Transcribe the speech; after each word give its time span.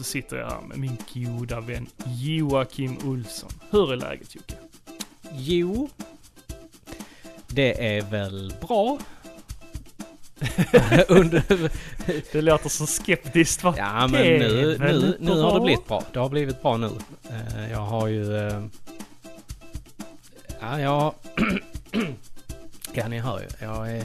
så 0.00 0.04
sitter 0.04 0.36
jag 0.36 0.50
här 0.50 0.60
med 0.60 0.78
min 0.78 0.96
goda 1.14 1.60
vän 1.60 1.86
Joakim 2.06 2.98
Olsson. 3.04 3.50
Hur 3.70 3.92
är 3.92 3.96
läget 3.96 4.34
Jocke? 4.34 4.54
Jo, 5.32 5.88
det 7.48 7.96
är 7.96 8.02
väl 8.02 8.54
bra. 8.60 8.98
Under, 11.08 11.42
Det 12.32 12.42
låter 12.42 12.68
så 12.68 12.86
skeptiskt 12.86 13.64
va? 13.64 13.74
ja 13.78 14.06
men 14.08 14.22
nu, 14.22 14.76
nu, 14.78 15.16
nu 15.20 15.40
har 15.40 15.54
det 15.54 15.60
blivit 15.60 15.86
bra. 15.88 16.02
Det 16.12 16.18
har 16.18 16.28
blivit 16.28 16.62
bra 16.62 16.76
nu. 16.76 16.90
Eh, 17.30 17.70
Jag 17.70 17.78
har 17.80 18.06
ju... 18.06 18.36
eh, 18.36 18.62
Ja, 20.60 20.80
jag... 20.80 21.14
Ja, 22.92 23.08
ni 23.08 23.18
hör 23.18 23.40
ju. 23.40 23.46
Jag 23.66 23.92
är... 23.92 24.04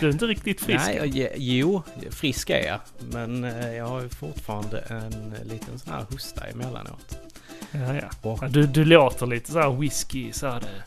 Du 0.00 0.06
är 0.08 0.12
inte 0.12 0.26
riktigt 0.26 0.60
frisk. 0.60 0.84
Nej, 0.86 1.18
jag, 1.20 1.32
jo, 1.36 1.82
frisk 2.10 2.50
är 2.50 2.66
jag. 2.66 2.80
Men 3.12 3.44
eh, 3.44 3.74
jag 3.74 3.86
har 3.86 4.02
ju 4.02 4.08
fortfarande 4.08 4.78
en 4.80 5.34
liten 5.44 5.78
sån 5.78 5.92
här 5.92 6.04
hosta 6.10 6.46
emellanåt. 6.46 7.18
Ja, 7.72 7.94
ja. 7.94 8.10
Ja, 8.22 8.48
Du, 8.48 8.66
du 8.66 8.84
låter 8.84 9.26
lite 9.26 9.52
så 9.52 9.58
här 9.60 9.70
whisky, 9.72 10.32
så 10.32 10.46
här 10.46 10.60
det, 10.60 10.82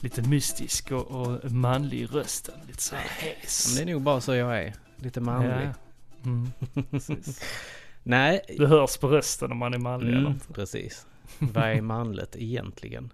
lite 0.00 0.22
mystisk 0.22 0.92
och, 0.92 1.06
och 1.06 1.50
manlig 1.52 2.00
i 2.00 2.06
rösten. 2.06 2.54
Lite 2.66 2.82
så 2.82 2.96
här 2.96 3.04
hes. 3.18 3.66
men 3.68 3.76
det 3.86 3.90
är 3.90 3.94
nog 3.94 4.02
bara 4.02 4.20
så 4.20 4.34
jag 4.34 4.58
är. 4.58 4.74
Lite 4.96 5.20
manlig. 5.20 5.50
Ja. 5.50 5.74
Mm. 6.24 6.52
Nej, 8.02 8.40
Du 8.58 8.66
hörs 8.66 8.96
på 8.96 9.08
rösten 9.08 9.52
om 9.52 9.58
man 9.58 9.74
är 9.74 9.78
manlig 9.78 10.08
eller 10.08 10.18
Mm, 10.20 10.32
inte. 10.32 10.52
precis. 10.52 11.06
Vad 11.38 11.64
är 11.64 11.80
manligt 11.80 12.36
egentligen? 12.36 13.12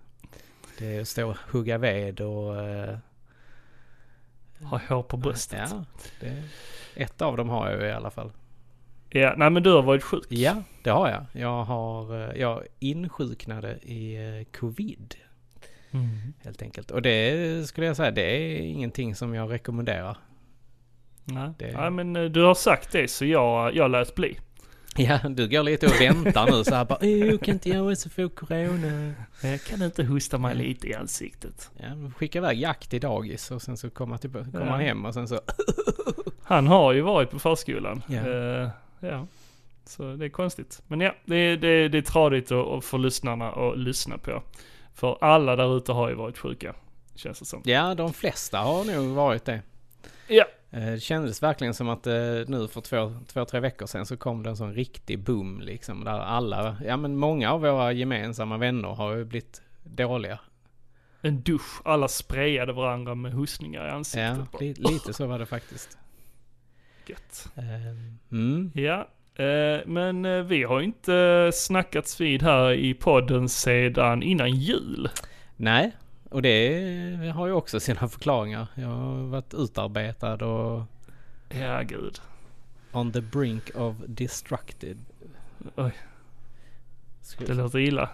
Det 0.78 0.96
är 0.96 1.00
att 1.00 1.08
stå 1.08 1.28
och 1.30 1.36
hugga 1.52 1.78
ved 1.78 2.20
och... 2.20 2.54
eh, 4.62 4.66
Ha 4.68 4.80
hår 4.88 5.02
på 5.02 5.16
bröstet. 5.16 5.68
Ja, 5.70 5.84
det, 6.20 6.42
ett 6.94 7.22
av 7.22 7.36
dem 7.36 7.48
har 7.48 7.70
jag 7.70 7.80
ju 7.80 7.86
i 7.86 7.92
alla 7.92 8.10
fall. 8.10 8.30
Ja, 9.10 9.34
nej 9.36 9.50
men 9.50 9.62
du 9.62 9.72
har 9.72 9.82
varit 9.82 10.02
sjuk. 10.02 10.26
Ja, 10.28 10.62
det 10.82 10.90
har 10.90 11.08
jag. 11.10 11.24
Jag 11.42 11.64
har... 11.64 12.28
eh, 12.30 12.40
Jag 12.40 12.62
insjuknade 12.78 13.78
i 13.82 14.14
eh, 14.16 14.58
covid 14.60 15.14
Mm. 15.92 16.08
helt 16.44 16.62
enkelt. 16.62 16.90
Och 16.90 17.02
det 17.02 17.68
skulle 17.68 17.86
jag 17.86 17.96
säga, 17.96 18.10
det 18.10 18.22
är 18.22 18.56
ingenting 18.60 19.14
som 19.14 19.34
jag 19.34 19.50
rekommenderar. 19.50 20.16
Nej. 21.24 21.50
Det- 21.58 21.72
nej 21.76 21.90
men 21.90 22.16
eh, 22.16 22.24
du 22.24 22.42
har 22.42 22.54
sagt 22.54 22.92
det 22.92 23.08
så 23.10 23.24
jag, 23.24 23.76
jag 23.76 23.90
lät 23.90 24.14
bli. 24.14 24.38
Ja, 24.96 25.18
du 25.28 25.48
går 25.48 25.62
lite 25.62 25.86
och 25.86 26.00
väntar 26.00 26.50
nu 26.50 26.64
så 26.64 26.74
här 26.74 26.84
bara 26.84 26.98
"Åh, 27.02 27.38
kan 27.38 27.54
inte 27.54 27.68
jag 27.68 27.92
också 27.92 28.08
få 28.08 28.28
corona? 28.28 29.14
Jag 29.42 29.62
kan 29.62 29.82
inte 29.82 30.04
hosta 30.04 30.38
mig 30.38 30.54
lite 30.54 30.88
i 30.88 30.94
ansiktet. 30.94 31.70
Ja, 31.76 32.10
skicka 32.16 32.38
iväg 32.38 32.58
Jack 32.60 32.86
till 32.86 33.00
dagis 33.00 33.50
och 33.50 33.62
sen 33.62 33.76
så 33.76 33.90
kommer 33.90 34.16
till, 34.16 34.30
kommer 34.30 34.50
Ja. 34.66 34.70
han 34.70 34.80
hem 34.80 35.04
och 35.04 35.14
sen 35.14 35.28
så... 35.28 35.40
Han 36.42 36.66
har 36.66 36.92
ju 36.92 37.00
varit 37.00 37.30
på 37.30 37.38
förskolan. 37.38 38.02
Ja. 38.08 38.16
Eh, 38.28 38.68
ja. 39.00 39.26
Så 39.84 40.02
det 40.16 40.24
är 40.24 40.28
konstigt. 40.28 40.82
Men 40.86 41.00
ja, 41.00 41.14
det, 41.24 41.56
det, 41.56 41.88
det 41.88 41.98
är 41.98 42.02
tradigt 42.02 42.52
att, 42.52 42.66
att 42.66 42.84
för 42.84 42.98
lyssnarna 42.98 43.50
att 43.52 43.78
lyssna 43.78 44.18
på. 44.18 44.42
För 44.94 45.18
alla 45.20 45.56
där 45.56 45.76
ute 45.76 45.92
har 45.92 46.08
ju 46.08 46.14
varit 46.14 46.38
sjuka. 46.38 46.74
Känns 47.14 47.38
det 47.38 47.44
som. 47.44 47.62
Ja, 47.64 47.94
de 47.94 48.12
flesta 48.12 48.58
har 48.58 48.84
nog 48.84 49.08
varit 49.14 49.44
det. 49.44 49.62
Ja. 50.28 50.44
Eh, 50.70 50.86
Det 50.92 51.00
kändes 51.00 51.42
verkligen 51.42 51.74
som 51.74 51.88
att 51.88 52.06
eh, 52.06 52.14
nu 52.46 52.68
för 52.68 52.80
två, 52.80 53.14
två, 53.26 53.44
tre 53.44 53.60
veckor 53.60 53.86
sedan 53.86 54.06
så 54.06 54.16
kom 54.16 54.42
det 54.42 54.50
en 54.50 54.56
sån 54.56 54.74
riktig 54.74 55.18
boom 55.18 55.60
liksom. 55.60 56.04
Där 56.04 56.18
alla, 56.20 56.76
ja 56.86 56.96
men 56.96 57.16
många 57.16 57.52
av 57.52 57.60
våra 57.60 57.92
gemensamma 57.92 58.56
vänner 58.58 58.88
har 58.88 59.16
ju 59.16 59.24
blivit 59.24 59.62
dåliga. 59.82 60.38
En 61.22 61.40
dusch. 61.42 61.80
Alla 61.84 62.08
sprayade 62.08 62.72
varandra 62.72 63.14
med 63.14 63.32
hostningar 63.32 63.86
i 63.86 63.90
ansiktet. 63.90 64.38
Ja, 64.52 64.58
li, 64.60 64.74
lite 64.78 65.12
så 65.12 65.26
var 65.26 65.38
det 65.38 65.46
faktiskt. 65.46 65.98
Gött. 67.06 67.48
Eh, 67.56 67.64
Mm. 68.30 68.70
Ja, 68.74 69.08
men 69.86 70.46
vi 70.48 70.62
har 70.62 70.80
inte 70.80 71.50
snackats 71.54 72.20
vid 72.20 72.42
här 72.42 72.72
i 72.72 72.94
podden 72.94 73.48
sedan 73.48 74.22
innan 74.22 74.50
jul. 74.50 75.08
Nej, 75.56 75.92
och 76.30 76.42
det 76.42 77.32
har 77.34 77.46
ju 77.46 77.52
också 77.52 77.80
sina 77.80 78.08
förklaringar. 78.08 78.66
Jag 78.74 78.88
har 78.88 79.14
varit 79.26 79.54
utarbetad 79.54 80.44
och 80.46 80.82
Ja, 81.48 81.82
gud. 81.82 82.20
on 82.92 83.12
the 83.12 83.20
brink 83.20 83.70
of 83.74 83.96
destructed. 84.06 84.98
Oj, 85.76 85.92
Skulle- 87.20 87.48
det 87.48 87.54
låter 87.54 87.78
illa. 87.78 88.10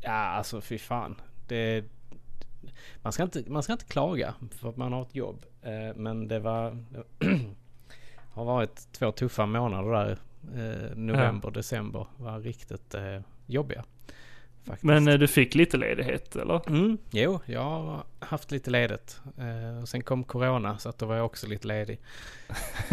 Ja, 0.00 0.10
alltså 0.12 0.60
fy 0.60 0.78
fan. 0.78 1.20
Det, 1.46 1.84
man, 3.02 3.12
ska 3.12 3.22
inte, 3.22 3.44
man 3.46 3.62
ska 3.62 3.72
inte 3.72 3.84
klaga 3.84 4.34
för 4.50 4.68
att 4.68 4.76
man 4.76 4.92
har 4.92 5.02
ett 5.02 5.14
jobb. 5.14 5.44
Eh, 5.62 5.94
men 5.96 6.28
det 6.28 6.38
var... 6.38 6.84
har 8.30 8.44
varit 8.44 8.92
två 8.92 9.12
tuffa 9.12 9.46
månader 9.46 9.90
där. 9.92 10.18
Eh, 10.56 10.96
november, 10.96 11.50
december 11.50 12.06
var 12.16 12.40
riktigt 12.40 12.94
eh, 12.94 13.20
jobbiga. 13.46 13.84
Faktiskt. 14.68 14.84
Men 14.84 15.08
eh, 15.08 15.14
du 15.14 15.26
fick 15.28 15.54
lite 15.54 15.76
ledighet 15.76 16.36
eller? 16.36 16.68
Mm, 16.68 16.98
jo, 17.10 17.40
jag 17.46 17.60
har 17.60 18.04
haft 18.18 18.50
lite 18.50 18.70
ledigt. 18.70 19.20
Eh, 19.38 19.82
och 19.82 19.88
sen 19.88 20.02
kom 20.02 20.24
corona 20.24 20.78
så 20.78 20.88
att 20.88 20.98
då 20.98 21.06
var 21.06 21.16
jag 21.16 21.26
också 21.26 21.46
lite 21.46 21.66
ledig. 21.68 21.98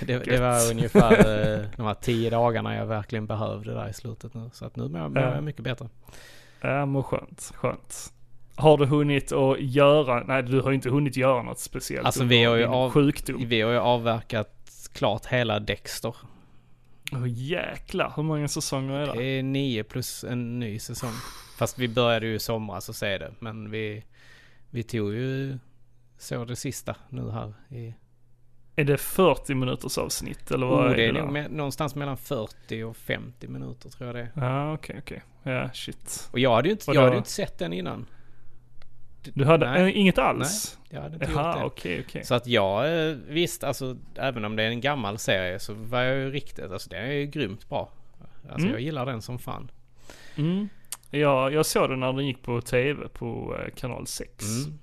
det, 0.00 0.18
det 0.18 0.40
var 0.40 0.70
ungefär 0.70 1.12
eh, 1.58 1.64
de 1.76 1.86
här 1.86 1.94
tio 1.94 2.30
dagarna 2.30 2.76
jag 2.76 2.86
verkligen 2.86 3.26
behövde 3.26 3.74
där 3.74 3.88
i 3.88 3.92
slutet 3.92 4.34
nu. 4.34 4.50
Så 4.52 4.64
att 4.64 4.76
nu 4.76 4.88
mår 4.88 5.00
jag- 5.00 5.10
mår 5.12 5.22
jag 5.22 5.44
mycket 5.44 5.62
bättre. 5.64 5.88
Ja, 6.60 6.86
men 6.86 7.02
skönt, 7.02 7.52
skönt. 7.56 8.12
Har 8.56 8.76
du 8.78 8.86
hunnit 8.86 9.32
att 9.32 9.60
göra, 9.60 10.22
nej 10.26 10.42
du 10.42 10.60
har 10.60 10.72
inte 10.72 10.90
hunnit 10.90 11.16
göra 11.16 11.42
något 11.42 11.58
speciellt 11.58 12.06
Alltså, 12.06 12.24
vi 12.24 12.44
har 12.44 12.56
ju 12.56 12.64
av- 12.64 12.90
sjukdom. 12.90 13.44
Vi 13.48 13.60
har 13.60 13.72
ju 13.72 13.78
avverkat 13.78 14.54
klart 14.92 15.26
hela 15.26 15.60
Dexter. 15.60 16.14
Åh 17.12 17.24
jäklar, 17.28 18.12
hur 18.16 18.22
många 18.22 18.48
säsonger 18.48 18.94
är 18.94 19.06
Det 19.06 19.12
det? 19.12 19.24
är 19.24 19.42
nio 19.42 19.84
plus 19.84 20.24
en 20.24 20.58
ny 20.58 20.78
säsong. 20.78 21.12
Fast 21.58 21.78
vi 21.78 21.88
började 21.88 22.26
ju 22.26 22.34
i 22.34 22.38
somras 22.38 22.88
och 22.88 22.94
se 22.96 23.18
det. 23.18 23.34
Men 23.38 23.70
vi, 23.70 24.04
vi 24.70 24.82
tog 24.82 25.14
ju 25.14 25.58
så 26.18 26.44
det 26.44 26.56
sista 26.56 26.96
nu 27.08 27.30
här 27.30 27.52
i... 27.68 27.94
Är 28.76 28.84
det 28.84 28.98
40 28.98 29.54
minuters 29.54 29.98
avsnitt 29.98 30.50
eller 30.50 30.66
vad 30.66 30.86
Oh, 30.86 30.92
är 30.92 30.96
det 30.96 31.02
är 31.02 31.12
det? 31.12 31.18
nog 31.20 31.28
där? 31.28 31.32
med, 31.32 31.52
någonstans 31.52 31.94
mellan 31.94 32.16
40 32.16 32.82
och 32.82 32.96
50 32.96 33.48
minuter 33.48 33.88
tror 33.90 34.06
jag 34.06 34.14
det 34.16 34.20
är. 34.20 34.30
Ja, 34.46 34.72
okej, 34.74 34.96
okej. 34.98 35.22
Ja, 35.42 35.70
shit. 35.72 36.28
Och 36.32 36.38
jag 36.38 36.54
hade 36.54 36.68
ju 36.68 36.72
inte, 36.72 36.90
Och 36.90 36.94
jag 36.96 37.02
då- 37.02 37.06
hade 37.06 37.16
inte 37.16 37.30
sett 37.30 37.58
den 37.58 37.72
innan. 37.72 38.06
Du 39.22 39.44
hade 39.44 39.70
Nej. 39.70 39.82
eh, 39.82 40.00
inget 40.00 40.18
alls? 40.18 40.78
Jag 40.88 41.00
hade 41.02 41.14
inte 41.14 41.30
Jaha, 41.32 41.52
gjort 41.52 41.60
det. 41.60 41.66
okej, 41.66 42.04
okej. 42.08 42.24
Så 42.24 42.34
att 42.34 42.46
jag, 42.46 43.08
eh, 43.10 43.16
visst 43.28 43.64
alltså 43.64 43.96
även 44.14 44.44
om 44.44 44.56
det 44.56 44.62
är 44.62 44.68
en 44.68 44.80
gammal 44.80 45.18
serie 45.18 45.58
så 45.58 45.74
var 45.74 46.00
jag 46.00 46.16
ju 46.16 46.30
riktigt, 46.30 46.72
alltså 46.72 46.90
det 46.90 46.96
är 46.96 47.12
ju 47.12 47.26
grymt 47.26 47.68
bra. 47.68 47.88
Alltså 48.42 48.58
Mm. 48.66 48.70
jag 48.72 48.80
gillar 48.80 49.06
den 49.06 49.22
som 49.22 49.38
fan. 49.38 49.70
Mm. 50.36 50.68
Ja, 51.10 51.50
jag 51.50 51.66
såg 51.66 51.90
den 51.90 52.00
när 52.00 52.12
den 52.12 52.26
gick 52.26 52.42
på 52.42 52.60
tv 52.60 53.08
på 53.08 53.56
eh, 53.60 53.74
kanal 53.74 54.06
6. 54.06 54.44
Mm. 54.44 54.78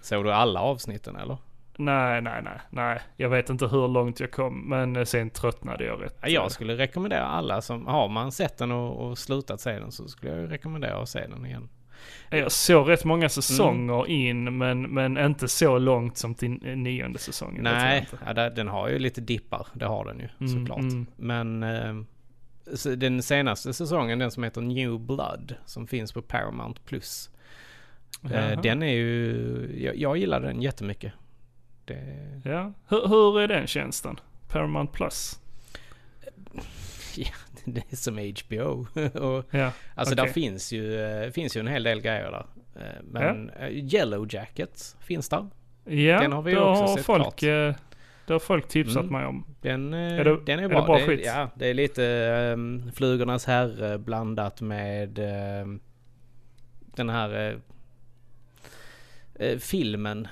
Såg 0.00 0.24
du 0.24 0.32
alla 0.32 0.60
avsnitten 0.60 1.16
eller? 1.16 1.36
Nej, 1.76 2.22
nej, 2.22 2.42
nej, 2.42 2.60
nej. 2.70 3.00
Jag 3.16 3.28
vet 3.28 3.50
inte 3.50 3.66
hur 3.66 3.88
långt 3.88 4.20
jag 4.20 4.30
kom, 4.30 4.68
men 4.68 5.06
sen 5.06 5.30
tröttnade 5.30 5.84
jag 5.84 6.02
rätt. 6.02 6.18
Ja, 6.22 6.28
jag 6.28 6.52
skulle 6.52 6.76
rekommendera 6.76 7.24
alla 7.26 7.60
som, 7.62 7.86
har 7.86 8.08
man 8.08 8.32
sett 8.32 8.58
den 8.58 8.72
och, 8.72 9.06
och 9.10 9.18
slutat 9.18 9.60
se 9.60 9.70
den 9.78 9.92
så 9.92 10.08
skulle 10.08 10.32
jag 10.36 10.52
rekommendera 10.52 11.02
att 11.02 11.08
se 11.08 11.26
den 11.26 11.46
igen. 11.46 11.68
Eh, 12.30 12.38
Jag 12.38 12.52
såg 12.52 12.88
rätt 12.88 13.04
många 13.04 13.28
säsonger 13.28 14.06
in, 14.08 14.58
men, 14.58 14.82
men 14.82 15.18
inte 15.18 15.48
så 15.48 15.78
långt 15.78 16.16
som 16.16 16.34
till 16.34 16.50
nionde 16.76 17.18
säsongen. 17.18 17.62
Nej, 17.64 18.08
ja, 18.26 18.50
den 18.50 18.68
har 18.68 18.88
ju 18.88 18.98
lite 18.98 19.20
dippar, 19.20 19.66
det 19.74 19.84
har 19.86 20.04
den 20.04 20.18
ju 20.18 20.28
Mm, 20.40 20.58
såklart. 20.60 20.78
mm. 20.78 21.06
Men 21.16 21.62
eh, 21.62 21.94
den 22.96 23.22
senaste 23.22 23.72
säsongen, 23.74 24.18
den 24.18 24.30
som 24.30 24.44
heter 24.44 24.60
New 24.60 24.98
Blood, 25.00 25.54
som 25.66 25.86
finns 25.86 26.12
på 26.12 26.22
Paramount 26.22 26.80
Plus. 26.84 27.30
Eh, 28.32 28.60
den 28.60 28.82
är 28.82 28.92
ju, 28.92 29.82
jag, 29.84 29.96
jag 29.96 30.16
gillar 30.16 30.40
den 30.40 30.62
jättemycket. 30.62 31.12
Det, 31.84 32.16
Ja, 32.44 32.72
hur, 32.88 33.08
hur 33.08 33.40
är 33.40 33.48
den 33.48 33.66
tjänsten? 33.66 34.20
Paramount 34.48 34.92
Plus? 34.92 35.40
det 37.74 37.92
är 37.92 37.96
som 37.96 38.18
HBO. 38.18 38.86
och, 39.20 39.44
Ja, 39.50 39.72
alltså 39.94 40.14
okej. 40.14 40.26
där 40.26 40.32
finns 40.32 40.72
ju, 40.72 41.00
eh, 41.00 41.30
finns 41.30 41.56
ju 41.56 41.60
en 41.60 41.66
hel 41.66 41.82
del 41.82 42.00
grejer 42.00 42.30
där. 42.30 42.46
Eh, 42.76 43.02
men 43.04 43.50
eh, 43.50 43.68
Yellow 43.68 44.26
Jackets 44.34 44.96
finns 45.00 45.28
där. 45.28 45.46
ja 45.84 46.20
Den 46.20 46.32
har 46.32 46.42
vi 46.42 46.56
också 46.56 46.82
har 46.82 46.96
sett 46.96 47.06
folk, 47.06 47.22
klart. 47.22 47.40
Det 48.26 48.32
har 48.34 48.38
folk 48.40 48.68
tipsat 48.68 49.02
Mm. 49.02 49.12
mig 49.12 49.26
om. 49.26 49.44
Den, 49.60 49.94
Är 49.94 50.24
det- 50.24 50.44
den 50.46 50.58
är, 50.58 50.62
är 50.64 50.68
det 50.68 50.74
bra. 50.74 50.84
bra 50.86 50.96
det, 50.98 51.06
skit? 51.06 51.22
Ja, 51.24 51.48
det 51.54 51.66
är 51.66 51.74
lite 51.74 52.02
um, 52.56 52.90
Flugornas 52.94 53.44
herre 53.46 53.98
blandat 53.98 54.60
med 54.60 55.18
ehm, 55.18 55.80
den 56.94 57.08
här 57.10 57.60
eh, 59.34 59.58
filmen 59.58 60.28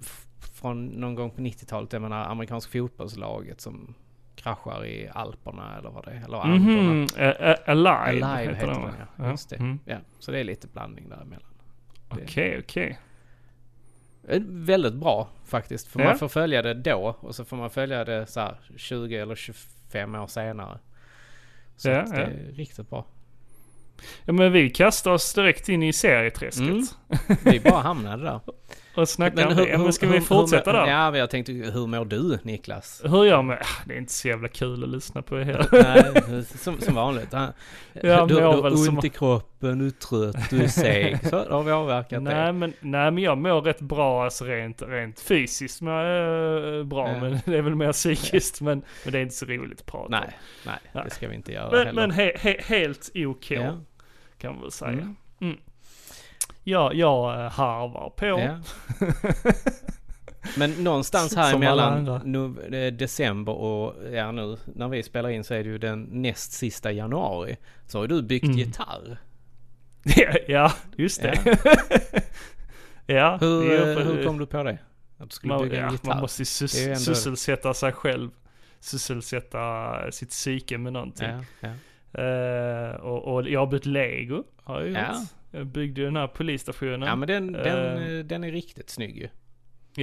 f- 0.00 0.26
från 0.54 0.86
någon 0.86 1.14
gång 1.14 1.30
på 1.30 1.40
90-talet. 1.40 1.92
Jag 1.92 2.02
menar 2.02 2.24
amerikanska 2.24 2.72
fotbollslaget 2.78 3.60
som 3.60 3.94
kraschar 4.42 4.84
i 4.86 5.08
Alperna 5.14 5.78
eller 5.78 5.90
vad 5.90 6.04
det 6.04 6.10
är. 6.10 6.24
Eller 6.24 6.38
A- 6.38 7.36
A- 7.40 7.70
Alive, 7.70 8.26
Alive 8.26 8.54
heter 8.54 8.66
den 8.66 8.82
va? 8.82 8.90
ja. 9.18 9.30
Just 9.30 9.50
det. 9.50 9.56
Mm. 9.56 9.78
Ja, 9.84 9.96
så 10.18 10.30
det 10.32 10.40
är 10.40 10.44
lite 10.44 10.66
blandning 10.66 11.08
däremellan. 11.08 11.48
Okej, 12.08 12.58
okej. 12.64 12.98
Eh, 14.28 14.40
Väldigt 14.46 14.94
bra 14.94 15.28
faktiskt. 15.46 15.86
För 15.86 16.00
Ja. 16.00 16.06
man 16.06 16.18
får 16.18 16.28
följa 16.28 16.62
det 16.62 16.74
då 16.74 17.16
och 17.20 17.34
så 17.34 17.44
får 17.44 17.56
man 17.56 17.70
följa 17.70 18.04
det 18.04 18.26
så 18.26 18.40
här 18.40 18.54
20 18.76 19.16
eller 19.16 19.34
25 19.34 20.14
år 20.14 20.26
senare. 20.26 20.78
Så 21.76 21.88
Ja, 21.88 21.94
det 22.02 22.16
ja. 22.16 22.22
är 22.22 22.52
riktigt 22.52 22.90
bra. 22.90 23.06
Ja 24.24 24.32
men 24.32 24.52
vi 24.52 24.70
kastar 24.70 25.10
oss 25.10 25.34
direkt 25.34 25.68
in 25.68 25.82
i 25.82 25.92
serieträsket. 25.92 26.68
Mm. 26.68 26.84
Vi 27.44 27.60
bara 27.60 27.80
hamnade 27.82 28.22
där. 28.24 28.40
Och 28.96 29.08
snackar 29.08 29.46
om 29.46 29.56
det. 29.56 29.68
Ja, 29.68 29.78
men 29.78 29.92
ska 29.92 30.06
vi 30.08 30.20
fortsätta 30.20 30.70
hur, 30.70 30.78
där? 30.78 30.86
Ja, 30.86 31.10
men 31.10 31.20
jag 31.20 31.30
tänkte, 31.30 31.52
hur 31.52 31.86
mår 31.86 32.04
du 32.04 32.38
Niklas? 32.42 33.02
Hur 33.04 33.24
gör 33.24 33.42
man? 33.42 33.56
Ah, 33.60 33.82
Det 33.86 33.94
är 33.94 33.98
inte 33.98 34.12
så 34.12 34.28
jävla 34.28 34.48
kul 34.48 34.82
att 34.84 34.88
lyssna 34.90 35.22
på 35.22 35.36
heller. 35.38 35.68
Nej, 36.32 36.44
som, 36.44 36.80
som 36.80 36.94
vanligt. 36.94 37.28
Ja, 37.32 37.52
Jag 37.92 38.28
du, 38.28 38.34
du 38.34 38.40
mår 38.40 38.52
har 38.62 38.70
ont 38.70 38.84
som- 38.84 39.00
i 39.04 39.08
kroppen, 39.08 39.78
du 39.78 39.86
är 39.86 39.90
trött, 39.90 40.50
du 40.50 40.62
är 40.62 40.68
seg. 40.68 41.18
Så 41.28 41.44
då 41.44 41.54
har 41.56 41.62
vi 41.62 41.70
avverkat 41.72 42.22
Nej 42.22 42.34
det. 42.46 42.52
men, 42.52 42.72
nej 42.80 43.10
men 43.10 43.18
jag 43.22 43.38
mår 43.38 43.60
rätt 43.62 43.80
bra 43.80 44.24
alltså 44.24 44.44
rent, 44.44 44.82
rent 44.82 45.20
fysiskt 45.20 45.80
mår 45.80 45.92
jag 45.94 46.78
eh, 46.78 46.84
bra 46.84 47.08
Ja. 47.12 47.20
men 47.20 47.32
det 47.44 47.56
är 47.58 47.62
väl 47.62 47.74
mer 47.74 47.92
psykiskt 47.92 48.60
men, 48.60 48.82
men 49.04 49.12
det 49.12 49.18
är 49.18 49.22
inte 49.22 49.34
så 49.34 49.46
roligt 49.46 49.80
att 49.80 49.86
prata. 49.86 50.08
Nej, 50.08 50.30
nej, 50.66 50.74
Nej. 50.92 51.04
det 51.04 51.10
ska 51.10 51.28
vi 51.28 51.34
inte 51.34 51.52
göra 51.52 51.70
Men, 51.70 51.86
heller. 51.86 51.92
men 52.00 52.10
he, 52.10 52.32
he, 52.38 52.56
helt 52.64 53.10
OK 53.14 53.50
ja, 53.50 53.78
kan 54.38 54.52
man 54.52 54.62
väl 54.62 54.70
säga. 54.70 54.90
Mm. 54.92 55.16
Mm. 56.64 56.72
Ja, 56.72 56.92
jag 56.92 57.44
eh, 57.44 57.50
harvar 57.50 58.10
på. 58.16 58.26
ja. 58.26 58.58
Men 60.56 60.70
någonstans 60.84 61.36
här 61.36 61.50
Som 61.50 61.62
emellan 61.62 62.20
nu, 62.24 62.90
december 62.90 63.52
och 63.52 63.94
ja 64.12 64.32
nu 64.32 64.56
när 64.66 64.88
vi 64.88 65.02
spelar 65.02 65.28
in 65.28 65.44
så 65.44 65.54
är 65.54 65.64
det 65.64 65.68
ju 65.70 65.78
den 65.78 66.02
näst 66.02 66.52
sista 66.52 66.92
januari. 66.92 67.56
Så 67.86 67.98
har 67.98 68.06
du 68.06 68.22
byggt 68.22 68.44
Mm. 68.44 68.56
gitarr. 68.56 69.18
Ja, 70.02 70.32
ja 70.48 70.72
just 70.96 71.22
det. 71.22 71.58
ja, 73.06 73.36
Hur, 73.40 73.68
det 73.96 74.04
hur 74.04 74.24
kom 74.26 74.38
du 74.38 74.46
på 74.46 74.62
det? 74.62 74.78
Att 75.18 75.30
du 75.30 75.34
skulle 75.34 75.52
man, 75.54 75.62
bygga 75.62 75.78
en 75.78 75.84
ja, 75.84 75.90
gitarr? 75.92 76.08
man 76.08 76.20
måste 76.20 76.42
ju 76.42 76.44
sys- 76.44 76.86
ändå- 76.86 76.96
sysselsätta 77.00 77.74
sig 77.74 77.92
själv. 77.92 78.30
Sysselsätta 78.80 79.94
sitt 80.12 80.30
psyke 80.30 80.78
med 80.78 80.92
någonting. 80.92 81.28
Ja, 81.60 81.68
ja. 82.12 82.22
Eh, 82.22 82.94
och, 82.94 83.34
och 83.34 83.48
jag 83.48 83.60
har 83.60 83.66
bytt 83.66 83.86
lego. 83.86 84.44
Har 84.64 84.80
jag 84.80 84.88
gjort. 84.88 84.98
Byggde 85.64 86.02
den 86.04 86.16
här 86.16 86.26
polisstationen. 86.26 87.02
ja 87.02 87.16
men 87.16 87.28
den, 87.28 87.52
den, 87.52 87.96
Eh. 87.96 88.12
eh, 88.18 88.24
den 88.24 88.44
är 88.44 88.50
riktigt 88.52 88.90
snygg 88.90 89.16
ju. 89.16 89.28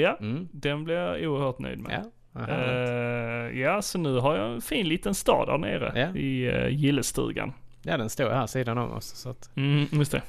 Ja, 0.01 0.17
Mm. 0.21 0.47
den 0.51 0.83
blev 0.83 0.97
jag 0.97 1.31
oerhört 1.31 1.59
nöjd 1.59 1.79
med. 1.79 2.05
Ja. 2.33 2.47
Eh, 2.47 3.59
ja, 3.59 3.81
så 3.81 3.97
nu 3.97 4.19
har 4.19 4.37
jag 4.37 4.53
en 4.53 4.61
fin 4.61 4.87
liten 4.89 5.13
stad 5.15 5.47
där 5.47 5.57
nere 5.57 5.91
Ja. 5.99 6.15
i 6.15 6.51
uh, 6.51 6.67
gillestugan. 6.69 7.53
ja 7.81 7.97
den 7.97 8.09
står 8.09 8.29
här 8.29 8.47
sidan 8.47 8.77
om 8.77 8.91
oss. 8.91 9.05
Så 9.05 9.29
att, 9.29 9.49
Mm, 9.55 9.87
just 9.91 10.11
det. 10.11 10.21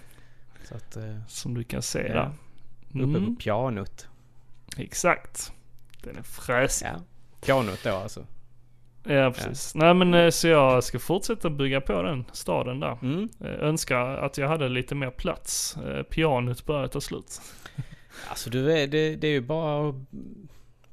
så 0.65 0.75
att 0.75 0.97
eh, 0.97 1.17
Som 1.29 1.55
du 1.55 1.65
kan 1.65 1.83
se 1.83 2.07
Ja. 2.09 2.15
där. 2.15 2.31
uppe 3.05 3.19
Mm, 3.19 3.37
på 3.37 3.43
pianot. 3.43 4.09
exakt. 4.77 5.53
Den 6.03 6.17
är 6.17 6.23
fräsig. 6.23 6.87
Ja. 6.87 7.01
Pianot 7.47 7.85
då 7.85 7.91
alltså. 7.95 8.25
Ja, 9.05 9.31
precis. 9.33 9.75
Nej 9.75 9.95
men 9.95 10.15
eh, 10.15 10.31
så 10.31 10.49
jag 10.49 10.85
ska 10.85 10.99
fortsätta 10.99 11.51
bygga 11.51 11.81
på 11.81 12.03
den 12.03 12.25
staden 12.33 12.81
där. 12.81 12.99
Mm. 13.03 13.29
Eh, 13.41 13.51
önskar 13.51 14.01
att 14.17 14.39
jag 14.39 14.49
hade 14.49 14.69
lite 14.69 14.95
mer 14.95 15.11
plats. 15.11 15.77
Eh, 15.77 16.03
pianot 16.03 16.67
börjar 16.67 16.87
ta 16.89 17.01
slut. 17.01 17.41
Alltså 18.29 18.51
du 18.51 18.73
är, 18.73 18.87
det, 18.87 19.17
det 19.17 19.27
är 19.27 19.33
ju 19.33 19.41
bara 19.41 19.89
att 19.89 19.95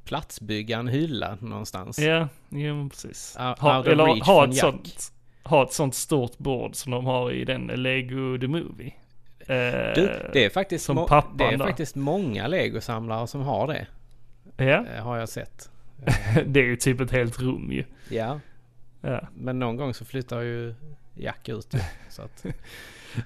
platsbygga 0.06 0.78
en 0.78 0.88
hylla 0.88 1.38
någonstans. 1.42 2.00
Ja, 2.00 2.28
men 2.50 2.90
precis. 2.90 3.36
Out- 3.40 3.60
Ha, 3.60 3.78
out 3.78 3.88
eller 3.88 4.24
ha 4.26 4.46
ett, 4.48 4.56
sånt, 4.56 5.12
ha 5.44 5.64
ett 5.64 5.74
sånt 5.74 5.96
stort 5.96 6.38
bord 6.38 6.76
som 6.76 6.92
de 6.92 7.06
har 7.06 7.32
i 7.32 7.46
den 7.46 7.68
Lego 7.68 8.38
The 8.38 8.48
Movie. 8.48 8.94
Eh, 9.40 9.94
Du, 9.96 10.30
det 10.34 10.46
är 10.46 10.50
faktiskt, 10.50 10.86
som 10.86 10.96
pappan 10.96 11.38
det 11.38 11.44
är 11.44 11.58
där. 11.58 11.66
faktiskt 11.66 11.96
många 11.96 12.48
legosamlare 12.48 13.28
som 13.28 13.42
har 13.42 13.68
det. 13.68 13.88
Ja, 14.66 14.86
Har 15.02 15.18
jag 15.18 15.30
sett. 15.30 15.70
det 16.46 16.60
är 16.60 16.64
ju 16.66 16.76
typ 16.76 17.00
ett 17.02 17.12
helt 17.12 17.40
rum 17.40 17.72
ju. 17.72 17.84
Ja, 18.10 18.40
Ja. 19.02 19.22
men 19.36 19.60
någon 19.60 19.76
gång 19.76 19.94
så 19.94 20.06
flyttar 20.06 20.42
ju 20.42 20.74
Jack 21.14 21.50
ut 21.50 21.74
ju. 21.74 21.80
Så 22.10 22.22
att, 22.22 22.46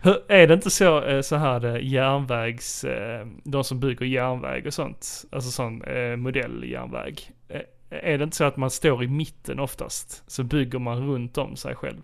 Är 0.28 0.48
det 0.48 0.54
inte 0.54 0.70
så, 0.70 1.04
eh, 1.04 1.22
så 1.22 1.36
här 1.36 1.60
det 1.60 1.80
järnvägs, 1.80 2.84
eh, 2.84 3.28
de 3.44 3.64
som 3.64 3.80
bygger 3.80 4.06
järnväg 4.06 4.68
och 4.68 4.74
sånt, 4.74 5.26
alltså 5.32 5.52
sån 5.52 5.84
eh, 5.84 6.16
modelljärnväg. 6.16 7.32
Eh, 7.48 7.62
Är 7.90 8.18
det 8.18 8.24
inte 8.24 8.36
så 8.38 8.44
att 8.44 8.58
man 8.58 8.70
står 8.70 9.04
i 9.04 9.08
mitten 9.08 9.60
oftast, 9.60 10.24
så 10.28 10.44
bygger 10.44 10.80
man 10.80 11.08
runt 11.08 11.38
om 11.38 11.56
sig 11.56 11.76
själv? 11.76 12.02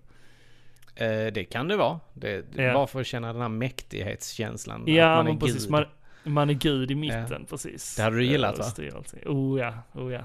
eh, 0.96 1.34
det 1.34 1.44
kan 1.52 1.68
det 1.68 1.78
vara. 1.78 2.00
Det, 2.14 2.46
Ja. 2.56 2.74
Bara 2.74 2.88
för 2.88 3.00
att 3.02 3.08
känna 3.08 3.34
den 3.34 3.42
här 3.42 3.50
mäktighetskänslan. 3.50 4.84
Ja, 4.88 5.16
man 5.16 5.28
är 5.28 5.40
precis. 5.40 5.62
gud. 5.64 5.72
Man, 5.72 5.86
man 6.24 6.50
är 6.50 6.54
gud 6.54 6.92
i 6.92 6.96
mitten, 6.96 7.46
precis. 7.50 7.96
Det 7.96 8.04
hade 8.04 8.16
du 8.16 8.26
gillat, 8.26 8.54
Eh, 8.80 8.86
va? 8.86 8.92
allting. 8.98 9.22
Oh 9.26 9.60
ja, 9.60 9.74
oh 9.94 10.14
ja. 10.14 10.22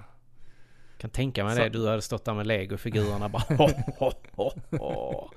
Kan 1.00 1.10
tänka 1.10 1.44
mig 1.44 1.56
Så- 1.56 1.62
det. 1.62 1.68
Du 1.68 1.88
hade 1.88 2.02
stått 2.02 2.24
där 2.24 2.34
med 2.34 2.46
legofigurerna 2.46 3.28
bara 3.28 3.42
ho, 3.48 3.68
ho, 3.98 4.10
ho, 4.36 4.50
ho. 4.78 5.28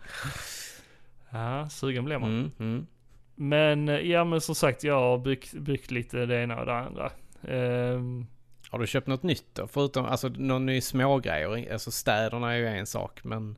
Ja, 1.32 1.70
sugen 1.70 2.06
blir 2.06 2.18
man. 2.18 2.30
Mm, 2.30 2.52
mm. 2.60 2.88
Men 3.36 3.90
eh, 3.90 3.96
ja, 4.12 4.24
men 4.24 4.42
som 4.42 4.56
sagt, 4.56 4.84
jag 4.84 5.00
har 5.00 5.18
byggt, 5.18 5.54
byggt 5.54 5.92
lite 5.92 6.26
det 6.26 6.44
ena 6.44 6.60
och 6.60 6.66
det 6.66 6.74
andra. 6.74 7.12
Ehm, 7.48 8.26
Har 8.70 8.80
du 8.80 8.88
köpt 8.88 9.08
något 9.08 9.24
nytt 9.24 9.46
då? 9.56 9.68
Förutom, 9.68 10.06
alltså 10.06 10.28
någon 10.30 10.66
ny 10.66 10.82
smågrejer. 10.82 11.74
Alltså 11.74 11.92
städerna 11.92 12.54
är 12.54 12.58
ju 12.58 12.68
en 12.68 12.86
sak 12.86 13.24
men... 13.24 13.58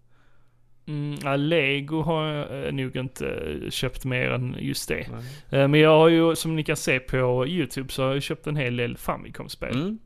mm, 0.87 1.19
ja, 1.23 1.35
Lego 1.35 2.01
har 2.01 2.25
jag 2.27 2.65
eh, 2.67 2.73
nog 2.73 2.95
inte 2.95 3.27
eh, 3.27 3.69
köpt 3.69 4.05
mer 4.05 4.31
än 4.31 4.55
just 4.59 4.89
det. 4.89 5.07
Nej. 5.49 5.67
Men 5.67 5.79
jag 5.79 5.97
har 5.99 6.07
ju, 6.07 6.35
som 6.35 6.55
ni 6.55 6.63
kan 6.63 6.77
se 6.77 6.99
på 6.99 7.47
YouTube, 7.47 7.91
så 7.93 8.03
har 8.03 8.13
jag 8.13 8.23
köpt 8.23 8.47
en 8.47 8.55
hel 8.55 8.77
del 8.77 8.97
Famicom-spel. 8.97 9.75
Mm. 9.75 9.99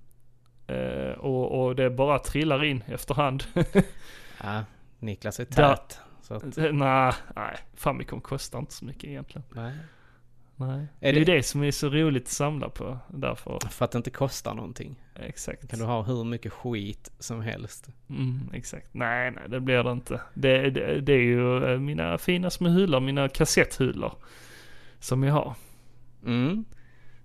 Eh, 0.70 1.12
och, 1.12 1.62
och 1.66 1.76
det 1.76 1.90
bara 1.90 2.20
trillar 2.20 2.64
in 2.64 2.84
efterhand. 2.88 3.44
Ja, 4.44 4.64
Niklas 5.00 5.40
är 5.40 5.46
tät. 5.46 6.00
Att, 6.30 6.58
nej, 6.58 7.14
nej, 7.36 7.56
Famicom 7.74 8.22
kostar 8.22 8.60
inte 8.60 8.74
så 8.74 8.86
mycket 8.86 9.04
egentligen. 9.04 9.44
nej. 9.54 9.74
Nej. 10.56 10.70
Är 10.80 10.88
det 11.00 11.08
är 11.10 11.14
det- 11.14 11.20
ju 11.20 11.26
det 11.26 11.44
som 11.44 11.64
är 11.64 11.72
så 11.72 11.90
roligt 11.90 12.24
att 12.24 12.30
samla 12.30 12.70
på. 12.70 12.98
Därför, 13.08 13.60
För 13.70 13.86
att 13.86 13.92
det 13.92 13.98
inte 13.98 14.10
kostar 14.10 14.54
någonting. 14.54 14.96
exakt. 15.16 15.70
Kan 15.70 15.80
du 15.80 15.86
ha 15.86 16.02
hur 16.04 16.24
mycket 16.24 16.54
skit 16.54 17.12
som 17.20 17.42
helst. 17.42 17.90
Mm, 18.10 18.50
exakt. 18.54 18.88
Nej, 18.94 19.32
nej, 19.32 19.44
det 19.48 19.60
blir 19.60 19.84
det 19.84 19.92
inte. 19.92 20.22
Det, 20.34 20.70
det, 20.70 21.02
det 21.02 21.14
är 21.14 21.22
ju 21.22 21.74
eh, 21.74 21.80
mina 21.80 22.18
fina 22.18 22.50
små 22.50 22.70
hyllor, 22.70 23.00
mina 23.00 23.30
kassetthylor. 23.30 24.14
Som 25.00 25.24
jag 25.24 25.34
har. 25.34 25.56
Mm. 26.26 26.66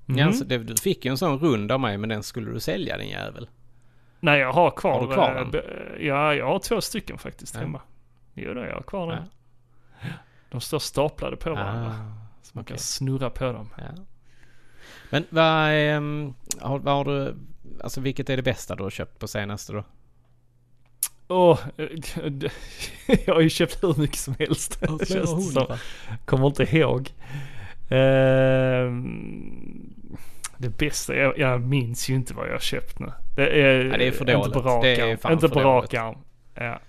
Mm. 0.09 0.27
Alltså, 0.27 0.45
du 0.45 0.77
fick 0.77 1.05
ju 1.05 1.11
en 1.11 1.19
sån 1.19 1.39
rund 1.39 1.73
av 1.73 1.81
mig 1.81 1.99
men 1.99 2.09
den 2.09 2.23
skulle 2.23 2.51
du 2.51 2.61
sälja 2.61 2.97
din 2.99 3.09
jävel. 3.09 3.49
Nej, 4.21 4.41
jag 4.41 4.53
har 4.53 4.71
kvar, 4.71 5.07
Har 5.07 5.15
kvar 5.15 5.31
eh, 5.35 5.41
den? 5.41 5.51
be- 5.51 5.97
Ja, 6.01 6.35
jag 6.35 6.47
har 6.47 6.59
två 6.59 6.81
stycken 6.81 7.19
faktiskt 7.19 7.55
Ja. 7.55 7.61
hemma. 7.61 7.81
Jo, 8.35 8.55
då, 8.55 8.61
jag 8.61 8.75
har 8.75 8.83
kvar 8.83 9.11
den. 9.13 9.23
Ja. 10.03 10.09
De 10.51 10.61
står 10.61 10.79
staplade 10.79 11.37
på 11.37 11.51
varandra. 11.51 11.91
Ah, 11.91 12.25
så 12.43 12.51
man 12.53 12.65
kan 12.65 12.75
okej. 12.75 12.79
snurra 12.79 13.31
på 13.31 13.45
dem. 13.53 13.69
ja. 13.79 13.85
Men 15.11 15.25
vad, 15.31 15.73
um, 15.97 16.35
har, 16.61 16.79
vad 16.79 16.95
har 16.95 17.05
du, 17.05 17.35
alltså 17.83 18.01
vilket 18.01 18.31
är 18.31 18.37
det 18.37 18.43
bästa 18.43 18.75
du 18.77 18.83
har 18.83 18.91
köpt 18.91 19.19
på 19.19 19.29
senaste 19.29 19.73
då? 19.73 19.85
Åh, 21.29 21.59
eh, 21.77 21.87
det- 22.31 22.53
jag 23.27 23.35
har 23.35 23.41
ju 23.41 23.49
köpt 23.51 23.83
hur 23.85 24.01
mycket 24.01 24.19
som 24.19 24.35
helst. 24.39 24.79
känns 25.09 25.09
det 25.09 25.27
som. 25.27 25.67
Kommer 26.25 26.47
inte 26.47 26.63
ihåg. 26.77 27.11
Ehm, 28.65 29.94
det 30.59 30.79
bästa, 30.79 31.17
jag, 31.17 31.39
jag 31.39 31.61
minns 31.61 32.09
ju 32.11 32.15
inte 32.15 32.35
vad 32.35 32.47
jag 32.47 32.53
har 32.53 32.59
köpt 32.59 32.99
nu. 32.99 33.13
Det 33.37 33.63
är, 33.63 33.85
Ja, 33.85 33.97
det 33.99 34.07
är 34.07 34.11
för 34.13 34.21
inte 34.21 34.33
dåligt. 34.33 34.53
på 34.53 34.61
rak 34.61 34.85
arm. 34.99 35.33
Inte 35.33 35.49
för 35.49 35.55
på 35.55 35.61
rak 35.61 35.95
arm. 35.95 36.19
Ja. 36.55 36.81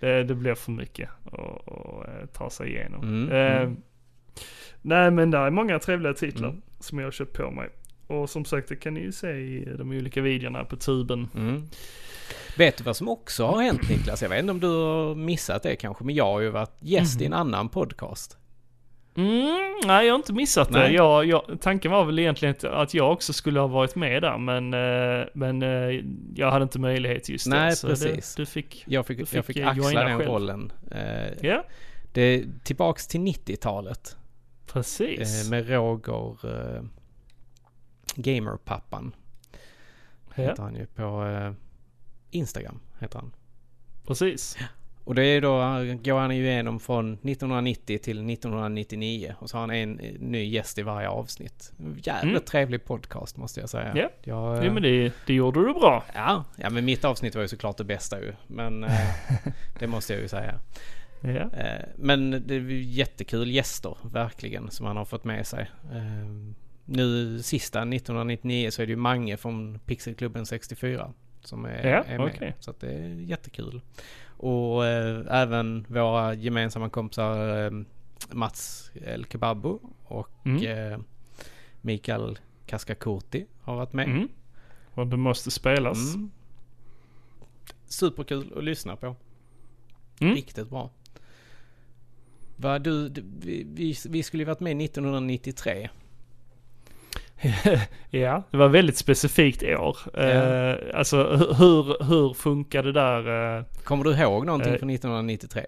Det, 0.00 0.24
det 0.24 0.34
blir 0.34 0.54
för 0.54 0.70
mycket 0.72 1.08
att 1.24 1.38
eh, 2.08 2.26
ta 2.32 2.50
sig 2.50 2.68
igenom. 2.68 3.02
Mm, 3.02 3.32
Ehm, 3.32 3.62
mm. 3.62 3.76
Nej 4.82 5.10
men 5.10 5.30
det 5.30 5.38
är 5.38 5.50
många 5.50 5.78
trevliga 5.78 6.14
titlar 6.14 6.48
Mm. 6.48 6.62
som 6.80 6.98
jag 6.98 7.06
har 7.06 7.12
köpt 7.12 7.36
på 7.36 7.50
mig. 7.50 7.68
Och 8.06 8.30
som 8.30 8.44
sagt 8.44 8.68
det 8.68 8.76
kan 8.76 8.94
ni 8.94 9.00
ju 9.00 9.12
se 9.12 9.30
i 9.30 9.68
de 9.78 9.90
olika 9.90 10.20
videorna 10.20 10.64
på 10.64 10.76
tuben. 10.76 11.28
Mm. 11.34 11.62
Vet 12.58 12.76
du 12.78 12.84
vad 12.84 12.96
som 12.96 13.08
också 13.08 13.46
har 13.46 13.62
hänt 13.62 13.88
Niklas? 13.90 14.22
Jag 14.22 14.28
vet 14.28 14.38
inte 14.40 14.50
om 14.52 14.60
du 14.60 14.66
har 14.68 15.14
missat 15.14 15.62
det 15.62 15.76
kanske, 15.76 16.04
men 16.04 16.14
jag 16.14 16.24
har 16.24 16.40
ju 16.40 16.50
varit 16.50 16.76
gäst 16.80 17.20
i 17.20 17.24
en 17.26 17.32
annan 17.32 17.68
podcast. 17.68 18.38
Mm, 19.16 19.74
nej, 19.86 20.06
jag 20.06 20.12
har 20.12 20.18
inte 20.18 20.32
missat 20.32 20.72
det. 20.72 20.78
Nej. 20.78 20.94
Jag, 20.94 21.24
jag, 21.26 21.56
tanken 21.60 21.90
var 21.90 22.04
väl 22.04 22.18
egentligen 22.18 22.54
att- 22.62 22.94
jag 22.94 23.12
också 23.12 23.32
skulle 23.32 23.60
ha 23.60 23.66
varit 23.66 23.94
med 23.96 24.22
där, 24.22 24.38
men, 24.38 24.74
eh, 24.74 25.26
men 25.34 25.62
eh, 25.62 26.04
jag 26.34 26.50
hade 26.50 26.62
inte 26.62 26.78
möjlighet 26.78 27.28
just 27.28 27.46
Nej, 27.46 27.70
det. 27.70 27.76
Så 27.76 27.88
precis. 27.88 28.34
Det, 28.34 28.42
du 28.42 28.46
fick, 28.46 28.84
Jag 28.86 29.06
fick, 29.06 29.18
Du 29.18 29.26
fick, 29.26 29.36
jag 29.38 29.44
fick 29.46 29.56
axla 29.56 30.04
den 30.04 30.18
själv. 30.18 30.30
rollen. 30.30 30.72
Eh, 30.90 31.32
ja, 31.48 31.64
det 32.12 32.22
är 32.22 32.44
tillbaks 32.64 33.06
till 33.06 33.20
90-talet. 33.20 34.16
precis. 34.66 35.44
Eh, 35.44 35.50
med 35.50 35.68
Roger 35.68 36.36
eh, 36.76 36.82
Gamerpappan. 38.14 39.14
ja, 40.34 40.42
Heter 40.42 40.62
han 40.62 40.74
ju 40.76 40.86
på 40.86 41.24
eh, 41.26 41.52
Instagram. 42.30 42.80
Heter 43.00 43.18
han. 43.18 43.32
precis. 44.06 44.56
Och 45.04 45.14
det 45.14 45.24
är 45.24 45.40
då, 45.40 45.50
går 46.02 46.18
han 46.18 46.36
ju 46.36 46.44
igenom 46.46 46.80
från 46.80 47.12
1990 47.12 47.98
till 47.98 48.30
1999 48.30 49.34
och 49.38 49.50
så 49.50 49.56
har 49.56 49.60
han 49.60 49.70
en 49.70 50.00
eh, 50.00 50.12
ny 50.20 50.44
gäst 50.44 50.78
i 50.78 50.82
varje 50.82 51.08
avsnitt. 51.08 51.72
Jävligt 52.02 52.30
Mm. 52.32 52.42
trevlig 52.44 52.84
podcast 52.84 53.36
måste 53.36 53.60
jag 53.60 53.68
säga. 53.70 53.92
Ja. 53.96 54.10
Jag, 54.22 54.58
eh, 54.58 54.64
Ja 54.64 54.72
men 54.72 54.82
det, 54.82 55.12
det 55.26 55.34
gjorde 55.34 55.60
du 55.66 55.72
bra. 55.74 56.04
ja, 56.14 56.44
ja, 56.56 56.70
men 56.70 56.84
mitt 56.84 57.04
avsnitt 57.04 57.34
var 57.34 57.42
ju 57.42 57.48
såklart 57.48 57.76
det 57.76 57.84
bästa 57.84 58.20
ju. 58.20 58.32
Men 58.46 58.84
eh, 58.84 58.90
det 59.78 59.86
måste 59.86 60.12
jag 60.12 60.22
ju 60.22 60.28
säga. 60.28 60.54
Ja. 61.20 61.30
Eh, 61.30 61.84
Men 61.96 62.30
det 62.46 62.54
är 62.54 62.60
jättekul 62.70 63.50
gäster, 63.50 63.96
verkligen, 64.02 64.70
som 64.70 64.86
han 64.86 64.96
har 64.96 65.04
fått 65.04 65.24
med 65.24 65.46
sig. 65.46 65.70
Nu 66.84 67.38
sista 67.42 67.78
1999 67.78 68.70
så 68.70 68.82
är 68.82 68.86
det 68.86 68.90
ju 68.90 68.96
Mange 68.96 69.36
från 69.36 69.78
Pixelklubben 69.78 70.46
64 70.46 71.12
som 71.40 71.64
är, 71.64 71.86
Ja, 71.86 72.02
är 72.04 72.18
med. 72.18 72.26
okej. 72.34 72.54
Så 72.60 72.74
det 72.80 72.86
är 72.86 73.08
jättekul. 73.08 73.80
Och 74.44 74.86
eh, 74.86 75.24
även 75.42 75.86
våra 75.88 76.34
gemensamma 76.34 76.88
kompisar 76.88 77.64
eh, 77.66 77.70
Mats 78.32 78.90
El 78.94 79.26
Kebabo 79.26 79.80
och 80.04 80.28
Mm. 80.46 80.92
eh, 80.92 80.98
Mikael 81.80 82.38
Kaskakurti 82.66 83.46
har 83.60 83.76
varit 83.76 83.92
med. 83.92 84.08
Mm. 84.08 84.28
Och 84.94 85.06
det 85.06 85.16
måste 85.16 85.50
spelas. 85.50 86.14
Mm. 86.14 86.30
Superkul 87.86 88.52
att 88.56 88.64
lyssna 88.64 88.96
på. 88.96 89.16
Mm. 90.20 90.34
Riktigt 90.34 90.68
bra. 90.70 90.90
Du, 92.80 93.08
du 93.08 93.24
vi, 93.40 93.66
vi, 93.74 93.96
vi 94.08 94.22
skulle 94.22 94.40
ju 94.42 94.46
varit 94.46 94.60
med 94.60 94.80
1993. 94.82 95.88
ja, 98.10 98.42
det 98.50 98.56
var 98.56 98.68
väldigt 98.68 98.96
specifikt 98.96 99.62
år. 99.62 99.96
Ja. 100.14 100.20
Eh, 100.20 100.76
alltså 100.98 101.16
hu- 101.24 101.54
hur, 101.54 102.04
hur 102.04 102.34
funkar 102.34 102.82
det 102.82 102.92
där? 102.92 103.56
Eh, 103.58 103.64
Kommer 103.84 104.04
du 104.04 104.10
ihåg 104.14 104.46
någonting 104.46 104.72
Eh, 104.72 104.78
från 104.78 104.90
1993? 104.90 105.62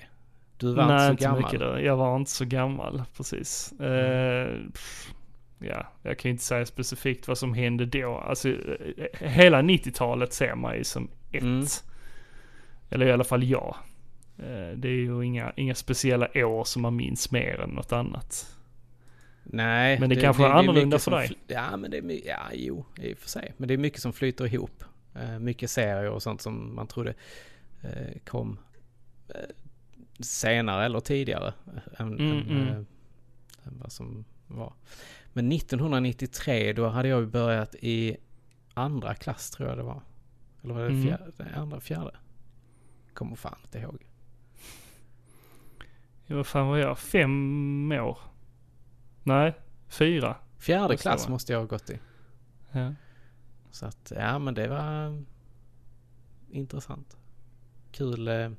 Du 0.58 0.74
var 0.74 0.86
nej, 0.86 0.94
inte 0.94 1.10
inte 1.10 1.22
så 1.22 1.28
gammal. 1.28 1.42
mycket 1.42 1.60
då. 1.60 1.80
Jag 1.80 1.96
var 1.96 2.16
inte 2.16 2.30
så 2.30 2.44
gammal, 2.44 3.02
precis. 3.16 3.72
Pff, 4.72 5.08
ja, 5.58 5.86
jag 6.02 6.18
kan 6.18 6.28
ju 6.28 6.30
inte 6.32 6.44
säga 6.44 6.66
specifikt 6.66 7.28
vad 7.28 7.38
som 7.38 7.54
hände 7.54 7.86
då. 7.86 8.14
Alltså, 8.18 8.54
hela 9.20 9.62
90-talet 9.62 10.32
ser 10.32 10.54
man 10.54 10.76
ju 10.76 10.84
som 10.84 11.08
ett. 11.32 11.42
Mm. 11.42 11.66
Eller 12.90 13.06
i 13.06 13.12
alla 13.12 13.24
fall 13.24 13.44
jag. 13.44 13.76
Det 14.76 14.88
är 14.88 14.92
ju 14.92 15.22
inga, 15.24 15.52
inga 15.56 15.74
speciella 15.74 16.28
år 16.34 16.64
som 16.64 16.82
man 16.82 16.96
minns 16.96 17.30
mer 17.30 17.60
än 17.60 17.70
något 17.70 17.92
annat. 17.92 18.55
Nej. 19.50 20.00
Men 20.00 20.08
det 20.08 20.16
kanske 20.16 20.44
är 20.44 20.50
annorlunda 20.50 20.98
för 20.98 21.10
dig. 21.10 21.38
Ja, 21.46 21.76
men 21.76 21.90
det 21.90 21.98
är 21.98 22.26
Ja, 22.28 22.48
jo, 22.52 22.84
i 23.00 23.12
och 23.14 23.18
för 23.18 23.28
sig. 23.28 23.54
Men 23.56 23.68
det 23.68 23.74
är 23.74 23.78
mycket 23.78 24.00
som 24.00 24.12
flyter 24.12 24.46
ihop. 24.54 24.84
Eh, 25.14 25.38
mycket 25.38 25.70
serier 25.70 26.10
och 26.10 26.22
sånt 26.22 26.40
som 26.40 26.74
man 26.74 26.86
trodde 26.86 27.14
eh, 27.82 28.18
kom 28.24 28.58
eh, 29.28 29.40
senare 30.20 30.84
eller 30.84 31.00
tidigare 31.00 31.54
än, 31.98 32.18
Mm, 32.18 32.30
än, 32.38 32.50
mm. 32.50 32.86
än 33.64 33.78
vad 33.80 33.92
som 33.92 34.24
var. 34.46 34.72
Men 35.32 35.52
1993 35.52 36.72
då 36.72 36.88
hade 36.88 37.08
jag 37.08 37.28
börjat 37.28 37.74
i 37.74 38.16
andra 38.74 39.14
klass 39.14 39.50
tror 39.50 39.68
jag 39.68 39.78
det 39.78 39.82
var. 39.84 40.02
Eller 40.64 40.74
var 40.74 40.80
det 40.80 40.88
Mm. 40.88 41.02
fjärde? 41.06 41.54
Andra, 41.56 41.80
fjärde? 41.80 42.10
Kommer 43.14 43.36
fan 43.36 43.58
inte 43.64 43.78
ihåg. 43.78 44.06
Ja, 46.26 46.36
vad 46.36 46.46
fan 46.46 46.66
var 46.68 46.76
jag? 46.76 46.98
Fem 46.98 47.92
år? 47.92 48.18
Nej, 49.26 49.54
fyra. 49.88 50.36
Fjärde 50.58 50.82
Måste 50.94 51.02
klass 51.02 51.28
måste 51.28 51.52
jag 51.52 51.60
ha 51.60 51.66
gått 51.66 51.90
i. 51.90 51.98
Ja. 52.72 52.94
Så 53.70 53.86
att, 53.86 54.12
ja 54.16 54.38
men 54.38 54.54
det 54.54 54.68
var 54.68 55.22
intressant. 56.50 57.16
Kul. 57.92 58.28
eh, 58.28 58.50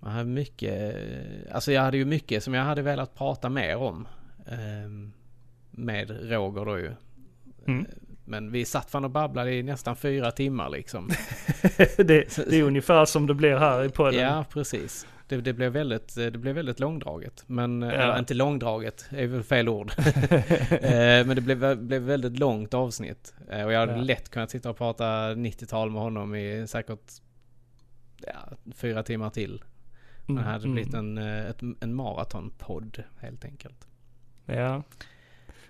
Man 0.00 0.12
hade 0.12 0.24
mycket, 0.30 0.96
eh, 0.96 1.54
alltså 1.54 1.72
jag 1.72 1.82
hade 1.82 1.96
ju 1.96 2.04
mycket 2.04 2.44
som 2.44 2.54
jag 2.54 2.64
hade 2.64 2.82
velat 2.82 3.14
prata 3.14 3.48
mer 3.48 3.76
om. 3.76 4.08
eh, 4.46 5.10
Med 5.70 6.30
Roger 6.30 6.64
då 6.64 6.78
ju. 6.78 6.92
Mm. 7.66 7.86
Men 8.24 8.52
vi 8.52 8.64
satt 8.64 8.90
fan 8.90 9.04
och 9.04 9.10
babblade 9.10 9.54
i 9.54 9.62
nästan 9.62 9.96
fyra 9.96 10.30
timmar 10.30 10.68
liksom. 10.70 11.08
det, 11.96 12.36
det 12.46 12.56
är 12.56 12.62
ungefär 12.62 13.04
som 13.04 13.26
det 13.26 13.34
blir 13.34 13.56
här 13.56 13.84
i 13.84 13.88
podden. 13.88 14.20
Ja, 14.20 14.44
precis. 14.50 15.06
Det, 15.26 15.36
det, 15.36 15.52
blev 15.52 15.72
väldigt, 15.72 16.14
det 16.14 16.30
blev 16.38 16.54
väldigt 16.54 16.80
långdraget. 16.80 17.44
Men, 17.46 17.82
eh, 17.82 17.88
Ja. 17.88 17.94
eller 17.94 18.18
inte 18.18 18.34
långdraget, 18.34 19.06
är 19.10 19.26
väl 19.26 19.42
fel 19.42 19.68
ord. 19.68 19.92
Eh, 20.70 21.26
Men 21.26 21.36
det 21.36 21.40
blev, 21.40 21.78
blev 21.78 22.02
väldigt 22.02 22.38
långt 22.38 22.74
avsnitt. 22.74 23.34
Eh, 23.50 23.64
Och 23.64 23.72
jag 23.72 23.80
hade 23.80 23.92
Ja. 23.92 23.98
lätt 24.02 24.28
kunnat 24.28 24.50
sitta 24.50 24.70
och 24.70 24.76
prata 24.76 25.04
90-tal 25.34 25.90
med 25.90 26.02
honom 26.02 26.34
i 26.34 26.66
säkert 26.68 27.12
ja, 28.26 28.56
fyra 28.74 29.02
timmar 29.02 29.30
till. 29.30 29.62
Mm, 30.28 30.42
Det 30.44 30.50
hade 30.50 30.68
blivit 30.68 30.94
mm. 30.94 31.18
en, 31.18 31.28
eh, 31.38 31.50
ett, 31.50 31.60
en 31.80 31.94
maratonpodd 31.94 33.02
helt 33.20 33.44
enkelt. 33.44 33.86
Ja. 34.46 34.82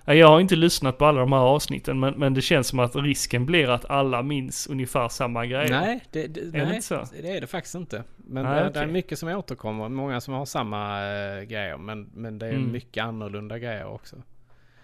Ja, 0.07 0.15
Jag 0.15 0.29
har 0.29 0.41
inte 0.41 0.57
lyssnat 0.57 0.99
på 0.99 1.05
alla 1.07 1.21
de 1.21 1.33
här 1.33 1.39
avsnitten 1.41 2.01
men, 2.01 2.15
men 2.15 2.35
det 2.35 2.43
känns 2.43 2.69
som 2.69 2.79
att 2.79 2.97
risken 2.97 3.47
blir 3.47 3.69
att 3.71 3.85
alla 3.85 4.23
minns 4.23 4.67
ungefär 4.67 5.09
samma 5.09 5.47
grejer. 5.47 5.71
Nej, 5.71 6.05
det, 6.11 6.27
det, 6.27 6.41
det 6.41 6.65
nej 6.65 6.75
inte 6.77 6.87
så? 6.87 7.07
det 7.23 7.31
är 7.37 7.41
det 7.41 7.47
faktiskt 7.47 7.75
inte. 7.75 8.05
Men 8.17 8.45
Nej, 8.45 8.65
det, 8.65 8.71
det 8.71 8.81
är 8.81 8.87
mycket 8.87 9.19
som 9.19 9.29
återkommer. 9.29 9.89
Många 9.89 10.21
som 10.21 10.35
har 10.35 10.45
samma 10.45 11.01
eh, 11.03 11.43
grejer. 11.43 11.77
Men, 11.77 12.11
men 12.15 12.39
det 12.39 12.47
är 12.47 12.53
Mm. 12.53 12.73
mycket 12.73 13.05
annorlunda 13.05 13.59
grejer 13.59 13.87
också. 13.87 14.17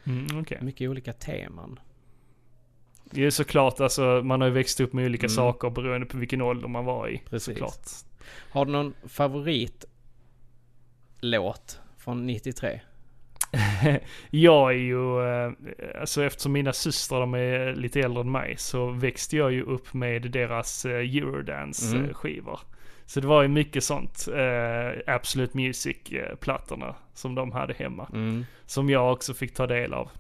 Mm, 0.05 0.41
okej. 0.41 0.59
Mycket 0.63 0.91
olika 0.91 1.13
teman. 1.13 1.81
Det 3.05 3.25
är 3.27 3.31
såklart, 3.31 3.81
alltså 3.81 4.03
man 4.25 4.41
har 4.41 4.49
ju 4.49 4.55
växt 4.55 4.81
upp 4.81 4.93
med 4.93 5.05
olika 5.07 5.27
Mm. 5.27 5.35
saker 5.37 5.71
beroende 5.71 6.07
på 6.07 6.17
vilken 6.19 6.43
ålder 6.43 6.69
man 6.69 6.85
var 6.85 7.09
i. 7.09 7.23
Precis. 7.31 7.45
Såklart. 7.59 7.87
Har 8.51 8.65
du 8.65 8.73
någon 8.73 8.95
favoritlåt 9.09 9.91
från 11.99 12.27
93? 12.27 12.81
jag 14.31 14.71
är 14.71 14.77
ju, 14.77 15.21
eh, 15.29 15.53
alltså 16.01 16.25
eftersom 16.25 16.53
mina 16.53 16.73
systrar 16.73 17.21
de 17.21 17.35
är 17.35 17.75
lite 17.75 18.01
äldre 18.01 18.21
än 18.21 18.31
mig 18.33 18.55
så 18.59 18.91
växte 18.91 19.37
jag 19.37 19.53
ju 19.53 19.63
upp 19.63 19.95
med 19.95 20.23
deras 20.31 20.85
eh, 20.85 21.17
Eurodance 21.17 21.97
Mm. 21.97 22.15
eh. 22.15 22.61
Så 23.07 23.21
det 23.21 23.27
var 23.27 23.43
ju 23.43 23.49
mycket 23.49 23.85
sånt, 23.85 24.29
eh, 24.35 25.15
Absolute 25.15 25.57
Music-plattorna 25.57 26.95
som 27.15 27.35
de 27.35 27.53
hade 27.53 27.75
hemma. 27.75 28.09
Mm. 28.13 28.47
Som 28.67 28.91
jag 28.91 29.13
också 29.13 29.35
fick 29.35 29.55
ta 29.55 29.67
del 29.67 29.95
av. 29.95 30.11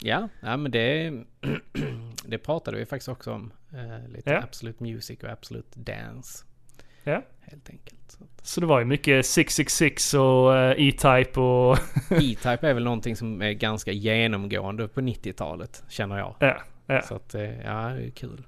Ja, 0.00 0.28
ja 0.40 0.56
men 0.56 0.70
det, 0.70 1.12
det 2.26 2.38
pratade 2.38 2.76
vi 2.76 2.86
faktiskt 2.86 3.08
också 3.08 3.32
om. 3.32 3.52
Eh, 3.72 4.08
lite 4.12 4.30
Ja. 4.30 4.42
Absolute 4.42 4.82
Music 4.82 5.22
och 5.22 5.28
Absolute 5.30 5.78
Dance. 5.80 6.44
Ja. 7.08 7.22
Helt 7.40 7.70
enkelt. 7.70 8.18
Så 8.42 8.60
det 8.60 8.66
var 8.66 8.78
ju 8.78 8.84
mycket 8.84 9.26
666 9.26 10.14
och 10.14 10.56
eh, 10.56 10.88
E-Type 10.88 11.40
och 11.40 11.78
E-Type 12.10 12.68
är 12.68 12.74
väl 12.74 12.84
någonting 12.84 13.16
som 13.16 13.42
är 13.42 13.52
ganska 13.52 13.92
genomgående 13.92 14.88
på 14.88 15.00
90-talet, 15.00 15.82
känner 15.88 16.18
jag. 16.18 16.34
ja, 16.38 16.56
ja. 16.86 17.02
Så 17.02 17.14
att, 17.14 17.34
eh, 17.34 17.42
ja, 17.42 17.88
det 17.88 18.06
är 18.06 18.10
kul. 18.10 18.46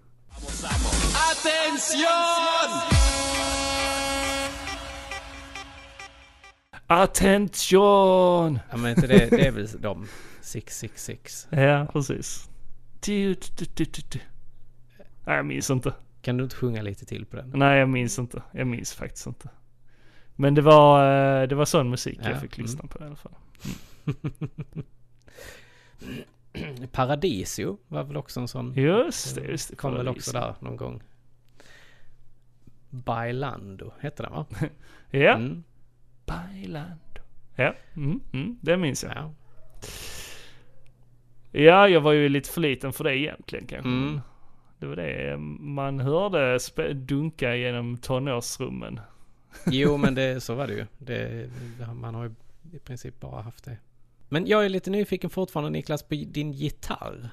Attention! 6.86 8.58
Ja, 8.70 8.76
men 8.76 8.90
inte 8.90 9.06
det, 9.06 9.30
det 9.30 9.46
är 9.46 9.50
väl 9.50 9.68
de 9.80 10.06
666. 10.40 11.48
Ja, 11.50 11.86
precis. 11.92 12.48
Du, 13.00 13.34
du, 13.34 13.64
du, 13.74 13.84
du, 13.84 14.02
du. 14.08 14.20
Nej, 15.24 15.36
jag 15.36 15.46
minns 15.46 15.70
inte. 15.70 15.92
Kan 16.22 16.36
du 16.36 16.44
inte 16.44 16.56
sjunga 16.56 16.82
lite 16.82 17.06
till 17.06 17.26
på 17.26 17.36
den? 17.36 17.52
Nej, 17.54 17.78
jag 17.78 17.88
minns 17.88 18.18
inte. 18.18 18.42
Jag 18.52 18.66
minns 18.66 18.94
faktiskt 18.94 19.26
inte. 19.26 19.48
Men 20.36 20.54
det 20.54 20.62
var, 20.62 21.04
eh, 21.42 21.48
det 21.48 21.54
var 21.54 21.64
sån 21.64 21.90
musik 21.90 22.18
Ja, 22.22 22.30
jag 22.30 22.40
fick 22.40 22.58
mm. 22.58 22.66
lyssna 22.66 22.84
på 22.88 23.04
i 23.04 23.06
alla 23.06 23.16
fall. 23.16 23.34
Paradisio 26.92 27.78
var 27.88 28.04
väl 28.04 28.16
också 28.16 28.40
en 28.40 28.48
sån. 28.48 28.74
Just 28.74 29.34
det, 29.34 29.44
just 29.44 29.70
det. 29.70 29.76
Kom 29.76 29.94
väl 29.94 30.06
Paradis. 30.06 30.28
också 30.28 30.38
där 30.38 30.54
någon 30.60 30.76
gång. 30.76 31.02
Bailando 32.90 33.92
hette 34.00 34.22
den 34.22 34.32
va? 34.32 34.46
Ja, 35.10 35.34
Mm, 35.34 35.62
Bailando. 36.26 37.20
Ja, 37.54 37.74
mm, 37.96 38.20
mm, 38.32 38.58
det 38.62 38.76
minns 38.76 39.04
jag. 39.04 39.12
ja. 39.16 39.34
Ja, 41.52 41.88
jag 41.88 42.00
var 42.00 42.12
ju 42.12 42.28
lite 42.28 42.50
för 42.50 42.60
liten 42.60 42.92
för 42.92 43.04
det 43.04 43.16
egentligen 43.18 43.66
kanske. 43.66 43.88
Mm. 43.88 44.20
Det 44.80 44.86
var 44.86 44.96
det 44.96 45.36
man 45.60 46.00
hörde 46.00 46.58
dunka 46.94 47.56
genom 47.56 47.96
tonårsrummen. 47.96 49.00
Jo 49.66 49.96
men 49.96 50.14
det, 50.14 50.40
så 50.40 50.54
var 50.54 50.66
det 50.66 50.74
ju. 50.74 50.86
Det, 50.98 51.50
man 51.94 52.14
har 52.14 52.24
ju 52.24 52.34
i 52.76 52.78
princip 52.78 53.20
bara 53.20 53.42
haft 53.42 53.64
det. 53.64 53.76
Men 54.28 54.46
jag 54.46 54.64
är 54.64 54.68
lite 54.68 54.90
nyfiken 54.90 55.30
fortfarande 55.30 55.70
Niklas 55.70 56.02
på 56.02 56.14
din 56.14 56.52
gitarr. 56.52 57.30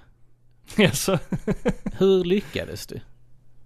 Alltså, 0.77 1.19
Hur 1.97 2.23
lyckades 2.23 2.87
du? 2.87 2.99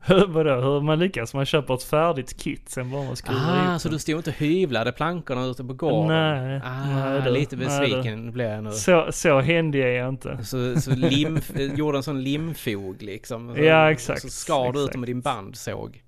Vadå, 0.07 0.55
hur 0.61 0.81
man 0.81 0.99
lyckas? 0.99 1.33
Man 1.33 1.45
köper 1.45 1.73
ett 1.73 1.83
färdigt 1.83 2.37
kit, 2.37 2.69
sen 2.69 2.91
bara 2.91 3.03
man 3.03 3.15
skruvar 3.15 3.73
Ah, 3.75 3.79
så 3.79 3.89
du 3.89 3.99
stod 3.99 4.15
inte 4.15 4.29
och 4.29 4.35
hyvlade 4.35 4.91
plankorna 4.91 5.45
ute 5.45 5.63
på 5.63 5.73
gården? 5.73 6.07
Nej, 6.07 6.61
ah, 6.63 6.85
nej 6.85 7.21
du, 7.21 7.31
lite 7.31 7.55
nej 7.55 7.65
besviken 7.65 8.31
blev 8.31 8.49
jag 8.49 8.63
nu. 8.63 8.71
Så, 8.71 9.07
så 9.11 9.39
händig 9.39 9.81
är 9.81 9.87
jag 9.87 10.09
inte. 10.09 10.37
Så, 10.43 10.81
så 10.81 10.91
lim, 10.91 11.39
gjorde 11.75 11.97
en 11.97 12.03
sån 12.03 12.23
limfog 12.23 13.01
liksom. 13.01 13.55
Så, 13.55 13.61
Ja, 13.61 13.91
exakt, 13.91 14.21
Så 14.21 14.29
skar 14.29 14.73
du 14.73 14.79
ut 14.79 14.91
dem 14.91 15.01
med 15.01 15.09
din 15.09 15.21
bandsåg. 15.21 16.01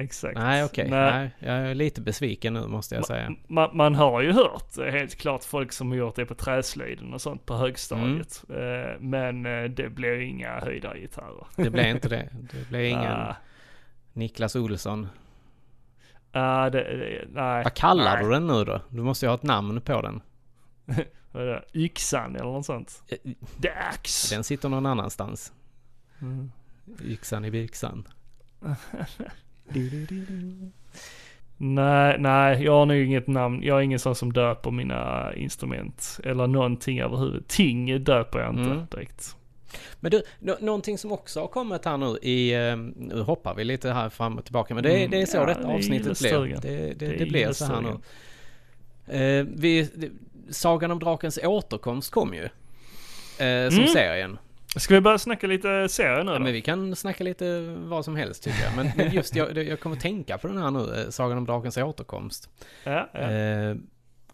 Exakt. 0.00 0.38
Nej, 0.38 0.64
okej. 0.64 0.90
Nej. 0.90 1.12
Nej, 1.12 1.30
jag 1.38 1.70
är 1.70 1.74
lite 1.74 2.00
besviken 2.00 2.54
nu 2.54 2.66
måste 2.66 2.94
jag 2.94 3.06
säga. 3.06 3.30
Man, 3.48 3.76
man 3.76 3.94
har 3.94 4.20
ju 4.20 4.32
hört 4.32 4.78
eh, 4.78 4.84
helt 4.84 5.14
klart 5.14 5.44
folk 5.44 5.72
som 5.72 5.90
har 5.90 5.96
gjort 5.98 6.16
det 6.16 6.26
på 6.26 6.34
träslöjden 6.34 7.14
och 7.14 7.20
sånt 7.20 7.46
på 7.46 7.54
högstadiet. 7.56 8.44
Mm. 8.48 8.80
Eh, 8.90 8.98
Men 9.00 9.46
eh, 9.46 9.70
det 9.70 9.88
blir 9.90 10.20
inga 10.20 10.60
höjdargitarrer. 10.60 11.46
Det 11.56 11.70
blev 11.70 11.86
inte 11.86 12.08
det. 12.08 12.28
Det 12.52 12.68
blev 12.68 12.84
ingen 12.84 13.12
Ah, 13.12 13.36
Niklas 14.12 14.56
Olsson. 14.56 15.08
ah, 16.32 16.70
det, 16.70 16.96
det, 16.96 17.24
nej. 17.32 17.64
Vad 17.64 17.74
kallar 17.74 18.14
nej. 18.14 18.24
du 18.24 18.30
den 18.30 18.46
nu 18.46 18.64
då? 18.64 18.80
Du 18.88 19.02
måste 19.02 19.26
ju 19.26 19.30
ha 19.30 19.34
ett 19.34 19.42
namn 19.42 19.80
på 19.80 20.02
den. 20.02 20.20
Vad 21.32 21.42
är 21.42 21.46
det? 21.46 21.64
Yxan 21.74 22.36
eller 22.36 22.44
något 22.44 22.66
sånt. 22.66 23.02
Axe. 23.90 24.34
Den 24.34 24.44
sitter 24.44 24.68
någon 24.68 24.86
annanstans. 24.86 25.52
Mm. 26.20 26.52
Yxan 27.02 27.44
i 27.44 27.50
byxan. 27.50 28.08
Nej, 31.62 32.16
nej, 32.18 32.62
jag 32.64 32.72
har 32.72 32.86
nog 32.86 32.96
inget 32.96 33.26
namn. 33.26 33.62
Jag 33.62 33.78
är 33.78 33.82
ingen 33.82 33.98
sån 33.98 34.14
som 34.14 34.32
döper 34.32 34.70
mina 34.70 35.34
instrument. 35.34 36.20
Eller 36.24 36.46
någonting 36.46 37.00
överhuvud. 37.00 37.48
Ting 37.48 38.04
döper 38.04 38.38
jag 38.38 38.50
inte 38.50 38.62
Mm. 38.70 38.86
direkt. 38.90 39.36
Men 40.00 40.10
du, 40.10 40.22
nå- 40.38 40.56
någonting 40.60 40.98
som 40.98 41.12
också 41.12 41.40
har 41.40 41.48
kommit 41.48 41.84
här 41.84 41.96
nu 41.96 42.18
i, 42.22 42.52
eh, 42.54 42.76
nu 42.96 43.20
hoppar 43.20 43.54
vi 43.54 43.64
lite 43.64 43.92
här 43.92 44.08
fram 44.08 44.38
och 44.38 44.44
tillbaka, 44.44 44.74
men 44.74 44.82
det, 44.82 44.96
Mm, 44.98 45.10
det 45.10 45.22
är 45.22 45.26
så 45.26 45.36
ja, 45.36 45.44
detta 45.46 45.60
det 45.68 45.74
avsnittet 45.74 46.20
blev. 46.20 46.60
Det, 46.60 46.68
det, 46.68 46.94
Det 46.94 47.16
det, 47.16 47.26
blev 47.26 47.52
så 47.52 47.64
här 47.64 47.80
nu. 47.80 47.90
Eh, 49.18 49.46
vi, 49.56 49.88
Sagan 50.50 50.90
om 50.90 50.98
Drakens 50.98 51.38
återkomst 51.42 52.10
kom 52.10 52.34
ju. 52.34 52.44
Eh, 52.44 53.68
som 53.70 53.78
Mm. 53.78 53.86
serien. 53.88 54.38
Ska 54.76 54.94
vi 54.94 55.00
börja 55.00 55.18
snacka 55.18 55.46
lite 55.46 55.88
serier 55.88 56.24
nu 56.24 56.30
Ja, 56.32 56.38
då? 56.38 56.44
men 56.44 56.52
vi 56.52 56.60
kan 56.62 56.96
snacka 56.96 57.24
lite 57.24 57.60
vad 57.78 58.04
som 58.04 58.16
helst 58.16 58.42
tycker 58.42 58.62
jag. 58.64 58.76
Men, 58.76 58.90
men 58.96 59.12
just 59.12 59.36
jag, 59.36 59.56
jag 59.58 59.80
kommer 59.80 59.96
tänka 59.96 60.38
på 60.38 60.48
den 60.48 60.58
här 60.58 60.70
nu, 60.70 60.94
eh, 61.00 61.08
Sagan 61.10 61.38
om 61.38 61.44
Drakens 61.44 61.76
återkomst. 61.76 62.50
Ja, 62.84 63.10
ja. 63.14 63.20
Eh, 63.20 63.76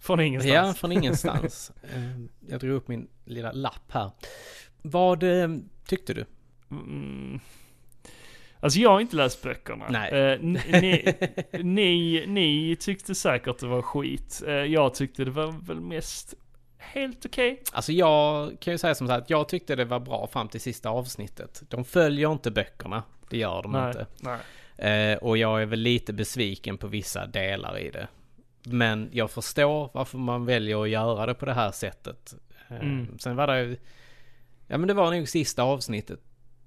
Från 0.01 0.21
ingenstans. 0.21 0.55
Ja, 0.55 0.75
från 0.75 0.93
ingenstans. 0.93 1.73
Eh, 1.95 2.21
jag 2.49 2.61
drog 2.61 2.73
upp 2.77 2.89
min 2.89 3.09
lilla 3.25 3.53
lapp 3.53 3.93
här. 3.93 4.11
Vad 4.83 5.23
eh, 5.23 5.49
tyckte 5.87 6.15
du? 6.15 6.25
Mm. 6.71 7.41
Alltså 8.61 8.79
jag 8.79 8.91
har 8.91 9.01
inte 9.01 9.17
läst 9.17 9.43
böckerna. 9.43 9.87
Nej. 9.91 10.11
Eh, 10.33 10.39
ni, 10.41 11.15
ni, 11.63 12.25
ni 12.27 12.77
tyckte 12.81 13.15
säkert 13.15 13.59
det 13.59 13.67
var 13.67 13.83
skit. 13.83 14.43
Eh, 14.47 14.53
jag 14.55 14.95
tyckte 14.95 15.25
det 15.25 15.31
var 15.31 15.55
väl 15.67 15.81
mest 15.81 16.35
helt 16.93 17.27
okej. 17.27 17.63
Alltså 17.73 17.93
jag 17.93 18.57
kan 18.61 18.75
ju 18.75 18.79
säga 18.79 18.95
som 18.95 19.07
så 19.07 19.13
här 19.13 19.21
att 19.21 19.31
jag 19.31 19.49
tyckte 19.49 19.77
det 19.77 19.85
var 19.85 20.01
bra 20.01 20.27
fram 20.27 20.49
till 20.49 20.61
sista 20.61 20.89
avsnittet. 20.91 21.63
De 21.69 21.85
följer 21.85 22.33
inte 22.33 22.51
böckerna. 22.51 23.03
Det 23.31 23.39
gör 23.39 23.63
de 23.63 23.73
Nej, 23.73 23.87
inte. 23.89 24.07
nej. 24.21 25.13
Eh, 25.13 25.19
och 25.19 25.37
jag 25.39 25.63
är 25.63 25.67
väl 25.67 25.79
lite 25.81 26.13
besviken 26.13 26.79
på 26.79 26.87
vissa 26.87 27.27
delar 27.27 27.79
i 27.79 27.91
det. 27.91 28.09
Men 28.65 29.09
jag 29.13 29.31
förstår 29.31 29.91
varför 29.95 30.19
man 30.19 30.45
väljer 30.47 30.83
att 30.83 30.89
göra 30.89 31.27
det 31.27 31.35
på 31.35 31.47
det 31.47 31.55
här 31.55 31.71
sättet. 31.71 32.35
Eh, 32.69 32.77
Mm. 32.81 33.19
Sen 33.19 33.37
var 33.37 33.47
det 33.47 33.63
ju... 33.63 33.77
Ja 34.67 34.79
men 34.79 34.89
det 34.89 34.95
var 34.95 35.11
nog 35.15 35.29
sista 35.29 35.63
avsnittet. 35.63 36.21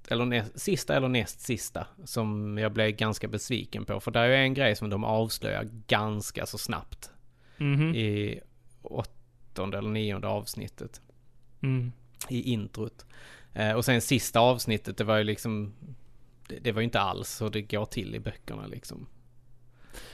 Eller 0.07 0.25
näst, 0.25 0.59
sista 0.59 0.95
eller 0.95 1.07
näst 1.07 1.41
sista. 1.41 1.87
Som 2.05 2.57
jag 2.57 2.71
blev 2.71 2.91
ganska 2.91 3.27
besviken 3.27 3.85
på. 3.85 3.99
För 3.99 4.11
det 4.11 4.19
är 4.19 4.27
ju 4.27 4.35
en 4.35 4.53
grej 4.53 4.75
som 4.75 4.89
de 4.89 5.03
avslöjar 5.03 5.63
ganska 5.87 6.45
så 6.45 6.57
snabbt. 6.57 7.11
Mhm. 7.57 7.95
I 7.95 8.39
åttonde 9.59 9.77
eller 9.77 9.89
nionde 9.89 10.27
avsnittet. 10.27 11.01
Mm. 11.61 11.91
I 12.29 12.51
introt. 12.53 13.05
Eh, 13.53 13.73
och 13.73 13.85
sen 13.85 14.01
sista 14.01 14.39
avsnittet, 14.39 14.97
det 14.97 15.03
var 15.03 15.17
ju 15.17 15.23
liksom... 15.23 15.73
Det, 16.47 16.59
det 16.59 16.71
var 16.71 16.81
ju 16.81 16.85
inte 16.85 16.99
alls 16.99 17.29
så 17.29 17.49
det 17.49 17.61
går 17.61 17.85
till 17.85 18.15
i 18.15 18.19
böckerna 18.19 18.67
liksom. 18.67 19.07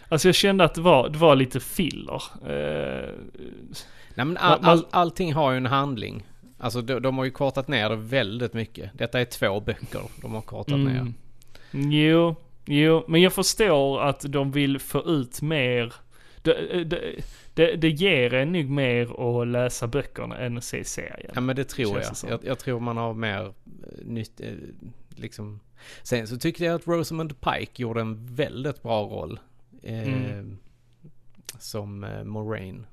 Alltså 0.10 0.27
jag 0.27 0.36
kände 0.36 0.63
att 0.63 0.73
det 0.73 0.81
var, 0.81 1.10
det 1.10 1.17
var 1.17 1.36
lite 1.36 1.60
filler. 1.60 2.23
Eh, 2.41 3.10
Nej 4.15 4.25
men 4.25 4.38
all, 4.38 4.60
all, 4.62 4.86
allting 4.91 5.34
har 5.34 5.51
ju 5.51 5.58
en 5.58 5.65
handling. 5.65 6.25
Alltså 6.58 6.81
de, 6.81 6.99
de 6.99 7.17
har 7.17 7.25
ju 7.25 7.31
kortat 7.31 7.67
ner 7.67 7.89
det 7.89 7.95
väldigt 7.95 8.53
mycket. 8.53 8.91
Detta 8.93 9.21
är 9.21 9.25
två 9.25 9.60
böcker 9.60 10.01
de 10.21 10.34
har 10.34 10.41
kortat 10.41 10.79
ner. 10.79 11.13
mm. 11.71 11.91
Jo, 11.91 12.36
jo, 12.65 13.05
men 13.08 13.21
jag 13.21 13.34
förstår 13.34 14.01
att 14.01 14.25
de 14.27 14.51
vill 14.51 14.79
få 14.79 15.03
ut 15.05 15.41
mer. 15.41 15.93
Det, 16.41 16.84
det, 16.84 17.15
det, 17.56 17.76
det 17.76 17.89
ger 17.89 18.34
en 18.34 18.52
nog 18.52 18.70
mer 18.70 19.41
att 19.41 19.48
läsa 19.48 19.88
böckerna 19.88 20.38
än 20.38 20.58
att 20.58 20.63
se 20.63 20.84
serien. 20.84 21.32
Ja 21.36 21.41
men 21.41 21.56
det 21.56 21.63
tror 21.63 22.02
jag. 22.02 22.13
det 22.13 22.30
jag. 22.30 22.46
Jag 22.46 22.60
tror 22.60 22.80
man 22.80 22.98
har 22.98 23.13
mer 23.13 23.46
eh, 23.46 23.52
nytt, 24.04 24.41
eh, 24.41 24.54
liksom. 25.15 25.60
Sen 26.04 26.28
så 26.28 26.38
tyckte 26.38 26.65
jag 26.65 26.76
att 26.76 26.88
Rosamund 26.88 27.41
Pike 27.41 27.82
gjorde 27.82 28.02
en 28.02 28.36
väldigt 28.36 28.84
bra 28.84 29.02
roll. 29.04 29.39
Eh, 29.84 30.08
Mm. 30.08 30.58
Som 31.60 32.04
eh, 32.04 32.24
Moraine. 32.24 32.86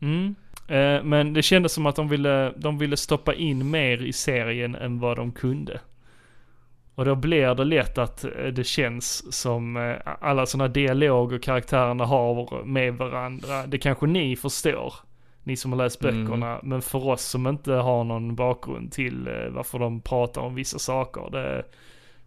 Mm. 0.00 0.34
Eh, 0.68 1.04
men 1.04 1.32
det 1.32 1.42
kändes 1.42 1.72
som 1.72 1.86
att 1.86 1.96
de 1.96 2.08
ville, 2.08 2.52
de 2.56 2.78
ville 2.78 2.96
stoppa 2.96 3.34
in 3.34 3.70
mer 3.70 4.02
i 4.02 4.12
serien 4.12 4.74
än 4.74 4.98
vad 5.00 5.16
de 5.16 5.32
kunde. 5.32 5.80
Och 6.98 7.04
då 7.04 7.14
blir 7.14 7.54
det 7.54 7.64
lätt 7.64 7.98
att 7.98 8.24
eh, 8.24 8.30
det 8.52 8.64
känns 8.64 9.34
som 9.34 9.76
eh, 9.76 9.96
alla 10.20 10.46
sådana 10.46 10.68
dialoger 10.68 11.38
karaktärerna 11.38 12.04
har 12.04 12.64
med 12.64 12.94
varandra. 12.94 13.66
Det 13.66 13.78
kanske 13.78 14.06
ni 14.06 14.36
förstår, 14.36 14.94
ni 15.42 15.56
som 15.56 15.72
har 15.72 15.78
läst 15.78 16.04
Mm. 16.04 16.24
böckerna. 16.24 16.60
Men 16.62 16.82
för 16.82 17.06
oss 17.06 17.22
som 17.22 17.46
inte 17.46 17.72
har 17.72 18.04
någon 18.04 18.34
bakgrund 18.34 18.92
till 18.92 19.26
eh, 19.28 19.50
varför 19.50 19.78
de 19.78 20.00
pratar 20.00 20.40
om 20.40 20.54
vissa 20.54 20.78
saker. 20.78 21.30
Det, 21.32 21.62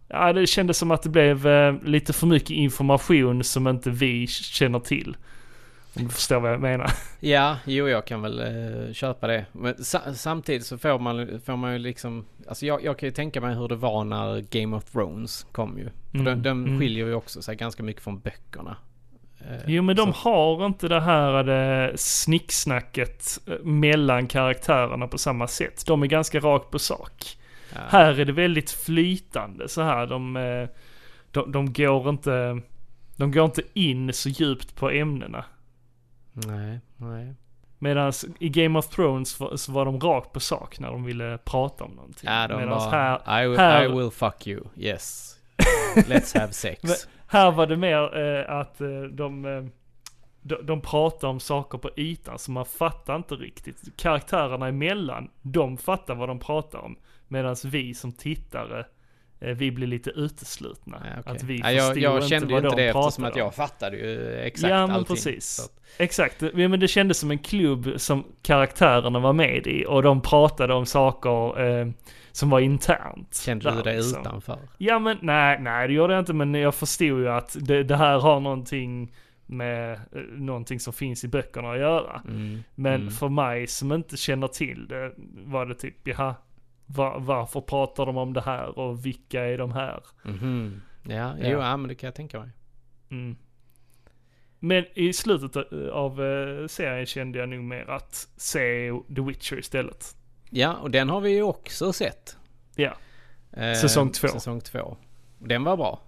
ja, 0.08 0.32
det 0.32 0.46
kändes 0.46 0.78
som 0.78 0.90
att 0.90 1.02
det 1.02 1.08
blev 1.08 1.46
lite 1.84 2.12
för 2.12 2.26
mycket 2.26 2.50
information 2.50 3.44
som 3.44 3.68
inte 3.68 3.90
vi 3.90 4.26
känner 4.26 4.80
till. 4.80 5.16
Om 5.96 6.04
du 6.04 6.08
förstår 6.08 6.40
vad 6.40 6.52
jag 6.52 6.60
menar. 6.60 6.90
Ja, 7.20 7.56
jo 7.66 7.88
jag 7.88 8.04
kan 8.04 8.22
väl 8.22 8.40
eh, 8.40 8.92
köpa 8.92 9.26
det. 9.26 9.46
Men 9.52 9.84
sa, 9.84 10.00
samtidigt 10.14 10.66
så 10.66 10.78
får 10.78 10.98
man, 10.98 11.40
får 11.46 11.56
man 11.56 11.72
ju 11.72 11.78
liksom, 11.78 12.24
alltså 12.48 12.66
jag, 12.66 12.84
jag 12.84 12.98
kan 12.98 13.06
ju 13.06 13.10
tänka 13.10 13.40
mig 13.40 13.54
hur 13.54 13.68
det 13.68 13.76
var 13.76 14.04
när 14.04 14.44
Game 14.50 14.76
of 14.76 14.84
Thrones 14.84 15.46
kom 15.52 15.78
ju. 15.78 15.88
Mm, 16.14 16.24
den, 16.24 16.42
den 16.42 16.64
mm. 16.64 16.80
skiljer 16.80 17.06
ju 17.06 17.14
också 17.14 17.42
sig 17.42 17.56
ganska 17.56 17.82
mycket 17.82 18.02
från 18.02 18.20
böckerna. 18.20 18.76
Eh, 19.40 19.56
Jo 19.66 19.82
men 19.82 19.96
de 19.96 20.12
så- 20.12 20.18
har 20.18 20.66
inte 20.66 20.88
det 20.88 21.00
här 21.00 21.44
det 21.44 21.92
snicksnacket 21.98 23.40
eh, 23.46 23.64
mellan 23.64 24.26
karaktärerna 24.26 25.08
på 25.08 25.18
samma 25.18 25.46
sätt. 25.46 25.86
De 25.86 26.02
är 26.02 26.06
ganska 26.06 26.40
rakt 26.40 26.70
på 26.70 26.78
sak. 26.78 27.38
ja. 27.72 27.80
Här 27.88 28.20
är 28.20 28.24
det 28.24 28.32
väldigt 28.32 28.70
flytande 28.70 29.68
så 29.68 29.82
här. 29.82 30.06
De, 30.06 30.36
eh, 30.36 30.68
de, 31.30 31.52
de 31.52 31.72
går 31.72 32.08
inte, 32.08 32.60
de 33.16 33.32
går 33.32 33.44
inte 33.44 33.62
in 33.74 34.12
så 34.12 34.28
djupt 34.28 34.76
på 34.76 34.90
ämnena. 34.90 35.44
Nej, 36.32 36.80
nej. 36.96 37.34
Medan 37.78 38.12
i 38.38 38.48
Game 38.48 38.78
of 38.78 38.88
Thrones 38.88 39.40
var- 39.40 39.56
så 39.56 39.72
var 39.72 39.84
de 39.84 40.00
rakt 40.00 40.32
på 40.32 40.40
sak 40.40 40.78
när 40.80 40.90
de 40.90 41.04
ville 41.04 41.38
prata 41.38 41.84
om 41.84 41.90
någonting. 41.90 42.30
Ja, 42.30 42.48
de 42.48 42.56
Medans 42.60 42.84
här, 42.84 43.42
I, 43.44 43.48
will, 43.48 43.58
här- 43.58 43.84
I 43.84 43.88
will 43.88 44.10
fuck 44.10 44.46
you, 44.46 44.64
yes. 44.76 45.36
Let's 45.96 46.38
have 46.40 46.52
sex. 46.52 46.82
Men- 46.82 46.92
Här 47.26 47.50
var 47.50 47.66
det 47.66 47.76
mer 47.76 48.18
eh, 48.24 48.56
att 48.56 48.80
eh, 48.80 48.88
de, 49.02 49.44
eh, 49.44 49.64
de, 50.42 50.66
de 50.66 50.80
pratar 50.80 51.28
om 51.28 51.40
saker 51.40 51.78
på 51.78 51.90
ytan 51.96 52.38
så 52.38 52.50
man 52.50 52.66
fattar 52.66 53.16
inte 53.16 53.34
riktigt. 53.34 53.96
Karaktärerna 53.96 54.68
emellan, 54.68 55.30
de 55.42 55.78
fattar 55.78 56.14
vad 56.14 56.28
de 56.28 56.38
pratar 56.38 56.78
om. 56.78 56.96
Medan 57.28 57.56
vi 57.64 57.94
som 57.94 58.12
tittare, 58.12 58.80
eh, 58.80 58.86
vi 59.42 59.70
blir 59.70 59.86
lite 59.86 60.10
uteslutna. 60.10 61.02
Ja, 61.04 61.20
okej. 61.20 61.32
Att 61.32 61.42
vi 61.42 61.58
ja, 61.58 61.72
jag, 61.72 61.98
jag 61.98 62.16
inte 62.16 62.28
kände 62.28 62.46
ju 62.46 62.52
vad 62.52 62.64
inte 62.64 62.76
de 62.76 62.82
det 62.82 62.88
eftersom 62.88 63.24
att 63.24 63.36
jag 63.36 63.54
fattade 63.54 63.96
ju 63.96 64.36
exakt 64.36 64.70
Ja 64.70 64.86
men 64.86 64.96
allting. 64.96 65.16
precis. 65.16 65.70
Exakt, 65.98 66.42
ja, 66.42 66.68
men 66.68 66.80
det 66.80 66.88
kändes 66.88 67.18
som 67.18 67.30
en 67.30 67.38
klubb 67.38 67.92
som 67.96 68.24
karaktärerna 68.42 69.18
var 69.18 69.32
med 69.32 69.66
i 69.66 69.84
och 69.88 70.02
de 70.02 70.22
pratade 70.22 70.74
om 70.74 70.86
saker 70.86 71.60
eh, 71.60 71.88
som 72.32 72.50
var 72.50 72.60
internt. 72.60 73.40
Kände 73.44 73.70
du 73.70 73.76
där, 73.76 73.84
dig 73.84 73.96
liksom. 73.96 74.20
utanför? 74.20 74.58
Ja 74.78 74.98
men 74.98 75.18
nej, 75.22 75.58
nej 75.60 75.88
det 75.88 75.94
gjorde 75.94 76.12
jag 76.12 76.20
inte 76.20 76.32
men 76.32 76.54
jag 76.54 76.74
förstod 76.74 77.20
ju 77.20 77.28
att 77.28 77.56
det, 77.60 77.82
det 77.82 77.96
här 77.96 78.18
har 78.18 78.40
någonting 78.40 79.12
med 79.46 79.92
eh, 79.92 80.20
någonting 80.36 80.80
som 80.80 80.92
finns 80.92 81.24
i 81.24 81.28
böckerna 81.28 81.72
att 81.72 81.78
göra. 81.78 82.22
Mm. 82.28 82.62
Men 82.74 82.94
mm. 82.94 83.10
för 83.10 83.28
mig 83.28 83.66
som 83.66 83.92
inte 83.92 84.16
känner 84.16 84.48
till 84.48 84.86
det 84.88 85.12
var 85.44 85.66
det 85.66 85.74
typ, 85.74 86.08
jaha, 86.08 86.34
va, 86.96 87.18
varför 87.18 87.60
pratar 87.60 88.06
de 88.06 88.16
om 88.16 88.32
det 88.32 88.40
här 88.40 88.78
och 88.78 89.06
vilka 89.06 89.44
är 89.44 89.58
de 89.58 89.72
här? 89.72 90.02
Mhm. 90.22 90.82
Ja, 91.02 91.14
Ja. 91.14 91.34
jo, 91.40 91.58
ja, 91.58 91.76
men 91.76 91.88
det 91.88 91.94
kan 91.94 92.06
jag 92.06 92.14
tänka 92.14 92.40
mig. 92.40 92.48
Mm. 93.10 93.36
Men 94.58 94.84
i 94.94 95.12
slutet 95.12 95.56
av 95.92 96.22
eh, 96.24 96.66
serien 96.66 97.06
kände 97.06 97.38
jag 97.38 97.48
nog 97.48 97.60
mer 97.64 97.90
att 97.90 98.28
se 98.36 98.92
The 99.16 99.20
Witcher 99.22 99.58
istället. 99.58 100.16
Ja, 100.50 100.74
och 100.76 100.90
den 100.90 101.08
har 101.08 101.20
vi 101.20 101.30
ju 101.30 101.42
också 101.42 101.92
sett. 101.92 102.36
Ja. 102.76 102.92
Eh, 103.52 103.72
Säsong 103.74 104.10
två. 104.10 104.28
Säsong 104.28 104.60
två. 104.60 104.96
Den 105.38 105.64
var 105.64 105.76
bra. 105.76 106.00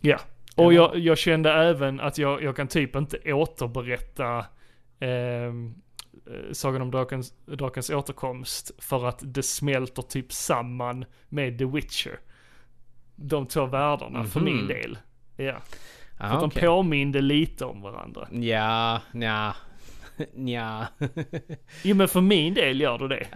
Ja. 0.00 0.18
Och 0.56 0.72
jag, 0.72 0.98
jag 0.98 1.18
kände 1.18 1.52
även 1.52 2.00
att 2.00 2.18
jag, 2.18 2.42
jag 2.42 2.56
kan 2.56 2.68
typ 2.68 2.96
inte 2.96 3.32
återberätta 3.32 4.38
eh, 4.98 5.52
Sagan 6.52 6.82
om 6.82 6.90
drakens, 6.90 7.34
drakens 7.46 7.90
återkomst 7.90 8.70
för 8.78 9.04
att 9.06 9.18
det 9.22 9.42
smälter 9.42 10.02
typ 10.02 10.32
samman 10.32 11.04
med 11.28 11.58
The 11.58 11.64
Witcher. 11.64 12.18
De 13.16 13.46
två 13.46 13.66
världarna 13.66 14.24
för 14.24 14.40
Mhm. 14.40 14.54
min 14.56 14.66
del. 14.66 14.98
Ja. 15.36 15.44
Ja, 15.44 16.28
För 16.28 16.34
att 16.34 16.40
de 16.40 16.50
påminde 16.60 17.20
lite 17.20 17.64
om 17.64 17.82
varandra. 17.82 18.28
Ja, 18.32 19.00
nja, 19.12 19.54
nja. 20.34 20.86
Jo 21.82 21.96
men 21.96 22.08
för 22.08 22.20
min 22.20 22.54
del 22.54 22.80
gör 22.80 22.98
det 22.98 23.08
det. 23.08 23.26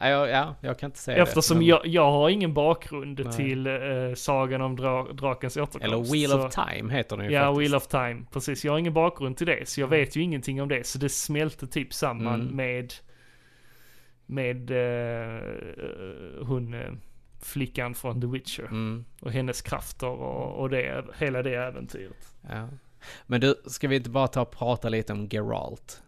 ja, 0.00 0.08
ja, 0.08 0.28
ja, 0.28 0.54
jag 0.60 0.78
kan 0.78 0.88
inte 0.88 0.98
säga 0.98 1.22
Eftersom 1.22 1.54
det. 1.56 1.58
men- 1.58 1.66
jag, 1.68 1.86
jag 1.86 2.10
har 2.12 2.28
ingen 2.28 2.54
bakgrund 2.54 3.20
Nej. 3.24 3.32
till 3.32 3.66
eh, 3.66 3.74
Sagan 4.14 4.60
om 4.60 4.76
dra, 4.76 5.02
Drakens 5.12 5.56
återkomst. 5.56 5.84
Eller 5.84 6.12
Wheel 6.12 6.30
så- 6.30 6.46
of 6.46 6.54
Time 6.54 6.92
heter 6.94 7.16
den 7.16 7.26
ju 7.26 7.32
Ja, 7.32 7.40
faktiskt. 7.40 7.60
Wheel 7.60 7.74
of 7.74 7.86
Time. 7.86 8.24
Precis, 8.32 8.64
jag 8.64 8.72
har 8.72 8.78
ingen 8.78 8.92
bakgrund 8.94 9.36
till 9.36 9.46
det. 9.46 9.68
Så 9.68 9.80
jag 9.80 9.88
vet 9.88 10.16
ju 10.16 10.20
ingenting 10.22 10.62
om 10.62 10.68
det. 10.68 10.86
Så 10.86 10.98
det 10.98 11.08
smälte 11.08 11.66
typ 11.66 11.94
samman 11.94 12.40
Mm. 12.40 12.56
med 12.56 12.92
med 14.26 14.70
eh, 14.70 15.42
hon 16.46 16.74
eh, 16.74 16.92
flickan 17.42 17.94
från 17.94 18.20
The 18.20 18.26
Witcher. 18.26 18.62
Mm, 18.64 19.04
Och 19.20 19.32
hennes 19.32 19.62
krafter 19.62 20.06
och, 20.08 20.60
och 20.60 20.70
det, 20.70 21.04
hela 21.18 21.42
det 21.42 21.54
äventyret. 21.54 22.36
ja. 22.50 22.68
Men 23.26 23.40
du, 23.40 23.54
ska 23.66 23.88
vi 23.88 23.96
inte 23.96 24.10
bara 24.10 24.28
ta 24.28 24.40
och 24.42 24.50
prata 24.50 24.88
lite 24.88 25.12
om 25.12 25.28
Geralt? 25.30 26.02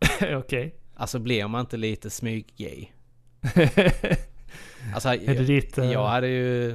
Okej. 0.36 0.74
Alltså 0.94 1.18
blir 1.18 1.46
man 1.48 1.60
inte 1.60 1.76
lite 1.76 2.10
smyg-gay? 2.10 2.86
Alltså, 4.94 5.08
Är 5.08 5.18
det 5.34 5.44
ditt, 5.44 5.78
eh, 5.78 5.92
jag 5.92 6.06
hade 6.06 6.28
ju... 6.28 6.70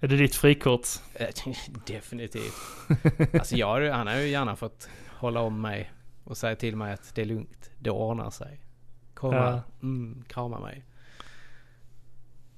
är 0.00 0.08
det 0.08 0.16
ditt 0.16 0.34
frikort? 0.34 0.86
Eh, 1.14 1.26
Definitivt. 1.86 2.54
Alltså 3.34 3.56
jag, 3.56 3.90
han 3.92 4.06
har 4.06 4.14
ju 4.16 4.28
gärna 4.28 4.56
fått 4.56 4.88
hålla 5.08 5.40
om 5.40 5.60
mig 5.60 5.92
och 6.24 6.36
säga 6.36 6.56
till 6.56 6.76
mig 6.76 6.92
att 6.92 7.14
det 7.14 7.20
är 7.22 7.26
lugnt, 7.26 7.70
det 7.78 7.90
ordnar 7.90 8.30
sig. 8.30 8.60
Komma, 9.14 9.36
Ja. 9.36 9.62
mm, 9.82 10.24
krama 10.28 10.60
mig. 10.60 10.84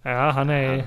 Ja, 0.03 0.31
han 0.31 0.51
är... 0.51 0.77
Ja. 0.77 0.85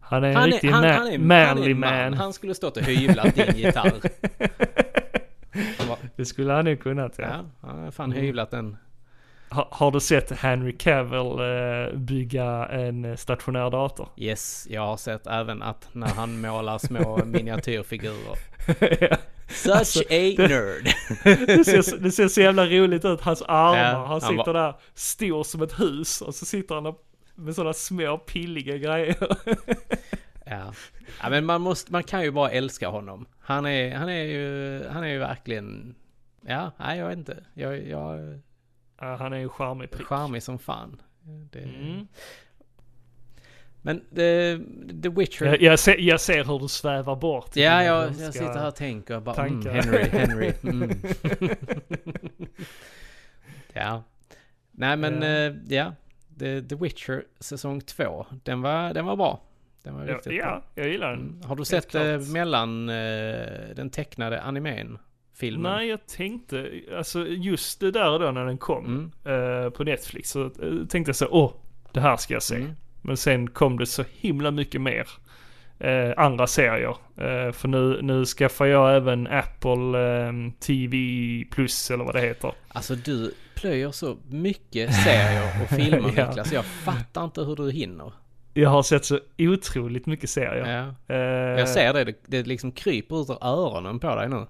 Han 0.00 0.24
är 0.24 0.28
en 0.28 0.36
Han 0.36 0.46
riktig 0.46 0.68
är, 0.68 0.72
han, 0.72 0.84
ma- 0.84 0.92
han 0.98 1.06
är, 1.08 1.18
manly 1.18 1.62
han 1.62 1.70
är 1.70 1.74
man. 1.74 1.90
man. 2.10 2.14
Han 2.14 2.32
skulle 2.32 2.54
stått 2.54 2.76
och 2.76 2.82
hyvlat 2.82 3.34
din 3.34 3.56
gitarr. 3.56 4.00
Det 6.16 6.24
skulle 6.24 6.52
han 6.52 6.66
ju 6.66 6.76
kunnat 6.76 7.14
ja. 7.18 7.24
Ja, 7.24 7.68
han 7.68 7.78
har 7.84 7.90
fan 7.90 8.12
hyvlat 8.12 8.50
den. 8.50 8.76
Ha, 9.50 9.68
har 9.70 9.90
du 9.90 10.00
sett 10.00 10.30
Henry 10.30 10.76
Cavill 10.78 11.38
eh, 11.38 11.98
bygga 11.98 12.66
en 12.66 13.04
eh, 13.04 13.16
stationär 13.16 13.70
dator? 13.70 14.08
Yes, 14.16 14.66
jag 14.70 14.86
har 14.86 14.96
sett 14.96 15.26
även 15.26 15.62
att 15.62 15.88
när 15.92 16.06
han 16.08 16.40
målar 16.40 16.78
små 16.78 17.16
miniatyrfigurer. 17.24 18.38
Ja. 19.00 19.16
Such 19.48 19.76
Alltså, 19.76 20.00
a 20.00 20.04
det- 20.08 20.48
nerd! 20.48 20.84
det, 21.46 21.64
ser, 21.64 21.98
det 21.98 22.10
ser 22.12 22.28
så 22.28 22.40
jävla 22.40 22.66
roligt 22.66 23.04
ut, 23.04 23.20
hans 23.20 23.42
armar. 23.42 23.78
Ja, 23.92 23.98
han 23.98 24.06
han 24.08 24.20
sitter 24.20 24.52
där 24.52 24.74
stor 24.94 25.42
som 25.44 25.62
ett 25.62 25.80
hus 25.80 26.20
och 26.20 26.34
så 26.34 26.44
sitter 26.46 26.74
han 26.74 26.94
med 27.34 27.54
sådana 27.54 27.72
små 27.72 28.18
pilliga 28.18 28.76
grejer. 28.76 29.16
Ja. 30.50 30.72
ja, 31.22 31.30
men 31.30 31.44
man 31.44 31.60
måste, 31.60 31.92
man 31.92 32.02
kan 32.02 32.22
ju 32.22 32.30
bara 32.30 32.50
älska 32.50 32.88
honom. 32.88 33.26
Han 33.40 33.66
är, 33.66 33.94
han 33.94 34.08
är 34.08 34.22
ju, 34.24 34.84
han 34.88 35.04
är 35.04 35.08
ju 35.08 35.18
verkligen, 35.18 35.94
ja, 36.46 36.70
nej 36.78 36.98
jag 36.98 37.08
vet 37.08 37.18
inte. 37.18 37.44
Jag, 37.54 37.86
jag 37.88 38.40
Ja, 39.00 39.16
han 39.16 39.32
är 39.32 39.38
ju 39.38 39.48
charmig 39.48 39.90
prick. 39.90 40.06
charmig 40.06 40.42
som 40.42 40.58
fan. 40.58 41.02
Det, 41.50 41.58
Mm. 41.58 42.06
Men 43.82 44.00
The, 44.00 44.58
The 45.02 45.08
Witcher. 45.08 45.46
Jag, 45.46 45.62
jag, 45.62 45.78
ser, 45.78 45.96
jag 45.98 46.20
ser 46.20 46.44
hur 46.44 46.58
du 46.58 46.68
svävar 46.68 47.16
bort. 47.16 47.56
ja, 47.56 47.82
jag, 47.82 48.04
jag 48.04 48.32
sitter 48.32 48.52
här 48.58 48.68
och 48.68 48.74
tänker 48.74 49.20
bara, 49.20 49.46
mm. 49.46 49.66
Henry, 49.66 50.04
Henry. 50.12 50.52
Mm. 50.62 50.90
ja. 53.72 54.02
Nej 54.70 54.96
men, 54.96 55.22
Ja. 55.22 55.28
ja, 55.38 55.52
ja. 55.68 55.92
The, 56.38 56.62
The 56.62 56.74
Witcher 56.74 57.24
säsong 57.40 57.80
två, 57.80 58.26
den 58.44 58.62
var, 58.62 58.94
den 58.94 59.04
var 59.06 59.16
bra. 59.16 59.40
Den 59.86 59.94
var 59.94 60.04
Ja, 60.06 60.14
riktigt 60.14 60.32
ja, 60.32 60.44
bra. 60.44 60.62
jag 60.74 60.88
gillar 60.88 61.10
den. 61.10 61.20
Mm. 61.20 61.40
Har 61.44 61.56
du 61.56 61.64
sett 61.64 61.94
eh, 61.94 62.00
klart. 62.00 62.28
mellan 62.32 62.88
eh, 62.88 62.94
den 63.76 63.90
tecknade 63.90 64.42
animen? 64.42 64.98
Filmen? 65.34 65.72
Nej, 65.72 65.88
jag 65.88 66.06
tänkte, 66.06 66.70
alltså 66.96 67.26
just 67.26 67.80
det 67.80 67.90
där 67.90 68.18
då 68.18 68.30
när 68.30 68.44
den 68.46 68.58
kom 68.58 69.10
Mm. 69.24 69.64
eh, 69.64 69.70
på 69.70 69.84
Netflix 69.84 70.30
så 70.30 70.50
tänkte 70.88 71.08
jag 71.08 71.16
så, 71.16 71.26
åh, 71.30 71.52
det 71.92 72.00
här 72.00 72.16
ska 72.16 72.34
jag 72.34 72.42
se. 72.42 72.56
Mm. 72.56 72.70
Men 73.02 73.16
sen 73.16 73.50
kom 73.50 73.78
det 73.78 73.86
så 73.86 74.04
himla 74.20 74.50
mycket 74.50 74.80
mer 74.80 75.08
eh, 75.78 76.12
andra 76.16 76.46
serier. 76.46 76.96
Eh, 77.16 77.52
för 77.52 77.68
nu, 77.68 78.02
nu 78.02 78.24
skaffar 78.24 78.66
jag 78.66 78.96
även 78.96 79.26
Apple 79.26 79.98
eh, 80.26 80.32
TV 80.60 80.96
Plus 81.50 81.90
eller 81.90 82.04
vad 82.04 82.14
det 82.14 82.20
heter. 82.20 82.52
Alltså 82.68 82.94
du 82.94 83.34
plöjer 83.54 83.90
så 83.90 84.16
mycket 84.28 84.94
serier 84.94 85.62
och 85.62 85.68
filmer 85.68 86.12
Ja. 86.16 86.26
Niklas. 86.28 86.52
Jag 86.52 86.64
fattar 86.64 87.24
inte 87.24 87.40
hur 87.40 87.56
du 87.56 87.70
hinner. 87.70 88.12
Jag 88.56 88.70
har 88.70 88.82
sett 88.82 89.04
så 89.04 89.18
otroligt 89.38 90.06
mycket 90.06 90.30
serier. 90.30 90.94
Ja. 91.08 91.14
Eh, 91.14 91.20
Jag 91.60 91.68
ser 91.68 91.92
det, 91.92 92.04
det, 92.04 92.14
det 92.26 92.42
liksom 92.46 92.72
kryper 92.72 93.22
ut 93.22 93.30
ur 93.30 93.44
öronen 93.44 93.98
på 94.00 94.14
dig 94.14 94.28
nu. 94.28 94.46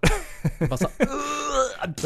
Så, 0.77 0.89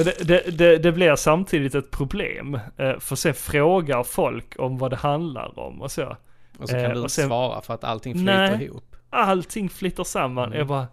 det, 0.02 0.28
det, 0.28 0.58
det, 0.58 0.78
det 0.78 0.92
blir 0.92 1.16
samtidigt 1.16 1.74
ett 1.74 1.90
problem. 1.90 2.54
Eh, 2.76 2.98
för 2.98 3.16
sen 3.16 3.34
frågar 3.34 4.02
folk 4.02 4.54
om 4.58 4.78
vad 4.78 4.90
det 4.90 4.96
handlar 4.96 5.58
om 5.58 5.82
och 5.82 5.90
så. 5.90 6.16
och 6.58 6.68
så 6.68 6.74
kan 6.74 6.84
Eh, 6.84 7.02
du 7.02 7.08
sen- 7.08 7.26
svara 7.28 7.60
för 7.62 7.74
att 7.74 7.84
allting 7.84 8.14
flyter 8.14 8.56
Nej. 8.56 8.64
ihop. 8.64 8.96
Allting 9.10 9.68
flyttar 9.68 10.04
samman. 10.04 10.44
Mm. 10.46 10.58
Jag 10.58 10.66
bara, 10.66 10.86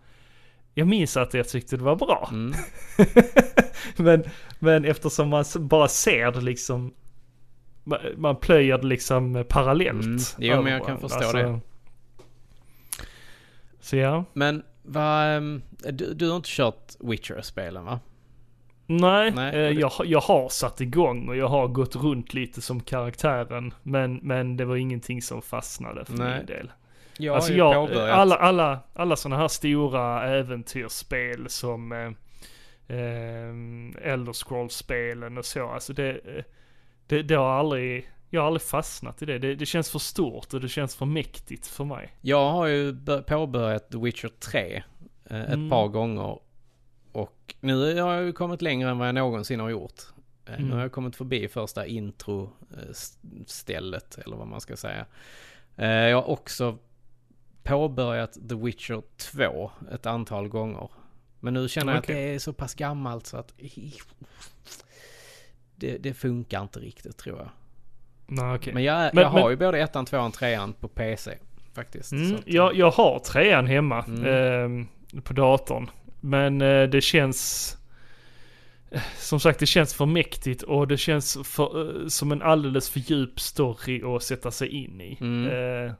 jag 0.74 0.88
minns 0.88 1.17
att 1.17 1.34
jag 1.34 1.50
tyckte 1.50 1.78
det 1.78 1.84
var 1.84 1.96
bra. 1.96 2.30
Mm. 2.32 2.54
men, 3.98 4.24
men 4.60 4.86
eftersom 4.86 5.30
man 5.30 5.46
bara 5.60 5.88
ser 5.88 6.32
det 6.32 6.41
liksom, 6.41 6.93
man, 8.17 8.36
plöjer 8.36 8.78
det 8.78 8.88
liksom 8.88 9.45
parallellt. 9.50 10.06
Mm. 10.06 10.17
Jo, 10.38 10.62
men 10.62 10.73
jag 10.73 10.86
kan 10.86 11.00
förstå 11.00 11.32
det. 11.32 11.60
Så 13.80 13.95
ja. 13.95 14.26
Men 14.34 14.63
vad, 14.84 15.36
ehm, 15.38 15.62
du, 15.91 16.13
du 16.13 16.30
har 16.30 16.36
inte 16.36 16.50
kört 16.52 16.93
Witcher-spelen 17.00 17.86
va? 17.86 18.00
Nej, 18.86 19.32
Nej, 19.36 19.56
eh, 19.56 19.80
jag, 19.80 19.89
har- 19.89 20.06
jag 20.06 20.19
har 20.19 20.50
satt 20.50 20.82
igång 20.82 21.30
och 21.30 21.36
jag 21.36 21.47
har 21.47 21.67
gått 21.67 21.95
runt 21.95 22.34
lite 22.34 22.62
som 22.62 22.80
karaktären. 22.80 23.73
Men, 23.84 24.15
men 24.15 24.58
det 24.58 24.65
var 24.65 24.76
ingenting 24.76 25.21
som 25.21 25.41
fastnade 25.41 26.06
för 26.06 26.13
Nej. 26.13 26.38
min 26.38 26.45
del. 26.45 26.71
Jag 27.17 27.36
alltså 27.36 27.54
jag, 27.54 27.73
påbörjat. 27.89 28.17
alla, 28.17 28.36
alla, 28.36 28.80
alla 28.93 29.15
sådana 29.15 29.41
här 29.41 29.47
stora 29.47 30.28
äventyrsspel 30.38 31.50
som 31.50 31.91
eh, 31.91 32.08
eh, 32.97 34.12
Elder 34.13 34.34
Scrolls-spelen 34.34 35.38
och 35.38 35.45
så. 35.45 35.69
Alltså 35.69 35.93
det, 35.93 36.10
eh, 36.12 36.43
det, 37.08 37.24
det 37.24 37.36
har 37.36 37.50
aldrig, 37.50 38.10
jag 38.30 38.41
har 38.41 38.48
aldrig 38.48 38.62
fastnat 38.62 39.22
i 39.22 39.26
det. 39.26 39.39
det. 39.39 39.56
Det 39.56 39.65
känns 39.65 39.89
för 39.91 40.00
stort 40.00 40.54
och 40.54 40.62
det 40.62 40.70
känns 40.70 40.96
för 40.96 41.06
mäktigt 41.06 41.67
för 41.67 41.84
mig. 41.86 42.13
Jag 42.22 42.52
har 42.52 42.65
ju 42.65 42.91
bör- 42.93 43.22
påbörjat 43.22 43.91
The 43.91 43.98
Witcher 43.98 44.30
3 44.39 44.84
eh, 45.30 45.41
ett 45.41 45.48
Mm. 45.54 45.70
par 45.70 45.88
gånger. 45.88 46.39
Och 47.12 47.56
nu 47.60 48.00
har 48.02 48.13
jag 48.13 48.24
ju 48.24 48.34
kommit 48.34 48.62
längre 48.62 48.89
än 48.89 48.98
vad 48.98 49.08
jag 49.08 49.15
någonsin 49.15 49.60
har 49.60 49.70
gjort. 49.70 50.02
Eh, 50.46 50.52
Nu 50.52 50.56
Mm. 50.58 50.72
har 50.72 50.80
jag 50.82 50.91
kommit 50.91 51.15
förbi 51.15 51.48
första 51.48 51.86
intro-stället, 51.86 54.17
eller 54.17 54.36
vad 54.38 54.48
man 54.48 54.62
ska 54.62 54.78
säga. 54.78 55.06
Eh, 55.78 55.88
Jag 55.89 56.17
har 56.22 56.30
också 56.30 56.78
påbörjat 57.63 58.34
The 58.50 58.56
Witcher 58.56 59.02
2 59.17 59.72
ett 59.91 60.06
antal 60.06 60.48
gånger. 60.48 60.89
Men 61.39 61.54
nu 61.54 61.70
känner 61.70 61.93
jag 61.93 62.00
att 62.00 62.08
det 62.08 62.36
är 62.36 62.39
så 62.39 62.54
pass 62.54 62.74
gammalt 62.76 63.28
så 63.28 63.38
att 63.38 63.54
det, 65.78 65.98
det 65.98 66.13
funkar 66.13 66.62
inte 66.62 66.80
riktigt 66.80 67.18
tror 67.18 67.38
jag. 67.38 67.50
Nej, 68.28 68.56
okej. 68.56 68.74
Men 68.74 68.84
jag, 68.84 69.16
Men- 69.16 69.22
jag 69.24 69.30
har 69.30 69.40
men- 69.42 69.50
ju 69.50 69.56
både 69.58 69.80
ettan, 69.80 70.06
tvåan, 70.06 70.32
trean 70.32 70.74
på 70.74 70.88
PC 70.88 71.38
faktiskt. 71.76 72.12
Mm, 72.12 72.36
att- 72.36 72.42
jag, 72.46 72.76
jag 72.76 72.92
har 72.92 73.20
trean 73.20 73.68
hemma 73.68 74.04
Mm. 74.08 74.88
eh, 75.16 75.22
på 75.22 75.34
datorn. 75.34 75.90
Men 76.22 76.62
eh, 76.62 76.84
det 76.84 77.02
känns... 77.02 77.74
eh, 78.92 79.02
Som 79.18 79.40
sagt, 79.40 79.60
det 79.60 79.66
känns 79.66 79.94
för 79.94 80.06
mäktigt 80.06 80.62
och 80.63 80.88
det 80.88 80.98
känns 80.98 81.38
för, 81.44 82.02
eh, 82.04 82.08
som 82.08 82.32
en 82.32 82.42
alldeles 82.42 82.90
för 82.90 83.00
djup 83.00 83.40
story 83.40 84.04
att 84.16 84.24
sätta 84.24 84.52
sig 84.52 84.68
in 84.70 85.02
i. 85.02 85.18
Mm. 85.22 85.52
Eh, 85.86 85.92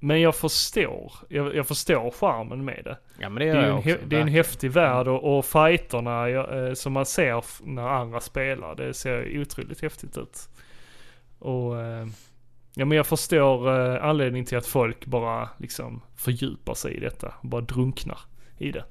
men 0.00 0.20
jag 0.20 0.34
förstår, 0.36 1.12
jag, 1.28 1.54
jag 1.56 1.66
förstår 1.68 2.10
charmen 2.10 2.64
med 2.64 2.80
det. 2.84 2.98
Ja 3.18 3.28
men 3.28 3.34
det 3.46 3.52
Det 3.52 3.56
gör 3.56 3.56
är, 3.56 3.62
ju 3.62 3.66
jag 3.68 3.86
en, 3.86 3.94
också. 3.94 4.06
det 4.08 4.16
är 4.16 4.20
en 4.20 4.28
häftig 4.28 4.70
värld 4.70 5.08
och, 5.08 5.38
och 5.38 5.44
fighterna 5.44 6.30
jag, 6.30 6.66
eh, 6.68 6.74
som 6.74 6.92
man 6.92 7.06
ser 7.06 7.44
när 7.62 7.82
andra 7.88 8.20
spelar, 8.20 8.74
det 8.74 8.94
ser 8.94 9.40
otroligt 9.40 9.82
häftigt 9.82 10.18
ut. 10.18 10.48
Och 11.38 11.80
eh, 11.80 12.06
ja 12.74 12.84
men 12.84 12.96
jag 12.96 13.06
förstår 13.06 13.68
eh, 13.94 14.04
anledningen 14.04 14.46
till 14.46 14.58
att 14.58 14.66
folk 14.66 15.06
bara 15.06 15.48
liksom 15.58 16.02
fördjupar 16.16 16.74
sig 16.74 16.94
i 16.96 17.00
detta, 17.00 17.34
bara 17.42 17.60
drunknar 17.60 18.18
i 18.58 18.72
det. 18.72 18.84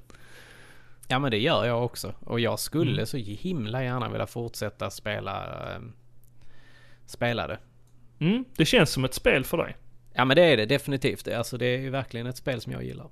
Ja 1.08 1.18
men 1.18 1.30
det 1.30 1.38
gör 1.38 1.64
jag 1.64 1.84
också. 1.84 2.14
Och 2.20 2.40
jag 2.40 2.58
skulle 2.58 2.92
Mm. 2.92 3.06
så 3.06 3.16
himla 3.16 3.84
gärna 3.84 4.08
vilja 4.08 4.26
fortsätta 4.26 4.90
spela, 4.90 5.44
spela 7.06 7.46
det. 7.46 7.58
Mm, 8.18 8.44
det 8.56 8.64
känns 8.64 8.90
som 8.90 9.04
ett 9.04 9.14
spel 9.14 9.44
för 9.44 9.56
dig. 9.56 9.76
Ja 10.12 10.24
men 10.24 10.36
det 10.36 10.42
är 10.44 10.56
det 10.56 10.66
definitivt. 10.66 11.24
Det- 11.24 11.34
Alltså 11.34 11.58
det 11.58 11.66
är 11.66 11.78
ju 11.78 11.90
verkligen 11.90 12.26
ett 12.26 12.36
spel 12.36 12.60
som 12.60 12.72
jag 12.72 12.84
gillar. 12.84 13.06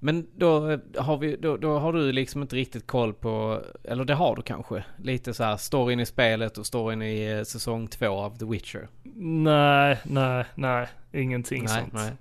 Men 0.00 0.26
då 0.36 0.70
eh, 0.70 0.78
har 0.96 1.16
vi, 1.18 1.36
då, 1.36 1.56
då 1.56 1.78
har 1.78 1.92
du 1.92 2.12
liksom 2.12 2.42
inte 2.42 2.56
riktigt 2.56 2.86
koll 2.86 3.14
på, 3.14 3.62
eller 3.84 4.04
det 4.04 4.14
har 4.14 4.36
du 4.36 4.42
kanske, 4.42 4.84
lite 5.02 5.34
så 5.34 5.44
här 5.44 5.56
storyn 5.56 6.00
i 6.00 6.06
spelet 6.06 6.58
och 6.58 6.66
storyn 6.66 7.02
i 7.02 7.24
eh, 7.38 7.42
säsong 7.42 7.86
två 7.88 8.08
av 8.08 8.38
The 8.38 8.44
Witcher. 8.44 8.88
Nej, 9.42 9.98
nej, 10.04 10.44
nej, 10.54 10.86
ingenting 11.12 11.64
nej, 11.64 11.80
sånt. 11.90 11.92
nej. 11.92 12.12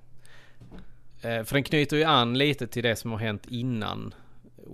Eh, 1.37 1.43
För 1.43 1.53
den 1.53 1.63
knyter 1.63 1.97
ju 1.97 2.03
an 2.03 2.37
lite 2.37 2.67
till 2.67 2.83
det 2.83 2.95
som 2.95 3.11
har 3.11 3.17
hänt 3.19 3.45
innan 3.49 4.13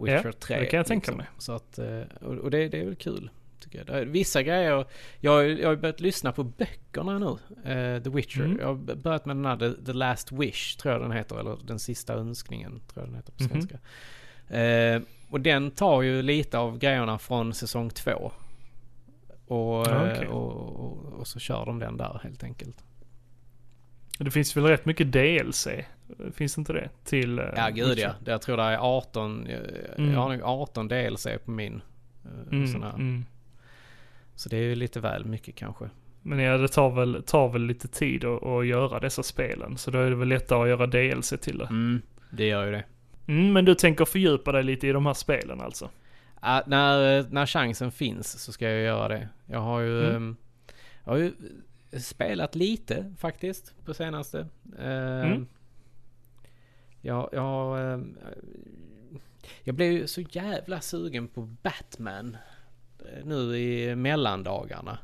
Witcher 0.02 0.26
Ja, 0.26 0.32
3. 0.40 0.60
det 0.60 0.66
kan 0.66 0.78
jag 0.78 0.86
tänka 0.88 1.12
liksom. 1.12 1.18
mig. 1.18 1.28
Så 1.38 1.52
att, 1.52 1.80
och, 2.22 2.34
och 2.38 2.52
det, 2.52 2.68
det 2.68 2.80
är 2.82 2.86
väl 2.86 2.96
kul. 2.96 3.30
Är 3.76 4.06
Vissa 4.06 4.44
grejer, 4.44 4.86
jag, 5.20 5.50
jag 5.60 5.70
har 5.70 5.76
börjat 5.76 6.00
lyssna 6.00 6.32
på 6.32 6.44
böckerna 6.44 7.20
nu. 7.20 7.38
eh, 7.72 8.04
The 8.04 8.10
Witcher. 8.10 8.42
Mm. 8.46 8.58
Jag 8.62 8.68
har 8.68 8.96
börjat 8.96 9.26
med 9.26 9.36
den 9.36 9.46
här 9.46 9.58
The, 9.58 9.86
The 9.86 9.94
Last 9.94 10.32
Wish, 10.32 10.76
tror 10.78 10.94
jag 10.94 11.02
den 11.02 11.12
heter. 11.12 11.40
Eller 11.40 11.58
Den 11.64 11.80
sista 11.80 12.14
önskningen, 12.14 12.72
tror 12.88 13.04
jag 13.06 13.08
den 13.08 13.16
heter 13.16 13.32
på 13.32 13.44
Mhm. 13.44 13.50
svenska. 13.50 13.78
Eh, 14.58 15.02
och 15.30 15.42
den 15.42 15.72
tar 15.72 16.02
ju 16.02 16.22
lite 16.22 16.58
av 16.58 16.78
grejerna 16.78 17.20
från 17.20 17.54
säsong 17.54 17.90
två. 17.90 18.32
Och, 19.48 19.88
Ja, 19.88 20.06
eh, 20.08 20.14
okej. 20.14 20.28
och, 20.28 20.52
och, 20.80 21.14
och 21.20 21.28
så 21.28 21.40
kör 21.40 21.66
de 21.66 21.80
den 21.80 21.98
där 21.98 22.20
helt 22.24 22.44
enkelt. 22.44 22.84
Det 24.20 24.32
finns 24.32 24.58
väl 24.58 24.64
rätt 24.66 24.86
mycket 24.86 25.12
DLC? 25.12 25.68
Finns 26.34 26.58
inte 26.58 26.74
det? 26.74 26.90
Till 27.04 27.40
eh, 27.40 27.46
Ja 27.56 27.70
gud 27.70 27.90
Witcher? 27.90 28.02
ja. 28.02 28.32
Jag 28.32 28.42
tror 28.42 28.58
det 28.58 28.64
är 28.64 28.78
18, 28.78 29.48
jag, 29.50 29.60
Mm. 30.00 30.14
jag 30.14 30.20
har 30.20 30.30
nog 30.30 30.42
18 30.44 30.88
DLC 30.88 31.28
på 31.46 31.52
min. 31.52 31.82
eh, 32.26 32.48
Mm, 32.52 32.68
sån 32.68 32.84
här. 32.84 32.94
mm. 32.94 33.26
Så 34.36 34.50
det 34.50 34.58
är 34.58 34.62
ju 34.62 34.76
lite 34.76 35.00
väl 35.00 35.26
mycket 35.26 35.56
kanske. 35.56 35.90
Men 36.22 36.40
ja, 36.40 36.58
det 36.58 36.68
tar 36.68 36.90
väl, 36.90 37.24
tar 37.24 37.50
väl 37.50 37.66
lite 37.66 37.88
tid 37.88 38.26
att, 38.26 38.44
att 38.44 38.66
göra 38.68 39.00
dessa 39.00 39.24
spelen. 39.24 39.78
Så 39.78 39.92
då 39.92 40.00
är 40.00 40.10
det 40.10 40.16
väl 40.16 40.28
lättare 40.28 40.62
att 40.62 40.68
göra 40.70 40.88
DLC 40.88 41.34
till 41.42 41.58
det. 41.58 41.66
Mm, 41.66 42.02
det 42.32 42.46
gör 42.46 42.66
ju 42.66 42.72
det. 42.72 42.84
Mm, 43.28 43.54
men 43.54 43.66
du 43.66 43.76
tänker 43.76 44.06
fördjupa 44.06 44.52
dig 44.52 44.64
lite 44.64 44.88
i 44.88 44.92
de 44.92 45.06
här 45.06 45.14
spelen 45.14 45.62
alltså? 45.62 45.90
Ah, 46.40 46.62
när, 46.68 47.26
när 47.32 47.46
chansen 47.46 47.92
finns 47.92 48.44
så 48.44 48.52
ska 48.52 48.70
jag 48.70 48.82
göra 48.82 49.08
det. 49.08 49.30
Jag 49.46 49.60
har 49.60 49.80
ju, 49.80 50.00
Mm. 50.04 50.16
ehm, 50.16 50.36
jag 51.04 51.12
har 51.12 51.18
ju 51.18 51.32
spelat 52.00 52.56
lite 52.56 53.14
faktiskt 53.18 53.74
på 53.86 53.94
senaste. 53.94 54.40
Ehm, 54.80 55.22
Mm. 55.32 55.48
Jag, 57.02 57.30
jag, 57.34 57.94
ehm, 57.94 58.18
jag 59.64 59.76
blev 59.76 59.92
ju 59.92 60.08
så 60.08 60.22
jävla 60.22 60.82
sugen 60.82 61.28
på 61.28 61.42
Batman 61.42 62.38
nu 63.24 63.58
i 63.58 63.96
mellandagarna. 63.96 64.98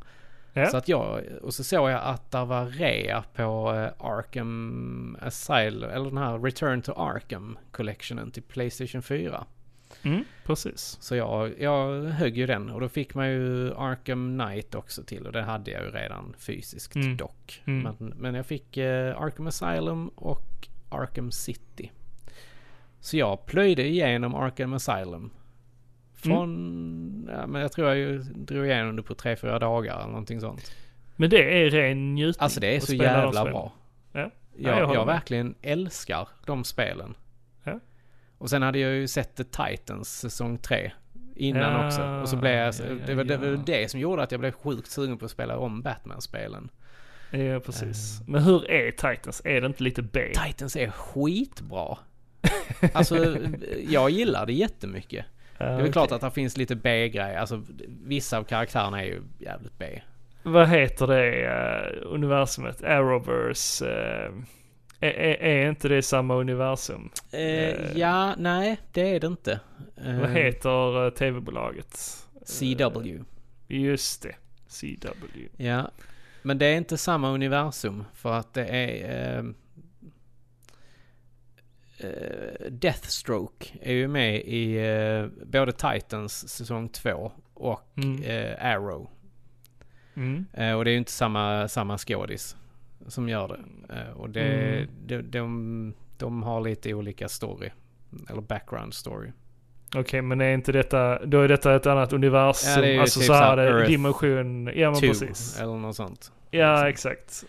Ja. 0.53 0.65
Så 0.69 0.77
att 0.77 0.87
jag, 0.87 1.23
och 1.41 1.53
så 1.53 1.63
såg 1.63 1.89
jag 1.89 2.01
att 2.03 2.31
det 2.31 2.45
var 2.45 2.65
rea 2.65 3.23
på 3.35 3.73
eh, 3.73 4.05
Arkham 4.07 5.17
Asylum, 5.21 5.89
eller 5.89 6.05
den 6.05 6.17
här 6.17 6.39
Return 6.39 6.81
to 6.81 6.91
Arkham 6.91 7.57
Collectionen 7.71 8.31
till 8.31 8.43
Playstation 8.43 9.01
4. 9.01 9.45
Mm, 10.01 10.23
precis. 10.45 10.97
Så 11.01 11.15
jag, 11.15 11.53
jag 11.59 12.03
högg 12.03 12.37
ju 12.37 12.45
den 12.45 12.69
och 12.69 12.81
då 12.81 12.89
fick 12.89 13.15
man 13.15 13.29
ju 13.29 13.73
Arkham 13.73 14.39
Knight 14.39 14.75
också 14.75 15.03
till 15.03 15.25
och 15.27 15.31
det 15.33 15.41
hade 15.41 15.71
jag 15.71 15.83
ju 15.83 15.91
redan 15.91 16.35
fysiskt 16.37 16.95
Mm. 16.95 17.17
dock. 17.17 17.61
Mm. 17.65 17.83
Men, 17.99 18.13
men 18.17 18.35
jag 18.35 18.45
fick 18.45 18.77
eh, 18.77 19.21
Arkham 19.21 19.47
Asylum 19.47 20.07
och 20.07 20.67
Arkham 20.89 21.31
City. 21.31 21.91
Så 22.99 23.17
jag 23.17 23.45
plöjde 23.45 23.87
igenom 23.87 24.35
Arkham 24.35 24.73
Asylum. 24.73 25.29
Från, 26.23 27.29
ja, 27.31 27.47
men 27.47 27.61
jag 27.61 27.71
tror 27.71 27.95
jag 27.95 28.25
drog 28.25 28.65
igenom 28.65 28.95
det 28.95 29.03
på 29.03 29.13
3-4 29.13 29.59
dagar 29.59 29.95
eller 29.95 30.07
någonting 30.07 30.41
sånt. 30.41 30.71
Men 31.15 31.29
det 31.29 31.65
är 31.65 31.69
ren 31.69 32.15
njutning. 32.15 32.43
Alltså 32.43 32.59
det 32.59 32.75
är 32.75 32.79
så 32.79 32.93
jävla 32.93 33.43
bra. 33.43 33.73
Ja. 34.11 34.31
Jag, 34.55 34.79
jag 34.79 34.95
jag 34.95 35.05
verkligen 35.05 35.55
älskar 35.61 36.27
de 36.45 36.63
spelen. 36.63 37.15
Ja. 37.63 37.79
Och 38.37 38.49
sen 38.49 38.61
hade 38.61 38.79
jag 38.79 38.91
ju 38.91 39.07
sett 39.07 39.35
The 39.35 39.43
Titans 39.43 40.19
säsong 40.19 40.57
3 40.57 40.91
innan 41.35 41.71
Ja, 41.71 41.87
också. 41.87 42.01
Och 42.03 42.29
så 42.29 42.35
blev 42.35 42.53
jag, 42.53 42.73
ja, 42.73 42.83
ja, 42.89 42.95
det, 43.05 43.15
var, 43.15 43.23
det 43.23 43.37
var 43.37 43.63
det 43.65 43.91
som 43.91 43.99
gjorde 43.99 44.23
att 44.23 44.31
jag 44.31 44.39
blev 44.39 44.51
sjukt 44.51 44.91
sugen 44.91 45.17
på 45.17 45.25
att 45.25 45.31
spela 45.31 45.57
om 45.57 45.81
Batman-spelen. 45.81 46.69
Ja, 47.31 47.59
precis. 47.59 48.19
Eh. 48.21 48.27
Men 48.27 48.43
hur 48.43 48.71
är 48.71 48.91
Titans? 48.91 49.41
Är 49.45 49.61
det 49.61 49.67
inte 49.67 49.83
lite 49.83 50.01
B? 50.01 50.31
Titans 50.45 50.75
är 50.75 50.89
skitbra. 50.89 51.97
Alltså, 52.93 53.37
jag 53.87 54.09
gillar 54.09 54.45
det 54.45 54.53
jättemycket. 54.53 55.25
Det 55.59 55.65
är 55.65 55.81
väl 55.81 55.91
klart 55.91 56.11
att 56.11 56.21
det 56.21 56.31
finns 56.31 56.57
lite 56.57 56.75
B-grejer. 56.75 57.39
Alltså, 57.39 57.63
vissa 57.87 58.37
av 58.37 58.43
karaktärerna 58.43 59.01
är 59.01 59.05
ju 59.05 59.21
jävligt 59.39 59.77
B. 59.77 60.01
Vad 60.43 60.67
heter 60.67 61.07
det 61.07 61.47
uh, 61.47 62.13
universumet? 62.13 62.83
Arrowverse? 62.83 63.87
eh, 63.87 64.31
är, 64.99 65.41
är, 65.41 65.69
inte 65.69 65.87
det 65.87 66.01
samma 66.01 66.35
universum? 66.35 67.09
Eh, 67.31 67.97
ja, 67.97 68.35
nej, 68.37 68.77
det 68.91 69.15
är 69.15 69.19
det 69.19 69.27
inte. 69.27 69.59
Eh, 70.05 70.19
Vad 70.19 70.29
heter 70.29 71.05
uh, 71.05 71.09
tv-bolaget? 71.09 71.97
CW. 72.45 73.23
Just 73.67 74.23
det. 74.23 74.35
CW. 74.67 75.49
Ja, 75.57 75.91
men 76.41 76.57
det 76.57 76.65
är 76.65 76.77
inte 76.77 76.97
samma 76.97 77.29
universum 77.29 78.03
för 78.13 78.33
att 78.33 78.53
det 78.53 78.65
är... 78.65 79.53
Eh, 81.99 82.71
Deathstroke 82.71 83.65
är 83.81 83.93
ju 83.93 84.07
med 84.07 84.35
i 84.35 84.77
eh, 84.77 85.45
både 85.45 85.71
Titans 85.71 86.49
säsong 86.49 86.89
2 86.89 87.31
och 87.53 87.81
Mm. 87.97 88.23
eh, 88.23 88.65
Arrow. 88.65 89.09
Mm. 90.15 90.45
Och 90.77 90.85
det 90.85 90.89
är 90.89 90.93
ju 90.93 90.97
inte 90.97 91.11
samma, 91.11 91.67
samma 91.67 91.97
skådis 91.97 92.55
som 93.07 93.29
gör 93.29 93.47
det. 93.47 93.59
Och 94.13 94.29
det, 94.29 94.41
Mm. 94.41 94.87
de, 95.05 95.21
de, 95.21 95.93
de 96.17 96.43
har 96.43 96.61
lite 96.61 96.93
olika 96.93 97.29
story. 97.29 97.69
Eller 98.29 98.41
background 98.41 98.93
story. 98.93 99.31
Okej, 99.95 100.21
men 100.21 100.41
är 100.41 100.53
inte 100.53 100.71
detta, 100.71 101.25
då 101.25 101.41
är 101.41 101.47
detta 101.47 101.75
ett 101.75 101.85
annat 101.85 102.13
universum? 102.13 102.71
Ja, 102.71 102.81
det 102.81 102.87
är 102.87 102.91
ju 102.93 102.99
alltså 102.99 103.19
typ 103.19 103.27
så 103.27 103.33
här, 103.33 103.57
Earth 103.57 103.87
dimension, 103.89 104.71
ja 104.75 104.91
men 104.91 104.99
2 104.99 105.07
precis. 105.07 105.59
eller 105.61 105.73
något 105.77 105.95
sånt. 105.95 106.31
Ja, 106.51 106.89
exakt. 106.89 107.43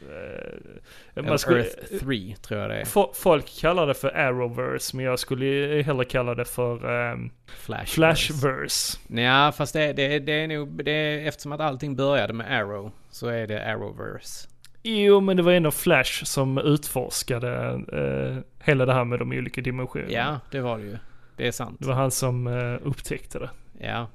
Eh, 1.17 1.25
man 1.25 1.39
skulle, 1.39 1.61
Earth 1.65 2.05
3 2.05 2.35
tror 2.43 2.61
jag 2.61 2.71
det 2.71 2.77
är. 2.81 2.85
Fo- 2.85 3.13
Folk 3.15 3.59
kallar 3.61 3.87
det 3.87 3.95
för 3.95 4.09
Arrowverse, 4.17 4.97
men 4.97 5.05
jag 5.05 5.19
skulle 5.19 5.83
hellre 5.83 6.05
kalla 6.05 6.35
det 6.35 6.45
för 6.45 6.85
um, 7.13 7.31
Flash. 7.47 7.85
Flashverse. 7.95 8.99
Ja, 9.09 9.53
fast 9.57 9.73
det, 9.73 9.93
det, 9.93 10.19
det 10.19 10.33
är 10.33 10.49
nog, 10.49 10.85
det 10.85 10.91
är, 10.91 11.29
eftersom 11.29 11.53
att 11.53 11.61
allting 11.61 11.97
började 11.97 12.33
med 12.33 12.59
Arrow 12.61 12.93
så 13.11 13.29
är 13.29 13.47
det 13.47 13.67
Arrowverse. 13.67 14.49
Jo, 14.83 15.21
men 15.21 15.37
det 15.37 15.43
var 15.43 15.53
ändå 15.53 15.71
Flash 15.71 16.25
som 16.25 16.59
utforskade 16.59 17.51
eh, 17.93 18.65
hela 18.67 18.87
det 18.87 18.93
här 18.93 19.05
med 19.05 19.19
de 19.19 19.33
olika 19.33 19.61
dimensionerna. 19.61 20.13
Ja, 20.13 20.41
det 20.51 20.61
var 20.61 20.79
det 20.79 20.85
ju. 20.85 20.97
Det 21.37 21.47
är 21.47 21.53
sant. 21.53 21.77
Det 21.81 21.87
var 21.87 21.95
han 21.95 22.11
som 22.11 22.47
eh, 22.47 22.79
upptäckte 22.89 23.39
det. 23.39 23.51
Ja. 23.81 24.09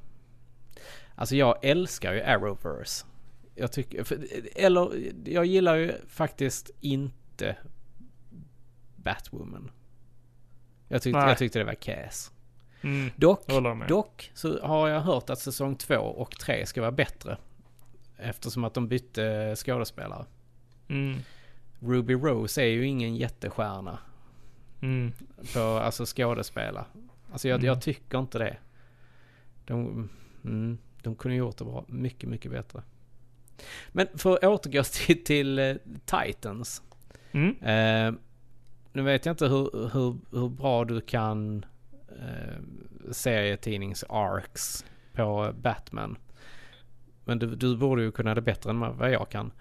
Alltså 1.15 1.35
jag 1.35 1.57
älskar 1.65 2.13
ju 2.13 2.21
Arrowverse. 2.21 3.05
Jag 3.55 3.71
tycker, 3.71 4.03
för, 4.03 4.27
eller 4.55 5.11
jag 5.25 5.45
gillar 5.45 5.75
ju 5.75 5.93
faktiskt 6.07 6.71
inte 6.81 7.57
Batwoman. 8.95 9.71
Jag 10.87 11.01
tyckte, 11.01 11.19
Nej. 11.19 11.29
jag 11.29 11.37
tyckte 11.37 11.59
det 11.59 11.65
var 11.65 11.73
cass. 11.73 12.31
Mm, 12.81 13.09
Dock, 13.15 13.47
dock 13.87 14.31
så 14.33 14.59
har 14.65 14.87
jag 14.87 15.01
hört 15.01 15.29
att 15.29 15.39
säsong 15.39 15.75
två 15.75 15.95
och 15.97 16.31
tre 16.31 16.65
ska 16.65 16.81
vara 16.81 16.91
bättre. 16.91 17.37
Eftersom 18.17 18.63
att 18.63 18.73
de 18.73 18.87
bytte 18.87 19.55
skådespelare. 19.55 20.25
Mm, 20.87 21.19
Ruby 21.79 22.13
Rose 22.13 22.61
är 22.61 22.65
ju 22.67 22.85
ingen 22.87 23.15
jättestjärna 23.15 23.99
mm, 24.81 25.11
på 25.53 25.59
alltså 25.59 26.05
skådespela. 26.05 26.85
Alltså 27.31 27.47
jag, 27.47 27.55
Mm. 27.55 27.65
jag 27.67 27.81
tycker 27.81 28.19
inte 28.19 28.37
det. 28.37 28.57
De, 29.65 30.09
mm, 30.43 30.77
de 31.01 31.15
kunde 31.15 31.37
gjort 31.37 31.57
det 31.57 31.65
bra, 31.65 31.85
mycket, 31.87 32.29
mycket 32.29 32.51
bättre. 32.51 32.83
Men 33.91 34.07
för 34.15 34.33
att 34.33 34.43
återgå 34.43 34.83
till, 34.91 35.23
till 35.23 35.59
eh, 35.59 35.75
Titans. 36.05 36.81
mm. 37.31 37.55
Eh, 37.61 38.19
nu 38.93 39.01
vet 39.01 39.25
jag 39.25 39.33
inte 39.33 39.47
hur, 39.47 39.89
hur, 39.93 40.17
hur 40.39 40.49
bra 40.49 40.85
du 40.85 41.01
kan 41.01 41.65
eh, 42.09 42.61
serietidnings-arcs 43.11 44.85
på 45.13 45.53
Batman. 45.61 46.17
Men 47.25 47.39
du, 47.39 47.55
du 47.55 47.77
borde 47.77 48.03
ju 48.03 48.11
kunna 48.11 48.35
det 48.35 48.41
bättre 48.41 48.69
än 48.69 48.79
vad 48.79 49.11
jag 49.11 49.29
kan. 49.29 49.51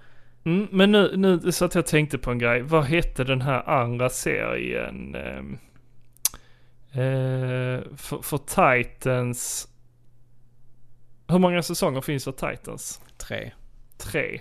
Mm, 0.44 0.68
men 0.70 0.92
nu, 0.92 1.16
nu 1.16 1.52
så 1.52 1.64
att 1.64 1.74
jag 1.74 1.86
tänkte 1.86 2.18
på 2.18 2.30
en 2.30 2.38
grej. 2.38 2.62
Vad 2.62 2.84
hette 2.84 3.24
den 3.24 3.40
här 3.40 3.68
andra 3.68 4.08
serien? 4.08 5.14
ehm, 5.14 5.58
eh, 6.92 7.82
för, 7.96 8.22
för 8.22 8.38
Titans. 8.82 9.68
Hur 11.28 11.38
många 11.38 11.62
säsonger 11.62 12.00
finns 12.00 12.24
för 12.24 12.32
Titans? 12.32 13.00
Tre. 13.16 13.52
Tre. 13.96 14.40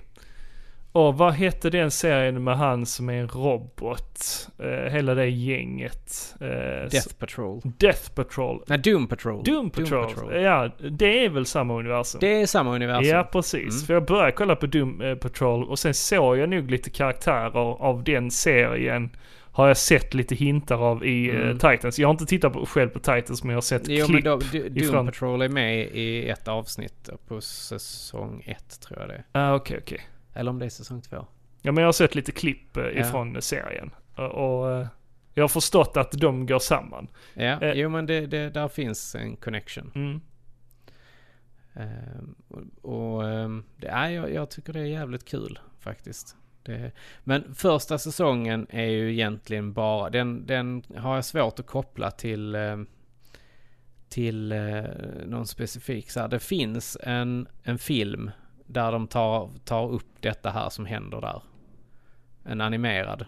Och 0.93 1.17
vad 1.17 1.33
hette 1.33 1.69
den 1.69 1.91
serien 1.91 2.43
med 2.43 2.57
han 2.57 2.85
som 2.85 3.09
är 3.09 3.13
en 3.13 3.27
robot? 3.27 4.47
Eh, 4.59 4.91
hela 4.91 5.15
det 5.15 5.29
gänget. 5.29 6.35
Eh, 6.41 6.47
Death 6.91 7.15
Patrol. 7.19 7.61
Death 7.63 8.11
Patrol. 8.15 8.63
Nej, 8.67 8.77
Doom 8.77 9.07
Patrol. 9.07 9.43
Doom 9.43 9.69
Patrol. 9.69 10.41
Ja, 10.41 10.69
det 10.89 11.25
är 11.25 11.29
väl 11.29 11.45
samma 11.45 11.73
universum? 11.79 12.19
Det 12.21 12.41
är 12.41 12.45
samma 12.45 12.75
universum. 12.75 13.17
Ja, 13.17 13.29
precis. 13.31 13.73
Mm. 13.73 13.85
För 13.85 13.93
jag 13.93 14.05
började 14.05 14.31
kolla 14.31 14.55
på 14.55 14.65
Doom 14.65 15.01
eh, 15.01 15.15
Patrol 15.15 15.63
och 15.63 15.79
sen 15.79 15.93
såg 15.93 16.37
jag 16.37 16.49
nog 16.49 16.71
lite 16.71 16.89
karaktärer 16.89 17.81
av 17.83 18.03
den 18.03 18.31
serien. 18.31 19.09
Har 19.55 19.67
jag 19.67 19.77
sett 19.77 20.13
lite 20.13 20.35
hintar 20.35 20.77
av 20.77 21.05
i 21.05 21.29
eh, 21.29 21.35
Mm. 21.35 21.57
Titans. 21.59 21.99
Jag 21.99 22.07
har 22.07 22.11
inte 22.13 22.25
tittat 22.25 22.53
på, 22.53 22.65
själv 22.65 22.89
på 22.89 22.99
Titans 22.99 23.43
men 23.43 23.49
jag 23.49 23.57
har 23.57 23.61
sett 23.61 23.87
Jo 23.87 23.97
men 23.99 24.07
klipp. 24.07 24.25
då, 24.25 24.37
Do- 24.37 24.69
Doom 24.69 24.77
ifrån- 24.77 25.05
Patrol 25.05 25.41
är 25.41 25.49
med 25.49 25.79
i 25.87 26.29
ett 26.29 26.47
avsnitt 26.47 27.09
på 27.27 27.41
säsong 27.41 28.43
ett 28.45 28.81
tror 28.81 28.99
jag 28.99 29.09
det 29.09 29.15
är. 29.15 29.23
Ah, 29.31 29.55
okej, 29.55 29.79
okej. 29.81 30.01
Eller 30.33 30.51
om 30.51 30.59
det 30.59 30.65
är 30.65 30.69
säsong 30.69 31.01
två. 31.01 31.25
Ja 31.61 31.71
men 31.71 31.81
jag 31.81 31.87
har 31.87 31.93
sett 31.93 32.15
lite 32.15 32.31
klipp 32.31 32.77
eh, 32.77 32.83
Ja. 32.83 32.89
ifrån 32.91 33.41
serien. 33.41 33.91
Och, 34.15 34.71
eh, 34.71 34.87
Jag 35.33 35.43
har 35.43 35.47
förstått 35.47 35.97
att 35.97 36.11
de 36.11 36.45
går 36.45 36.59
samman. 36.59 37.07
Ja, 37.33 37.43
Eh. 37.61 37.73
jo 37.73 37.89
men 37.89 38.05
det, 38.05 38.25
det, 38.27 38.49
där 38.49 38.67
finns 38.67 39.15
en 39.15 39.35
connection. 39.35 39.91
Mm. 39.95 40.21
Ehm, 41.73 42.35
och 42.81 43.29
ehm, 43.29 43.63
det 43.77 43.87
är, 43.87 44.09
jag, 44.09 44.33
jag 44.33 44.49
tycker 44.49 44.73
det 44.73 44.79
är 44.79 44.83
jävligt 44.85 45.25
kul 45.25 45.59
faktiskt. 45.79 46.35
Det, 46.63 46.75
eh, 46.75 46.91
men 47.23 47.55
första 47.55 47.97
säsongen 47.97 48.67
är 48.69 48.85
ju 48.85 49.11
egentligen 49.11 49.73
bara, 49.73 50.09
den, 50.09 50.45
den 50.45 50.83
har 50.97 51.15
jag 51.15 51.25
svårt 51.25 51.59
att 51.59 51.65
koppla 51.65 52.11
till, 52.11 52.55
eh, 52.55 52.77
till 54.09 54.51
eh, 54.51 54.83
någon 55.25 55.47
specifik. 55.47 56.11
Så 56.11 56.19
här, 56.19 56.27
det 56.27 56.39
finns 56.39 56.97
en, 57.03 57.47
en 57.63 57.77
film 57.77 58.31
där 58.65 58.91
de 58.91 59.07
tar, 59.07 59.49
tar 59.65 59.91
upp 59.91 60.21
detta 60.21 60.49
här 60.49 60.69
som 60.69 60.85
händer 60.85 61.21
där. 61.21 61.41
En 62.43 62.61
animerad. 62.61 63.25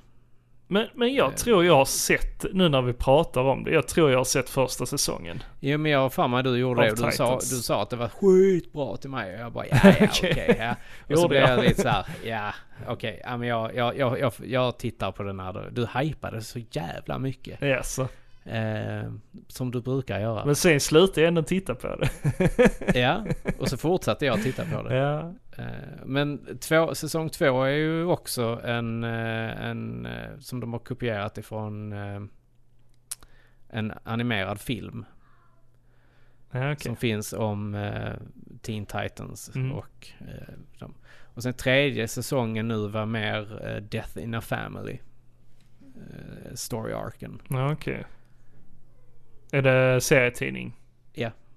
Men, 0.68 0.88
men 0.94 1.14
jag 1.14 1.30
Eh. 1.32 1.36
tror 1.36 1.66
jag 1.66 1.76
har 1.76 1.86
sett, 1.86 2.46
nu 2.54 2.70
när 2.70 2.82
vi 2.82 2.94
pratar 2.94 3.42
om 3.42 3.64
det, 3.64 3.72
jag 3.72 3.88
tror 3.88 4.12
jag 4.12 4.18
har 4.18 4.24
sett 4.26 4.50
första 4.50 4.86
säsongen. 4.86 5.44
Jo 5.60 5.78
men 5.78 5.92
jag 5.92 6.00
har 6.00 6.10
för 6.10 6.28
mig 6.28 6.44
du 6.44 6.58
gjorde 6.58 6.82
det 6.86 6.92
och 6.92 6.98
du 6.98 7.12
sa, 7.12 7.36
du 7.36 7.40
sa 7.46 7.82
att 7.82 7.90
det 7.90 7.96
var 7.96 8.08
skitbra 8.08 8.98
till 8.98 9.10
mig 9.10 9.34
och 9.36 9.40
jag 9.42 9.52
bara 9.52 9.66
ja 9.68 9.78
ja 9.84 9.90
okej 10.06 10.32
Okej. 10.32 10.56
ja. 10.60 10.76
Och 11.16 11.20
så 11.20 11.28
blev 11.28 11.42
jag? 11.42 11.64
lite 11.64 11.82
så 11.82 11.88
här, 11.90 12.06
ja 12.26 12.54
okej, 12.88 13.22
ja 13.24 13.38
men 13.38 13.48
jag, 13.48 13.76
jag, 13.76 13.98
jag, 13.98 14.20
jag, 14.20 14.34
jag 14.46 14.78
tittar 14.78 15.12
på 15.12 15.24
den 15.24 15.40
här 15.40 15.54
då. 15.54 15.62
Du 15.72 15.88
hypade 16.00 16.42
så 16.42 16.60
jävla 16.72 17.20
mycket. 17.20 17.64
Yes. 17.64 18.00
Eh, 18.46 19.12
som 19.48 19.72
du 19.72 19.82
brukar 19.82 20.20
göra. 20.20 20.46
Men 20.46 20.56
sen 20.56 20.80
slutade 20.80 21.22
jag 21.22 21.28
ändå 21.28 21.44
titta 21.44 21.76
på 21.76 21.96
det. 21.96 22.10
Ja, 23.00 23.26
och 23.60 23.70
så 23.70 23.78
fortsatte 23.78 24.26
jag 24.26 24.44
titta 24.44 24.66
på 24.66 24.84
det. 24.84 24.96
ja. 24.96 25.34
Eh, 25.58 26.06
men 26.06 26.58
två, 26.62 26.96
säsong 26.96 27.30
två 27.30 27.64
är 27.64 27.70
ju 27.70 28.06
också 28.06 28.62
en, 28.64 29.04
eh, 29.04 29.62
en 29.66 30.06
eh, 30.06 30.40
som 30.40 30.60
de 30.60 30.74
har 30.74 30.80
kopierat 30.80 31.38
ifrån 31.38 31.94
eh, 31.94 32.22
en 33.70 33.94
animerad 34.04 34.60
film. 34.60 35.06
Ja, 36.52 36.72
okej. 36.72 36.84
som 36.84 36.96
finns 36.96 37.34
om 37.34 37.76
eh, 37.76 38.14
Teen 38.62 38.86
Titans 38.86 39.52
Mm. 39.56 39.72
och 39.72 40.08
eh, 40.20 40.54
de. 40.80 40.94
Och 41.34 41.44
sen 41.44 41.54
tredje 41.54 42.08
säsongen 42.08 42.68
nu 42.68 42.88
var 42.88 43.06
mer 43.06 43.80
Death 43.92 44.18
in 44.18 44.34
a 44.36 44.42
Family. 44.42 45.00
Eh, 45.96 46.54
story-arken. 46.54 47.42
Ja, 47.50 47.72
okej. 47.72 48.06
Är 49.58 49.62
det 49.62 50.02
serietidning? 50.02 50.74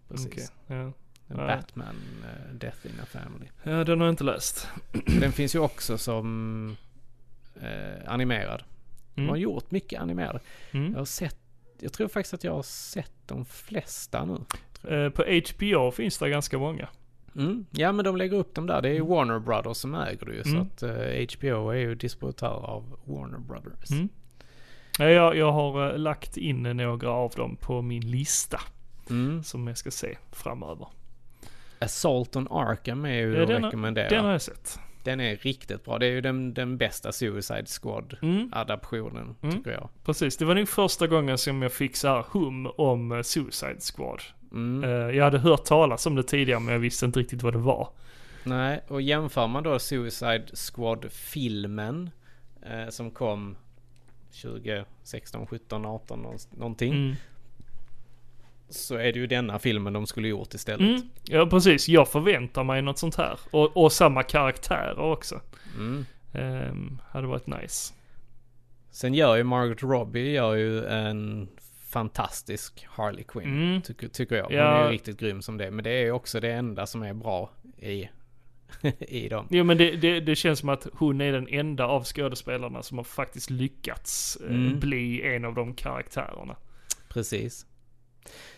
Precis. 0.08 0.26
Okej. 0.26 0.46
Ja. 0.66 0.92
Ja. 1.26 1.36
Batman 1.36 1.96
eh, 2.24 2.54
Death 2.54 2.86
in 2.86 2.92
a 3.02 3.06
Family. 3.06 3.46
ja, 3.62 3.84
den 3.84 4.00
har 4.00 4.06
jag 4.06 4.12
inte 4.12 4.24
läst. 4.24 4.68
Den 5.20 5.32
finns 5.32 5.54
ju 5.54 5.58
också 5.58 5.98
som 5.98 6.76
eh, 7.60 8.12
animerad. 8.12 8.62
De 9.14 9.20
har 9.22 9.28
Mm. 9.28 9.40
gjort 9.40 9.70
mycket 9.70 10.00
animerade. 10.00 10.40
Jag 10.70 10.80
Mm. 10.80 10.94
har 10.94 11.04
sett, 11.04 11.38
jag 11.80 11.92
tror 11.92 12.08
faktiskt 12.08 12.34
att 12.34 12.44
jag 12.44 12.52
har 12.54 12.62
sett 12.62 13.12
de 13.26 13.44
flesta 13.44 14.24
nu. 14.24 14.38
Eh, 14.94 15.10
på 15.10 15.22
HBO 15.22 15.90
finns 15.90 16.18
det 16.18 16.30
ganska 16.30 16.58
många. 16.58 16.88
Mm. 17.36 17.66
Ja 17.70 17.92
men 17.92 18.04
de 18.04 18.16
lägger 18.16 18.36
upp 18.36 18.54
dem 18.54 18.66
där. 18.66 18.82
Det 18.82 18.88
är 18.88 18.94
ju 18.94 19.04
Warner 19.06 19.38
Brothers 19.38 19.76
som 19.76 19.94
äger 19.94 20.26
det 20.26 20.34
ju. 20.34 20.42
Så 20.42 20.48
Mm. 20.50 20.62
att 20.62 20.82
eh, 20.82 21.26
HBO 21.38 21.70
är 21.70 21.76
ju 21.78 21.94
distributör 21.94 22.64
av 22.66 22.98
Warner 23.04 23.38
Brothers. 23.38 23.90
Ja, 24.98 25.04
jag, 25.10 25.36
jag 25.36 25.52
har 25.52 25.90
eh, 25.92 25.98
lagt 25.98 26.36
in 26.36 26.62
några 26.62 27.10
av 27.10 27.30
dem 27.36 27.56
på 27.56 27.82
min 27.82 28.10
lista 28.10 28.60
Mm. 29.10 29.42
som 29.42 29.66
jag 29.66 29.78
ska 29.78 29.90
se 29.90 30.16
framöver. 30.32 30.86
Assault 31.78 32.36
on 32.36 32.48
Arkham 32.50 33.04
är 33.04 33.12
ju 33.12 33.34
Ja, 33.36 33.42
att 33.42 33.48
den 33.48 33.64
rekommendera. 33.64 34.08
Den 34.08 34.16
Den, 34.16 34.24
har 34.24 34.32
jag 34.32 34.42
sett. 34.42 34.78
är 35.20 35.36
riktigt 35.36 35.84
bra. 35.84 35.98
Det 35.98 36.06
är 36.06 36.10
ju 36.10 36.20
den, 36.20 36.54
den 36.54 36.76
bästa 36.78 37.12
Suicide 37.12 37.64
Squad 37.82 38.16
Mm. 38.22 38.50
Mm. 39.42 39.56
tycker 39.56 39.70
jag. 39.70 39.88
Precis, 40.04 40.36
det 40.36 40.44
var 40.44 40.54
nog 40.54 40.68
första 40.68 41.06
gången 41.06 41.38
som 41.38 41.62
jag 41.62 41.72
fick 41.72 41.96
så 41.96 42.08
här 42.08 42.24
hum 42.30 42.66
om 42.66 43.12
eh, 43.12 43.22
Suicide 43.22 43.78
Squad. 43.96 44.22
Mm. 44.52 44.84
Eh, 44.90 45.16
jag 45.16 45.24
hade 45.24 45.38
hört 45.38 45.64
talas 45.64 46.06
om 46.06 46.14
det 46.14 46.22
tidigare 46.22 46.60
men 46.60 46.72
jag 46.72 46.80
visste 46.80 47.06
inte 47.06 47.20
riktigt 47.20 47.42
vad 47.42 47.52
det 47.54 47.58
var. 47.58 47.88
Nej, 48.44 48.80
och 48.88 49.02
jämför 49.02 49.46
man 49.46 49.62
då 49.62 49.78
Suicide 49.78 50.44
Squad-filmen 50.54 52.10
eh, 52.62 52.88
som 52.88 53.10
kom 53.10 53.56
2016, 54.42 55.46
17, 55.46 55.86
18 55.86 56.22
någonst- 56.22 56.56
någonting. 56.56 56.92
Mm. 56.92 57.14
Så 58.68 58.94
är 58.94 59.12
det 59.12 59.18
ju 59.18 59.26
denna 59.26 59.58
filmen 59.58 59.92
de 59.92 60.06
skulle 60.06 60.28
gjort 60.28 60.54
istället. 60.54 60.80
Mm. 60.88 61.00
Ja 61.24 61.46
precis, 61.46 61.88
jag 61.88 62.08
förväntar 62.08 62.64
mig 62.64 62.82
något 62.82 62.98
sånt 62.98 63.16
här. 63.16 63.38
Och, 63.50 63.76
och 63.76 63.92
samma 63.92 64.22
karaktärer 64.22 64.98
också. 64.98 65.40
Mm. 65.76 66.04
Um, 66.32 67.00
hade 67.10 67.26
varit 67.26 67.46
nice. 67.46 67.94
Sen 68.90 69.14
gör 69.14 69.36
ju 69.36 69.44
Margaret 69.44 69.82
Robbie 69.82 70.32
gör 70.32 70.54
ju 70.54 70.84
en 70.86 71.48
fantastisk 71.88 72.86
Harley 72.90 73.24
Quinn. 73.24 73.62
Mm. 73.68 73.82
Tycker, 73.82 74.08
tycker 74.08 74.36
jag. 74.36 74.44
Hon 74.44 74.54
Ja. 74.54 74.62
är 74.78 74.84
ju 74.86 74.92
riktigt 74.92 75.18
grym 75.20 75.42
som 75.42 75.56
det. 75.58 75.70
Men 75.70 75.84
det 75.84 75.90
är 75.90 76.04
ju 76.04 76.12
också 76.12 76.40
det 76.40 76.52
enda 76.52 76.86
som 76.86 77.02
är 77.02 77.14
bra 77.14 77.50
i, 77.78 78.08
i 78.98 79.28
dem. 79.28 79.46
Jo 79.50 79.64
men 79.64 79.78
det, 79.78 79.96
det, 79.96 80.20
det 80.20 80.36
känns 80.36 80.58
som 80.58 80.68
att 80.68 80.86
hon 80.92 81.20
är 81.20 81.32
den 81.32 81.48
enda 81.48 81.86
av 81.86 82.04
skådespelarna 82.04 82.82
som 82.82 82.98
har 82.98 83.04
faktiskt 83.04 83.50
lyckats 83.50 84.36
eh, 84.36 84.54
Mm. 84.54 84.80
bli 84.80 85.22
en 85.34 85.44
av 85.44 85.54
de 85.54 85.74
karaktärerna. 85.74 86.56
Precis. 87.08 87.66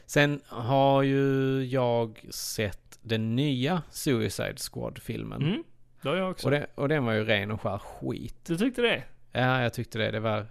Sen 0.07 0.41
har 0.47 1.03
ju 1.03 1.65
jag 1.65 2.21
sett 2.31 2.99
den 3.03 3.37
nya 3.37 3.83
Suicide 3.91 4.57
Squad-filmen. 4.57 5.43
Mm. 5.43 5.65
Det 6.03 6.09
har 6.09 6.17
jag 6.17 6.31
också. 6.31 6.47
Och, 6.47 6.51
det, 6.51 6.67
och 6.75 6.89
den 6.89 7.05
var 7.05 7.13
ju 7.13 7.25
ren 7.25 7.51
och 7.51 7.61
skär 7.63 7.79
skit. 7.79 8.45
Du 8.47 8.57
tyckte 8.59 8.83
det? 8.83 9.03
Ja, 9.33 9.63
jag 9.63 9.75
tyckte 9.75 9.99
det. 9.99 10.11
Det 10.11 10.21
var 10.21 10.47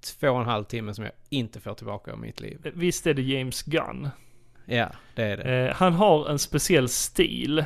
två 0.00 0.28
och 0.30 0.40
en 0.40 0.46
halv 0.46 0.64
timme 0.64 0.94
som 0.94 1.04
jag 1.04 1.12
inte 1.28 1.60
får 1.60 1.74
tillbaka 1.74 2.12
av 2.12 2.18
mitt 2.18 2.40
liv. 2.40 2.70
Visst 2.74 3.06
är 3.06 3.14
det 3.14 3.22
James 3.22 3.62
Gunn? 3.62 4.08
Ja, 4.66 4.88
det 5.14 5.22
är 5.22 5.36
det. 5.36 5.68
Eh, 5.68 5.74
han 5.74 5.92
har 5.92 6.28
en 6.30 6.38
speciell 6.38 6.88
stil 6.88 7.64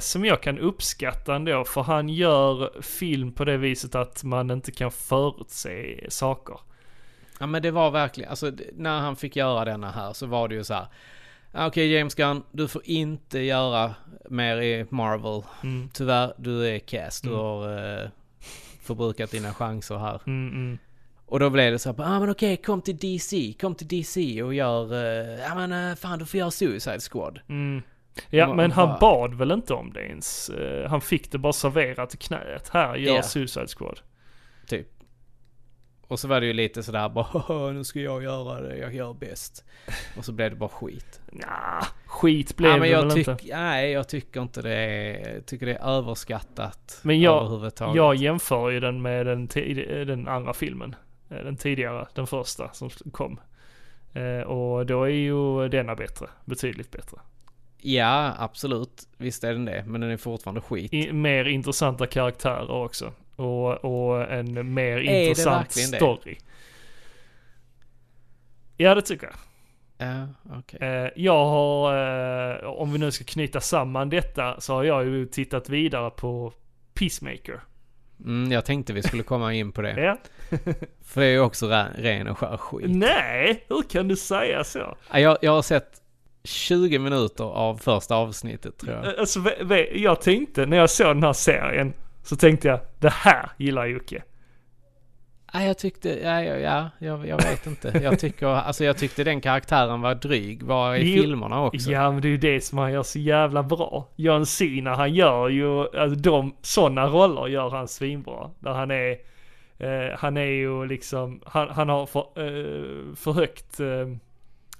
som 0.00 0.24
jag 0.24 0.42
kan 0.42 0.58
uppskatta 0.58 1.34
ändå, 1.34 1.64
för 1.64 1.82
han 1.82 2.08
gör 2.08 2.82
film 2.82 3.32
på 3.32 3.44
det 3.44 3.56
viset 3.56 3.94
att 3.94 4.24
man 4.24 4.50
inte 4.50 4.72
kan 4.72 4.90
förutse 4.90 6.06
saker. 6.10 6.58
Ja 7.40 7.46
men 7.46 7.62
det 7.62 7.70
var 7.70 7.90
verkligen, 7.90 8.30
alltså 8.30 8.52
när 8.72 9.00
han 9.00 9.16
fick 9.16 9.36
göra 9.36 9.64
denna 9.64 9.90
här 9.90 10.12
så 10.12 10.26
var 10.26 10.48
det 10.48 10.54
ju 10.54 10.64
så 10.64 10.74
här. 10.74 10.86
"Ah, 11.52 11.66
Okej 11.66 11.92
James 11.92 12.14
Gunn, 12.14 12.42
du 12.52 12.68
får 12.68 12.82
inte 12.84 13.38
göra 13.38 13.94
mer 14.30 14.56
i 14.56 14.86
Marvel. 14.90 15.42
Mm. 15.62 15.88
Tyvärr, 15.92 16.34
du 16.38 16.66
är 16.66 16.78
cast. 16.78 17.22
Du 17.22 17.28
Mm. 17.28 17.40
har 17.40 17.78
eh, 18.02 18.08
förbrukat 18.82 19.30
dina 19.30 19.54
chanser 19.54 19.96
här. 19.98 20.20
Mm, 20.26 20.48
mm. 20.54 20.78
Och 21.26 21.40
då 21.40 21.50
blev 21.50 21.72
det 21.72 21.78
så 21.78 21.92
här, 21.92 22.04
ah 22.04 22.20
men 22.20 22.30
okej, 22.30 22.56
kom 22.56 22.82
till 22.82 22.96
DC, 22.96 23.54
kom 23.60 23.74
till 23.74 23.88
DC 23.88 24.42
och 24.42 24.54
gör, 24.54 24.92
eh, 24.94 25.40
ja 25.48 25.54
men 25.54 25.72
eh, 25.90 25.94
fan 25.96 26.18
du 26.18 26.26
får 26.26 26.38
göra 26.40 26.50
Suicide 26.50 27.00
Squad. 27.00 27.40
Mm. 27.48 27.82
Ja, 28.30 28.54
men 28.54 28.70
han 28.72 28.98
bad 29.00 29.34
väl 29.34 29.50
inte 29.52 29.74
om 29.74 29.92
det 29.92 30.00
ens. 30.02 30.48
Eh, 30.48 30.88
han 30.90 31.00
fick 31.00 31.32
det 31.32 31.38
bara 31.38 31.52
serverat 31.52 32.14
i 32.14 32.16
knät. 32.16 32.68
Här, 32.72 32.96
gör 32.96 33.14
Ja. 33.16 33.22
Suicide 33.22 33.66
Squad. 33.78 34.00
Typ. 34.66 34.86
Och 36.08 36.20
så 36.20 36.28
var 36.28 36.40
det 36.40 36.46
ju 36.46 36.52
lite 36.52 36.82
sådär 36.82 37.08
bara, 37.08 37.24
"Haha, 37.24 37.70
nu 37.70 37.84
ska 37.84 38.00
jag 38.00 38.22
göra 38.22 38.60
det 38.60 38.76
jag 38.76 38.94
gör 38.94 39.14
bäst. 39.14 39.64
Och 40.18 40.24
så 40.24 40.32
blev 40.32 40.50
det 40.50 40.56
bara 40.56 40.68
skit. 40.68 41.20
Nja, 41.32 41.86
skit 42.06 42.56
blev 42.56 42.70
ja, 42.70 42.76
men 42.76 42.82
det 42.82 42.88
jag 42.88 43.02
väl 43.02 43.10
tyck, 43.10 43.28
inte. 43.28 43.56
Nej, 43.56 43.90
jag 43.92 44.08
tycker 44.08 44.42
inte 44.42 44.62
det 44.62 44.74
är, 44.74 45.40
tycker 45.40 45.66
det 45.66 45.74
är 45.74 45.88
överskattat. 45.98 47.00
Men 47.02 47.20
jag- 47.20 47.38
överhuvudtaget. 47.44 47.96
Jag 47.96 48.14
jämför 48.14 48.70
ju 48.70 48.80
den 48.80 49.02
med 49.02 49.26
den, 49.26 49.46
den 50.06 50.28
andra 50.28 50.52
filmen. 50.54 50.94
Eh, 51.30 51.36
Den 51.36 51.56
tidigare, 51.56 52.06
den 52.14 52.26
första 52.26 52.72
som 52.72 52.90
kom. 52.90 53.40
Eh, 54.12 54.40
och 54.46 54.86
då 54.86 55.02
är 55.04 55.08
ju 55.08 55.68
denna 55.68 55.94
bättre. 55.94 56.26
Betydligt 56.44 56.90
bättre. 56.90 57.16
Ja, 57.86 58.34
absolut. 58.38 59.08
Visst 59.16 59.44
är 59.44 59.52
den 59.52 59.64
det. 59.64 59.84
Men 59.86 60.00
den 60.00 60.10
är 60.10 60.16
fortfarande 60.16 60.60
skit. 60.60 60.92
I, 60.92 61.12
mer 61.12 61.44
intressanta 61.44 62.06
karaktärer 62.06 62.70
också. 62.70 63.12
Och, 63.36 63.84
och 63.84 64.32
en 64.32 64.74
mer 64.74 64.96
det 64.96 65.04
intressant 65.04 65.66
verkligen 65.66 65.90
det? 65.90 65.96
story. 65.96 66.36
Ja, 68.76 68.94
det 68.94 69.02
tycker 69.02 69.26
jag. 69.26 69.36
Ja, 70.08 70.28
okej. 70.58 70.78
Eh, 70.80 71.10
jag 71.16 71.44
har, 71.44 71.94
eh, 72.64 72.64
om 72.64 72.92
vi 72.92 72.98
nu 72.98 73.10
ska 73.10 73.24
knyta 73.24 73.60
samman 73.60 74.10
detta, 74.10 74.60
så 74.60 74.74
har 74.74 74.84
jag 74.84 75.04
ju 75.04 75.26
tittat 75.26 75.68
vidare 75.68 76.10
på 76.10 76.52
Peacemaker. 76.94 77.60
Mm, 78.24 78.52
jag 78.52 78.64
tänkte 78.64 78.92
vi 78.92 79.02
skulle 79.02 79.22
komma 79.22 79.54
in 79.54 79.72
på 79.72 79.82
det. 79.82 80.00
Ja. 80.00 80.18
För 81.04 81.20
det 81.20 81.26
är 81.26 81.30
ju 81.30 81.40
också 81.40 81.68
ren, 81.96 82.28
och 82.28 82.38
skär 82.38 82.56
skit. 82.56 82.86
Nej, 82.88 83.64
hur 83.68 83.82
kan 83.82 84.08
du 84.08 84.16
säga 84.16 84.64
så? 84.64 84.96
Ja, 85.12 85.20
Jag, 85.20 85.38
jag 85.42 85.52
har 85.52 85.62
sett 85.62 86.02
20 86.46 86.98
minuter 86.98 87.44
av 87.44 87.76
första 87.76 88.14
avsnittet 88.14 88.78
tror 88.78 88.94
jag. 88.94 89.04
Eh, 89.04 89.12
Alltså, 89.18 89.40
jag 89.92 90.20
tänkte, 90.20 90.66
när 90.66 90.76
jag 90.76 90.90
såg 90.90 91.06
den 91.06 91.22
här 91.22 91.32
serien, 91.32 91.92
så 92.22 92.36
tänkte 92.36 92.68
jag, 92.68 92.80
det 92.98 93.12
här 93.12 93.50
gillar 93.56 93.86
Jocke. 93.86 94.22
Ja, 95.52 95.62
jag 95.62 95.78
tyckte, 95.78 96.08
ja, 96.08 96.42
ja, 96.42 96.56
ja 96.56 96.90
jag, 96.98 97.26
jag 97.26 97.36
vet 97.36 97.66
inte. 97.66 98.00
Jag 98.02 98.18
tycker, 98.18 98.46
alltså 98.46 98.84
jag 98.84 98.96
tyckte 98.96 99.24
den 99.24 99.40
karaktären 99.40 100.00
var 100.00 100.14
dryg, 100.14 100.62
var 100.62 100.94
i 100.94 101.14
Jo, 101.16 101.22
filmerna 101.22 101.64
också. 101.64 101.90
Ja, 101.90 102.10
men 102.12 102.22
det 102.22 102.28
är 102.28 102.30
ju 102.30 102.36
det 102.36 102.60
som 102.60 102.78
han 102.78 102.92
gör 102.92 103.02
så 103.02 103.18
jävla 103.18 103.62
bra. 103.62 104.08
John 104.16 104.46
Cena, 104.46 104.94
han 104.94 105.14
gör 105.14 105.48
ju, 105.48 105.80
alltså 105.80 106.20
de, 106.20 106.56
sådana 106.62 107.06
roller 107.06 107.46
gör 107.46 107.70
han 107.70 107.88
svinbra. 107.88 108.50
Där 108.60 108.72
han 108.72 108.90
är 108.90 109.16
Eh, 109.78 110.18
han 110.18 110.36
är 110.36 110.46
ju 110.46 110.86
liksom, 110.86 111.40
han, 111.46 111.68
han 111.70 111.88
har 111.88 112.06
för, 112.06 112.20
eh, 112.20 113.14
för 113.14 113.32
högt, 113.32 113.80
eh, 113.80 114.08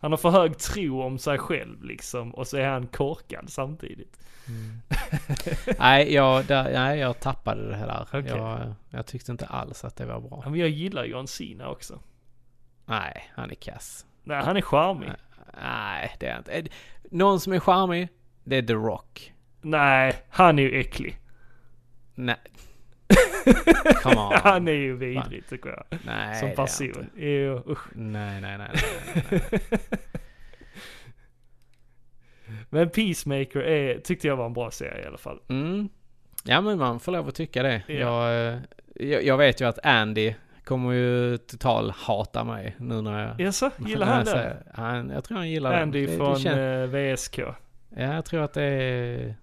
han 0.07 0.13
har 0.13 0.17
för 0.17 0.31
hög 0.31 0.59
tro 0.59 1.03
om 1.03 1.19
sig 1.19 1.39
själv 1.39 1.85
liksom 1.85 2.35
och 2.35 2.47
så 2.47 2.57
är 2.57 2.69
han 2.69 2.87
korkad 2.87 3.51
samtidigt. 3.51 4.21
nej, 5.79 6.15
jag, 6.15 6.45
där, 6.45 6.73
nej, 6.73 6.99
jag 6.99 7.21
tappade 7.21 7.69
det 7.69 7.77
här 7.77 7.87
där. 7.87 8.07
Okej. 8.13 8.37
Jag, 8.37 8.75
jag 8.91 9.07
tyckte 9.07 9.33
inte 9.33 9.47
alls 9.47 9.85
att 9.85 9.97
det 9.97 10.07
var 10.07 10.21
bra. 10.21 10.43
Men 10.47 10.55
jag 10.61 10.69
gillar 10.69 11.05
John 11.05 11.27
Cena 11.27 11.69
också. 11.69 12.01
Nej, 12.85 13.31
han 13.35 13.51
är 13.51 13.55
kass. 13.55 14.07
Nej, 14.25 14.43
han 14.45 14.57
är 14.57 14.61
charmig. 14.61 15.13
Nej, 15.63 16.17
det 16.21 16.27
är 16.27 16.39
inte. 16.39 16.53
Eh, 16.53 16.65
Någon 17.11 17.41
som 17.41 17.53
är 17.53 17.61
charmig, 17.61 18.09
det 18.45 18.57
är 18.57 18.63
The 18.63 18.75
Rock. 18.75 19.35
Nej, 19.61 20.13
han 20.31 20.59
är 20.59 20.63
ju 20.63 20.81
äcklig. 20.81 21.19
Nej. 22.15 22.37
Come 24.03 24.21
on. 24.21 24.33
Han 24.43 24.69
är 24.69 24.73
ju 24.73 24.97
vidrig 24.97 25.47
tycker 25.49 25.69
jag. 25.71 25.99
Nej, 26.05 26.35
Som 26.41 26.49
det 26.49 26.55
person. 26.57 27.11
Jo, 27.17 27.63
usch. 27.69 27.89
Nej, 27.95 28.41
nej, 28.41 28.59
nej, 28.59 28.69
nej, 28.75 29.23
nej, 29.31 29.43
nej. 29.51 29.61
Men 32.71 32.91
Peacemaker 32.91 33.61
är, 33.61 33.99
tyckte 34.01 34.27
jag 34.27 34.37
var 34.37 34.47
en 34.47 34.53
bra 34.53 34.71
serie 34.71 35.05
i 35.05 35.07
alla 35.07 35.19
fall. 35.19 35.41
Mm. 35.49 35.89
Ja, 36.45 36.61
men 36.61 36.79
man 36.79 37.01
får 37.01 37.13
lov 37.13 37.29
att 37.29 37.35
tycka 37.35 37.63
det. 37.63 37.83
Ja. 37.87 37.95
Jag, 38.33 38.61
jag, 38.95 39.25
jag 39.25 39.37
vet 39.39 39.61
ju 39.61 39.69
att 39.69 39.87
Andy 39.87 40.35
kommer 40.65 40.93
ju 40.93 41.37
total 41.39 41.91
hata 41.97 42.45
mig 42.45 42.77
nu 42.79 43.03
när 43.03 43.27
jag... 43.29 43.41
Jaså, 43.41 43.71
gillar 43.87 44.25
när 44.25 44.37
han 44.37 44.57
han, 44.75 45.11
jag 45.11 45.25
tror 45.25 45.39
han 45.39 45.51
gillar 45.51 45.73
den. 45.73 45.83
Andy 45.83 46.07
Det- 46.07 46.13
det 46.13 46.17
från 46.17 46.35
kän- 46.37 46.83
eh, 46.83 47.15
VSK. 47.15 47.39
Ja, 47.39 47.55
jag 48.15 48.25
tror 48.25 48.43
att 48.43 48.53
det 48.55 48.63
är, 48.63 49.35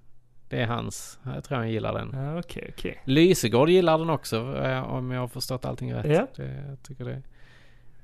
det 0.53 0.61
är 0.61 0.67
hans. 0.67 1.19
Jag 1.35 1.43
tror 1.43 1.57
han 1.57 1.71
gillar 1.71 1.93
den. 1.93 2.09
Ja, 2.13 2.39
okej, 2.39 2.73
okej. 2.77 3.01
Lysegård 3.05 3.69
gillar 3.69 3.97
den 3.97 4.09
också, 4.09 4.35
eh, 4.63 4.93
om 4.93 5.11
jag 5.11 5.21
har 5.21 5.27
förstått 5.27 5.65
allting 5.65 5.93
rätt. 5.93 6.05
Ja. 6.05 6.27
Det, 6.35 6.65
jag 6.69 6.83
tycker 6.83 7.05
det. 7.05 7.21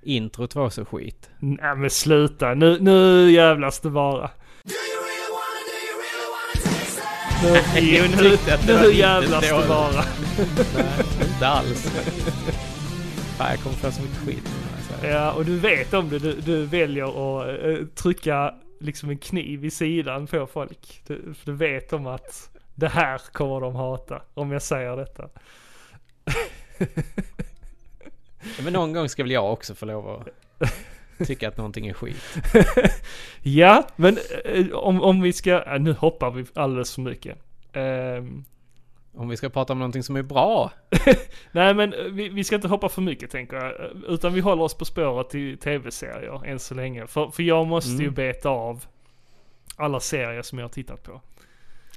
Introt 0.01 0.55
var 0.55 0.69
så 0.69 0.85
skit. 0.85 1.29
Nej 1.39 1.75
men 1.75 1.89
sluta, 1.89 2.53
nu, 2.53 2.77
nu 2.79 3.31
jävlas 3.31 3.79
det 3.79 3.89
bara. 3.89 4.29
Nu, 7.43 7.59
jo, 7.79 8.03
nu, 8.17 8.37
nu 8.67 8.93
jävlas 8.93 9.49
det 9.49 9.67
bara. 9.67 10.03
Nej, 10.77 11.05
inte 11.33 11.47
alls. 11.47 11.83
Fan, 13.37 13.49
jag 13.49 13.59
kommer 13.59 13.75
få 13.75 13.91
så 13.91 14.01
mycket 14.01 14.17
skit. 14.17 14.49
Ja, 15.03 15.31
och 15.31 15.45
du 15.45 15.59
vet 15.59 15.93
om 15.93 16.09
det. 16.09 16.19
Du, 16.19 16.33
du 16.33 16.65
väljer 16.65 17.05
att 17.05 17.47
eh, 17.63 17.85
trycka 17.95 18.53
liksom 18.79 19.09
en 19.09 19.17
kniv 19.17 19.65
i 19.65 19.71
sidan 19.71 20.27
på 20.27 20.47
folk. 20.47 21.01
Du, 21.07 21.33
för 21.33 21.45
du 21.45 21.57
vet 21.57 21.93
om 21.93 22.07
att 22.07 22.49
det 22.75 22.87
här 22.87 23.21
kommer 23.31 23.61
de 23.61 23.75
hata 23.75 24.21
om 24.33 24.51
jag 24.51 24.61
säger 24.61 24.97
detta. 24.97 25.29
Ja, 28.39 28.63
Men 28.63 28.73
någon 28.73 28.93
gång 28.93 29.09
ska 29.09 29.23
väl 29.23 29.31
jag 29.31 29.53
också 29.53 29.75
få 29.75 29.85
lov 29.85 30.09
att 30.09 31.27
tycka 31.27 31.47
att 31.47 31.57
någonting 31.57 31.87
är 31.87 31.93
skit. 31.93 32.23
Ja, 33.41 33.87
men 33.95 34.17
eh, 34.45 34.71
om, 34.71 35.01
om 35.01 35.21
vi 35.21 35.33
ska, 35.33 35.49
ja, 35.49 35.77
nu 35.77 35.93
hoppar 35.93 36.31
vi 36.31 36.45
alldeles 36.53 36.95
för 36.95 37.01
mycket. 37.01 37.37
Ehm, 37.73 38.45
Om 39.19 39.29
vi 39.29 39.37
ska 39.37 39.49
prata 39.49 39.73
om 39.73 39.79
någonting 39.79 40.03
som 40.03 40.15
är 40.15 40.21
bra. 40.21 40.71
nej 41.51 41.73
men 41.73 41.93
eh, 41.93 42.03
vi, 42.03 42.29
vi 42.29 42.43
ska 42.43 42.55
inte 42.55 42.67
hoppa 42.67 42.89
för 42.89 43.01
mycket 43.01 43.31
tänker 43.31 43.57
jag. 43.57 43.65
eh, 43.81 43.87
Utan 44.07 44.33
vi 44.33 44.39
håller 44.39 44.63
oss 44.63 44.73
på 44.73 44.85
spåret 44.85 45.29
till 45.29 45.57
tv-serier 45.57 46.45
än 46.45 46.59
så 46.59 46.75
länge. 46.75 47.07
För, 47.07 47.29
för 47.29 47.43
jag 47.43 47.67
måste 47.67 47.91
ju 47.91 47.99
Mm. 48.03 48.13
beta 48.13 48.49
av 48.49 48.85
alla 49.75 49.99
serier 49.99 50.41
som 50.41 50.59
jag 50.59 50.63
har 50.65 50.69
tittat 50.69 51.03
på. 51.03 51.21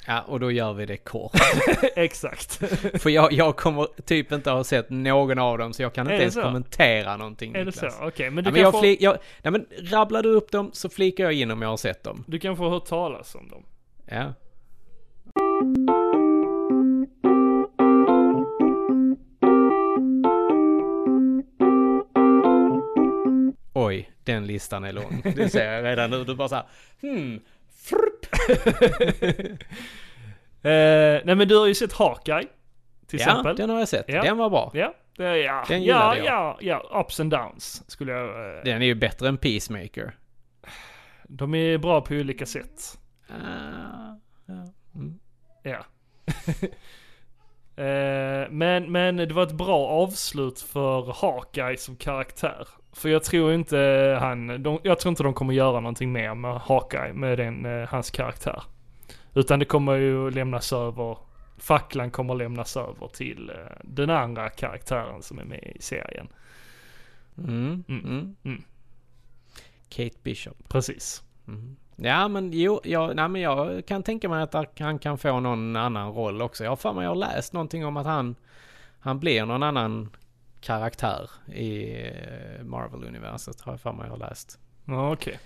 Ja, 0.07 0.20
och 0.20 0.41
då 0.41 0.51
gör 0.51 0.73
vi 0.73 0.87
det 0.87 0.97
kort. 0.97 1.33
Exakt. 1.97 2.55
För 3.03 3.11
jag, 3.11 3.33
jag 3.33 3.57
kommer 3.57 3.87
typ 4.05 4.33
inte 4.33 4.51
ha 4.51 4.64
sett 4.64 4.91
någon 4.91 5.39
av 5.39 5.59
dem, 5.59 5.73
så 5.73 5.83
jag 5.83 5.93
kan 5.93 6.07
inte 6.07 6.23
ens 6.23 6.35
så? 6.35 6.43
kommentera 6.43 7.16
någonting. 7.16 7.55
Är 7.55 7.64
det 7.64 7.73
så? 7.73 7.85
Niklas. 7.87 8.01
Okej, 8.03 8.31
men 8.31 8.45
Ja, 8.45 8.51
du 8.51 8.53
men 8.53 8.55
kan 8.55 8.62
jag 8.62 8.73
få... 8.73 8.81
flik, 8.81 9.01
jag, 9.03 9.16
nej 9.43 9.53
men 9.53 9.66
rabblar 9.91 10.23
du 10.23 10.29
upp 10.29 10.51
dem 10.51 10.70
så 10.73 10.89
flikar 10.89 11.25
jag 11.25 11.33
in 11.33 11.51
om 11.51 11.62
jag 11.62 11.68
har 11.68 11.77
sett 11.77 12.03
dem. 12.05 12.25
Du 12.27 12.39
kan 12.39 12.57
få 12.57 12.68
höra 12.70 12.81
talas 12.81 13.35
om 13.35 13.49
dem. 13.49 13.62
Ja. 14.07 14.33
Den 24.25 24.47
listan 24.47 24.85
är 24.85 24.93
lång. 24.93 25.23
Det 25.37 25.49
ser 25.49 25.73
jag 25.73 25.85
redan 25.85 26.11
nu. 26.11 26.25
Du 26.25 26.35
bara 26.35 26.49
såhär, 26.49 26.64
hmm. 27.01 27.41
Eh, 30.64 31.20
nej 31.25 31.35
men 31.35 31.49
du 31.49 31.57
har 31.59 31.66
ju 31.66 31.75
sett 31.75 31.93
Hawkeye. 31.93 32.47
Till 33.07 33.20
Ja, 33.20 33.27
exempel. 33.27 33.57
den 33.57 33.70
har 33.70 33.79
jag 33.79 33.89
sett. 33.89 34.05
Ja. 34.09 34.23
Den 34.23 34.37
var 34.39 34.51
bra. 34.51 34.70
Ja, 34.75 34.95
det, 35.16 35.39
ja, 35.39 35.64
Den 35.68 35.85
ja, 35.85 36.16
jag. 36.16 36.27
ja, 36.27 36.59
ja, 36.61 37.01
ups 37.07 37.20
and 37.20 37.31
downs 37.31 37.91
skulle 37.91 38.12
jag... 38.12 38.57
Eh, 38.57 38.62
Den 38.64 38.83
är 38.83 38.87
ju 38.87 38.95
bättre 38.95 39.29
än 39.29 39.37
Peacemaker. 39.39 40.16
de 41.29 41.55
är 41.55 41.79
bra 41.79 42.01
på 42.01 42.14
olika 42.14 42.47
sätt. 42.47 42.99
Ah, 43.29 43.35
ja. 44.47 44.73
Mm. 44.95 45.18
Ja. 45.62 45.85
Eh, 47.77 48.51
men, 48.51 48.93
men 48.93 49.16
det 49.16 49.33
var 49.33 49.43
ett 49.43 49.53
bra 49.53 49.87
avslut 49.89 50.61
för 50.61 51.12
Hawkeye 51.20 51.77
som 51.77 51.97
karaktär. 51.97 52.68
För 52.93 53.09
jag 53.09 53.25
tror 53.25 53.53
inte 53.53 53.79
han, 54.20 54.62
de, 54.62 54.79
jag 54.83 54.99
tror 54.99 55.11
inte 55.11 55.23
de 55.23 55.35
kommer 55.35 55.55
göra 55.55 55.81
någonting 55.81 56.12
mer 56.12 56.35
med 56.35 56.61
Hawkeye, 56.61 57.12
med 57.12 57.39
den, 57.39 57.66
eh, 57.66 57.89
hans 57.89 58.11
karaktär. 58.11 58.62
Utan 59.35 59.59
det 59.59 59.64
kommer 59.64 59.95
ju 59.95 60.31
lämnas 60.31 60.73
över, 60.73 61.18
facklan 61.59 62.11
kommer 62.11 62.35
lämnas 62.35 62.77
över 62.77 63.09
till 63.09 63.51
eh, 63.51 63.77
den 63.85 64.11
andra 64.11 64.49
karaktären 64.51 65.23
som 65.23 65.39
är 65.39 65.45
med 65.45 65.73
i 65.77 65.83
serien. 65.83 66.29
Mm. 67.39 67.85
Mm. 67.89 68.05
Mm. 68.05 68.37
Mm. 68.45 68.62
Kate 69.89 70.18
Bishop. 70.23 70.68
Precis. 70.68 71.23
Mm. 71.49 71.77
Ja 72.05 72.29
men 72.29 72.51
jo, 72.53 72.81
jag, 72.85 73.17
nej, 73.17 73.29
men 73.29 73.41
jag 73.41 73.87
kan 73.87 74.03
tänka 74.03 74.29
mig 74.29 74.43
att 74.43 74.55
han 74.79 74.99
kan 74.99 75.19
få 75.19 75.41
någon 75.41 75.77
annan 75.77 76.13
roll 76.13 76.43
också. 76.43 76.65
Jag 76.65 76.71
har 76.71 76.77
för 76.77 76.93
mig 76.93 77.03
jag 77.05 77.11
har 77.11 77.17
läst 77.17 77.53
någonting 77.53 77.87
om 77.87 77.97
att 77.97 78.07
han, 78.07 78.35
han 79.01 79.21
blir 79.21 79.45
någon 79.47 79.63
annan 79.63 80.11
karaktär 80.61 81.31
i 81.55 81.93
eh, 82.07 82.65
Marvel-universet. 82.65 83.61
Har 83.61 83.73
jag 83.73 83.81
för 83.81 83.93
mig 83.93 84.05
jag 84.07 84.11
har 84.13 84.19
läst. 84.29 84.59
Ja, 84.85 85.13
okej. 85.13 85.39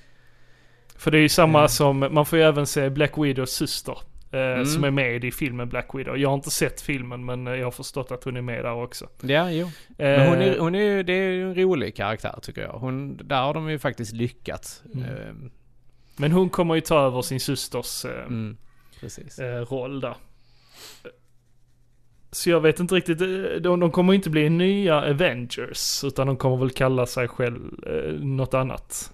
För 0.97 1.11
det 1.11 1.19
är 1.19 1.23
ju 1.23 1.29
samma 1.29 1.59
Mm. 1.59 1.69
som, 1.69 1.99
man 2.11 2.27
får 2.27 2.39
ju 2.39 2.45
även 2.45 2.67
se 2.67 2.91
Black 2.91 3.19
Widows 3.19 3.51
syster. 3.53 3.99
Eh, 4.33 4.41
Mm. 4.41 4.65
Som 4.67 4.85
är 4.85 4.91
med 4.91 5.25
i 5.25 5.31
filmen 5.33 5.69
Black 5.69 5.95
Widow. 5.95 6.17
Jag 6.19 6.29
har 6.29 6.35
inte 6.35 6.51
sett 6.51 6.81
filmen 6.81 7.25
men 7.25 7.47
eh, 7.47 7.55
jag 7.55 7.67
har 7.67 7.71
förstått 7.71 8.11
att 8.13 8.25
hon 8.25 8.37
är 8.37 8.41
med 8.43 8.65
där 8.65 8.73
också. 8.75 9.09
Ja, 9.21 9.51
jo. 9.51 9.67
Eh, 9.67 9.73
Men 9.99 10.29
hon 10.29 10.39
är, 10.43 10.59
hon 10.59 10.75
är 10.75 11.03
det 11.03 11.13
är 11.13 11.31
ju 11.31 11.43
en 11.49 11.55
rolig 11.55 11.97
karaktär 11.97 12.39
tycker 12.43 12.63
jag. 12.63 12.73
Hon, 12.73 13.17
där 13.17 13.43
har 13.43 13.55
de 13.55 13.71
ju 13.71 13.79
faktiskt 13.79 14.13
lyckats. 14.13 14.83
Mm. 14.95 15.05
Ehm, 15.09 15.51
Men 16.17 16.33
hon 16.33 16.51
kommer 16.51 16.75
ju 16.75 16.81
ta 16.81 17.01
över 17.07 17.23
sin 17.23 17.41
systers 17.41 18.05
eh, 18.05 18.27
mm, 18.27 18.57
eh, 19.39 19.45
roll 19.45 20.01
där. 20.01 20.17
Så 22.31 22.51
jag 22.51 22.61
vet 22.61 22.81
inte 22.81 22.95
riktigt, 22.95 23.21
eh, 23.21 23.27
de, 23.61 23.81
de 23.81 23.91
kommer 23.91 24.14
inte 24.14 24.31
bli 24.31 24.49
nya 24.51 25.11
Avengers. 25.11 26.05
Utan 26.05 26.27
de 26.27 26.37
kommer 26.37 26.57
väl 26.57 26.71
kalla 26.71 27.07
sig 27.07 27.29
själv 27.29 27.85
eh, 27.87 28.12
något 28.21 28.55
annat. 28.55 29.12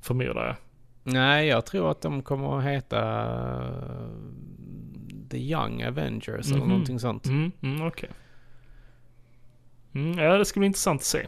Förmodar 0.00 0.46
jag. 0.46 0.56
Nej, 1.02 1.46
jag 1.48 1.66
tror 1.66 1.90
att 1.90 2.00
de 2.02 2.22
kommer 2.22 2.58
att 2.58 2.64
heta 2.64 3.22
eh, 3.62 4.08
The 5.30 5.38
Young 5.38 5.82
Avengers 5.84 6.46
eller 6.50 6.60
Mhm. 6.60 6.68
någonting 6.68 7.00
sånt. 7.00 7.26
Mm, 7.26 7.52
mm 7.62 7.86
okej. 7.86 8.10
Mm, 9.94 10.18
ja, 10.18 10.38
det 10.38 10.44
ska 10.44 10.60
bli 10.60 10.66
intressant 10.66 11.00
att 11.00 11.04
se. 11.04 11.26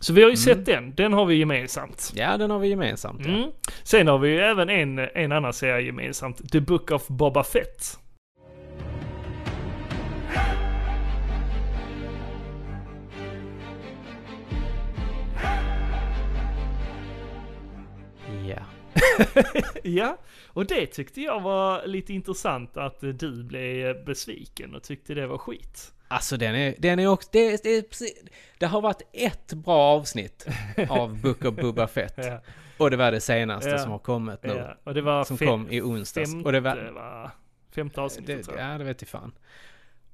Så 0.00 0.12
vi 0.12 0.22
har 0.22 0.28
ju 0.28 0.32
Mm. 0.32 0.36
sett 0.36 0.66
den. 0.66 0.94
Den 0.94 1.12
har 1.12 1.26
vi 1.26 1.34
gemensamt. 1.36 2.12
Ja, 2.16 2.36
den 2.36 2.50
har 2.50 2.58
vi 2.58 2.68
gemensamt. 2.68 3.20
ja. 3.26 3.32
Mm. 3.32 3.50
Sen 3.82 4.06
har 4.08 4.18
vi 4.18 4.28
ju 4.28 4.38
även 4.38 4.70
en, 4.70 4.98
en 4.98 5.32
annan 5.32 5.52
serie 5.52 5.86
gemensamt. 5.86 6.52
The 6.52 6.60
Book 6.60 6.90
of 6.90 7.08
Boba 7.08 7.44
Fett. 7.44 7.98
Ja. 18.48 18.62
ja, 19.82 20.18
och 20.46 20.66
det 20.66 20.86
tyckte 20.86 21.20
jag 21.20 21.40
var 21.40 21.86
lite 21.86 22.12
intressant 22.12 22.76
att 22.76 23.00
du 23.00 23.44
blev 23.44 24.04
besviken 24.04 24.74
och 24.74 24.82
tyckte 24.82 25.14
det 25.14 25.26
var 25.26 25.38
skit. 25.38 25.92
Alltså 26.08 26.36
den 26.36 26.54
är, 26.54 26.74
den 26.78 26.98
är 26.98 27.06
också, 27.06 27.28
det, 27.32 27.62
det, 27.62 27.86
det 28.58 28.66
har 28.66 28.80
varit 28.80 29.02
ett 29.12 29.52
bra 29.52 29.78
avsnitt 29.78 30.46
av 30.88 31.18
Book 31.22 31.44
of 31.44 31.54
Boba 31.54 31.86
Fett. 31.86 32.14
Ja, 32.16 32.40
Och 32.78 32.90
det 32.90 32.96
var 32.96 33.12
det 33.12 33.20
senaste 33.20 33.70
Ja. 33.70 33.78
som 33.78 33.90
har 33.92 33.98
kommit 33.98 34.42
nu. 34.42 34.54
ja. 34.56 34.76
Och 34.84 34.94
det 34.94 35.02
var 35.02 35.24
Som 35.24 35.38
fem- 35.38 35.48
kom 35.48 35.70
i 35.70 35.80
onsdags. 35.82 36.30
femte, 36.32 36.46
Och 36.46 36.52
det 36.52 36.60
var, 36.60 36.92
va? 36.94 37.30
femte 37.74 38.00
avsnittet 38.00 38.36
det, 38.36 38.42
tror 38.42 38.58
jag. 38.58 38.74
ja, 38.74 38.78
det 38.78 38.84
vet 38.84 39.02
jag 39.02 39.08
fan. 39.08 39.32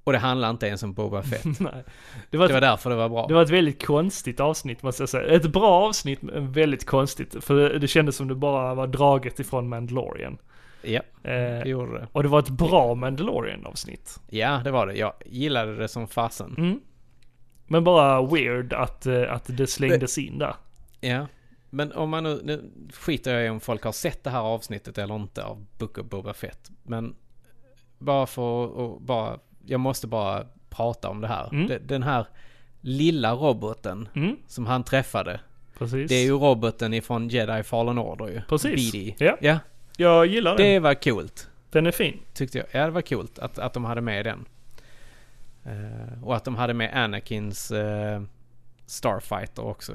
Och 0.04 0.12
det 0.12 0.18
handlar 0.18 0.50
inte 0.50 0.66
ens 0.66 0.82
om 0.82 0.92
Boba 0.92 1.22
Fett. 1.22 1.44
Nej. 1.60 1.84
Det 2.30 2.36
var, 2.36 2.48
Det 2.48 2.54
var 2.54 2.60
därför 2.60 2.90
det 2.90 2.96
var 2.96 3.08
bra. 3.08 3.26
Det 3.26 3.34
var 3.34 3.42
ett 3.42 3.50
väldigt 3.50 3.86
konstigt 3.86 4.40
avsnitt 4.40 4.82
måste 4.82 5.02
jag 5.02 5.08
säga. 5.08 5.34
Ett 5.34 5.46
bra 5.52 5.70
avsnitt 5.88 6.22
men 6.22 6.52
väldigt 6.52 6.86
konstigt. 6.86 7.44
För 7.44 7.54
det, 7.54 7.78
det 7.78 7.88
kändes 7.88 8.16
som 8.16 8.28
det 8.28 8.34
bara 8.34 8.74
var 8.74 8.86
draget 8.86 9.40
ifrån 9.40 9.68
Mandalorian. 9.68 10.38
Ja, 10.84 11.00
det 11.22 11.30
Eh, 11.30 11.62
gjorde 11.70 11.92
det. 11.98 12.08
och 12.12 12.22
det 12.22 12.28
var 12.28 12.38
ett 12.38 12.48
bra 12.48 12.94
Mandalorian 12.94 13.66
avsnitt. 13.66 14.20
Ja, 14.30 14.60
det 14.64 14.70
var 14.70 14.86
det. 14.86 14.94
Jag 14.94 15.12
gillade 15.26 15.76
det 15.76 15.88
som 15.88 16.08
fasen. 16.08 16.54
Mm. 16.58 16.80
Men 17.66 17.84
bara 17.84 18.22
weird 18.26 18.72
att, 18.72 19.06
eh, 19.06 19.32
att 19.32 19.56
det 19.56 19.66
slängdes 19.66 20.18
in 20.18 20.38
där. 20.38 20.54
Ja. 21.00 21.26
Men 21.70 21.92
om 21.92 22.10
man 22.10 22.24
nu, 22.24 22.40
nu 22.44 22.70
skiter 22.92 23.34
jag 23.34 23.46
i 23.46 23.48
om 23.48 23.60
folk 23.60 23.82
har 23.84 23.92
sett 23.92 24.24
det 24.24 24.30
här 24.30 24.40
avsnittet 24.40 24.98
eller 24.98 25.16
inte 25.16 25.44
av 25.44 25.66
Book 25.78 25.98
of 25.98 26.06
Boba 26.06 26.34
Fett. 26.34 26.70
Men 26.82 27.14
bara 27.98 28.26
för 28.26 28.64
att 28.96 29.00
bara, 29.02 29.38
jag 29.66 29.80
måste 29.80 30.06
bara 30.06 30.46
prata 30.70 31.08
om 31.08 31.20
det 31.20 31.28
här. 31.28 31.48
Mm. 31.52 31.66
De- 31.68 31.78
Den 31.78 32.02
här 32.02 32.26
lilla 32.80 33.32
roboten 33.32 34.08
Mm, 34.14 34.36
som 34.46 34.66
han 34.66 34.84
träffade. 34.84 35.40
precis. 35.78 36.08
Det 36.08 36.14
är 36.14 36.24
ju 36.24 36.32
roboten 36.32 36.94
ifrån 36.94 37.28
Jedi 37.28 37.62
Fallen 37.62 37.98
Order 37.98 38.28
ju. 38.28 38.40
Precis. 38.48 38.92
BD. 38.92 39.14
Ja. 39.18 39.36
Ja, 39.40 39.58
Jag 39.96 40.26
gillar 40.26 40.56
den. 40.56 40.66
det 40.66 40.78
var 40.78 40.94
coolt. 40.94 41.48
Den 41.70 41.86
är 41.86 41.90
fin. 41.90 42.18
Tyckte 42.34 42.58
jag. 42.58 42.66
Ja, 42.72 42.84
det 42.84 42.90
var 42.90 43.02
coolt 43.02 43.38
att, 43.38 43.58
att 43.58 43.72
de 43.72 43.84
hade 43.84 44.00
med 44.00 44.24
den. 44.26 44.44
Eh, 45.64 46.24
och 46.24 46.36
att 46.36 46.44
de 46.44 46.54
hade 46.56 46.74
med 46.74 46.96
Anakins 47.04 47.70
eh, 47.70 48.22
Starfighter 48.86 49.64
också. 49.64 49.92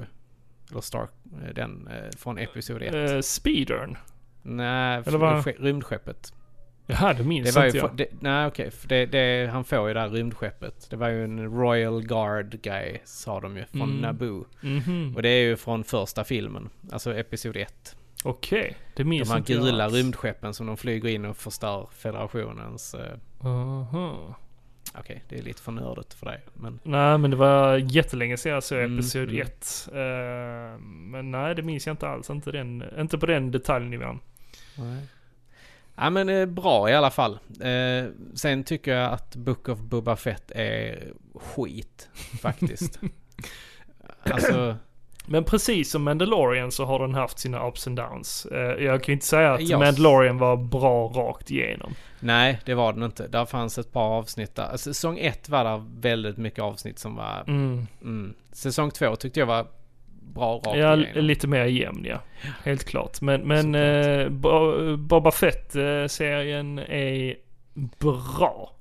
Eller 0.71 0.81
Star... 0.81 1.07
eh, 1.43 1.53
Den 1.55 1.87
eh, 1.87 2.17
från 2.17 2.37
Episod 2.37 2.81
1. 2.81 2.93
Uh, 2.93 3.21
Speedern. 3.21 3.97
Nej, 4.41 5.01
sk- 5.01 5.55
rymdskeppet. 5.61 6.33
Jaha, 6.89 7.13
det 7.13 7.23
minns 7.23 7.53
Det 7.53 7.59
var 7.59 7.63
ju... 7.63 7.67
inte 7.67 7.77
jag. 7.77 7.89
för- 7.89 7.97
Det, 7.97 8.07
nej, 8.19 8.47
okej. 8.47 8.71
för 8.71 8.87
det, 8.87 9.05
det, 9.05 9.49
han 9.51 9.63
får 9.63 9.87
ju 9.87 9.93
det 9.93 9.99
här 9.99 10.09
rymdskeppet. 10.09 10.87
Det 10.89 10.95
var 10.95 11.09
ju 11.09 11.23
en 11.23 11.45
Royal 11.59 12.01
Guard 12.01 12.61
guy, 12.61 12.97
sa 13.05 13.39
de 13.39 13.57
ju, 13.57 13.65
från 13.65 13.81
Mm. 13.81 13.97
Naboo. 14.01 14.45
Mhm. 14.61 15.13
Och 15.15 15.21
det 15.21 15.29
är 15.29 15.43
ju 15.43 15.55
från 15.57 15.83
första 15.83 16.23
filmen. 16.23 16.69
Alltså 16.91 17.15
Episod 17.17 17.57
1. 17.57 17.96
Okej, 18.23 18.77
det 18.95 19.03
minns 19.03 19.29
De 19.29 19.33
här 19.33 19.41
gula 19.41 19.83
alls. 19.83 19.93
rymdskeppen 19.93 20.53
som 20.53 20.67
de 20.67 20.77
flyger 20.77 21.09
in 21.09 21.25
och 21.25 21.37
förstör 21.37 21.87
federationens... 21.91 22.93
eh, 22.93 23.17
Aha. 23.47 24.35
Okej, 24.99 25.23
det 25.29 25.37
är 25.39 25.41
lite 25.43 25.61
för 25.61 25.71
nördigt 25.71 26.13
för 26.13 26.25
dig. 26.25 26.41
Men 26.53 26.79
Nej, 26.83 27.17
men 27.17 27.31
det 27.31 27.37
var 27.37 27.77
jättelänge 27.77 28.37
sedan 28.37 28.51
jag 28.53 28.63
såg 28.63 28.77
Mm, 28.79 28.93
Episod 28.99 29.29
mm. 29.29 29.41
1. 29.41 29.87
Eh, 29.93 30.79
men 30.81 31.31
nej, 31.31 31.55
det 31.55 31.61
minns 31.61 31.87
jag 31.87 31.93
inte 31.93 32.07
alls. 32.07 32.29
Inte, 32.29 32.51
den, 32.51 32.83
inte 32.99 33.17
på 33.17 33.25
den 33.25 33.51
detaljnivån. 33.51 34.19
Nej. 34.77 35.01
Ja 35.95 36.09
men 36.09 36.29
eh, 36.29 36.45
bra 36.45 36.89
i 36.89 36.93
alla 36.93 37.09
fall. 37.11 37.39
Eh, 37.61 38.09
sen 38.33 38.63
tycker 38.63 38.93
jag 38.95 39.11
att 39.13 39.35
Book 39.35 39.69
of 39.69 39.79
Boba 39.79 40.15
Fett 40.15 40.51
är 40.55 41.13
skit 41.35 42.09
faktiskt. 42.41 42.99
alltså, 44.23 44.77
Men 45.29 45.43
precis 45.43 45.91
som 45.91 46.03
Mandalorian 46.03 46.71
så 46.71 46.85
har 46.85 46.99
den 46.99 47.13
haft 47.13 47.39
sina 47.39 47.67
ups 47.67 47.87
and 47.87 47.97
downs. 47.97 48.45
Eh, 48.45 48.57
jag 48.85 49.03
kan 49.03 49.11
ju 49.11 49.13
inte 49.13 49.25
säga 49.25 49.53
att 49.53 49.61
Ja. 49.61 49.79
Mandalorian 49.79 50.37
var 50.37 50.57
bra 50.57 51.07
rakt 51.07 51.51
igenom. 51.51 51.93
nej 52.19 52.59
det 52.65 52.73
var 52.73 52.93
den 52.93 53.03
inte. 53.03 53.27
Där 53.27 53.45
fanns 53.45 53.77
ett 53.77 53.91
par 53.91 54.05
avsnitt 54.17 54.55
där. 54.55 54.63
Alltså, 54.63 54.93
säsong 54.93 55.19
ett 55.19 55.49
var 55.49 55.63
det 55.63 55.83
väldigt 55.99 56.37
mycket 56.37 56.59
avsnitt 56.63 56.99
som 56.99 57.15
var... 57.15 57.43
Mm. 57.47 57.87
Mm. 58.01 58.33
Säsong 58.51 58.91
två 58.91 59.15
tyckte 59.15 59.39
jag 59.39 59.47
var 59.47 59.67
bra 60.33 60.53
rakt 60.55 60.65
Ja, 60.77 60.95
igenom. 60.95 61.23
lite 61.25 61.47
mer 61.47 61.65
jämn 61.65 62.05
ja. 62.05 62.19
Helt 62.63 62.83
klart. 62.83 63.21
Men, 63.21 63.41
men 63.41 63.75
eh, 63.75 64.29
Bo- 64.29 64.97
Boba 64.97 65.31
Fett-serien 65.31 66.79
är 66.79 67.35
bra. 67.99 68.73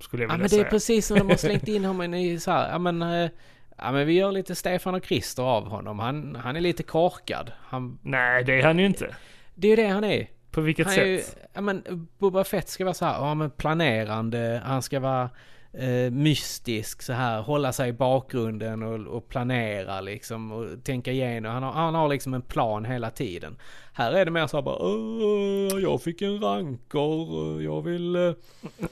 Skulle 0.00 0.22
jag 0.22 0.30
Ja 0.30 0.34
vilja 0.34 0.38
men 0.38 0.42
det 0.42 0.48
säga. 0.48 0.66
är 0.66 0.70
precis 0.70 1.06
som 1.06 1.18
de 1.18 1.28
har 1.28 1.36
slängt 1.36 1.68
in 1.68 1.84
honom 1.84 2.14
i 2.14 2.40
så 2.40 2.50
här, 2.50 2.70
ja 2.70 2.78
men... 2.78 3.02
eh, 3.02 3.30
Ja 3.78 3.92
men 3.92 4.06
vi 4.06 4.12
gör 4.12 4.32
lite 4.32 4.54
Stefan 4.54 4.94
och 4.94 5.04
Christer 5.04 5.42
av 5.42 5.68
honom. 5.68 5.98
Han, 5.98 6.34
han 6.36 6.56
är 6.56 6.60
lite 6.60 6.82
korkad. 6.82 7.52
Han, 7.60 7.98
Nej, 8.02 8.44
det 8.44 8.60
är 8.60 8.62
han 8.62 8.78
ju 8.78 8.86
inte. 8.86 9.14
det 9.54 9.66
är 9.66 9.70
ju 9.70 9.76
det 9.76 9.88
han 9.88 10.04
är. 10.04 10.28
På 10.50 10.60
vilket 10.60 10.86
Han 10.86 10.94
sätt? 10.94 11.06
ju, 11.06 11.22
ja 11.52 11.60
men 11.60 12.08
Boba 12.18 12.44
Fett 12.44 12.68
ska 12.68 12.84
vara 12.84 12.94
så 12.94 13.04
här, 13.04 13.14
ja 13.14 13.34
men 13.34 13.50
planerande, 13.50 14.62
han 14.64 14.82
ska 14.82 15.00
vara 15.00 15.30
eh, 15.72 16.10
mystisk 16.10 17.02
så 17.02 17.12
här, 17.12 17.40
hålla 17.42 17.72
sig 17.72 17.88
i 17.88 17.92
bakgrunden 17.92 18.82
och, 18.82 19.16
och 19.16 19.28
planera 19.28 20.00
liksom 20.00 20.52
och 20.52 20.84
tänka 20.84 21.12
igenom. 21.12 21.52
Han 21.52 21.62
har, 21.62 21.72
han 21.72 21.94
har 21.94 22.08
liksom 22.08 22.34
en 22.34 22.42
plan 22.42 22.84
hela 22.84 23.10
tiden. 23.10 23.56
Här 23.92 24.12
är 24.12 24.24
det 24.24 24.30
mer 24.30 24.46
så 24.46 24.56
här 24.56 24.62
bara, 24.62 24.78
"Åh, 24.82 25.80
jag 25.82 26.02
fick 26.02 26.22
en 26.22 26.40
rankor, 26.40 27.62
jag 27.62 27.82
vill, 27.82 28.16
eh, 28.16 28.32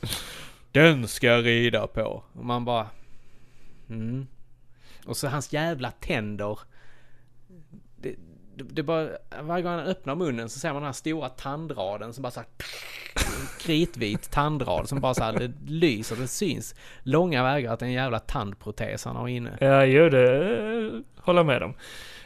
den 0.73 1.09
ska 1.09 1.27
jag 1.27 1.45
rida 1.47 1.87
på. 1.87 2.23
Och 2.33 2.45
man 2.45 2.65
bara, 2.65 2.87
mm. 3.91 4.27
Och 5.07 5.17
så 5.17 5.29
hans 5.29 5.53
jävla 5.53 5.91
tänder. 5.91 6.59
Det, 7.97 8.15
det, 8.57 8.65
det 8.65 8.83
bara, 8.83 9.09
varje 9.43 9.63
gång 9.63 9.73
han 9.73 9.87
öppnar 9.87 10.15
munnen 10.15 10.49
så 10.49 10.59
ser 10.59 10.69
man 10.69 10.83
den 10.83 10.85
här 10.85 10.93
stora 10.93 11.29
tandraden 11.29 12.13
som 12.13 12.23
bara 12.23 12.31
så 12.31 12.41
här, 12.41 12.49
kritvit 13.61 14.31
tandrad 14.31 14.89
som 14.89 15.01
bara 15.01 15.15
så 15.15 15.25
här, 15.25 15.33
det 15.33 15.53
lyser, 15.67 16.17
det 16.17 16.29
syns 16.29 16.75
långa 17.03 17.43
vägar 17.43 17.73
att 17.73 17.81
det 17.81 17.85
är 17.85 17.89
en 17.89 17.93
jävla 17.93 18.19
tandprotes 18.19 19.05
han 19.05 19.17
har 19.17 19.29
inne. 19.29 19.57
Ja, 19.61 19.85
jo 19.85 20.09
det 20.09 20.49
eh, 20.49 21.25
håller 21.25 21.39
jag 21.39 21.47
med 21.47 21.63
om. 21.63 21.75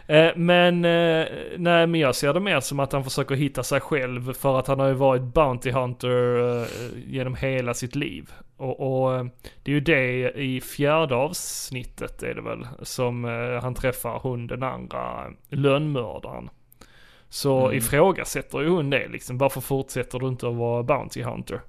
Eh, 0.07 0.37
men, 0.37 0.85
eh, 0.85 1.26
nej 1.57 1.87
men 1.87 1.95
jag 1.95 2.14
ser 2.14 2.35
det 2.35 2.41
mer 2.41 2.61
som 2.61 2.81
att 2.81 2.93
han 2.93 3.05
försöker 3.05 3.35
hitta 3.35 3.62
sig 3.62 3.81
själv 3.81 4.33
för 4.33 4.59
att 4.59 4.66
han 4.66 4.81
har 4.81 4.89
ju 4.89 4.95
varit 4.95 5.22
Bounty 5.22 5.70
Hunter 5.70 6.66
genom 7.07 7.35
hela 7.35 7.74
sitt 7.74 7.95
liv. 7.95 8.33
Och, 8.61 9.02
och 9.02 9.14
eh, 9.14 9.24
det 9.62 9.70
är 9.70 9.74
ju 9.74 9.80
det 9.80 10.30
i 10.32 10.61
fjärde 10.61 11.14
avsnittet 11.14 12.22
är 12.22 12.34
det 12.34 12.42
väl 12.42 12.66
som 12.82 13.24
eh, 13.24 13.62
han 13.62 13.74
träffar 13.74 14.18
hon 14.22 14.46
den 14.46 14.62
andra 14.62 15.26
lönnmördaren. 15.48 16.50
Så 17.28 17.64
Mm. 17.66 17.78
ifrågasätter 17.78 18.61
ju 18.61 18.68
hon 18.68 18.90
det 18.90 19.08
liksom, 19.08 19.38
varför 19.38 19.61
fortsätter 19.61 20.18
du 20.18 20.28
inte 20.28 20.48
att 20.48 20.54
vara 20.54 20.82
Bounty 20.82 21.22
Hunter? 21.22 21.61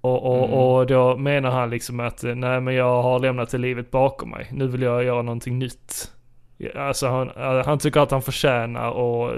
Och, 0.00 0.26
och, 0.26 0.44
Mm. 0.48 0.58
och 0.58 0.86
då 0.86 1.16
menar 1.16 1.50
han 1.50 1.70
liksom 1.70 2.00
att 2.00 2.24
eh, 2.24 2.34
nej 2.34 2.60
men 2.60 2.74
jag 2.74 3.02
har 3.02 3.18
lämnat 3.18 3.50
det 3.50 3.58
livet 3.58 3.90
bakom 3.90 4.30
mig. 4.30 4.48
Nu 4.52 4.66
vill 4.66 4.82
jag 4.82 5.04
göra 5.04 5.22
någonting 5.22 5.58
nytt. 5.58 6.12
Alltså 6.74 7.06
han, 7.06 7.30
eh, 7.30 7.66
han 7.66 7.78
tycker 7.78 8.00
att 8.00 8.10
han 8.10 8.22
förtjänar 8.22 8.88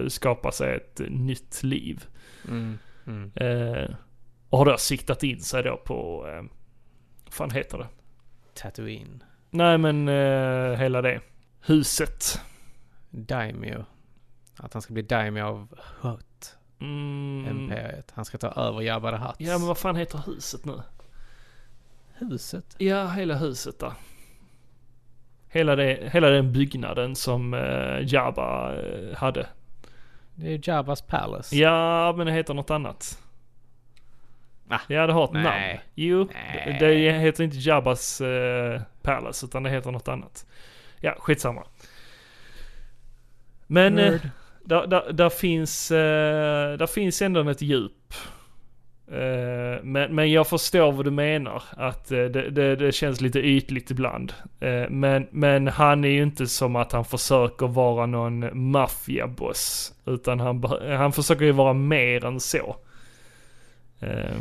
att 0.04 0.12
skapa 0.12 0.52
sig 0.52 0.76
ett 0.76 1.00
nytt 1.08 1.62
liv. 1.62 2.04
Mm. 2.48 2.78
Mm. 3.06 3.30
Eh, 3.34 3.90
och 4.50 4.58
har 4.58 4.64
då 4.64 4.76
siktat 4.78 5.22
in 5.22 5.40
sig 5.40 5.62
då 5.62 5.76
på, 5.76 6.28
eh, 6.28 6.42
vad 7.24 7.34
fan 7.34 7.50
heter 7.50 7.78
det? 7.78 7.88
Tatooine. 8.54 9.22
Nej 9.50 9.78
men 9.78 10.08
eh, 10.08 10.78
hela 10.78 11.02
det. 11.02 11.20
Huset. 11.60 12.40
Daimyo. 13.10 13.84
Att 14.56 14.72
han 14.72 14.82
ska 14.82 14.92
bli 14.94 15.02
Daimyo 15.02 15.44
av 15.44 15.78
Hut. 16.00 16.56
Mm, 16.80 17.46
Imperiet. 17.50 18.12
Han 18.14 18.24
ska 18.24 18.38
ta 18.38 18.48
över 18.48 18.80
Jabba 18.80 19.10
the 19.10 19.16
Hutt. 19.16 19.36
ja 19.38 19.58
men 19.58 19.66
vad 19.66 19.78
fan 19.78 19.96
heter 19.96 20.20
huset 20.26 20.64
nu? 20.64 20.82
Huset? 22.14 22.74
Ja, 22.78 23.08
hela 23.08 23.34
huset 23.34 23.78
där. 23.78 23.92
Hela, 25.48 25.76
det, 25.76 26.10
hela 26.12 26.28
den 26.28 26.52
byggnaden 26.52 27.16
som 27.16 27.54
eh, 27.54 28.12
Jabba 28.14 28.74
eh, 28.74 29.16
hade. 29.16 29.46
Det 30.34 30.54
är 30.54 30.60
Jabbas 30.68 31.02
Palace. 31.02 31.56
Ja, 31.56 32.14
men 32.16 32.26
det 32.26 32.32
heter 32.32 32.54
något 32.54 32.70
annat. 32.70 33.22
Va? 34.68 34.80
Ja, 34.88 35.06
det 35.06 35.12
har 35.12 35.24
ett 35.24 35.32
Nej. 35.32 35.42
namn. 35.42 35.80
Jo, 35.94 36.28
Nej. 36.32 36.76
det 36.80 36.88
det 36.88 37.12
heter 37.12 37.44
inte 37.44 37.56
Jabbas 37.56 38.20
eh, 38.20 38.80
Palace, 39.02 39.46
utan 39.46 39.62
det 39.62 39.70
heter 39.70 39.90
något 39.90 40.08
annat. 40.08 40.46
Ja, 41.00 41.14
skitsamma. 41.18 41.64
Men 43.66 43.98
eh, 43.98 44.20
där, 44.64 44.86
där, 44.86 45.12
där, 45.12 45.28
finns, 45.28 45.90
eh, 45.90 46.78
där 46.78 46.86
finns 46.86 47.22
ändå 47.22 47.48
ett 47.50 47.62
djup. 47.62 48.14
Eh, 49.10 49.82
men, 49.82 50.14
men 50.14 50.32
jag 50.32 50.46
förstår 50.46 50.92
vad 50.92 51.04
du 51.04 51.10
menar. 51.10 51.62
Att 51.70 52.12
eh, 52.12 52.24
det, 52.24 52.50
det, 52.50 52.76
det 52.76 52.92
känns 52.92 53.20
lite 53.20 53.38
ytligt 53.38 53.90
ibland. 53.90 54.32
Eh, 54.60 54.90
men, 54.90 55.26
men 55.30 55.68
han 55.68 56.04
är 56.04 56.08
ju 56.08 56.22
inte 56.22 56.46
som 56.46 56.76
att 56.76 56.92
han 56.92 57.04
försöker 57.04 57.66
vara 57.66 58.06
någon 58.06 58.70
maffiaboss. 58.70 59.92
Utan 60.06 60.40
han, 60.40 60.64
han 60.96 61.12
försöker 61.12 61.44
ju 61.44 61.52
vara 61.52 61.72
mer 61.72 62.24
än 62.24 62.40
så. 62.40 62.76
Eh, 64.00 64.40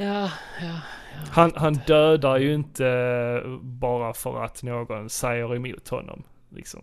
Ja, 0.00 0.30
ja. 0.60 0.80
han, 1.30 1.52
han 1.56 1.74
dödar 1.74 2.38
ju 2.38 2.54
inte 2.54 3.42
bara 3.60 4.12
för 4.12 4.44
att 4.44 4.62
någon 4.62 5.10
säger 5.10 5.56
emot 5.56 5.88
honom. 5.88 6.22
Liksom. 6.48 6.82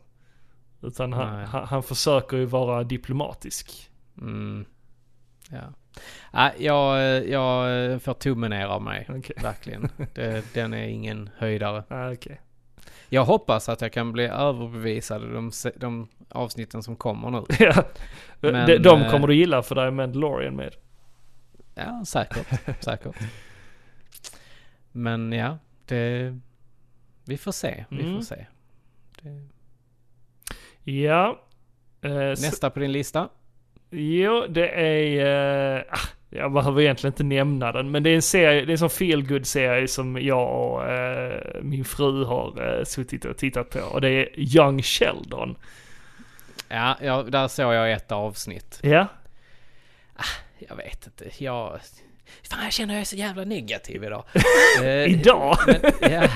Utan 0.81 1.13
han, 1.13 1.45
han, 1.45 1.67
han 1.67 1.83
försöker 1.83 2.37
ju 2.37 2.45
vara 2.45 2.83
diplomatisk. 2.83 3.89
Mm. 4.21 4.65
Ja. 5.51 5.61
Nej, 6.33 6.53
jag, 6.57 7.27
jag 7.27 8.01
får 8.01 8.13
tummen 8.13 8.49
ner 8.49 8.65
av 8.65 8.81
mig. 8.81 9.07
Okej. 9.09 9.35
Verkligen. 9.43 9.89
Det, 10.13 10.53
den 10.53 10.73
är 10.73 10.87
ingen 10.87 11.29
höjdare. 11.37 11.83
Ah, 11.87 12.11
okej. 12.11 12.41
Jag 13.09 13.25
hoppas 13.25 13.69
att 13.69 13.81
jag 13.81 13.93
kan 13.93 14.11
bli 14.11 14.23
överbevisad 14.23 15.21
de, 15.21 15.51
de 15.75 16.07
avsnitten 16.29 16.83
som 16.83 16.95
kommer 16.95 17.31
nu. 17.31 17.43
Ja. 17.59 17.83
Men, 18.39 18.67
de, 18.67 18.77
de 18.77 19.01
eh, 19.01 19.11
kommer 19.11 19.27
du 19.27 19.35
gilla 19.35 19.63
för 19.63 19.75
där 19.75 19.85
är 19.85 19.91
Mandalorian 19.91 20.55
med. 20.55 20.75
Ja, 21.75 22.03
säkert. 22.07 22.47
säkert. 22.83 23.15
Men 24.91 25.31
ja, 25.31 25.57
det... 25.85 26.39
Vi 27.25 27.37
får 27.37 27.51
se. 27.51 27.85
Vi 27.89 28.01
Mm. 28.03 28.15
får 28.15 28.21
se. 28.21 28.45
Det, 29.21 29.47
Ja. 30.91 31.41
Eh, 32.01 32.09
så, 32.11 32.45
nästa 32.45 32.69
på 32.69 32.79
din 32.79 32.91
lista? 32.91 33.29
jo, 33.91 34.45
det 34.49 34.69
är... 34.69 35.75
Eh, 35.77 35.83
ah, 35.89 35.99
jag 36.29 36.53
behöver 36.53 36.81
egentligen 36.81 37.11
inte 37.13 37.23
nämna 37.23 37.71
den, 37.71 37.91
men 37.91 38.03
det 38.03 38.09
är 38.09 38.15
en 38.15 38.21
serie, 38.21 38.65
det 38.65 38.69
är 38.69 38.71
en 38.71 38.77
sån 38.77 38.89
feel 38.89 39.27
good 39.27 39.45
serie 39.47 39.87
som 39.87 40.21
jag 40.21 40.61
och 40.71 40.85
eh, 40.89 41.41
min 41.61 41.85
fru 41.85 42.23
har 42.25 42.77
eh, 42.79 42.83
suttit 42.83 43.25
och 43.25 43.37
tittat 43.37 43.69
på. 43.69 43.79
Och 43.79 44.01
det 44.01 44.09
är 44.09 44.39
Young 44.57 44.81
Sheldon. 44.81 45.55
Ja, 46.69 46.97
ja, 47.01 47.23
där 47.23 47.47
såg 47.47 47.73
jag 47.73 47.91
ett 47.91 48.11
avsnitt. 48.11 48.79
Ja, 48.83 49.07
Jag 50.67 50.75
vet 50.75 51.05
inte, 51.07 51.43
jag... 51.43 51.79
Fan 52.49 52.63
jag 52.63 52.73
känner 52.73 52.93
jag 52.93 53.01
är 53.01 53.05
så 53.05 53.15
jävla 53.15 53.43
negativ 53.43 54.03
idag. 54.03 54.23
Eh, 54.83 55.11
idag. 55.11 55.57
men, 55.67 55.81
ja. 56.11 56.27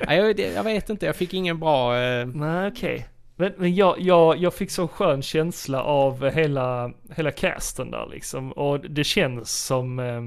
Ja, 0.00 0.14
jag, 0.14 0.40
jag 0.40 0.64
vet 0.64 0.90
inte, 0.90 1.06
jag 1.06 1.16
fick 1.16 1.34
ingen 1.34 1.58
bra... 1.58 1.96
eh, 1.98 2.26
Nej, 2.26 2.68
okej. 2.68 3.06
Men, 3.36 3.52
men 3.56 3.74
jag, 3.74 4.00
jag, 4.00 4.36
jag 4.36 4.54
fick 4.54 4.70
så 4.70 4.88
skön 4.88 5.22
känsla 5.22 5.82
av 5.82 6.30
hela, 6.30 6.92
hela 7.16 7.30
casten 7.30 7.90
där 7.90 8.08
liksom. 8.10 8.52
Och 8.52 8.80
det 8.80 9.04
känns 9.04 9.64
som 9.66 9.98
eh, 9.98 10.22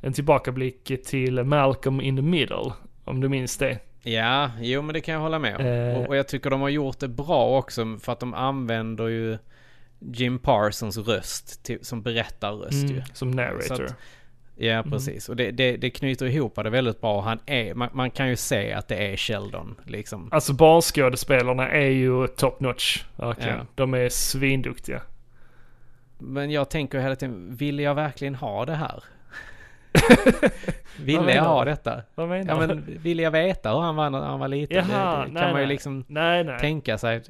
en 0.00 0.12
tillbakablick 0.12 1.04
till 1.06 1.44
Malcolm 1.44 2.00
in 2.00 2.16
the 2.16 2.22
Middle. 2.22 2.72
Om 3.04 3.20
du 3.20 3.28
minns 3.28 3.58
det. 3.58 3.78
Ja, 4.02 4.50
jo 4.60 4.82
men 4.82 4.92
det 4.92 5.00
kan 5.00 5.14
jag 5.14 5.20
hålla 5.20 5.38
med 5.38 5.56
om. 5.56 5.66
Eh. 5.66 5.96
Och, 5.98 6.08
och 6.08 6.16
jag 6.16 6.28
tycker 6.28 6.50
de 6.50 6.60
har 6.60 6.68
gjort 6.68 6.98
det 6.98 7.08
bra 7.08 7.58
också 7.58 7.98
för 8.02 8.12
att 8.12 8.20
de 8.20 8.34
använder 8.34 9.06
ju 9.08 9.38
Jim 9.98 10.38
Parsons 10.38 10.98
röst 10.98 11.64
till, 11.64 11.84
som 11.84 12.02
berättarröst 12.02 12.90
ju. 12.90 12.96
Mm, 12.96 13.04
som 13.12 13.30
narrator. 13.30 13.84
Att- 13.84 13.96
Ja, 14.56 14.82
precis. 14.82 15.28
Och 15.28 15.36
det, 15.36 15.50
det, 15.50 15.76
det 15.76 15.90
knyter 15.90 16.26
ihop 16.26 16.54
det 16.54 16.70
väldigt 16.70 17.00
bra. 17.00 17.20
Han 17.20 17.38
är, 17.46 17.74
man, 17.74 17.88
man 17.92 18.10
kan 18.10 18.28
ju 18.28 18.36
se 18.36 18.72
att 18.72 18.88
det 18.88 18.96
är 18.96 19.16
Sheldon 19.16 19.74
liksom. 19.86 20.28
Alltså 20.32 20.52
barnskådespelarna 20.52 21.68
är 21.70 21.88
ju 21.90 22.26
top 22.26 22.60
notch. 22.60 23.04
Verkligen. 23.16 23.58
Ja. 23.58 23.66
De 23.74 23.94
är 23.94 24.08
svinduktiga. 24.08 25.02
Men 26.18 26.50
jag 26.50 26.70
tänker 26.70 27.00
hela 27.00 27.16
tiden, 27.16 27.56
vill 27.56 27.80
jag 27.80 27.94
verkligen 27.94 28.34
ha 28.34 28.64
det 28.64 28.74
här? 28.74 29.04
Ville 31.00 31.34
jag 31.34 31.44
ha 31.44 31.64
detta? 31.64 32.02
Vad 32.14 32.28
menar 32.28 32.54
Ja 32.54 32.66
men 32.66 32.98
vill 33.02 33.18
jag 33.18 33.30
veta 33.30 33.70
hur 33.70 33.80
han 33.80 33.96
var 33.96 34.10
när 34.10 34.20
han 34.20 34.40
var 34.40 34.48
liten? 34.48 34.88
Jaha, 34.88 35.16
det, 35.16 35.26
det 35.26 35.32
nej, 35.32 35.42
kan 35.42 35.52
man 35.52 35.60
ju 35.60 35.66
nej. 35.66 35.74
liksom 35.74 36.04
nej. 36.08 36.58
tänka 36.60 36.98
sig. 36.98 37.22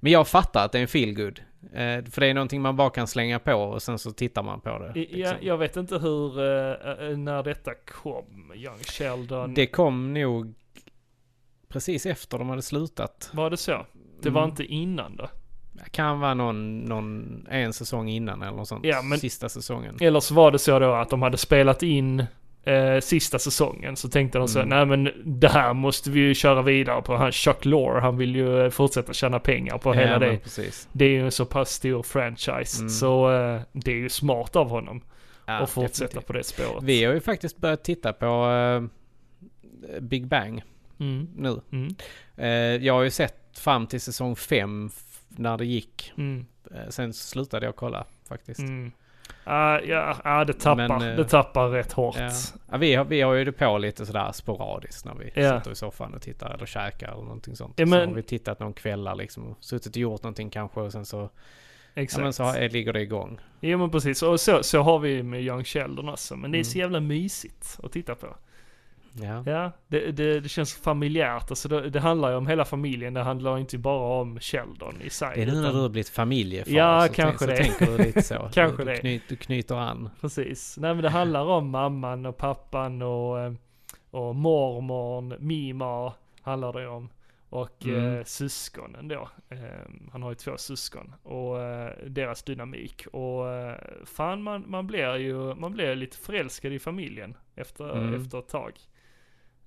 Men 0.00 0.12
jag 0.12 0.28
fattar 0.28 0.64
att 0.64 0.72
det 0.72 0.78
är 0.78 0.82
en 0.82 0.88
feelgood. 0.88 1.40
Eh, 1.62 2.04
för 2.04 2.20
det 2.20 2.26
är 2.26 2.34
någonting 2.34 2.60
man 2.62 2.76
bara 2.76 2.90
kan 2.90 3.06
slänga 3.06 3.38
på 3.38 3.52
och 3.54 3.82
sen 3.82 3.98
så 3.98 4.10
tittar 4.12 4.42
man 4.42 4.60
på 4.60 4.78
det. 4.78 4.92
Liksom. 4.94 5.36
jag 5.40 5.58
vet 5.58 5.76
inte 5.76 5.98
hur, 5.98 6.38
eh, 6.40 7.08
eh, 7.10 7.16
när 7.16 7.42
detta 7.42 7.74
kom, 7.74 8.52
Young 8.56 8.78
Sheldon. 8.78 9.54
Det 9.54 9.66
kom 9.66 10.14
nog 10.14 10.54
precis 11.68 12.06
efter 12.06 12.38
de 12.38 12.48
hade 12.48 12.62
slutat. 12.62 13.30
Var 13.32 13.50
det 13.50 13.56
så? 13.56 13.86
Det 14.22 14.30
var 14.30 14.40
Mm. 14.42 14.50
inte 14.50 14.64
innan 14.64 15.16
då? 15.16 15.28
Det 15.72 15.90
kan 15.90 16.20
vara 16.20 16.34
någon, 16.34 16.78
någon, 16.78 17.46
en 17.50 17.72
säsong 17.72 18.08
innan 18.08 18.42
eller 18.42 18.56
något 18.56 18.68
sånt. 18.68 18.84
Ja, 18.84 19.02
men- 19.02 19.18
Sista 19.18 19.48
säsongen. 19.48 19.96
Eller 20.00 20.20
så 20.20 20.34
var 20.34 20.50
det 20.50 20.58
så 20.58 20.78
då 20.78 20.92
att 20.92 21.10
de 21.10 21.22
hade 21.22 21.36
spelat 21.36 21.82
in 21.82 22.24
eh, 22.68 23.00
sista 23.00 23.38
säsongen. 23.38 23.96
Så 23.96 24.08
tänkte 24.08 24.38
de 24.38 24.48
så 24.48 24.58
Mm. 24.58 24.68
nej 24.68 24.86
men 24.98 25.12
det 25.24 25.48
här 25.48 25.74
måste 25.74 26.10
vi 26.10 26.20
ju 26.20 26.34
köra 26.34 26.62
vidare 26.62 27.02
på. 27.02 27.16
Han 27.16 27.32
Chuck 27.32 27.64
Lorre, 27.64 28.00
han 28.00 28.16
vill 28.16 28.36
ju 28.36 28.64
eh, 28.64 28.70
fortsätta 28.70 29.12
tjäna 29.12 29.38
pengar 29.38 29.78
på 29.78 29.92
hela 29.92 30.12
ja, 30.12 30.18
det. 30.18 30.26
men 30.26 30.40
precis. 30.40 30.88
Det 30.92 31.04
är 31.04 31.08
ju 31.10 31.24
en 31.24 31.32
så 31.32 31.44
pass 31.44 31.70
stor 31.70 32.02
franchise. 32.02 32.78
Mm. 32.78 32.88
Så 32.88 33.32
eh, 33.32 33.60
det 33.72 33.90
är 33.90 33.96
ju 33.96 34.08
smart 34.08 34.56
av 34.56 34.68
honom 34.68 35.00
Ja, 35.46 35.54
att 35.54 35.70
fortsätta 35.70 36.04
definitivt. 36.04 36.26
på 36.26 36.32
det 36.32 36.44
spåret. 36.44 36.82
Vi 36.82 37.04
har 37.04 37.14
ju 37.14 37.20
faktiskt 37.20 37.56
börjat 37.58 37.84
titta 37.84 38.12
på 38.12 38.50
eh, 38.50 40.00
Big 40.00 40.26
Bang 40.26 40.62
Mm, 41.00 41.28
nu. 41.36 41.60
mm, 41.72 41.94
Eh, 42.36 42.86
jag 42.86 42.94
har 42.94 43.02
ju 43.02 43.10
sett 43.10 43.58
fram 43.58 43.86
till 43.86 44.00
säsong 44.00 44.36
5 44.36 44.90
när 45.28 45.56
det 45.58 45.64
gick. 45.66 46.12
mm, 46.16 46.46
Eh, 46.74 46.88
sen 46.88 47.12
slutade 47.12 47.66
jag 47.66 47.76
kolla 47.76 48.04
faktiskt. 48.28 48.60
Ah, 49.44 49.80
ja, 49.80 50.16
ah, 50.24 50.44
det 50.44 50.52
tappar, 50.52 50.88
Men, 50.98 51.10
eh, 51.10 51.16
det 51.16 51.24
tappar 51.24 51.68
rätt 51.68 51.92
hårt. 51.92 52.16
Ja. 52.18 52.30
Ja, 52.70 52.76
vi, 52.76 52.94
har, 52.94 53.04
vi 53.04 53.20
har 53.20 53.34
ju 53.34 53.44
det 53.44 53.52
på 53.52 53.78
lite 53.78 54.06
sådär 54.06 54.32
sporadiskt 54.32 55.04
när 55.04 55.14
vi 55.14 55.30
Ja. 55.34 55.58
sitter 55.58 55.70
i 55.72 55.74
soffan 55.74 56.14
och 56.14 56.22
tittar 56.22 56.54
eller 56.54 56.66
käkar 56.66 57.08
eller 57.12 57.22
någonting 57.22 57.56
sånt. 57.56 57.74
Ja, 57.76 57.86
men- 57.86 58.00
Så 58.02 58.06
har 58.08 58.14
vi 58.14 58.22
tittat 58.22 58.60
någon 58.60 58.72
kvällar 58.72 59.14
liksom 59.14 59.46
och 59.46 59.56
suttit 59.60 59.92
och 59.92 59.96
gjort 59.96 60.22
någonting 60.22 60.50
kanske 60.50 60.80
och 60.80 60.92
sen 60.92 61.04
så, 61.04 61.30
ja, 61.94 62.06
men 62.18 62.32
så 62.32 62.42
har, 62.44 62.68
ligger 62.68 62.92
det 62.92 63.00
igång. 63.00 63.40
Jo 63.60 63.78
men 63.78 63.90
precis, 63.90 64.22
och 64.22 64.40
så, 64.40 64.62
så 64.62 64.82
har 64.82 64.98
vi 64.98 65.22
med 65.22 65.42
Young 65.42 65.64
Sheldon 65.64 66.08
också. 66.08 66.36
Men 66.36 66.50
det 66.50 66.56
är 66.56 66.60
Mm. 66.60 66.64
så 66.64 66.78
jävla 66.78 67.00
mysigt 67.00 67.78
att 67.82 67.92
titta 67.92 68.14
på. 68.14 68.26
Ja. 69.22 69.42
Ja, 69.46 69.72
det, 69.88 70.12
det, 70.12 70.40
det 70.40 70.48
känns 70.48 70.74
familjärt. 70.74 71.50
Alltså 71.50 71.68
det, 71.68 71.90
det 71.90 72.00
handlar 72.00 72.30
ju 72.30 72.36
om 72.36 72.46
hela 72.46 72.64
familjen. 72.64 73.14
Det 73.14 73.22
handlar 73.22 73.58
inte 73.58 73.78
bara 73.78 74.20
om 74.20 74.40
Sheldon 74.40 75.02
i 75.02 75.10
sig. 75.10 75.32
Det 75.34 75.42
är 75.42 75.46
nu 75.46 75.60
när 75.60 75.72
du 75.72 75.80
har 75.80 75.88
blivit 75.88 76.08
familjefar. 76.08 76.72
Ja, 76.72 77.06
så 77.08 77.14
kanske 77.14 77.46
tänk, 77.46 77.58
det. 77.58 77.64
Så 77.64 77.78
tänker 77.78 77.98
du 77.98 78.04
lite 78.04 78.22
så. 78.22 78.48
Kanske 78.54 78.82
du, 78.82 78.84
det. 78.84 78.92
du, 78.94 79.00
knyt, 79.00 79.22
du 79.28 79.36
knyter 79.36 79.74
an. 79.76 80.10
Precis. 80.20 80.78
Nej 80.80 80.94
men 80.94 81.02
det 81.02 81.10
handlar 81.10 81.44
om 81.44 81.70
mamman 81.70 82.26
och 82.26 82.36
pappan 82.36 83.02
och, 83.02 83.40
eh, 83.40 83.52
och 84.10 84.34
mormorn, 84.34 85.34
Mima 85.38 86.12
handlar 86.42 86.72
det 86.72 86.88
om. 86.88 87.08
Och 87.50 87.84
Mm. 87.84 88.16
eh, 88.18 88.24
syskonen 88.24 89.08
då. 89.08 89.28
Eh, 89.48 89.58
han 90.12 90.22
har 90.22 90.30
ju 90.30 90.34
två 90.34 90.56
syskon. 90.56 91.14
Och 91.22 91.60
eh, 91.62 91.90
deras 92.06 92.42
dynamik. 92.42 93.06
Och 93.12 93.48
eh, 93.52 93.74
fan 94.04 94.42
man, 94.42 94.64
man 94.66 94.86
blir 94.86 95.16
ju, 95.16 95.54
man 95.54 95.72
blir 95.72 95.94
lite 95.94 96.16
förälskad 96.16 96.72
i 96.72 96.78
familjen 96.78 97.36
efter, 97.54 97.96
Mm. 97.98 98.14
efter 98.22 98.38
ett 98.38 98.48
tag. 98.48 98.72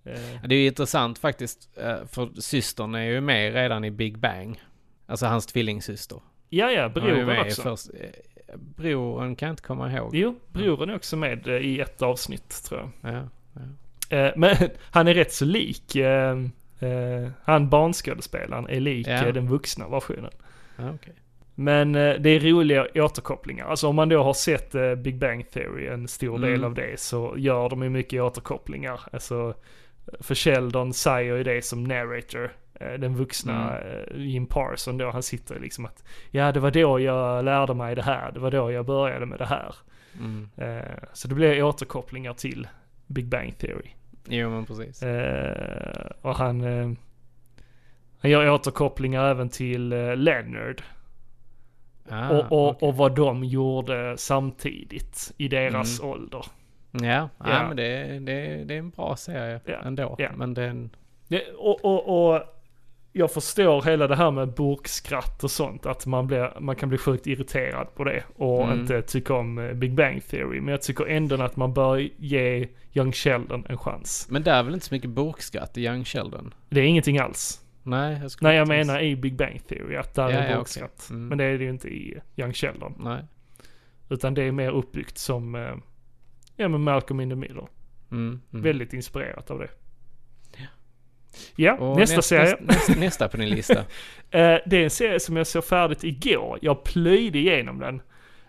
Eh, 0.04 0.20
Det 0.48 0.56
är 0.56 0.60
ju 0.60 0.66
intressant 0.68 1.20
faktiskt, 1.20 1.70
eh, 1.78 2.06
för 2.12 2.42
systern 2.42 2.96
är 2.96 3.04
ju 3.04 3.22
med 3.22 3.54
redan 3.54 3.86
i 3.86 3.92
Big 3.92 4.18
Bang. 4.18 4.62
Alltså 5.06 5.26
hans 5.26 5.46
tvillingsyster. 5.46 6.20
ja 6.50 6.72
ja, 6.72 6.90
brodern 6.90 7.40
också. 7.40 7.62
Först, 7.62 7.90
eh, 8.00 8.10
brodern 8.58 9.36
kan 9.36 9.48
jag 9.48 9.54
inte 9.54 9.64
komma 9.64 9.92
ihåg. 9.94 10.16
Jo, 10.16 10.36
brodern 10.48 10.90
är 10.90 10.96
också 10.96 11.18
med 11.18 11.48
i 11.48 11.80
ett 11.80 12.02
avsnitt 12.02 12.64
tror 12.70 12.90
jag. 13.02 13.14
Ja. 13.14 13.28
Eh, 14.18 14.32
men 14.36 14.56
han 14.92 15.08
är 15.08 15.14
rätt 15.14 15.34
så 15.34 15.46
lik, 15.46 15.96
han 17.44 17.70
barnskådespelaren 17.70 18.68
är 18.70 18.80
lik 18.80 19.08
Ja. 19.08 19.32
den 19.32 19.48
vuxna 19.50 19.88
versionen. 19.90 20.32
Ja, 20.78 20.90
okej. 20.96 21.14
Men 21.56 21.92
det 21.94 22.30
är 22.30 22.40
roliga 22.40 22.88
återkopplingar. 22.96 23.66
Alltså 23.66 23.88
om 23.88 23.96
man 23.96 24.10
då 24.10 24.24
har 24.24 24.34
sett 24.34 24.76
Big 24.98 25.18
Bang 25.20 25.50
Theory, 25.50 25.88
en 25.88 26.08
stor 26.08 26.36
Mm. 26.36 26.50
del 26.52 26.64
av 26.64 26.74
det, 26.74 27.00
så 27.00 27.34
gör 27.38 27.70
de 27.70 27.84
ju 27.84 27.90
mycket 27.90 28.22
återkopplingar. 28.22 29.02
Alltså, 29.12 29.54
för 30.20 30.36
Sheldon 30.36 30.94
säger 30.94 31.36
ju 31.38 31.44
det 31.44 31.66
som 31.66 31.84
narrator. 31.84 32.52
eh, 32.74 32.94
Den 32.94 33.16
vuxna 33.16 33.78
Mm. 33.78 33.98
eh, 33.98 34.26
Jim 34.26 34.46
Parson 34.46 34.98
då, 34.98 35.12
han 35.12 35.24
sitter 35.24 35.60
liksom 35.60 35.86
att 35.86 36.04
Ja, 36.32 36.52
det 36.52 36.60
var 36.60 36.72
då 36.72 37.00
jag 37.00 37.46
lärde 37.46 37.74
mig 37.74 37.96
det 37.96 38.02
här. 38.04 38.32
Det 38.32 38.40
var 38.40 38.52
då 38.52 38.72
jag 38.72 38.86
började 38.86 39.26
med 39.26 39.40
det 39.40 39.46
här. 39.46 39.76
Mm. 40.20 40.50
Eh, 40.58 40.94
Så 41.14 41.28
det 41.28 41.36
blir 41.36 41.64
återkopplingar 41.64 42.34
till 42.34 42.68
Big 43.08 43.28
Bang 43.28 43.58
Theory. 43.58 43.90
Jo 44.28 44.50
men 44.50 44.66
precis. 44.66 45.04
Och 46.22 46.36
han, 46.36 46.62
han 48.22 48.32
gör 48.32 48.50
återkopplingar 48.50 49.26
även 49.32 49.50
till 49.50 49.90
Leonard. 50.16 50.82
Ah, 52.10 52.30
och, 52.30 52.40
och, 52.52 52.70
okej. 52.70 52.88
och 52.88 52.96
vad 52.98 53.16
de 53.16 53.44
gjorde 53.44 54.18
samtidigt 54.18 55.32
i 55.38 55.48
deras 55.48 56.00
Mm. 56.00 56.12
ålder. 56.12 56.46
Ja, 56.92 57.00
ja. 57.04 57.30
Ja. 57.40 57.68
men 57.68 57.78
det, 57.78 58.20
det, 58.20 58.64
det 58.66 58.74
är 58.74 58.80
en 58.80 58.90
bra 58.90 59.16
serie 59.16 59.60
Ja, 59.66 59.74
ändå. 59.86 60.16
ja. 60.18 60.30
Men 60.36 60.54
den... 60.54 60.90
Det, 61.28 61.44
och, 61.58 61.86
och, 61.86 62.34
och 62.34 62.44
jag 63.14 63.32
förstår 63.32 63.82
hela 63.82 64.08
det 64.08 64.16
här 64.16 64.32
med 64.32 64.54
burkskratt 64.54 65.44
och 65.44 65.52
sånt. 65.52 65.86
Att 65.86 66.06
man, 66.06 66.28
blir, 66.28 66.60
man 66.60 66.76
kan 66.76 66.90
bli 66.90 66.98
sjukt 66.98 67.28
irriterad 67.28 67.96
på 67.96 68.04
det 68.04 68.24
och 68.36 68.64
Mm. 68.64 68.80
inte 68.80 69.02
tycka 69.02 69.34
om 69.34 69.58
eh, 69.58 69.74
Big 69.74 69.94
Bang 69.96 70.24
Theory. 70.28 70.62
Men 70.62 70.72
jag 70.72 70.82
tycker 70.82 71.06
ändå 71.06 71.42
att 71.42 71.56
man 71.56 71.74
bör 71.74 71.98
ge 72.18 72.68
Young 72.94 73.12
Sheldon 73.12 73.66
en 73.70 73.78
chans. 73.78 74.28
Men 74.30 74.44
där 74.44 74.54
är 74.60 74.64
väl 74.64 74.74
inte 74.74 74.86
så 74.86 74.94
mycket 74.96 75.10
burkskratt 75.10 75.78
i 75.78 75.86
Young 75.86 76.06
Sheldon? 76.06 76.54
Det 76.70 76.80
är 76.82 76.86
ingenting 76.86 77.18
alls. 77.18 77.62
Nej, 77.84 78.20
jag 78.22 78.32
Nej 78.42 78.56
jag 78.56 78.68
menar 78.68 79.00
i 79.02 79.16
Big 79.16 79.36
Bang 79.36 79.68
Theory 79.68 79.96
att 79.96 80.14
där 80.16 80.30
Ja, 80.30 80.38
är 80.38 80.52
ja, 80.52 80.58
burkskratt. 80.58 80.92
okej. 81.06 81.16
Mm. 81.16 81.28
Men 81.28 81.38
det 81.38 81.44
är 81.44 81.58
det 81.58 81.64
ju 81.64 81.70
inte 81.70 81.88
i 81.88 82.18
Young 82.36 82.54
Sheldon. 82.54 82.94
Nej. 83.00 83.24
Utan 84.10 84.34
det 84.34 84.44
är 84.44 84.52
mer 84.52 84.72
uppbyggt 84.72 85.18
som, 85.18 85.56
eh, 85.56 85.72
ja 86.56 86.68
men 86.68 86.82
Malcolm 86.82 87.20
in 87.20 87.30
the 87.30 87.36
Middle. 87.36 87.68
Mm, 88.12 88.42
mm. 88.54 88.64
Väldigt 88.64 88.94
inspirerat 88.94 89.52
av 89.52 89.60
det. 89.60 89.70
Ja, 91.56 91.74
Och 91.74 91.98
nästa 91.98 92.16
näst- 92.16 92.28
serie. 92.28 92.58
Nästa, 92.62 92.94
nästa, 93.00 93.28
på 93.30 93.38
din 93.38 93.50
lista. 93.50 93.86
Eh, 94.34 94.58
det 94.66 94.78
är 94.78 94.84
en 94.84 94.90
serie 94.90 95.20
som 95.20 95.38
jag 95.38 95.48
såg 95.48 95.66
färdigt 95.66 96.04
igår. 96.04 96.60
Jag 96.62 96.84
plöjde 96.84 97.38
igenom 97.40 97.80
den. 97.80 98.02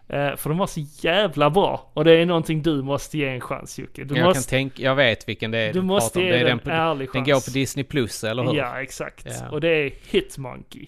Eh, 0.08 0.36
för 0.36 0.48
den 0.50 0.58
var 0.58 0.66
så 0.66 0.80
jävla 1.00 1.50
bra. 1.50 1.90
Och 1.94 2.04
det 2.04 2.12
är 2.12 2.26
någonting 2.26 2.62
du 2.62 2.82
måste 2.82 3.18
ge 3.18 3.28
en 3.28 3.40
chans 3.40 3.78
Jocke. 3.78 4.04
Du 4.04 4.14
jag 4.14 4.24
måste, 4.24 4.42
kan 4.42 4.58
tänka, 4.58 4.82
jag 4.82 4.94
vet 4.94 5.28
vilken 5.28 5.50
det 5.50 5.58
är 5.58 5.72
du 5.72 5.82
måste 5.82 6.20
ge 6.20 6.32
Det 6.32 6.34
är 6.34 6.38
den 6.38 6.44
den, 6.44 6.52
en 6.52 7.06
på, 7.06 7.12
den 7.12 7.24
går 7.24 7.44
på 7.44 7.50
Disney 7.50 7.84
Plus, 7.84 8.24
eller 8.24 8.44
hur? 8.44 8.54
Ja, 8.54 8.82
exakt. 8.82 9.26
Ja. 9.26 9.50
Och 9.50 9.60
det 9.60 9.68
är 9.68 9.92
Hitmonkey. 10.10 10.86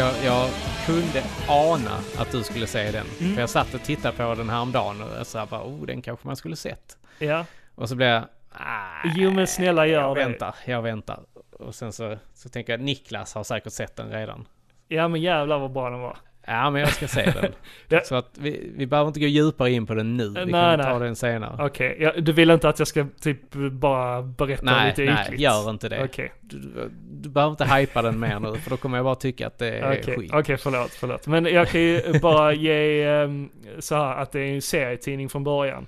Jag, 0.00 0.12
kunde, 0.12 0.26
jag, 0.26 0.50
kunde 0.86 1.22
ana 1.48 1.98
att 2.18 2.32
du 2.32 2.42
skulle 2.42 2.66
säga 2.66 2.92
den. 2.92 3.06
Mm. 3.20 3.34
För 3.34 3.40
jag 3.40 3.50
satt 3.50 3.74
och 3.74 3.82
tittade 3.82 4.16
på 4.16 4.34
den 4.34 4.50
här 4.50 4.60
om 4.60 4.72
dagen 4.72 5.02
och 5.02 5.08
jag 5.18 5.26
sa 5.26 5.46
bara, 5.46 5.62
oh, 5.62 5.86
den 5.86 6.02
kanske 6.02 6.26
man 6.26 6.36
skulle 6.36 6.56
sett. 6.56 6.98
Ja. 7.18 7.44
Och 7.74 7.88
så 7.88 7.96
blev 7.96 8.08
jag, 8.08 8.22
ah, 8.50 9.02
Jo 9.16 9.30
men 9.30 9.46
snälla 9.46 9.86
gör 9.86 10.00
jag 10.00 10.16
det. 10.16 10.24
väntar, 10.24 10.54
jag 10.64 10.82
väntar. 10.82 11.20
och 11.52 11.74
sen 11.74 11.92
så, 11.92 12.16
så 12.34 12.48
tänker 12.48 12.72
jag 12.72 12.80
Niklas 12.80 13.34
har 13.34 13.44
säkert 13.44 13.72
sett 13.72 13.96
den 13.96 14.10
redan. 14.10 14.46
Ja 14.88 15.08
men 15.08 15.20
jävlar 15.20 15.58
vad 15.58 15.72
bra 15.72 15.90
den 15.90 16.00
var. 16.00 16.16
Ja, 16.46 16.70
men 16.70 16.80
jag 16.80 16.92
ska 16.92 17.08
se 17.08 17.30
den. 17.30 17.52
Ja. 17.88 18.00
Så 18.04 18.14
att 18.14 18.30
vi, 18.38 18.72
vi 18.76 18.86
behöver 18.86 19.08
inte 19.08 19.20
gå 19.20 19.26
djupare 19.26 19.70
in 19.70 19.86
på 19.86 19.94
den 19.94 20.16
nu. 20.16 20.28
Vi 20.28 20.34
Nej, 20.34 20.76
kan 20.76 20.78
ta 20.78 20.98
nej. 20.98 21.06
den 21.06 21.16
senare. 21.16 21.66
Okej, 21.66 21.96
ja, 22.00 22.12
du 22.20 22.32
vill 22.32 22.50
inte 22.50 22.68
att 22.68 22.78
jag 22.78 22.88
ska 22.88 23.06
typ 23.20 23.54
bara 23.72 24.22
berätta 24.22 24.64
nej, 24.64 24.88
lite 24.88 25.12
nej, 25.12 25.24
ytligt? 25.24 25.40
gör 25.40 25.70
inte 25.70 25.88
det. 25.88 26.04
Okej, 26.04 26.32
Du, 26.40 26.90
du, 27.10 27.28
behöver 27.28 27.50
inte 27.50 27.64
hypa 27.64 28.02
den 28.02 28.20
mer 28.20 28.40
nu, 28.40 28.56
för 28.56 28.70
då 28.70 28.76
kommer 28.76 28.98
jag 28.98 29.04
bara 29.04 29.14
tycka 29.14 29.46
att 29.46 29.58
det 29.58 29.68
är 29.78 30.00
okej, 30.00 30.16
skit. 30.16 30.30
okej, 30.34 30.56
förlåt, 30.56 30.90
förlåt. 30.90 31.26
Men 31.26 31.44
jag 31.44 31.68
kan 31.68 31.80
ju 31.80 32.18
bara 32.22 32.52
ge 32.52 33.04
ehm, 33.04 33.48
så 33.78 33.94
här 33.94 34.16
att 34.16 34.32
det 34.32 34.40
är 34.40 34.54
en 34.54 34.62
serietidning 34.62 35.28
från 35.28 35.44
början. 35.44 35.86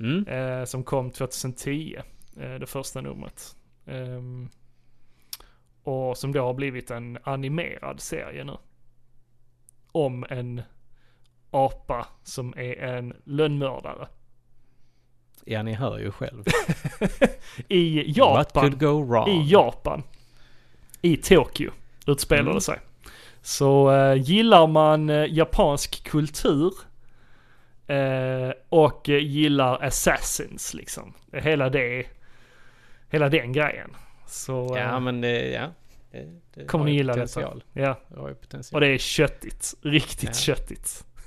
Mm? 0.00 0.26
eh, 0.28 0.64
som 0.64 0.84
kom 0.84 1.10
2010, 1.10 1.96
eh, 2.40 2.54
det 2.54 2.66
första 2.66 3.00
numret. 3.00 3.42
Ehm, 3.86 4.48
och 5.82 6.16
som 6.18 6.32
då 6.32 6.40
har 6.40 6.54
blivit 6.54 6.90
en 6.90 7.18
animerad 7.22 8.00
serie 8.00 8.44
nu. 8.44 8.56
Om 9.96 10.24
en 10.30 10.62
apa 11.50 12.06
som 12.22 12.54
är 12.56 12.76
en 12.82 13.16
lönnmördare. 13.24 14.08
Ja, 15.44 15.62
ni 15.62 15.72
hör 15.72 15.98
ju 15.98 16.10
själv. 16.10 16.44
I 17.68 17.96
What 18.06 18.16
Japan. 18.16 18.62
could 18.62 18.80
go 18.80 19.04
wrong? 19.04 19.28
I 19.28 19.48
Japan. 19.52 20.02
I 21.02 21.16
Tokyo 21.16 21.70
utspelar 22.06 22.42
Mm. 22.42 22.54
det 22.54 22.60
sig. 22.60 22.78
Så 23.42 23.92
eh, 23.92 24.14
gillar 24.14 24.66
man 24.66 25.10
eh, 25.10 25.26
japansk 25.34 26.04
kultur 26.04 26.74
eh, 27.86 28.50
och 28.68 29.08
eh, 29.08 29.18
gillar 29.18 29.82
assassins 29.84 30.74
liksom. 30.74 31.14
Hela 31.32 31.68
det, 31.68 32.06
hela 33.10 33.28
den 33.28 33.52
grejen. 33.52 33.90
Så 34.26 34.74
Ja, 34.78 34.94
eh, 34.96 35.00
men 35.00 35.20
det, 35.20 35.48
ja. 35.50 35.68
Det, 36.24 36.60
det 36.60 36.66
kommer 36.66 36.84
har 36.84 36.90
ni 36.90 36.96
gilla 36.96 37.12
potential. 37.12 37.64
detta. 37.74 37.80
Ja, 37.88 38.00
Det 38.08 38.20
har 38.20 38.28
ju 38.28 38.34
potential. 38.34 38.74
och 38.76 38.80
det 38.80 38.86
är 38.94 38.98
köttigt. 38.98 39.74
Riktigt 39.82 40.28
Ja. 40.28 40.32
köttigt. 40.34 41.04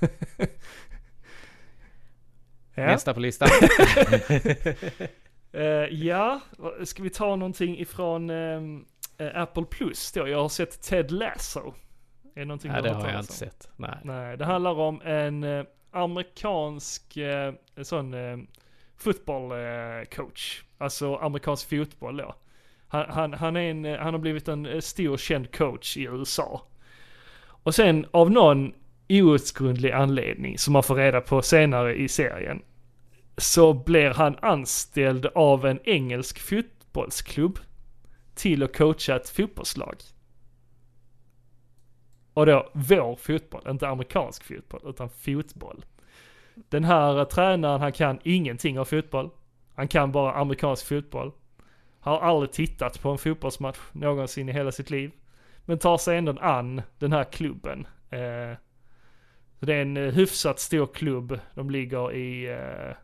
ja. 2.74 2.86
Nästa 2.86 3.14
på 3.14 3.20
listan. 3.20 3.48
Eh, 5.52 5.62
ja, 5.90 6.40
ska 6.84 7.02
vi 7.02 7.10
ta 7.10 7.36
någonting 7.36 7.78
ifrån 7.78 8.30
eh, 8.30 8.60
Apple 9.34 9.64
Plus 9.70 10.12
då? 10.12 10.28
Jag 10.28 10.42
har 10.42 10.48
sett 10.48 10.82
Ted 10.82 11.10
Lasso. 11.10 11.74
Är 12.34 12.40
det 12.40 12.44
någonting 12.44 12.70
ja, 12.70 12.76
du 12.76 12.82
det 12.82 12.94
hört 12.94 13.02
har 13.02 13.10
jag 13.10 13.20
inte 13.20 13.32
sett. 13.32 13.68
Nej. 13.76 13.98
Nej, 14.04 14.36
det 14.36 14.44
handlar 14.44 14.70
om 14.78 15.00
en 15.02 15.44
eh, 15.44 15.64
amerikansk 15.90 17.16
eh, 17.16 17.54
sån 17.82 18.14
eh, 18.14 18.36
fotbollscoach. 18.96 20.62
Alltså 20.78 21.16
amerikansk 21.16 21.68
fotboll 21.68 22.16
då. 22.16 22.34
Han, 22.92 23.06
han, 23.08 23.32
han, 23.32 23.56
är 23.56 23.70
en, 23.70 23.84
eh, 23.84 23.98
han 23.98 24.14
har 24.14 24.20
blivit 24.20 24.48
en 24.48 24.66
eh, 24.66 24.80
stor 24.80 25.16
känd 25.16 25.52
coach 25.52 25.96
i 25.96 26.02
USA. 26.02 26.62
Och 27.46 27.74
sen 27.74 28.06
av 28.10 28.30
någon 28.30 28.72
outgrundlig 29.08 29.90
anledning 29.90 30.58
som 30.58 30.72
man 30.72 30.82
får 30.82 30.94
reda 30.94 31.20
på 31.20 31.42
senare 31.42 31.94
i 31.94 32.08
serien 32.08 32.62
så 33.36 33.72
blir 33.72 34.10
han 34.10 34.36
anställd 34.42 35.26
av 35.26 35.66
en 35.66 35.78
engelsk 35.84 36.38
fotbollsklubb 36.38 37.58
till 38.34 38.62
att 38.62 38.76
coacha 38.76 39.16
ett 39.16 39.28
fotbollslag. 39.28 39.96
Och 42.34 42.46
då 42.46 42.70
vår 42.72 43.16
fotboll, 43.16 43.62
inte 43.68 43.88
amerikansk 43.88 44.44
fotboll, 44.44 44.80
utan 44.84 45.08
fotboll. 45.10 45.84
Den 46.54 46.84
här 46.84 47.18
eh, 47.18 47.24
tränaren, 47.24 47.80
han 47.80 47.92
kan 47.92 48.18
ingenting 48.24 48.78
av 48.78 48.84
fotboll. 48.84 49.30
Han 49.74 49.88
kan 49.88 50.12
bara 50.12 50.34
amerikansk 50.34 50.86
fotboll. 50.86 51.32
Har 52.00 52.20
aldrig 52.20 52.52
tittat 52.52 53.02
på 53.02 53.10
en 53.10 53.18
fotbollsmatch 53.18 53.78
någonsin 53.92 54.48
i 54.48 54.52
hela 54.52 54.72
sitt 54.72 54.90
liv. 54.90 55.10
Men 55.64 55.78
tar 55.78 55.98
sig 55.98 56.18
ändå 56.18 56.38
an 56.40 56.82
den 56.98 57.12
här 57.12 57.24
klubben. 57.24 57.86
Eh, 58.10 58.56
det 59.60 59.74
är 59.74 59.82
en 59.82 59.96
eh, 59.96 60.12
hyfsat 60.12 60.58
stor 60.58 60.86
klubb. 60.86 61.38
De 61.54 61.70
ligger 61.70 62.12
i, 62.12 62.48
eh, 62.48 62.96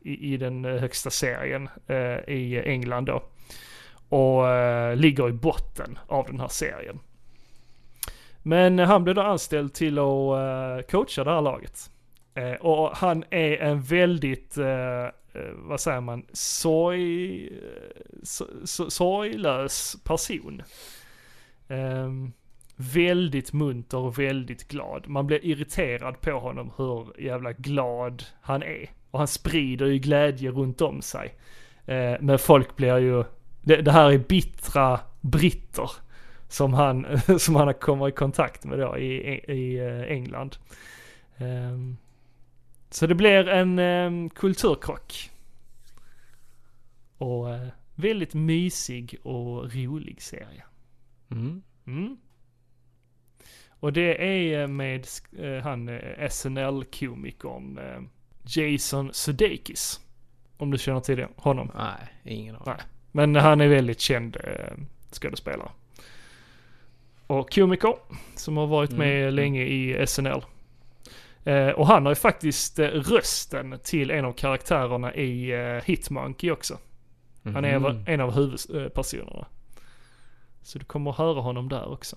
i, 0.00 0.34
i 0.34 0.36
den 0.36 0.64
eh, 0.64 0.80
högsta 0.80 1.10
serien 1.10 1.68
eh, 1.86 2.18
i 2.28 2.62
England 2.66 3.04
då. 3.04 3.22
Och 4.08 4.48
eh, 4.48 4.96
ligger 4.96 5.28
i 5.28 5.32
botten 5.32 5.98
av 6.08 6.26
den 6.26 6.40
här 6.40 6.48
serien. 6.48 7.00
Men 8.42 8.78
han 8.78 9.04
blev 9.04 9.14
då 9.14 9.22
anställd 9.22 9.74
till 9.74 9.98
att 9.98 10.04
eh, 10.04 10.86
coacha 10.90 11.24
det 11.24 11.30
här 11.30 11.40
laget. 11.40 11.90
Eh, 12.34 12.52
och 12.52 12.96
han 12.96 13.24
är 13.30 13.56
en 13.56 13.82
väldigt, 13.82 14.58
eh, 14.58 15.06
Eh, 15.34 15.52
vad 15.54 15.80
säger 15.80 16.00
man, 16.00 16.26
sorg, 16.32 17.46
eh, 17.46 18.02
so, 18.22 18.44
so, 18.64 18.90
sorglös 18.90 19.96
person. 20.04 20.62
Ehm, 21.68 22.32
väldigt 22.76 23.52
munter 23.52 23.98
och 23.98 24.18
väldigt 24.18 24.68
glad. 24.68 25.08
Man 25.08 25.26
blir 25.26 25.44
irriterad 25.44 26.20
på 26.20 26.30
honom 26.30 26.70
hur 26.76 27.20
jävla 27.20 27.52
glad 27.52 28.24
han 28.40 28.62
är. 28.62 28.90
Och 29.10 29.18
han 29.18 29.28
sprider 29.28 29.86
ju 29.86 29.98
glädje 29.98 30.50
runt 30.50 30.80
om 30.80 31.02
sig. 31.02 31.34
Eh, 31.86 32.14
men 32.20 32.38
folk 32.38 32.76
blir 32.76 32.98
ju, 32.98 33.24
det, 33.62 33.76
det 33.76 33.92
här 33.92 34.12
är 34.12 34.18
bittra 34.18 35.00
britter 35.20 35.90
som 36.48 36.74
han, 36.74 37.06
som 37.38 37.56
han 37.56 37.74
kommer 37.74 38.08
i 38.08 38.12
kontakt 38.12 38.64
med 38.64 38.78
då 38.78 38.98
i, 38.98 39.32
i 39.32 39.52
i 39.52 39.78
eh, 39.78 40.02
England. 40.02 40.56
Ehm, 41.36 41.96
så 42.94 43.06
det 43.06 43.14
blir 43.14 43.48
en 43.48 43.78
um, 43.78 44.30
kulturkrock. 44.30 45.30
Och 47.18 47.54
eh, 47.54 47.68
väldigt 47.94 48.34
mysig 48.34 49.16
och 49.22 49.74
rolig 49.74 50.22
serie. 50.22 50.64
Mm. 51.30 51.62
Mm. 51.86 52.16
Och 53.68 53.92
det 53.92 54.24
är 54.24 54.60
eh, 54.62 54.66
med 54.68 55.06
eh, 55.38 55.62
han 55.62 55.88
eh, 55.88 56.28
SNL-komikern 56.30 57.78
eh, 57.78 58.02
Jason 58.46 59.10
Sudeikis. 59.14 60.00
Om 60.56 60.70
du 60.70 60.78
känner 60.78 61.00
till 61.00 61.16
det, 61.16 61.28
honom. 61.36 61.70
Nej, 61.74 62.34
ingen 62.36 62.56
aning. 62.56 62.74
Men 63.12 63.34
han 63.36 63.60
är 63.60 63.68
väldigt 63.68 64.00
känd 64.00 64.36
eh, 64.44 64.76
skådespelare. 65.12 65.70
Och 67.26 67.54
komiker 67.54 67.94
som 68.36 68.56
har 68.56 68.66
varit 68.66 68.90
med 68.92 69.22
Mm. 69.22 69.34
länge 69.34 69.62
i 69.62 70.06
SNL. 70.06 70.42
Eh, 71.44 71.68
och 71.68 71.86
han 71.86 72.06
har 72.06 72.10
ju 72.12 72.16
faktiskt 72.16 72.78
eh, 72.78 72.86
rösten 72.86 73.78
till 73.84 74.10
en 74.10 74.24
av 74.24 74.32
karaktärerna 74.32 75.14
i 75.14 75.50
eh, 75.52 75.82
Hitmonkey 75.84 76.50
också. 76.50 76.78
Han 77.44 77.64
är 77.64 77.78
Mhm. 77.78 78.04
en 78.06 78.20
av 78.20 78.34
huvudpersonerna. 78.34 79.46
Så 80.62 80.78
du 80.78 80.84
kommer 80.84 81.10
att 81.10 81.16
höra 81.18 81.40
honom 81.40 81.68
där 81.68 81.92
också. 81.92 82.16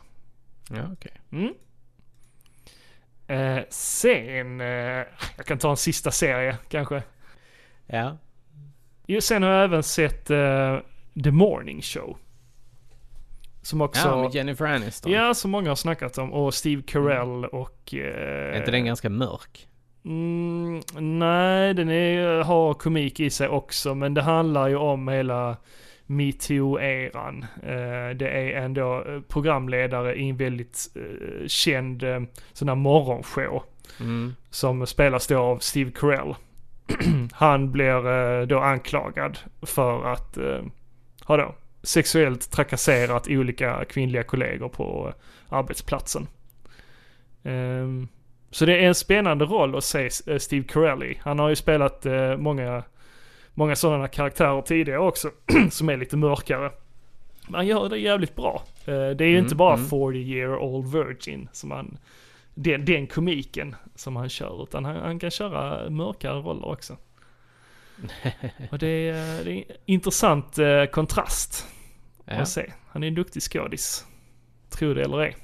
Ja, 0.70 0.82
okej. 0.94 1.12
Mm. 1.32 1.54
Eh, 3.28 3.64
sen, 3.70 4.62
eh, 4.62 4.68
jag 5.38 5.46
kan 5.46 5.58
ta 5.58 5.70
en 5.70 5.78
sista 5.78 6.12
serie 6.12 6.58
kanske. 6.70 7.04
Ja. 7.86 8.18
Jo, 9.08 9.22
sen 9.22 9.44
har 9.44 9.50
jag 9.50 9.64
även 9.64 9.84
sett 9.84 10.30
eh, 10.30 10.78
The 11.24 11.32
Morning 11.32 11.82
Show. 11.82 12.18
Som 13.68 13.82
också... 13.82 14.08
ja, 14.08 14.22
med 14.22 14.36
Jennifer 14.36 14.66
Aniston. 14.66 15.12
Ja, 15.12 15.34
som 15.34 15.52
många 15.52 15.70
har 15.70 15.76
snackat 15.76 16.18
om. 16.18 16.34
Och 16.34 16.54
Steve 16.54 16.82
Carell 16.82 17.46
och... 17.46 17.94
Eh, 17.94 18.54
Är 18.54 18.58
inte 18.58 18.72
den 18.72 18.86
ganska 18.86 19.10
mörk? 19.10 19.68
Mm, 20.06 20.82
nej, 21.20 21.74
den 21.74 21.90
är, 21.90 22.44
har 22.44 22.74
komik 22.74 23.20
i 23.20 23.30
sig 23.30 23.48
också, 23.48 23.96
men 23.96 24.14
det 24.14 24.22
handlar 24.22 24.68
ju 24.68 24.76
om 24.76 25.08
hela 25.08 25.58
metoo-eran. 26.06 27.46
Eh, 27.64 28.16
det 28.18 28.30
är 28.30 28.62
ändå 28.62 29.04
eh, 29.08 29.22
programledare 29.28 30.16
i 30.16 30.30
en 30.30 30.38
väldigt 30.38 30.88
eh, 30.96 31.48
känd 31.48 32.04
eh, 32.04 32.20
sån 32.54 32.68
här 32.70 32.76
morgonshow 32.76 33.64
Mm. 34.00 34.36
som 34.50 34.88
spelas 34.88 35.28
då 35.28 35.38
av 35.40 35.58
Steve 35.58 35.92
Carell. 35.92 36.36
Han 37.32 37.72
blir 37.72 38.08
eh, 38.08 38.48
då 38.48 38.60
anklagad 38.60 39.40
för 39.62 40.06
att 40.14 40.38
eh, 40.38 40.62
ha 41.26 41.38
då 41.38 41.56
sexuellt 41.88 42.52
trakasserat 42.52 43.28
olika 43.28 43.86
kvinnliga 43.86 44.24
kollegor 44.24 44.70
på 44.70 45.08
eh, 45.08 45.14
arbetsplatsen. 45.58 46.28
Ehm, 47.44 48.08
så 48.52 48.66
det 48.66 48.78
är 48.78 48.88
en 48.88 48.96
spännande 48.96 49.46
roll 49.46 49.76
att 49.76 49.84
se 49.84 50.10
eh, 50.28 50.38
Steve 50.38 50.68
Carell 50.68 51.04
i. 51.04 51.20
Han 51.22 51.40
har 51.40 51.50
ju 51.50 51.56
spelat 51.56 52.06
eh, 52.06 52.38
många, 52.38 52.84
många 53.54 53.76
sådana 53.76 54.08
karaktärer 54.08 54.62
tidigare 54.62 55.00
också, 55.00 55.32
som 55.72 55.90
är 55.90 55.98
lite 55.98 56.18
mörkare. 56.18 56.72
Men 57.46 57.56
han 57.56 57.68
gör 57.68 57.90
det 57.90 57.98
jävligt 57.98 58.36
bra. 58.36 58.64
Det 58.86 58.92
är 58.92 59.22
ju 59.22 59.30
Mm, 59.30 59.44
inte 59.44 59.56
bara 59.56 59.74
mm. 59.74 59.86
40 59.86 60.18
year 60.18 60.58
old 60.58 60.94
virgin 60.94 61.50
som 61.52 61.72
han, 61.72 61.98
den, 62.54 62.86
den 62.86 63.08
komiken 63.08 63.76
som 63.96 64.16
han 64.16 64.30
kör, 64.30 64.64
utan 64.64 64.86
han, 64.86 64.96
han 64.96 65.20
kan 65.20 65.32
köra 65.32 65.90
mörkare 65.90 66.40
roller 66.40 66.68
också. 66.68 66.98
Och 68.72 68.80
det 68.80 69.10
är, 69.10 69.44
det 69.44 69.52
är 69.52 69.58
en 69.58 69.64
intressant 69.86 70.60
kontrast 70.92 71.68
Ja. 72.28 72.34
att 72.42 72.50
se. 72.50 72.74
Han 72.88 73.04
är 73.04 73.08
en 73.08 73.16
duktig 73.16 73.42
skådis. 73.44 74.06
Tro 74.70 74.94
det 74.94 75.04
eller 75.04 75.20
ej. 75.20 75.36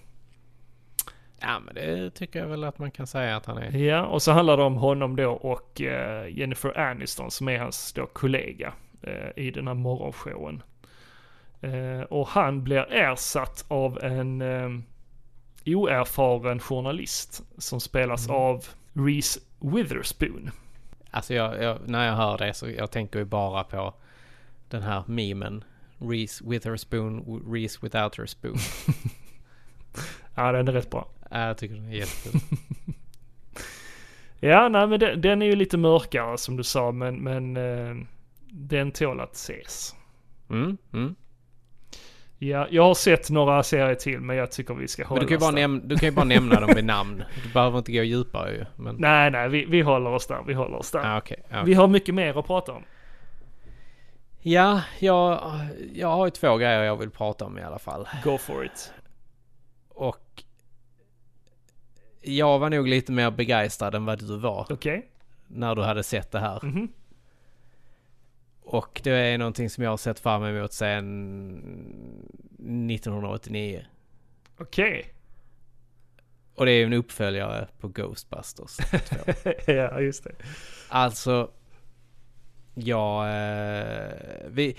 ja, 1.40 1.60
men 1.60 1.76
det 1.76 2.10
tycker 2.12 2.40
jag 2.40 2.48
väl 2.48 2.64
att 2.64 2.80
man 2.80 2.92
kan 2.92 3.08
säga 3.08 3.36
att 3.38 3.46
han 3.46 3.58
är. 3.58 3.78
Ja, 3.78 4.06
och 4.06 4.22
så 4.22 4.32
handlar 4.32 4.58
det 4.58 4.64
om 4.64 4.76
honom 4.76 5.16
då 5.16 5.32
och 5.32 5.82
eh, 5.82 6.28
Jennifer 6.38 6.78
Aniston 6.80 7.32
som 7.32 7.50
är 7.50 7.60
hans 7.60 7.94
då 7.94 8.06
kollega 8.06 8.74
eh, 9.02 9.30
i 9.44 9.52
den 9.52 9.68
här 9.68 9.74
morgonshowen. 9.74 10.64
Eh, 11.62 12.02
och 12.02 12.28
han 12.28 12.64
blir 12.64 12.94
ersatt 12.94 13.66
av 13.68 14.04
en 14.04 14.44
oerfaren 15.66 16.60
journalist 16.60 17.42
som 17.58 17.80
spelas 17.80 18.28
Mm. 18.28 18.42
av 18.42 18.66
Reese 18.94 19.40
Witherspoon. 19.60 20.52
Alltså 21.12 21.34
jag, 21.34 21.64
jag, 21.64 21.78
när 21.90 22.08
jag 22.08 22.14
hör 22.16 22.38
det 22.38 22.54
så 22.54 22.70
jag 22.70 22.92
tänker 22.92 23.20
ju 23.20 23.26
bara 23.26 23.64
på 23.64 23.94
den 24.70 24.82
här 24.84 25.04
memen. 25.08 25.64
Reese 26.10 26.42
Witherspoon, 26.46 27.44
Reese 27.54 27.80
without 27.84 28.18
her 28.18 28.26
spoon. 28.26 28.58
Ja, 30.36 30.52
den 30.52 30.68
är 30.68 30.72
rätt 30.72 30.90
bra. 30.90 31.08
Ja, 31.32 31.48
jag 31.48 31.58
tycker 31.58 31.76
den 31.76 31.86
är 31.90 31.96
jättekul. 31.96 32.42
Ja, 34.40 34.70
nej 34.70 34.88
men 34.88 35.00
den, 35.00 35.22
den 35.22 35.42
är 35.42 35.46
ju 35.46 35.56
lite 35.56 35.78
mörkare 35.78 36.38
som 36.38 36.58
du 36.58 36.64
sa, 36.64 36.92
men, 36.92 37.16
men 37.16 37.58
eh, 37.58 37.96
den 38.52 38.92
tål 38.92 39.20
att 39.20 39.34
ses. 39.36 39.96
Mm, 40.50 40.78
mm. 40.94 41.16
Ja, 42.38 42.68
jag 42.72 42.84
har 42.84 42.94
sett 42.94 43.30
några 43.30 43.64
serier 43.64 43.96
till, 43.96 44.20
men 44.20 44.36
jag 44.36 44.52
tycker 44.52 44.74
vi 44.74 44.88
ska 44.88 45.06
hålla 45.06 45.22
oss 45.22 45.30
där. 45.30 45.52
näm- 45.52 45.82
du 45.88 45.96
kan 45.98 46.10
ju 46.10 46.16
bara 46.16 46.26
nämna 46.26 46.60
dem 46.60 46.70
vid 46.76 46.86
namn. 46.86 47.24
Du 47.44 47.50
behöver 47.54 47.78
inte 47.78 47.92
gå 47.92 48.04
djupare 48.04 48.52
ju. 48.52 48.66
Men... 48.76 48.96
Nej, 48.96 49.32
nej, 49.32 49.50
vi, 49.50 49.66
vi 49.66 49.82
håller 49.82 50.10
oss 50.10 50.28
där, 50.28 50.44
vi 50.48 50.54
håller 50.54 50.78
oss 50.78 50.92
där. 50.92 51.00
Ah, 51.06 51.18
okej. 51.18 51.44
ja. 51.50 51.64
Vi 51.64 51.74
har 51.74 51.88
mycket 51.88 52.16
mer 52.16 52.40
att 52.40 52.48
prata 52.48 52.72
om. 52.72 52.84
Ja, 54.46 54.82
jag, 55.00 55.58
jag 55.94 56.08
har 56.08 56.26
ju 56.26 56.32
två 56.32 56.58
grejer 56.58 56.84
jag 56.84 56.98
vill 56.98 57.10
prata 57.10 57.46
om 57.46 57.58
i 57.58 57.62
alla 57.62 57.80
fall. 57.80 58.08
Go 58.24 58.38
for 58.38 58.66
it. 58.66 58.94
Och 59.90 60.44
jag 62.22 62.60
var 62.60 62.70
nog 62.70 62.88
lite 62.88 63.12
mer 63.12 63.32
begeistrad 63.32 63.96
än 63.96 64.06
vad 64.06 64.20
du 64.20 64.38
var 64.38 64.68
Okej? 64.70 65.10
när 65.48 65.76
du 65.76 65.82
hade 65.82 66.04
sett 66.04 66.32
det 66.32 66.40
här. 66.40 66.60
Mhm. 66.64 66.88
Och 68.62 69.02
det 69.04 69.12
är 69.12 69.38
någonting 69.38 69.70
som 69.70 69.84
jag 69.84 69.92
har 69.92 69.98
sett 69.98 70.20
fram 70.20 70.44
emot 70.44 70.74
sedan 70.74 71.58
1989. 72.90 73.86
Okej. 74.58 75.14
Och 76.56 76.66
det 76.66 76.72
är 76.72 76.76
ju 76.76 76.84
en 76.84 76.94
uppföljare 76.94 77.68
på 77.80 77.88
Ghostbusters 77.88 78.78
2. 78.78 79.16
ja, 79.72 80.00
just 80.00 80.24
det. 80.24 80.32
Alltså, 80.90 81.52
ja, 82.74 83.30
eh, 83.30 84.08
vi... 84.48 84.76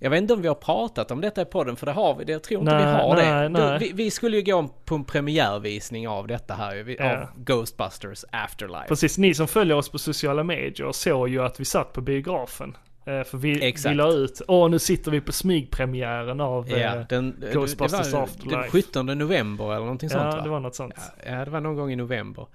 Jag 0.00 0.10
vet 0.10 0.18
inte 0.22 0.34
om 0.34 0.42
vi 0.42 0.48
har 0.48 0.54
pratat 0.54 1.10
om 1.10 1.20
detta 1.20 1.42
i 1.42 1.44
podden, 1.44 1.76
för 1.76 1.86
det 1.86 1.92
har 1.92 2.14
vi. 2.14 2.32
Jag 2.32 2.42
tror 2.42 2.60
inte 2.60 2.76
vi 2.76 2.82
Nej, 2.84 2.94
har 3.02 3.16
det. 3.16 3.22
nej, 3.30 3.42
Du, 3.48 3.48
nej. 3.70 3.78
vi, 3.78 3.92
vi 3.92 4.10
skulle 4.10 4.36
ju 4.36 4.42
gå 4.42 4.68
på 4.84 4.94
en 4.94 5.04
premiärvisning 5.04 6.08
av 6.08 6.26
detta 6.26 6.54
här 6.54 6.76
vi- 6.76 6.96
Ja. 6.98 7.16
av 7.16 7.26
Ghostbusters 7.36 8.24
Afterlife. 8.32 8.88
Precis, 8.88 9.18
ni 9.18 9.34
som 9.34 9.48
följer 9.48 9.76
oss 9.76 9.88
på 9.88 9.98
sociala 9.98 10.42
medier 10.44 10.92
såg 10.92 11.28
ju 11.28 11.42
att 11.42 11.60
vi 11.60 11.64
satt 11.64 11.92
på 11.92 12.00
biografen. 12.00 12.76
Eh, 13.08 13.24
för 13.24 13.38
vi, 13.38 13.74
vi 13.86 13.94
la 13.94 14.12
ut, 14.12 14.42
åh 14.48 14.70
nu 14.70 14.78
sitter 14.78 15.10
vi 15.10 15.20
på 15.20 15.32
smygpremiären 15.32 16.40
av... 16.40 16.70
Ja, 16.70 16.76
eh, 16.76 17.06
den, 17.08 17.44
Ghostbusters 17.52 18.06
det 18.06 18.12
var 18.16 18.22
Afterlife. 18.24 18.56
den 18.56 18.70
17 18.70 19.06
november 19.06 19.64
eller 19.64 19.80
någonting 19.80 20.10
sånt 20.10 20.24
ja 20.24 20.36
va? 20.36 20.42
det 20.42 20.48
var 20.48 20.60
något 20.60 20.74
sånt. 20.74 20.94
Ja, 21.26 21.44
det 21.44 21.50
var 21.50 21.60
någon 21.60 21.76
gång 21.76 21.92
i 21.92 21.96
november. 21.96 22.46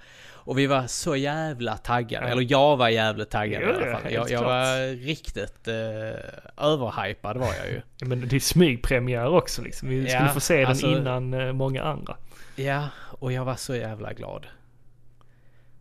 Och 0.46 0.58
vi 0.58 0.68
var 0.68 0.88
så 0.88 1.16
jävla 1.16 1.78
taggade, 1.78 2.26
Ja. 2.26 2.32
eller 2.32 2.52
jag 2.52 2.78
var 2.78 2.90
jävligt 2.90 3.30
taggad 3.30 3.62
Jo, 3.64 3.70
i 3.70 3.74
alla 3.76 3.88
ja, 3.88 3.98
fall. 3.98 4.14
Jag, 4.14 4.32
jag 4.32 4.44
var 4.44 4.96
riktigt 5.06 5.68
eh, 5.68 6.64
överhypad 6.66 7.38
var 7.38 7.54
jag 7.64 7.68
ju. 7.72 7.82
Ja, 8.00 8.08
Men 8.08 8.28
det 8.28 8.36
är 8.36 8.40
smygpremiär 8.40 9.28
också 9.28 9.62
liksom. 9.62 9.90
Vi 9.90 10.04
Ja, 10.04 10.10
skulle 10.10 10.30
få 10.30 10.40
se 10.40 10.58
den 10.58 10.68
alltså- 10.68 10.88
innan 10.88 11.34
eh, 11.34 11.54
många 11.54 11.84
andra. 11.84 12.18
Ja, 12.56 12.88
och 13.20 13.32
jag 13.32 13.46
var 13.46 13.56
så 13.56 13.76
jävla 13.76 14.14
glad. 14.14 14.46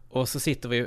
Och 0.08 0.28
så 0.28 0.40
sitter 0.40 0.68
vi 0.68 0.86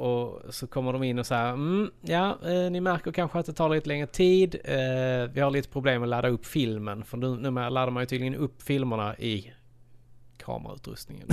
och 0.00 0.54
så 0.54 0.66
kommer 0.66 0.92
de 0.92 1.02
in 1.02 1.18
och 1.18 1.26
säger 1.26 1.52
mm, 1.52 1.90
ja, 2.00 2.38
eh, 2.44 2.70
ni 2.70 2.80
märker 2.80 3.12
kanske 3.12 3.38
att 3.38 3.46
det 3.46 3.52
tar 3.52 3.68
lite 3.68 3.88
längre 3.88 4.06
tid. 4.06 4.54
Eh, 4.64 5.30
vi 5.32 5.40
har 5.40 5.50
lite 5.50 5.68
problem 5.68 6.02
att 6.02 6.08
ladda 6.08 6.28
upp 6.28 6.46
filmen. 6.46 7.04
För 7.04 7.16
nu, 7.16 7.36
numera 7.36 7.68
laddar 7.68 7.90
man 7.90 8.02
ju 8.02 8.06
tydligen 8.06 8.34
upp 8.34 8.62
filmerna 8.62 9.16
i 9.16 9.52
kamerautrustningen. 10.36 11.28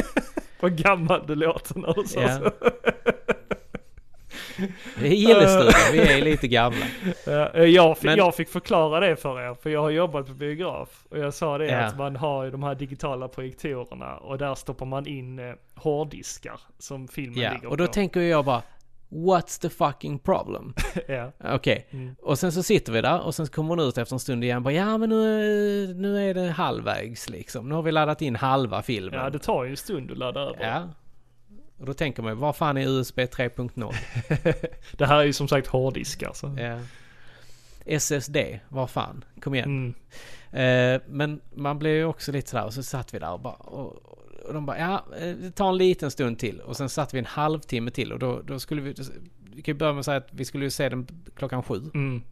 Vad 0.60 0.78
gammal 0.78 1.26
du 1.26 1.34
låter 1.34 1.78
när 1.78 1.94
du 1.94 2.08
sa 2.08 2.28
så. 2.28 2.50
Är 5.02 5.06
Gillestugan, 5.06 5.72
vi 5.92 5.98
är 6.12 6.24
lite 6.24 6.48
gamla. 6.48 6.86
Eh, 7.54 7.64
jag, 7.64 7.98
fick, 7.98 8.04
Men- 8.04 8.18
jag 8.18 8.34
fick 8.34 8.48
förklara 8.48 9.00
det 9.00 9.16
för 9.16 9.40
er, 9.40 9.54
för 9.62 9.70
jag 9.70 9.80
har 9.80 9.90
jobbat 9.90 10.26
på 10.26 10.32
biograf. 10.32 11.06
Och 11.10 11.18
jag 11.18 11.34
sa 11.34 11.58
det 11.58 11.66
Ja. 11.66 11.78
att 11.78 11.98
man 11.98 12.16
har 12.16 12.44
ju 12.44 12.50
de 12.50 12.62
här 12.62 12.74
digitala 12.74 13.28
projektorerna 13.28 14.16
och 14.16 14.38
där 14.38 14.54
stoppar 14.54 14.86
man 14.86 15.06
in 15.06 15.38
eh, 15.38 15.54
hårddiskar 15.74 16.60
som 16.78 17.08
filmen 17.08 17.38
Ja, 17.42 17.52
ligger 17.52 17.68
och 17.68 17.76
då 17.76 17.86
på. 17.86 17.92
tänker 17.92 18.20
jag 18.20 18.44
bara 18.44 18.62
What's 19.12 19.60
the 19.62 19.68
fucking 19.68 20.18
problem? 20.18 20.74
ja. 21.08 21.32
Okej, 21.54 21.86
Mm. 21.90 22.14
och 22.22 22.38
sen 22.38 22.52
så 22.52 22.62
sitter 22.62 22.92
vi 22.92 23.00
där 23.00 23.20
och 23.20 23.34
sen 23.34 23.46
kommer 23.46 23.68
hon 23.76 23.80
ut 23.88 23.98
efter 23.98 24.14
en 24.16 24.20
stund 24.20 24.44
igen 24.44 24.62
bara 24.62 24.74
ja 24.74 24.98
men 24.98 25.08
nu, 25.08 25.94
nu 25.94 26.30
är 26.30 26.34
det 26.34 26.50
halvvägs 26.50 27.28
liksom. 27.30 27.68
Nu 27.68 27.74
har 27.74 27.82
vi 27.82 27.92
laddat 27.92 28.22
in 28.22 28.36
halva 28.36 28.82
filmen. 28.82 29.20
ja, 29.20 29.30
det 29.30 29.38
tar 29.38 29.64
ju 29.64 29.70
en 29.70 29.76
stund 29.76 30.10
att 30.10 30.18
ladda 30.18 30.40
över. 30.40 30.56
Ja. 30.66 30.88
Och 31.80 31.86
då 31.86 31.94
tänker 31.94 32.22
man 32.22 32.38
vad 32.38 32.56
fan 32.56 32.76
är 32.76 32.88
USB 32.88 33.18
3.0? 33.18 33.94
Det 34.96 35.06
här 35.06 35.18
är 35.18 35.24
ju 35.24 35.32
som 35.32 35.48
sagt 35.48 35.66
hårddiskar. 35.66 36.32
Så. 36.34 36.56
ja. 36.58 36.78
SSD, 37.84 38.36
vad 38.68 38.90
fan? 38.90 39.24
Kom 39.40 39.54
igen. 39.54 39.94
Mm. 40.52 40.96
Eh, 40.96 41.02
men 41.08 41.40
man 41.54 41.78
blev 41.78 41.94
ju 41.94 42.04
också 42.04 42.32
lite 42.32 42.50
sådär 42.50 42.64
och 42.64 42.74
så 42.74 42.82
satt 42.82 43.14
vi 43.14 43.18
där 43.18 43.32
och 43.32 43.40
bara 43.40 43.54
och, 43.54 43.96
och 44.46 44.54
de 44.54 44.66
bara 44.66 44.78
ja, 44.78 45.04
eh, 45.18 45.36
det 45.36 45.50
tar 45.50 45.68
en 45.68 45.76
liten 45.76 46.10
stund 46.10 46.38
till 46.38 46.60
och 46.60 46.76
sen 46.76 46.88
satt 46.88 47.14
vi 47.14 47.18
en 47.18 47.26
halvtimme 47.26 47.90
till 47.90 48.12
och 48.12 48.18
då, 48.18 48.42
då 48.42 48.58
skulle 48.58 48.82
vi, 48.82 48.94
vi 49.54 49.62
kan 49.62 49.74
ju 49.74 49.78
börja 49.78 49.92
med 49.92 49.98
att 50.00 50.04
säga 50.04 50.16
att 50.16 50.28
vi 50.30 50.44
skulle 50.44 50.64
ju 50.64 50.70
se 50.70 50.88
den 50.88 51.06
klockan 51.36 51.62
sju. 51.62 51.90
Mm. 51.94 52.22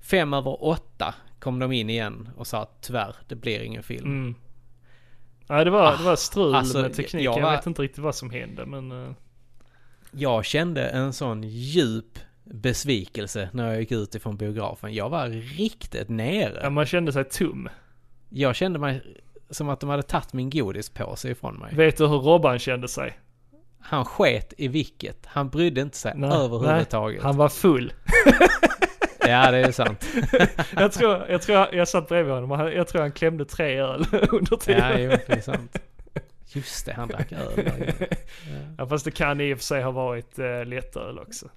Fem 0.00 0.34
över 0.34 0.64
åtta 0.64 1.14
kom 1.38 1.58
de 1.58 1.72
in 1.72 1.90
igen 1.90 2.28
och 2.36 2.46
sa 2.46 2.62
att 2.62 2.82
tyvärr, 2.82 3.16
det 3.28 3.34
blir 3.34 3.60
ingen 3.60 3.82
film. 3.82 4.06
Mm. 4.06 4.34
Nej, 5.48 5.64
det 5.64 5.70
var, 5.70 5.96
det 5.98 6.04
var 6.04 6.16
strul 6.16 6.54
alltså, 6.54 6.78
med 6.82 6.92
tekniken. 6.94 7.22
jag 7.22 7.36
Jag, 7.38 7.42
var- 7.42 7.50
vet 7.56 7.66
inte 7.66 7.82
riktigt 7.82 7.98
vad 8.04 8.14
som 8.14 8.30
hände, 8.30 8.66
men... 8.66 8.92
eh, 9.06 9.10
Jag 10.12 10.44
kände 10.44 10.88
en 10.88 11.12
sån 11.12 11.42
djup 11.42 12.18
besvikelse 12.44 13.48
när 13.52 13.66
jag 13.72 13.80
gick 13.80 13.92
ut 13.92 14.14
ifrån 14.14 14.36
biografen. 14.36 14.94
Jag 14.94 15.08
var 15.08 15.28
riktigt 15.28 16.08
nere. 16.08 16.60
ja, 16.62 16.70
man 16.70 16.86
kände 16.86 17.12
sig 17.12 17.24
tom. 17.24 17.68
Jag 18.28 18.56
kände 18.56 18.78
mig 18.78 19.02
som 19.50 19.68
att 19.68 19.80
de 19.80 19.90
hade 19.90 20.02
tagit 20.02 20.32
min 20.32 20.50
godispåse 20.50 21.28
ifrån 21.30 21.54
mig. 21.56 21.74
Vet 21.74 21.96
du 21.96 22.06
hur 22.06 22.18
Robban 22.18 22.58
kände 22.58 22.88
sig? 22.88 23.18
Han 23.80 24.04
sket 24.04 24.52
i 24.58 24.68
vilket. 24.68 25.26
Han 25.26 25.48
brydde 25.48 25.80
inte 25.80 25.96
sig 25.96 26.12
Nej, 26.16 26.30
överhuvudtaget. 26.30 27.22
Han 27.22 27.36
var 27.36 27.48
full. 27.48 27.92
Ja, 29.30 29.50
det 29.50 29.58
är 29.58 29.72
sant. 29.72 30.06
jag 30.76 30.92
tror, 30.92 31.26
jag 31.28 31.42
tror 31.42 31.74
jag, 31.74 31.88
satt 31.88 32.08
bredvid 32.08 32.34
honom 32.34 32.50
och 32.50 32.72
jag 32.72 32.88
tror 32.88 33.00
han 33.02 33.12
klämde 33.12 33.44
tre 33.44 33.78
öl 33.80 34.04
under 34.30 34.56
tiden. 34.56 34.80
Ja, 34.92 34.98
jo, 34.98 35.10
det 35.26 35.32
är 35.32 35.40
sant. 35.40 35.76
Just 36.48 36.86
det, 36.86 36.92
han 36.92 37.08
drack 37.08 37.32
öl. 37.32 37.82
Ja. 37.98 38.06
Ja, 38.78 38.86
fast 38.86 39.04
det 39.04 39.10
kan 39.10 39.40
i 39.40 39.54
och 39.54 39.58
för 39.58 39.64
sig 39.64 39.82
ha 39.82 39.90
varit 39.90 40.38
eh, 40.38 40.64
lättöl 40.64 41.18
också. 41.18 41.48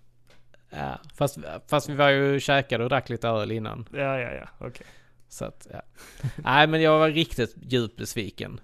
Ja, 0.70 1.00
fast, 1.16 1.38
fast 1.68 1.90
vi 1.90 1.96
var 1.96 2.10
ju 2.10 2.40
käkade 2.40 2.84
och 2.84 2.90
drack 2.90 3.10
lite 3.10 3.28
öl 3.28 3.52
innan. 3.52 3.88
Ja, 3.94 4.20
ja, 4.20 4.32
ja, 4.32 4.48
okej. 4.68 4.86
Så 5.30 5.46
att, 5.46 5.68
ja. 5.74 5.82
Nej, 6.36 6.68
men 6.68 6.82
jag 6.82 7.00
var 7.00 7.10
riktigt 7.10 7.56
djupt 7.62 7.98
besviken. 7.98 8.60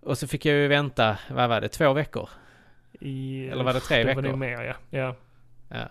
Och 0.00 0.18
så 0.18 0.26
fick 0.28 0.44
jag 0.44 0.56
ju 0.56 0.68
vänta, 0.68 1.18
vad 1.30 1.48
var 1.48 1.60
det, 1.60 1.68
två 1.68 1.92
veckor? 1.92 2.28
I- 3.00 3.48
Eller 3.48 3.64
var 3.64 3.74
det 3.74 3.80
tre 3.80 3.98
det 3.98 4.04
veckor? 4.04 4.22
var 4.22 4.28
nog 4.28 4.38
mer, 4.38 4.62
ja. 4.64 4.74
ja. 4.98 5.14
Ja. 5.68 5.88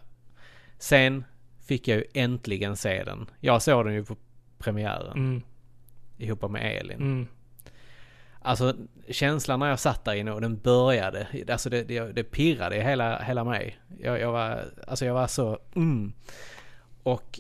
Sen 0.78 1.26
fick 1.66 1.88
jag 1.88 1.98
ju 1.98 2.04
äntligen 2.14 2.76
se 2.78 3.04
den. 3.04 3.26
Jag 3.40 3.62
såg 3.62 3.86
den 3.86 3.94
ju 3.94 4.06
på 4.06 4.16
premiären 4.58 5.12
Mm, 5.18 5.42
ihop 6.18 6.52
med 6.52 6.80
Elin. 6.80 6.98
mm. 7.02 7.28
Alltså 8.42 8.74
känslan 9.10 9.60
när 9.60 9.70
jag 9.70 9.80
satt 9.80 10.06
där 10.06 10.14
inne 10.16 10.32
och 10.32 10.42
den 10.42 10.58
började, 10.58 11.28
alltså 11.50 11.70
det, 11.70 11.84
det, 11.84 12.12
det 12.12 12.24
pirrade 12.24 12.76
i 12.78 12.82
hela, 12.82 13.22
hela 13.22 13.44
mig. 13.44 13.80
Jag, 14.00 14.20
jag 14.20 14.32
var, 14.32 14.66
alltså 14.88 15.06
jag 15.06 15.14
var 15.14 15.28
så, 15.28 15.60
mm. 15.76 16.14
Och 17.04 17.40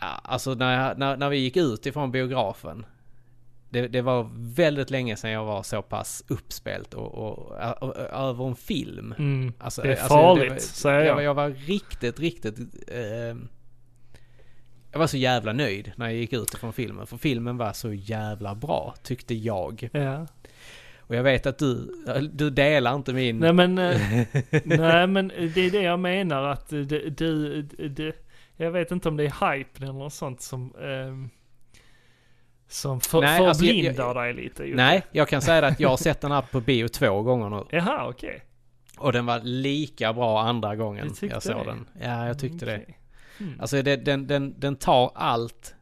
ja, 0.00 0.06
alltså 0.24 0.54
när, 0.54 0.88
jag, 0.88 0.98
när, 0.98 1.16
när 1.16 1.28
vi 1.28 1.36
gick 1.36 1.56
ut 1.56 1.86
ifrån 1.86 2.12
biografen. 2.12 2.86
Det, 3.70 3.88
det 3.88 4.02
var 4.02 4.30
väldigt 4.54 4.90
länge 4.90 5.16
sedan 5.16 5.30
jag 5.30 5.44
var 5.44 5.62
så 5.62 5.82
pass 5.82 6.24
uppspelt 6.28 6.94
och, 6.94 7.14
och, 7.14 7.38
och, 7.82 7.88
och 7.88 7.96
över 7.96 8.46
en 8.48 8.56
film. 8.56 9.14
Mm. 9.18 9.52
Alltså, 9.58 9.82
Det 9.82 9.88
är 9.88 9.92
alltså, 9.92 10.08
farligt, 10.08 10.50
var- 10.52 10.58
säger 10.58 10.98
jag. 10.98 11.06
jag. 11.08 11.14
var- 11.14 11.22
Jag 11.22 11.34
var 11.34 11.48
riktigt, 11.50 12.20
riktigt... 12.20 12.58
Eh, 12.88 13.36
jag 14.92 14.98
var 14.98 15.06
så 15.06 15.16
jävla 15.16 15.52
nöjd 15.52 15.92
när 15.96 16.06
jag 16.06 16.14
gick 16.14 16.32
ut 16.32 16.54
ifrån 16.54 16.72
filmen. 16.72 17.06
För 17.06 17.16
filmen 17.16 17.56
var 17.56 17.72
så 17.72 17.92
jävla 17.92 18.54
bra, 18.54 18.94
tyckte 19.02 19.34
jag. 19.34 19.88
Ja. 19.92 20.26
Och 20.98 21.14
jag 21.16 21.22
vet 21.22 21.46
att 21.46 21.58
du, 21.58 21.88
du 22.32 22.50
delar 22.50 22.94
inte 22.94 23.12
min... 23.12 23.38
Nej 23.38 23.52
men, 23.52 23.78
eh, 23.78 24.00
nej 24.64 25.06
men 25.06 25.28
det 25.28 25.60
är 25.60 25.70
det 25.70 25.82
jag 25.82 25.98
menar 25.98 26.42
att 26.42 26.68
du, 26.68 26.84
du, 26.84 27.62
du 27.88 28.12
jag 28.56 28.70
vet 28.70 28.90
inte 28.90 29.08
om 29.08 29.16
det 29.16 29.24
är 29.24 29.54
hype 29.56 29.82
eller 29.84 29.92
något 29.92 30.12
sånt 30.12 30.40
som, 30.40 30.74
ehm, 30.82 31.30
som 32.68 33.00
för, 33.00 33.20
Nej, 33.20 33.46
alltså, 33.46 33.64
förblindar 33.64 34.04
jag- 34.04 34.16
dig 34.16 34.34
lite. 34.34 34.64
Jocke. 34.64 34.76
Nej, 34.76 35.02
jag 35.12 35.28
kan 35.28 35.42
säga 35.42 35.66
att 35.66 35.80
jag 35.80 35.88
har 35.88 35.96
sett 35.96 36.20
den 36.20 36.32
här 36.32 36.42
på 36.42 36.60
bio 36.60 36.88
två 36.88 37.22
gånger 37.22 37.50
nu. 37.50 37.64
Jaha, 37.70 38.08
okej. 38.08 38.42
Och 38.98 39.12
den 39.12 39.26
var 39.26 39.40
lika 39.40 40.12
bra 40.12 40.40
andra 40.42 40.76
gången 40.76 41.14
jag 41.20 41.42
såg 41.42 41.56
det? 41.56 41.64
den. 41.64 41.88
Ja, 42.02 42.26
jag 42.26 42.38
tyckte 42.38 42.66
det. 42.66 42.76
Okej. 42.82 42.98
Mm. 43.40 43.60
Alltså 43.60 43.82
det, 43.82 43.96
den, 43.96 44.26
den, 44.26 44.60
den 44.60 44.76
tar 44.76 45.12
allt 45.14 45.74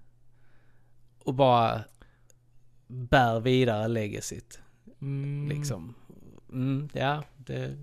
och 1.25 1.35
bara 1.35 1.81
bär 2.87 3.41
vidare 3.41 3.89
legacyt. 3.89 4.61
Mm. 5.01 5.49
Liksom. 5.49 5.95
Mm, 6.53 6.89
ja, 6.93 7.23
det 7.37 7.55
är 7.55 7.77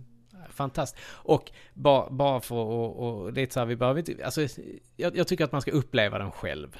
fantastiskt. 0.50 1.06
Och 1.12 1.52
bara, 1.74 2.10
bara 2.10 2.40
för 2.40 2.56
att, 2.56 2.68
och, 2.68 3.24
och 3.24 3.34
lite 3.34 3.54
så 3.54 3.60
här, 3.60 3.68
vi 3.68 3.76
behöver 3.76 4.10
inte, 4.10 4.26
alltså 4.26 4.42
jag, 4.96 5.18
jag 5.18 5.28
tycker 5.28 5.44
att 5.44 5.52
man 5.52 5.62
ska 5.62 5.72
uppleva 5.72 6.18
den 6.18 6.32
själv, 6.32 6.78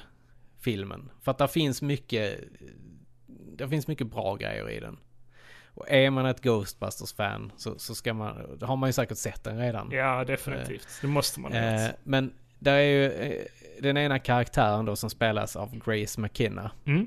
filmen. 0.62 1.10
För 1.22 1.30
att 1.30 1.38
det 1.38 1.48
finns 1.48 1.82
mycket, 1.82 2.40
det 3.56 3.68
finns 3.68 3.86
mycket 3.88 4.06
bra 4.06 4.36
grejer 4.36 4.70
i 4.70 4.80
den. 4.80 4.98
Och 5.74 5.90
är 5.90 6.10
man 6.10 6.26
ett 6.26 6.40
Ghostbusters-fan 6.42 7.52
så, 7.56 7.78
så 7.78 7.94
ska 7.94 8.14
man, 8.14 8.56
då 8.58 8.66
har 8.66 8.76
man 8.76 8.88
ju 8.88 8.92
säkert 8.92 9.18
sett 9.18 9.44
den 9.44 9.58
redan. 9.58 9.88
Ja, 9.92 10.24
definitivt. 10.24 10.88
Det 11.00 11.06
måste 11.06 11.40
man 11.40 11.52
ha 11.52 11.58
Eh, 11.60 11.90
men 12.04 12.32
där 12.58 12.74
är 12.74 12.80
ju 12.82 13.12
eh, 13.12 13.42
den 13.80 13.96
ena 13.96 14.18
karaktären 14.18 14.84
då 14.84 14.96
som 14.96 15.10
spelas 15.10 15.56
av 15.56 15.78
Grace 15.84 16.20
McKenna. 16.20 16.70
Mm. 16.86 17.06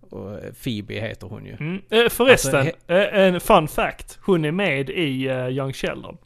Och 0.00 0.38
eh, 0.44 0.52
Phoebe 0.52 0.94
heter 0.94 1.26
hon 1.26 1.44
ju. 1.46 1.52
Mm. 1.52 1.82
Eh, 1.90 2.08
förresten, 2.08 2.54
Alltså, 2.60 2.92
eh, 2.92 3.22
en 3.26 3.40
fun 3.40 3.68
fact. 3.68 4.18
Hon 4.22 4.44
är 4.44 4.52
med 4.52 4.90
i 4.90 5.28
uh, 5.30 5.48
Young 5.48 5.72
Sheldon. 5.72 6.18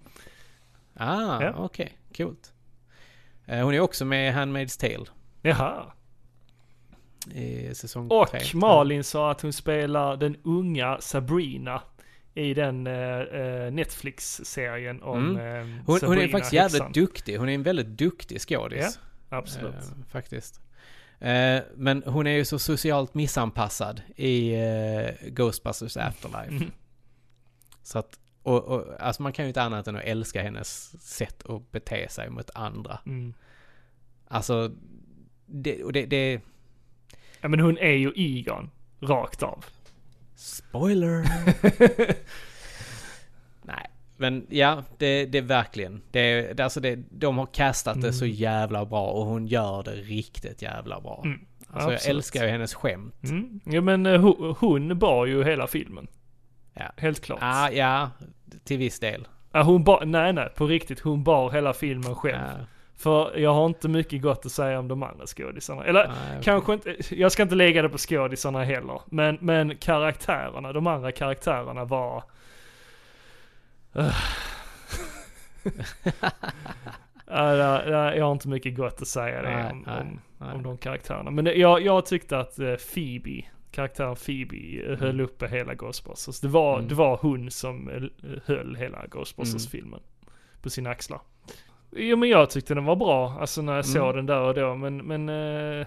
Ah, 0.94 1.42
Ja. 1.42 1.54
okej. 1.56 1.98
Coolt. 2.16 2.52
Eh, 3.46 3.64
hon 3.64 3.74
är 3.74 3.80
också 3.80 4.04
med 4.04 4.28
i 4.28 4.32
Handmaid's 4.32 4.80
Tale. 4.80 5.06
Jaha. 5.42 5.92
I 7.34 7.74
säsong 7.74 8.10
Och 8.10 8.30
tre. 8.30 8.40
Malin 8.54 9.04
sa 9.04 9.30
att 9.30 9.40
hon 9.40 9.52
spelar 9.52 10.16
den 10.16 10.36
unga 10.44 10.98
Sabrina 11.00 11.82
i 12.34 12.54
den 12.54 12.86
eh, 12.86 13.20
eh, 13.20 13.72
Netflix-serien 13.72 15.02
om 15.02 15.36
eh, 15.36 15.42
Mm. 15.42 15.78
Hon, 15.86 15.98
hon 16.02 16.18
är 16.18 16.28
faktiskt 16.28 16.52
jävligt 16.52 16.94
duktig. 16.94 17.36
Hon 17.36 17.48
är 17.48 17.54
en 17.54 17.62
väldigt 17.62 17.86
duktig 17.86 18.40
skådis. 18.40 18.98
Absolut. 19.28 19.74
Eh, 19.74 20.06
faktiskt. 20.08 20.60
Eh, 21.18 21.62
men 21.74 22.02
hon 22.06 22.26
är 22.26 22.30
ju 22.30 22.44
så 22.44 22.58
socialt 22.58 23.14
missanpassad 23.14 24.02
i 24.16 24.54
eh, 24.54 25.28
Ghostbusters 25.28 25.96
Afterlife. 25.96 26.50
Mm. 26.50 26.70
Så 27.82 27.98
att, 27.98 28.18
och, 28.42 28.64
och, 28.64 28.84
alltså 29.00 29.22
man 29.22 29.32
kan 29.32 29.44
ju 29.44 29.48
inte 29.48 29.62
annat 29.62 29.88
än 29.88 29.96
att 29.96 30.04
älska 30.04 30.42
hennes 30.42 31.00
sätt 31.02 31.42
att 31.46 31.72
bete 31.72 32.08
sig 32.08 32.30
mot 32.30 32.50
andra. 32.54 32.98
Mm. 33.06 33.34
Alltså, 34.28 34.70
det, 35.46 35.84
och 35.84 35.92
det, 35.92 36.06
det 36.06 36.40
Ja 37.40 37.48
men 37.48 37.60
hon 37.60 37.78
är 37.78 37.92
ju 37.92 38.12
Egon, 38.16 38.70
rakt 39.00 39.42
av. 39.42 39.64
Spoiler! 40.34 41.24
Nej, 43.62 43.86
men 44.16 44.46
ja, 44.50 44.84
det, 44.98 45.26
det 45.26 45.38
är 45.38 45.42
verkligen. 45.42 46.02
Det, 46.10 46.52
det, 46.52 46.64
alltså 46.64 46.80
det, 46.80 46.98
de 47.10 47.38
har 47.38 47.46
castat 47.46 48.00
det 48.02 48.12
så 48.12 48.24
Mm. 48.24 48.36
jävla 48.36 48.84
bra 48.84 49.06
och 49.06 49.26
hon 49.26 49.46
gör 49.46 49.82
det 49.82 49.90
riktigt 49.94 50.62
jävla 50.62 51.00
bra. 51.00 51.22
Mm, 51.24 51.40
Alltså 51.72 51.88
jag 51.90 51.94
absolut. 51.94 52.16
älskar 52.16 52.44
ju 52.44 52.50
hennes 52.50 52.74
skämt. 52.74 53.24
Mm. 53.24 53.60
Ja 53.64 53.80
men 53.80 54.06
eh, 54.06 54.20
hon, 54.20 54.54
hon 54.60 54.98
bar 54.98 55.26
ju 55.26 55.44
hela 55.44 55.66
filmen. 55.66 56.06
Ja. 56.74 56.92
Helt 56.96 57.20
klart. 57.20 57.38
Ah, 57.42 57.70
ja, 57.70 58.10
till 58.64 58.78
viss 58.78 59.00
del. 59.00 59.28
Ja, 59.52 59.62
hon 59.62 59.84
bar, 59.84 60.04
nej 60.04 60.32
nej, 60.32 60.48
på 60.56 60.66
riktigt. 60.66 61.00
Hon 61.00 61.24
bar 61.24 61.50
hela 61.50 61.72
filmen 61.72 62.14
själv. 62.14 62.36
Ja, 62.58 62.66
För 63.02 63.38
jag 63.38 63.54
har 63.54 63.66
inte 63.66 63.88
mycket 63.88 64.22
gott 64.22 64.46
att 64.46 64.52
säga 64.52 64.78
om 64.78 64.88
de 64.88 65.02
andra 65.02 65.26
skådisarna. 65.26 65.84
Eller 65.84 66.08
nej, 66.08 66.40
kanske 66.42 66.72
inte, 66.72 66.96
jag 67.10 67.32
ska 67.32 67.42
inte 67.42 67.54
lägga 67.54 67.82
det 67.82 67.88
på 67.88 67.98
skådisarna 67.98 68.64
heller. 68.64 69.00
Men, 69.06 69.38
men 69.40 69.76
karaktärerna, 69.76 70.72
de 70.72 70.86
andra 70.86 71.12
karaktärerna 71.12 71.84
var... 71.84 72.24
Uh. 73.96 74.12
Jag 77.26 78.24
har 78.24 78.32
inte 78.32 78.48
mycket 78.48 78.76
gott 78.76 79.02
att 79.02 79.08
säga 79.08 79.42
det 79.42 79.50
Nej, 79.50 79.70
om, 79.72 79.84
nej, 79.86 80.00
om, 80.00 80.20
nej. 80.38 80.54
om 80.54 80.62
de 80.62 80.78
karaktärerna. 80.78 81.30
Men 81.30 81.46
jag, 81.46 81.82
jag 81.82 82.06
tyckte 82.06 82.38
att 82.38 82.58
eh, 82.58 82.74
Phoebe, 82.94 83.42
karaktären 83.70 84.16
Phoebe, 84.16 84.92
eh, 84.92 84.98
höll 84.98 85.20
uppe 85.20 85.48
hela 85.48 85.74
Ghostbusters. 85.74 86.40
Det 86.40 86.48
var, 86.48 86.76
Mm. 86.76 86.88
det 86.88 86.94
var 86.94 87.16
hon 87.16 87.50
som 87.50 87.88
eh, 87.88 88.02
höll 88.44 88.76
hela 88.76 89.06
Ghostbusters-filmen 89.06 90.00
på 90.62 90.70
sina 90.70 90.90
axlar. 90.90 91.20
Jo 91.96 92.16
men 92.16 92.28
jag 92.28 92.50
tyckte 92.50 92.74
den 92.74 92.84
var 92.84 92.96
bra, 92.96 93.36
alltså 93.40 93.62
när 93.62 93.72
jag 93.72 93.84
Mm. 93.84 93.94
såg 93.94 94.14
den 94.14 94.26
där 94.26 94.40
och 94.40 94.54
då, 94.54 94.74
men, 94.74 94.96
men 94.96 95.28
eh, 95.28 95.86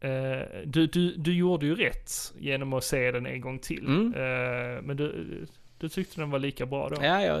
eh, 0.00 0.42
du, 0.66 0.86
du, 0.86 1.14
du 1.16 1.34
gjorde 1.34 1.66
ju 1.66 1.74
rätt 1.74 2.10
genom 2.38 2.72
att 2.72 2.84
se 2.84 3.10
den 3.10 3.26
en 3.26 3.40
gång 3.40 3.58
till. 3.58 3.86
Mm. 3.86 4.14
Eh, 4.14 4.82
men 4.82 4.96
du, 4.96 5.46
du 5.78 5.88
tyckte 5.88 6.20
den 6.20 6.30
var 6.30 6.38
lika 6.38 6.66
bra 6.66 6.88
då? 6.88 6.96
Ja, 7.04 7.22
ja, 7.22 7.40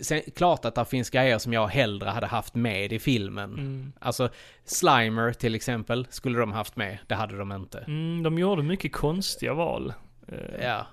sen, 0.00 0.20
klart 0.36 0.64
att 0.64 0.74
det 0.74 0.84
finns 0.84 1.10
grejer 1.10 1.38
som 1.38 1.52
jag 1.52 1.66
hellre 1.68 2.08
hade 2.08 2.26
haft 2.26 2.54
med 2.54 2.92
i 2.92 2.98
filmen. 2.98 3.52
Mm. 3.52 3.92
Alltså, 3.98 4.28
Slimer 4.64 5.32
till 5.32 5.54
exempel, 5.54 6.06
skulle 6.10 6.38
de 6.38 6.52
haft 6.52 6.76
med. 6.76 6.98
Det 7.06 7.14
hade 7.14 7.36
de 7.38 7.52
inte. 7.52 7.78
Mm, 7.78 8.22
de 8.22 8.38
gjorde 8.38 8.62
mycket 8.62 8.92
konstiga 8.92 9.54
val. 9.54 9.92
Eh, 10.28 10.64
Ja. 10.66 10.86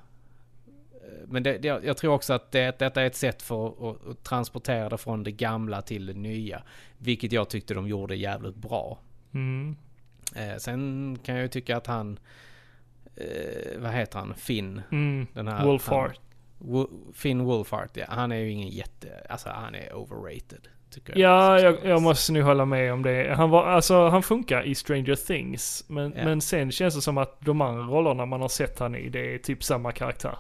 Men 1.28 1.44
det, 1.44 1.58
det, 1.58 1.68
jag 1.68 1.98
tror 1.98 2.14
också 2.14 2.34
att 2.34 2.52
det, 2.52 2.80
detta 2.80 3.02
är 3.02 3.06
ett 3.08 3.16
sätt 3.16 3.42
för 3.42 3.68
att, 3.68 4.08
att, 4.08 4.24
transportera 4.24 4.90
det 4.90 4.98
från 4.98 5.24
det 5.24 5.32
gamla 5.32 5.82
till 5.82 6.06
det 6.06 6.14
nya. 6.14 6.64
Vilket 6.98 7.32
jag 7.32 7.50
tyckte 7.50 7.74
de 7.74 7.88
gjorde 7.88 8.16
jävligt 8.16 8.56
bra. 8.56 9.00
Mm. 9.34 9.76
Eh, 10.36 10.58
sen 10.58 11.18
kan 11.26 11.36
jag 11.36 11.42
ju 11.42 11.48
tycka 11.48 11.78
att 11.78 11.88
han, 11.88 12.20
eh, 13.16 13.80
vad 13.82 13.92
heter 13.92 14.20
han, 14.20 14.34
Finn? 14.36 14.82
Mm. 14.92 15.28
Den 15.34 15.48
här, 15.48 15.66
Wolfhard. 15.66 16.12
Han, 16.60 16.68
Wo- 16.70 17.14
Finn 17.14 17.44
Wolfhard, 17.44 17.90
ja. 17.94 18.06
Han 18.10 18.32
är 18.32 18.36
ju 18.36 18.50
ingen 18.52 18.70
jätte, 18.70 19.26
alltså 19.30 19.50
han 19.50 19.76
är 19.76 19.94
overrated. 19.96 20.68
Tycker 20.90 21.18
Ja, 21.20 21.60
jag, 21.60 21.74
jag, 21.74 21.86
jag 21.86 22.02
måste 22.02 22.32
nu 22.32 22.42
hålla 22.42 22.66
med 22.66 22.94
om 22.94 23.02
det. 23.04 23.34
Han 23.38 23.50
var, 23.50 23.66
alltså 23.66 24.10
han 24.10 24.24
funkar 24.24 24.64
i 24.64 24.76
Stranger 24.76 25.16
Things. 25.16 25.86
Men, 25.88 26.14
Ja. 26.18 26.24
men 26.24 26.42
sen 26.42 26.72
känns 26.72 26.96
det 26.96 27.02
som 27.02 27.18
att 27.18 27.42
de 27.42 27.62
andra 27.62 27.84
rollerna 27.84 28.26
man 28.26 28.42
har 28.42 28.48
sett 28.50 28.80
han 28.80 28.96
i, 28.96 29.10
det 29.10 29.34
är 29.34 29.38
typ 29.38 29.64
samma 29.64 29.92
karaktär. 29.92 30.38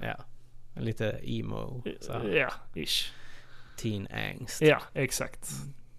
Ja. 0.00 0.16
Lite 0.80 1.20
emo, 1.22 1.82
så 2.00 2.12
här, 2.12 2.28
Ja, 2.28 2.52
ish. 2.74 3.12
teen 3.76 4.08
angst. 4.12 4.60
Ja, 4.62 4.80
exakt. 4.94 5.50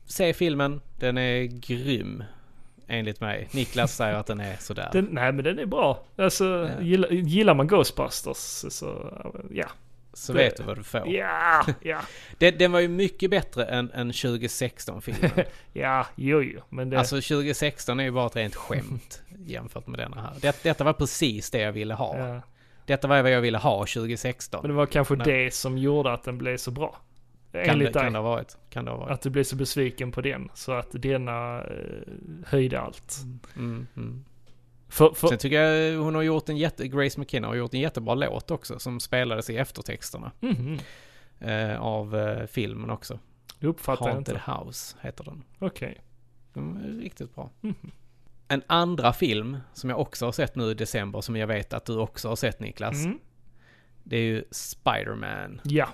Se 0.05 0.33
filmen, 0.33 0.81
den 0.99 1.17
är 1.17 1.43
grym. 1.43 2.23
Enligt 2.87 3.21
mig. 3.21 3.49
Niklas 3.51 3.95
säger 3.95 4.13
att 4.13 4.25
den 4.27 4.39
är 4.39 4.55
sådär. 4.57 4.89
Den, 4.93 5.05
nej 5.11 5.31
men 5.31 5.43
den 5.45 5.59
är 5.59 5.65
bra. 5.65 6.03
Alltså, 6.15 6.71
Ja. 6.77 6.81
gillar, 6.81 7.09
gillar 7.09 7.53
man 7.53 7.67
Ghostbusters 7.67 8.73
så, 8.73 9.19
ja. 9.51 9.67
så 10.13 10.33
det- 10.33 10.39
vet 10.39 10.57
du 10.57 10.63
vad 10.63 10.77
du 10.77 10.83
får. 10.83 11.07
Ja, 11.07 11.65
ja, 11.81 11.99
Den, 12.37 12.57
den 12.57 12.71
var 12.71 12.79
ju 12.79 12.87
mycket 12.87 13.29
bättre 13.29 13.65
än, 13.65 13.91
än 13.91 14.11
2016-filmen. 14.11 15.31
ja, 15.73 16.07
jo, 16.15 16.41
jo. 16.41 16.61
Men 16.69 16.89
det, 16.89 16.99
alltså 16.99 17.15
2016 17.15 17.99
är 17.99 18.03
ju 18.03 18.11
bara 18.11 18.25
ett 18.27 18.35
rent 18.35 18.55
skämt 18.55 19.21
jämfört 19.45 19.87
med 19.87 19.99
denna 19.99 20.21
här. 20.21 20.33
Det, 20.41 20.63
detta 20.63 20.83
var 20.83 20.93
precis 20.93 21.49
det 21.51 21.59
jag 21.59 21.71
ville 21.71 21.93
ha. 21.93 22.17
ja. 22.17 22.41
Detta 22.87 23.07
var 23.07 23.21
vad 23.21 23.31
jag 23.31 23.41
ville 23.41 23.57
ha 23.57 23.77
Men 23.77 23.87
2016. 23.87 24.67
det 24.67 24.73
var 24.73 24.85
kanske 24.85 25.15
Nej. 25.15 25.27
det 25.27 25.53
som 25.53 25.77
gjorde 25.77 26.11
att 26.11 26.23
den 26.23 26.37
blev 26.37 26.57
så 26.57 26.71
bra. 26.71 26.97
Kan 27.51 27.61
Enligt 27.61 27.93
det, 27.93 27.99
dig. 27.99 28.03
kan 28.03 28.13
det 28.13 28.19
ha 28.19 28.23
varit. 28.23 28.57
Kan 28.69 28.85
det 28.85 28.91
ha 28.91 28.97
varit. 28.97 29.11
Att 29.11 29.21
du 29.21 29.29
blev 29.29 29.43
så 29.43 29.55
besviken 29.55 30.11
på 30.11 30.21
den. 30.21 30.49
Så 30.53 30.71
att 30.71 30.87
denna 30.91 31.61
eh, 31.61 31.65
höjde 32.45 32.79
allt. 32.79 33.17
Mm, 33.55 33.87
mm. 33.97 34.25
För, 34.89 35.09
för, 35.09 35.27
Sen 35.27 35.37
tycker 35.37 35.61
jag 35.61 35.99
hon 35.99 36.15
har 36.15 36.21
gjort 36.21 36.49
en 36.49 36.57
jätte, 36.57 36.87
Grace 36.87 37.19
McKenna 37.19 37.47
har 37.47 37.55
gjort 37.55 37.73
en 37.73 37.79
jättebra 37.79 38.15
låt 38.15 38.51
också 38.51 38.79
som 38.79 38.99
spelades 38.99 39.49
i 39.49 39.57
eftertexterna. 39.57 40.31
Mhm. 40.39 40.79
Eh, 41.39 41.81
av 41.81 42.15
eh, 42.15 42.45
filmen 42.45 42.89
också. 42.89 43.19
Det 43.59 43.67
uppfattar 43.67 44.05
jag 44.05 44.13
Haunted 44.13 44.35
inte. 44.35 44.51
House 44.51 44.97
heter 45.01 45.23
den. 45.23 45.43
Okej. 45.59 46.01
Den 46.53 46.77
är 46.77 47.01
riktigt 47.03 47.35
bra. 47.35 47.49
En 48.49 48.63
andra 48.67 49.13
film 49.13 49.57
som 49.73 49.89
jag 49.89 49.99
också 49.99 50.25
har 50.25 50.31
sett 50.31 50.55
nu 50.55 50.71
i 50.71 50.73
december 50.73 51.21
som 51.21 51.35
jag 51.35 51.47
vet 51.47 51.73
att 51.73 51.85
du 51.85 51.97
också 51.97 52.29
har 52.29 52.35
sett 52.35 52.59
Niklas. 52.59 53.05
Mm. 53.05 53.19
Det 54.03 54.17
är 54.17 54.21
ju 54.21 54.43
Spider-Man. 54.51 55.61
Ja. 55.63 55.87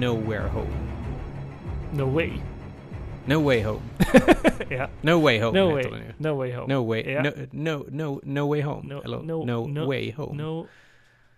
Nowhere 0.00 0.48
Home. 0.48 0.70
No 1.92 2.14
way. 2.14 2.49
No 3.34 3.44
Way 3.46 3.62
Home. 3.62 3.80
ja. 4.70 4.88
No 5.02 5.20
Way 5.22 5.40
Home 5.40 5.58
No 5.60 5.76
heter 5.76 5.90
way. 5.90 6.00
den 6.00 6.08
ju. 6.08 6.14
No 6.18 6.38
way 6.38 6.52
home. 6.52 6.74
No 6.74 6.88
way, 6.88 7.02
Ja. 7.12 7.22
no, 7.22 7.30
no, 7.52 7.84
no, 7.90 8.20
no 8.24 8.48
way 8.50 8.62
home. 8.62 8.88
No- 8.94 9.02
Eller 9.02 9.22
no- 9.22 9.44
no, 9.44 9.66
no- 9.66 9.86
way 9.86 10.12
home. 10.16 10.42
No. 10.42 10.66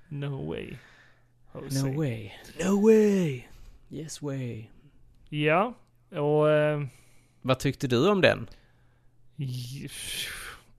No 0.09 0.49
way. 0.51 0.77
No 1.55 1.93
way. 1.99 2.33
No 2.65 2.81
way. 2.83 3.45
Yes 3.91 4.23
way. 4.23 4.65
Ja. 5.29 5.75
Och... 6.11 6.51
Eh, 6.51 6.83
Vad 7.43 7.59
tyckte 7.59 7.87
du 7.87 8.09
om 8.11 8.21
den? 8.21 8.47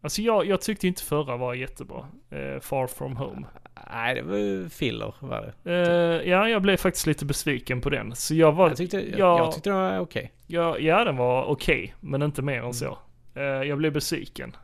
Alltså 0.01 0.21
jag, 0.21 0.45
jag 0.45 0.61
tyckte 0.61 0.87
inte 0.87 1.03
förra 1.03 1.37
var 1.37 1.53
jättebra. 1.53 2.07
Eh, 2.29 2.59
Far 2.59 2.87
from 2.87 3.15
home. 3.17 3.47
Nej, 3.91 4.15
det 4.15 4.21
var 4.21 4.37
ju 4.37 4.69
filler 4.69 5.13
var 5.19 5.53
det. 5.63 5.71
Eh, 5.71 6.29
ja, 6.29 6.49
jag 6.49 6.61
blev 6.61 6.77
faktiskt 6.77 7.07
lite 7.07 7.25
besviken 7.25 7.81
på 7.81 7.89
den. 7.89 8.15
Så 8.15 8.35
jag 8.35 8.51
var... 8.51 8.67
Jag 8.67 8.77
tyckte, 8.77 8.97
jag, 8.97 9.19
jag- 9.19 9.39
jag 9.39 9.51
tyckte 9.51 9.69
det 9.69 9.75
var 9.75 9.99
okej. 9.99 10.31
Ja, 10.47 10.77
ja 10.79 11.03
den 11.03 11.17
var 11.17 11.43
okej, 11.45 11.93
men 11.99 12.21
inte 12.21 12.41
mer 12.41 12.63
än 12.63 12.73
så. 12.73 12.97
Eh, 13.35 13.41
jag 13.43 13.77
blev 13.77 13.93
besviken. 13.93 14.55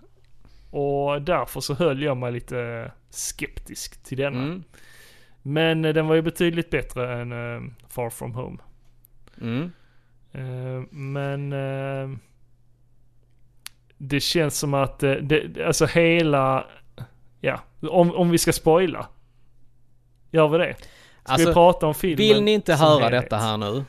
Och 0.72 1.22
därför 1.22 1.60
så 1.60 1.74
höll 1.74 2.02
jag 2.04 2.18
mig 2.18 2.32
lite 2.32 2.92
skeptisk 3.10 4.04
till 4.04 4.18
denna. 4.18 4.44
Mm. 4.44 4.64
Men 5.42 5.86
eh, 5.86 5.94
den 5.94 6.08
var 6.08 6.16
ju 6.16 6.22
betydligt 6.22 6.70
bättre 6.70 7.22
än 7.22 7.32
eh, 7.32 7.62
Far 7.90 8.10
From 8.10 8.34
Home. 8.36 8.58
Mm. 9.42 9.72
Men 10.92 11.50
det 13.98 14.20
känns 14.20 14.58
som 14.60 14.74
att 14.74 15.00
det, 15.00 15.64
alltså 15.66 15.86
hela, 15.86 16.66
ja, 17.42 17.60
om, 17.82 18.16
om 18.16 18.30
vi 18.30 18.38
ska 18.38 18.54
spoila. 18.54 19.08
Gör 20.32 20.48
vi 20.48 20.58
det? 20.58 20.74
Ska 20.74 20.86
vi 20.86 21.34
Alltså, 21.34 21.54
prata 21.54 21.88
om 21.88 21.94
filmen 21.94 22.18
vill 22.18 22.44
ni 22.44 22.52
inte 22.52 22.76
höra 22.76 23.04
helhet? 23.04 23.24
detta 23.24 23.38
här 23.38 23.58
nu, 23.58 23.84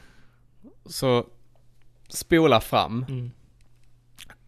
så 0.87 1.25
spola 2.09 2.61
fram 2.61 3.05
Mm. 3.09 3.31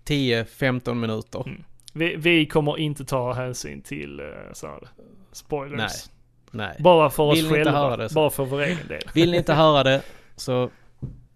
10-15 0.05 0.95
minuter. 0.95 1.43
Mm. 1.47 1.65
Vi, 1.93 2.17
vi 2.17 2.47
kommer 2.47 2.79
inte 2.79 3.05
ta 3.05 3.33
hänsyn 3.33 3.83
till 3.83 4.21
uh, 4.21 4.27
så 4.53 4.67
här, 4.67 4.89
spoilers. 5.33 5.79
Nej. 5.79 5.91
Nej. 6.51 6.77
Bara 6.81 7.11
för 7.11 7.23
oss 7.23 7.51
själva. 7.51 7.97
det 7.97 8.15
Bara 8.15 8.31
för 8.31 8.45
vår 8.45 8.61
egen 8.63 8.89
del. 8.89 9.03
Vill 9.15 9.31
ni 9.31 9.37
inte 9.37 9.55
höra 9.55 9.83
det, 9.83 10.03
så 10.37 10.71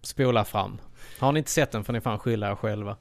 spola 0.01 0.45
fram. 0.45 0.77
Har 1.19 1.31
ni 1.31 1.39
inte 1.39 1.51
sett 1.51 1.71
den 1.71 1.83
får 1.83 1.93
ni 1.93 2.01
fan 2.01 2.19
skylla 2.19 2.51
er 2.51 2.55
själva. 2.55 2.97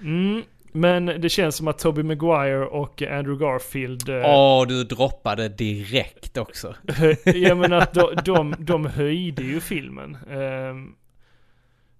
Mm. 0.00 0.42
Men 0.72 1.06
det 1.06 1.28
känns 1.28 1.56
som 1.56 1.68
att 1.68 1.78
Tobey 1.78 2.04
Maguire 2.04 2.66
och 2.66 3.02
Andrew 3.02 3.44
Garfield 3.44 4.08
eh, 4.08 4.22
Åh, 4.24 4.66
du 4.66 4.84
droppade 4.84 5.48
direkt 5.48 6.36
också. 6.36 6.74
jag 7.24 7.58
menar 7.58 7.76
att 7.76 7.94
de, 7.94 8.14
de, 8.24 8.54
de 8.58 8.86
höjde 8.86 9.42
ju 9.42 9.60
filmen. 9.60 10.18
Ehm, 10.30 10.94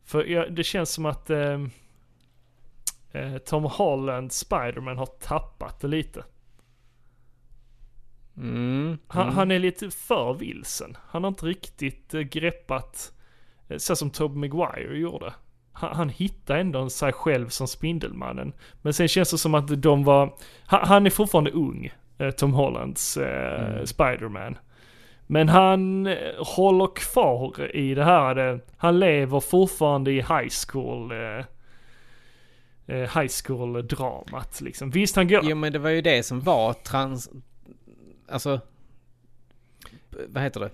för 0.04 0.24
ja, 0.24 0.46
det 0.48 0.64
känns 0.64 0.90
som 0.90 1.06
att 1.06 1.30
ehm, 1.30 1.70
eh, 3.12 3.38
Tom 3.38 3.64
Holland, 3.64 4.32
Spiderman, 4.32 4.98
har 4.98 5.06
tappat 5.06 5.80
det 5.80 5.88
lite. 5.88 6.24
Mm. 8.36 8.98
Han, 9.06 9.22
mm. 9.22 9.34
han 9.34 9.50
är 9.50 9.58
lite 9.58 9.90
för 9.90 10.34
vilsen. 10.34 10.96
Han 11.06 11.24
har 11.24 11.28
inte 11.28 11.46
riktigt 11.46 12.14
eh, 12.14 12.20
greppat, 12.20 13.12
så 13.76 13.96
som 13.96 14.10
Tobey 14.10 14.38
Maguire 14.38 14.98
gjorde. 14.98 15.34
Han, 15.80 15.96
han 15.96 16.08
hittade 16.08 16.60
ändå 16.60 16.90
sig 16.90 17.12
själv 17.12 17.48
som 17.48 17.68
Spindelmannen. 17.68 18.52
Men 18.82 18.92
sen 18.92 19.08
känns 19.08 19.30
det 19.30 19.38
som 19.38 19.54
att 19.54 19.82
de 19.82 20.04
var, 20.04 20.34
han, 20.66 20.88
han 20.88 21.06
är 21.06 21.10
fortfarande 21.10 21.50
ung, 21.50 21.92
eh, 22.18 22.30
Tom 22.30 22.52
Hollands 22.52 23.16
eh, 23.16 23.70
Mm. 23.70 23.86
Spiderman. 23.86 24.58
Men 25.26 25.48
han 25.48 26.06
eh, 26.06 26.16
håller 26.38 26.94
kvar 26.94 27.76
i 27.76 27.94
det 27.94 28.04
här, 28.04 28.36
eh, 28.52 28.58
han 28.76 28.98
lever 29.00 29.40
fortfarande 29.40 30.10
i 30.12 30.14
high 30.14 30.48
school, 30.68 31.12
eh, 31.12 31.44
high 32.86 33.30
school 33.44 33.88
dramat 33.88 34.60
liksom. 34.60 34.90
Visst 34.90 35.16
han 35.16 35.28
går, 35.28 35.40
Jo 35.44 35.56
men 35.56 35.72
det 35.72 35.78
var 35.78 35.90
ju 35.90 36.00
det 36.00 36.22
som 36.22 36.40
var 36.40 36.72
trans... 36.72 37.30
Alltså... 38.28 38.60
Vad 40.28 40.42
heter 40.42 40.60
det? 40.60 40.70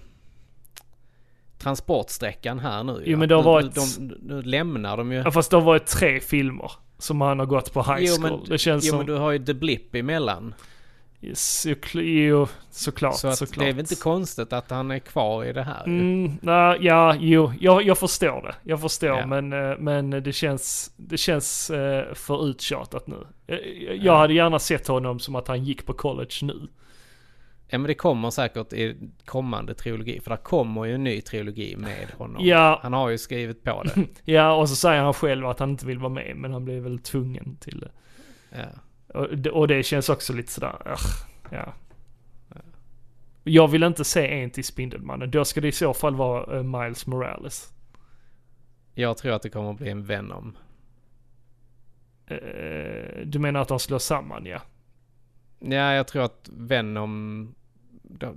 Transportsträckan 1.66 2.58
här 2.58 2.84
nu 2.84 3.02
Jo, 3.06 3.18
men 3.18 3.28
det 3.28 3.34
har 3.34 3.42
varit- 3.42 3.74
De, 3.74 4.08
de, 4.08 4.14
nu 4.22 4.42
lämnar 4.42 4.96
de 4.96 5.12
ju... 5.12 5.18
ja, 5.18 5.30
fast 5.30 5.50
det 5.50 5.56
har 5.56 5.64
varit 5.64 5.86
tre 5.86 6.20
filmer 6.20 6.72
som 6.98 7.20
han 7.20 7.38
har 7.38 7.46
gått 7.46 7.72
på 7.72 7.82
high 7.82 7.98
Jo, 8.00 8.12
school. 8.14 8.30
men- 8.40 8.48
det 8.48 8.58
känns 8.58 8.84
Jo 8.84 8.88
som... 8.90 8.98
men 8.98 9.06
du 9.06 9.14
har 9.14 9.30
ju 9.32 9.44
The 9.44 9.54
Blip 9.54 9.94
emellan. 9.94 10.54
Så, 11.34 11.74
jo, 11.94 12.46
såklart, 12.70 13.16
Så 13.18 13.28
att 13.28 13.36
såklart. 13.38 13.64
det 13.64 13.68
är 13.68 13.72
väl 13.72 13.80
inte 13.80 13.94
konstigt 13.94 14.52
att 14.52 14.70
han 14.70 14.90
är 14.90 14.98
kvar 14.98 15.44
i 15.44 15.52
det 15.52 15.62
här. 15.62 15.84
Mm, 15.86 16.32
nej, 16.42 16.78
ja, 16.80 17.16
jo, 17.20 17.52
jag, 17.60 17.82
jag 17.82 17.98
förstår 17.98 18.42
det. 18.42 18.54
Jag 18.70 18.80
förstår, 18.80 19.08
Ja. 19.08 19.26
men, 19.26 19.52
eh, 19.52 19.76
men 19.78 20.10
det 20.10 20.32
känns, 20.32 20.90
det 20.96 21.16
känns 21.16 21.70
eh, 21.70 22.14
för 22.14 22.46
uttjatat 22.48 23.06
nu. 23.06 23.26
Jag, 23.46 23.58
jag 23.86 23.96
Ja. 23.96 24.16
hade 24.16 24.34
gärna 24.34 24.58
sett 24.58 24.86
honom 24.88 25.18
som 25.18 25.34
att 25.36 25.48
han 25.48 25.64
gick 25.64 25.86
på 25.86 25.92
college 25.92 26.34
nu. 26.42 26.68
Ja 27.68 27.78
men 27.78 27.88
det 27.88 27.94
kommer 27.94 28.30
säkert 28.30 28.72
i 28.72 28.96
kommande 29.24 29.74
trilogi. 29.74 30.20
För 30.20 30.30
det 30.30 30.36
kommer 30.36 30.84
ju 30.84 30.94
en 30.94 31.04
ny 31.04 31.20
trilogi 31.20 31.76
med 31.76 32.10
honom. 32.18 32.46
Ja. 32.46 32.78
Han 32.82 32.92
har 32.92 33.08
ju 33.08 33.18
skrivit 33.18 33.62
på 33.62 33.82
det. 33.82 34.04
Ja, 34.32 34.54
och 34.54 34.68
så 34.68 34.76
säger 34.76 35.02
han 35.02 35.14
själv 35.14 35.46
att 35.46 35.58
han 35.58 35.70
inte 35.70 35.86
vill 35.86 35.98
vara 35.98 36.12
med, 36.12 36.36
men 36.36 36.52
han 36.52 36.64
blir 36.64 36.80
väl 36.80 36.98
tvungen 36.98 37.56
till 37.60 37.80
det. 37.80 37.90
Ja. 38.50 38.64
Och 39.20 39.38
det, 39.38 39.50
och 39.50 39.68
det 39.68 39.82
känns 39.82 40.08
också 40.08 40.32
lite 40.32 40.52
sådär, 40.52 40.76
ugh, 40.86 41.26
ja. 41.50 41.74
Jag 43.48 43.68
vill 43.68 43.82
inte 43.82 44.04
se 44.04 44.28
en 44.28 44.50
till 44.50 44.64
Spindelmannen. 44.64 45.30
Då 45.30 45.44
ska 45.44 45.60
det 45.60 45.68
i 45.68 45.72
så 45.72 45.94
fall 45.94 46.14
vara 46.14 46.56
eh, 46.56 46.62
Miles 46.62 47.06
Morales. 47.06 47.72
Jag 48.94 49.16
tror 49.16 49.32
att 49.32 49.42
det 49.42 49.50
kommer 49.50 49.70
att 49.70 49.78
bli 49.78 49.90
en 49.90 50.04
Venom. 50.04 50.56
Eh, 52.26 53.20
du 53.24 53.38
menar 53.38 53.60
att 53.60 53.68
de 53.68 53.78
slår 53.78 53.98
samman, 53.98 54.46
ja? 54.46 54.60
Ja, 55.58 55.94
jag 55.94 56.06
tror 56.06 56.22
att 56.24 56.50
Venom... 56.52 57.54
De, 58.02 58.36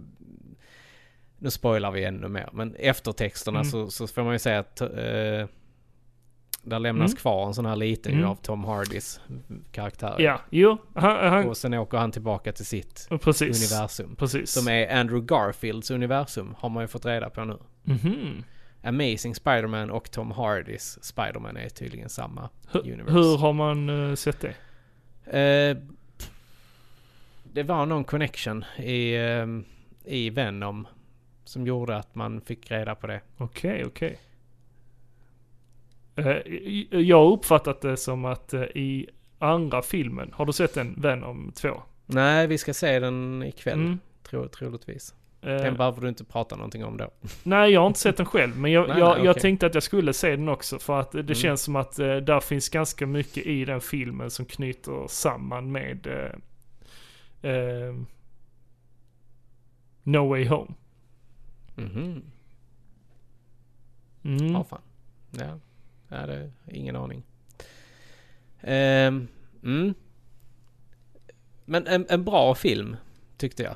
nu 1.42 1.50
spoilar 1.52 1.92
vi 1.92 2.04
ännu 2.04 2.28
mer, 2.28 2.50
men 2.54 2.76
eftertexterna 2.76 3.60
Mm. 3.60 3.72
så, 3.72 3.90
så 3.90 4.08
får 4.08 4.24
man 4.24 4.34
ju 4.34 4.40
säga 4.40 4.60
att... 4.60 4.82
Eh, 4.82 4.88
där 6.64 6.80
lämnas 6.80 7.12
Mm. 7.12 7.18
kvar 7.18 7.48
en 7.48 7.54
sån 7.54 7.66
här 7.66 7.76
liten 7.76 8.14
Mm. 8.14 8.26
av 8.30 8.36
Tom 8.36 8.64
Hardys 8.64 9.22
karaktär. 9.72 10.16
Ja, 10.20 10.42
jo, 10.50 10.78
han, 10.96 11.30
han 11.34 11.48
Och 11.48 11.58
sen 11.58 11.74
åker 11.74 11.98
han 11.98 12.12
tillbaka 12.12 12.52
till 12.52 12.66
sitt 12.66 13.08
precis. 13.22 13.72
universum. 13.74 14.16
Precis. 14.16 14.52
Som 14.52 14.68
är 14.68 15.00
Andrew 15.00 15.26
Garfields 15.36 15.92
universum, 15.92 16.56
har 16.58 16.70
man 16.70 16.84
ju 16.84 16.88
fått 16.88 17.06
reda 17.06 17.30
på 17.30 17.46
nu. 17.46 17.58
Mhm. 17.84 18.44
Amazing 18.84 19.36
Spider-Man 19.36 19.92
och 19.92 20.12
Tom 20.12 20.32
Hardys 20.32 21.04
Spider-Man 21.04 21.58
är 21.58 21.70
tydligen 21.70 22.10
samma 22.10 22.50
Hur, 22.72 22.80
universe. 22.94 23.12
hur 23.18 23.38
har 23.38 23.54
man 23.54 24.10
eh, 24.10 24.16
sett 24.16 24.38
det? 24.42 24.54
Eh, 25.40 25.78
det 27.54 27.64
var 27.64 27.86
någon 27.86 28.04
connection 28.04 28.66
i, 28.78 29.14
eh, 29.16 29.48
i 30.14 30.30
Venom 30.30 30.88
som 31.44 31.68
gjorde 31.68 31.96
att 31.98 32.16
man 32.16 32.42
fick 32.42 32.72
reda 32.72 32.96
på 32.96 33.08
det. 33.08 33.22
Okej, 33.38 33.86
okej. 33.86 34.20
Eh, 36.16 36.38
Jag 37.00 37.18
har 37.18 37.32
uppfattat 37.32 37.82
det 37.82 37.98
som 37.98 38.26
att 38.26 38.54
eh, 38.54 38.62
i 38.62 39.08
andra 39.40 39.82
filmen, 39.82 40.32
har 40.34 40.46
du 40.46 40.54
sett 40.54 40.74
den, 40.74 40.96
Venom 41.02 41.52
2? 41.56 41.82
Nej, 42.06 42.48
vi 42.48 42.58
ska 42.58 42.74
se 42.74 43.00
den 43.00 43.44
ikväll, 43.44 43.80
Mm. 43.80 44.00
tro, 44.24 44.48
troligtvis. 44.48 45.14
Eh, 45.42 45.48
Den 45.48 45.78
behöver 45.78 46.02
du 46.02 46.10
inte 46.10 46.24
prata 46.24 46.56
någonting 46.56 46.86
om 46.86 46.98
då. 46.98 47.10
Nej, 47.44 47.72
jag 47.72 47.82
har 47.82 47.88
inte 47.88 48.00
sett 48.00 48.18
den 48.18 48.26
själv, 48.26 48.58
men 48.58 48.72
jag, 48.72 48.88
Nej, 48.90 49.00
jag, 49.00 49.18
nej, 49.18 49.26
jag 49.26 49.40
tänkte 49.40 49.66
att 49.66 49.74
jag 49.74 49.84
skulle 49.84 50.14
se 50.14 50.30
den 50.36 50.50
också 50.50 50.80
för 50.80 51.00
att 51.00 51.12
det 51.12 51.20
Mm. 51.20 51.36
känns 51.36 51.62
som 51.62 51.76
att 51.76 51.96
där 51.96 52.40
finns 52.40 52.70
ganska 52.70 53.06
mycket 53.08 53.46
i 53.46 53.66
den 53.66 53.82
filmen 53.82 54.30
som 54.32 54.46
knyter 54.46 55.08
samman 55.08 55.72
med 55.72 56.08
eh, 57.42 57.96
No 60.04 60.28
Way 60.30 60.48
Home. 60.48 60.74
Mhm. 61.76 62.22
Mm. 64.24 64.48
Ja, 64.52 64.64
fan. 64.64 64.82
Ja, 65.32 65.60
ja 66.08 66.26
det 66.26 66.34
är 66.34 66.52
ingen 66.68 66.96
aning. 66.96 67.24
Ehm, 68.62 69.28
mm. 69.64 69.94
Men 71.66 71.88
en, 71.88 72.06
en 72.10 72.24
bra 72.24 72.56
film, 72.56 72.96
tyckte 73.38 73.64
jag. 73.64 73.76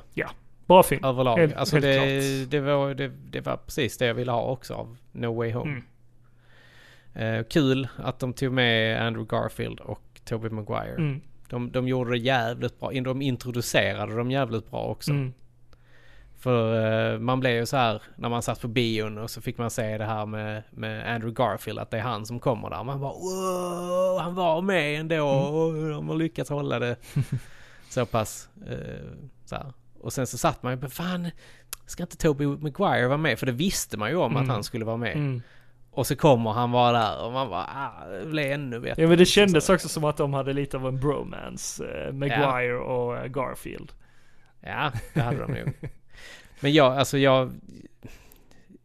Bra 0.66 0.82
film. 0.82 1.04
Överlag. 1.04 1.38
Helt- 1.38 1.54
alltså 1.54 1.76
helt 1.76 1.84
det, 1.84 2.46
det, 2.50 2.60
var, 2.60 2.94
det, 2.94 3.08
det 3.08 3.40
var 3.40 3.56
precis 3.56 3.98
det 3.98 4.06
jag 4.06 4.14
ville 4.14 4.32
ha 4.32 4.42
också 4.42 4.74
av 4.74 4.96
No 5.12 5.34
Way 5.36 5.52
Home. 5.52 5.70
Mm. 5.70 5.84
Eh, 7.14 7.44
kul 7.44 7.88
att 7.96 8.18
de 8.18 8.32
tog 8.32 8.52
med 8.52 9.02
Andrew 9.06 9.36
Garfield 9.36 9.80
och 9.80 10.20
Tobey 10.24 10.50
Maguire. 10.50 10.94
Mm. 10.96 11.20
De, 11.48 11.70
de 11.72 11.88
gjorde 11.88 12.10
det 12.10 12.18
jävligt 12.18 12.80
bra. 12.80 12.90
De 12.90 13.22
introducerade 13.22 14.16
dem 14.16 14.30
jävligt 14.30 14.70
bra 14.70 14.80
också. 14.84 15.10
Mm. 15.10 15.32
För 16.38 17.12
eh, 17.14 17.18
man 17.18 17.40
blev 17.40 17.52
ju 17.52 17.66
så 17.66 17.76
här 17.76 18.02
när 18.16 18.28
man 18.28 18.42
satt 18.42 18.60
på 18.60 18.68
bion 18.68 19.18
och 19.18 19.30
så 19.30 19.40
fick 19.40 19.58
man 19.58 19.70
se 19.70 19.98
det 19.98 20.04
här 20.04 20.26
med, 20.26 20.62
med 20.70 21.14
Andrew 21.14 21.34
Garfield 21.44 21.78
att 21.78 21.90
det 21.90 21.98
är 21.98 22.02
han 22.02 22.26
som 22.26 22.40
kommer 22.40 22.70
där. 22.70 22.84
Man 22.84 23.00
bara 23.00 23.12
wow, 23.12 24.18
han 24.20 24.34
var 24.34 24.60
med 24.62 25.00
ändå 25.00 25.14
Mm. 25.14 25.54
och 25.54 25.90
de 25.90 26.08
har 26.08 26.16
lyckats 26.16 26.50
hålla 26.50 26.78
det 26.78 26.96
så 27.88 28.06
pass 28.06 28.48
eh, 28.68 29.04
så 29.44 29.54
här. 29.56 29.72
Och 30.00 30.12
sen 30.12 30.26
så 30.26 30.38
satt 30.38 30.62
man 30.62 30.72
ju 30.72 30.78
på 30.80 30.88
fan, 30.90 31.30
ska 31.86 32.02
inte 32.02 32.16
Tobey 32.16 32.46
Maguire 32.46 33.06
vara 33.06 33.18
med? 33.18 33.38
För 33.38 33.46
det 33.46 33.52
visste 33.52 33.96
man 33.96 34.10
ju 34.10 34.16
om 34.16 34.32
Mm. 34.32 34.42
att 34.42 34.48
han 34.48 34.64
skulle 34.64 34.84
vara 34.84 34.96
med. 34.96 35.16
Mm. 35.16 35.42
Och 35.94 36.06
så 36.06 36.16
kommer 36.16 36.50
han 36.52 36.70
vara 36.70 36.92
där 36.98 37.24
och 37.26 37.32
man 37.32 37.48
bara, 37.50 37.64
ah, 37.66 38.08
det 38.08 38.26
blev 38.26 38.52
ännu 38.52 38.80
bättre. 38.80 39.02
Ja 39.02 39.08
men 39.08 39.18
det 39.18 39.26
kändes 39.26 39.64
Så- 39.64 39.74
också 39.74 39.88
som 39.88 40.04
att 40.04 40.16
de 40.16 40.32
hade 40.34 40.52
lite 40.52 40.76
av 40.76 40.86
en 40.86 41.00
bromance, 41.00 41.84
eh, 42.06 42.12
Maguire 42.12 42.76
och 42.78 43.16
eh, 43.16 43.26
Garfield. 43.26 43.92
Ja, 44.60 44.92
det 45.14 45.20
hade 45.20 45.38
de 45.38 45.52
nog. 45.52 45.72
Men 46.60 46.72
jag, 46.72 46.96
alltså 46.98 47.18
jag... 47.18 47.52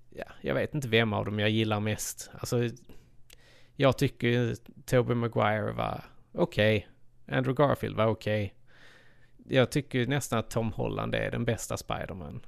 Ja, 0.10 0.26
jag 0.42 0.56
vet 0.56 0.74
inte 0.76 0.88
vem 0.88 1.14
av 1.14 1.26
dem 1.26 1.40
jag 1.40 1.50
gillar 1.50 1.80
mest. 1.80 2.32
Alltså, 2.40 2.58
jag 3.76 3.98
tycker 3.98 4.28
ju 4.28 4.56
Tobey 4.86 5.16
Maguire 5.16 5.72
var 5.72 6.02
okej. 6.34 6.88
Andrew 7.28 7.64
Garfield 7.64 7.96
var 7.96 8.06
okej. 8.06 8.54
Jag 9.48 9.72
tycker 9.72 10.08
nästan 10.08 10.40
att 10.40 10.50
Tom 10.50 10.72
Holland 10.72 11.16
är 11.16 11.32
den 11.32 11.46
bästa 11.46 11.78
Spiderman. 11.78 12.40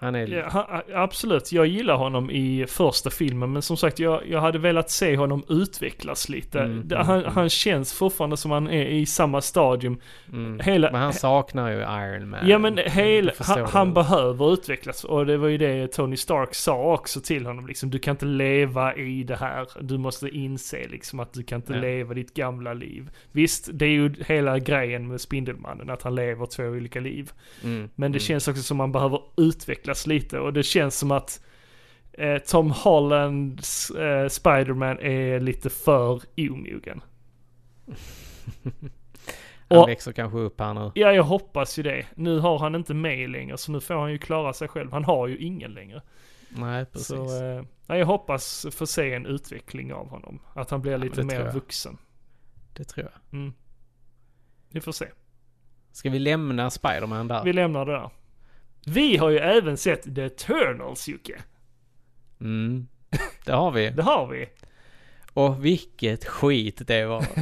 Han 0.00 0.14
är... 0.14 0.26
Ja, 0.26 0.82
absolut, 0.94 1.52
jag 1.52 1.66
gillar 1.66 1.96
honom 1.96 2.30
i 2.30 2.66
första 2.68 3.10
filmen 3.10 3.52
men 3.52 3.62
som 3.62 3.76
sagt 3.76 3.98
jag, 3.98 4.28
jag 4.28 4.40
hade 4.40 4.58
velat 4.58 4.90
se 4.90 5.16
honom 5.16 5.44
utvecklas 5.48 6.28
lite. 6.28 6.60
Mm, 6.60 6.80
mm, 6.80 7.06
han, 7.06 7.20
mm. 7.20 7.32
han 7.32 7.48
känns 7.48 7.92
fortfarande 7.92 8.36
som 8.36 8.50
han 8.50 8.68
är 8.68 8.86
i 8.86 9.06
samma 9.06 9.40
stadium. 9.40 10.00
Mm. 10.32 10.60
Hela, 10.60 10.90
Men 10.90 11.00
han 11.00 11.12
saknar 11.12 11.70
ju 11.70 11.76
Iron 11.78 12.28
Man. 12.28 12.48
Ja 12.48 12.58
men 12.58 12.78
hela, 12.78 13.32
han, 13.40 13.64
han 13.64 13.94
behöver 13.94 14.52
utvecklas 14.52 15.04
och 15.04 15.26
det 15.26 15.36
var 15.36 15.48
ju 15.48 15.58
det 15.58 15.92
Tony 15.92 16.16
Stark 16.16 16.54
sa 16.54 16.94
också 16.94 17.20
till 17.20 17.46
honom 17.46 17.66
liksom. 17.66 17.90
Du 17.90 17.98
kan 17.98 18.12
inte 18.12 18.26
leva 18.26 18.94
i 18.94 19.24
det 19.24 19.36
här. 19.36 19.66
Du 19.80 19.98
måste 19.98 20.28
inse 20.28 20.88
liksom 20.88 21.20
att 21.20 21.32
du 21.32 21.42
kan 21.42 21.56
inte 21.56 21.72
Ja. 21.72 21.80
leva 21.80 22.14
ditt 22.14 22.34
gamla 22.34 22.74
liv. 22.74 23.10
Visst, 23.32 23.68
det 23.72 23.84
är 23.84 23.90
ju 23.90 24.14
hela 24.26 24.58
grejen 24.58 25.08
med 25.08 25.20
Spindelmannen, 25.20 25.90
att 25.90 26.02
han 26.02 26.14
lever 26.14 26.46
två 26.46 26.62
olika 26.62 27.00
liv. 27.00 27.32
Mm, 27.64 27.90
Men 27.94 28.12
det 28.12 28.18
mm. 28.18 28.20
känns 28.20 28.48
också 28.48 28.62
som 28.62 28.76
att 28.76 28.78
man 28.78 28.92
behöver 28.92 29.20
utvecklas 29.36 29.87
lite 30.06 30.38
och 30.38 30.52
det 30.52 30.62
känns 30.62 30.98
som 30.98 31.10
att 31.10 31.44
eh, 32.12 32.38
Tom 32.38 32.70
Hollands 32.70 33.90
eh, 33.90 34.28
Spiderman 34.28 34.98
är 34.98 35.40
lite 35.40 35.70
för 35.70 36.22
omogen. 36.36 37.00
Han 39.68 39.78
och- 39.78 39.88
växer 39.88 40.12
kanske 40.12 40.38
upp 40.38 40.60
här 40.60 40.74
nu. 40.74 40.90
Ja, 40.94 41.12
jag 41.12 41.22
hoppas 41.22 41.78
ju 41.78 41.82
det. 41.82 42.06
Nu 42.14 42.38
har 42.38 42.58
han 42.58 42.74
inte 42.74 42.94
med 42.94 43.30
längre, 43.30 43.58
så 43.58 43.72
nu 43.72 43.80
får 43.80 43.94
han 43.94 44.12
ju 44.12 44.18
klara 44.18 44.52
sig 44.52 44.68
själv. 44.68 44.92
Han 44.92 45.04
har 45.04 45.26
ju 45.26 45.38
ingen 45.38 45.72
längre. 45.72 46.02
Nej, 46.48 46.84
precis. 46.86 47.06
Så 47.06 47.44
eh, 47.88 47.98
jag 47.98 48.06
hoppas 48.06 48.66
få 48.72 48.86
se 48.86 49.14
en 49.14 49.26
utveckling 49.26 49.92
av 49.92 50.08
honom. 50.08 50.38
Att 50.54 50.70
han 50.70 50.80
blir 50.82 50.92
men 50.92 51.00
lite 51.00 51.22
mer 51.22 51.50
vuxen. 51.52 51.98
Det 52.76 52.84
tror 52.84 53.06
jag. 53.12 53.40
Mm. 53.40 53.54
Vi 54.70 54.80
får 54.80 54.92
se. 54.92 55.06
Ska 55.92 56.10
vi 56.10 56.18
lämna 56.18 56.70
Spiderman 56.70 57.28
där? 57.28 57.44
Vi 57.44 57.52
lämnar 57.52 57.86
det 57.86 57.92
där. 57.92 58.10
Vi 58.86 59.16
har 59.16 59.30
ju 59.30 59.38
även 59.38 59.76
sett 59.76 60.14
The 60.14 60.22
Eternals, 60.22 61.08
Jocke. 61.08 61.38
Mm. 62.40 62.86
Det 63.44 63.52
har 63.52 63.70
vi. 63.70 63.90
Det 63.96 64.02
har 64.02 64.26
vi. 64.26 64.48
Och 65.32 65.64
vilket 65.64 66.24
skit 66.24 66.86
det 66.86 67.04
var. 67.04 67.26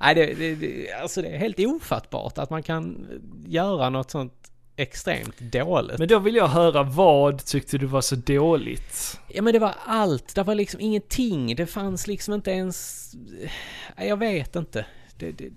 Nej, 0.00 0.14
det, 0.14 0.34
det, 0.34 0.54
det, 0.54 0.92
alltså 0.92 1.22
det 1.22 1.28
är 1.28 1.38
helt 1.38 1.58
ofattbart 1.58 2.38
att 2.38 2.50
man 2.50 2.62
kan 2.62 3.06
göra 3.46 3.90
något 3.90 4.10
sånt 4.10 4.50
extremt 4.76 5.38
dåligt. 5.40 5.98
Men 5.98 6.08
då 6.08 6.18
vill 6.18 6.34
jag 6.34 6.48
höra, 6.48 6.82
vad 6.82 7.44
tyckte 7.44 7.78
du 7.78 7.86
var 7.86 8.00
så 8.00 8.16
dåligt? 8.16 9.20
Ja 9.28 9.42
men 9.42 9.52
det 9.52 9.58
var 9.58 9.74
allt, 9.84 10.34
det 10.34 10.42
var 10.42 10.54
liksom 10.54 10.80
ingenting, 10.80 11.56
det 11.56 11.66
fanns 11.66 12.06
liksom 12.06 12.34
inte 12.34 12.50
ens... 12.50 13.10
Jag 13.96 14.16
vet 14.16 14.56
inte. 14.56 14.86
Det, 15.16 15.32
det, 15.32 15.50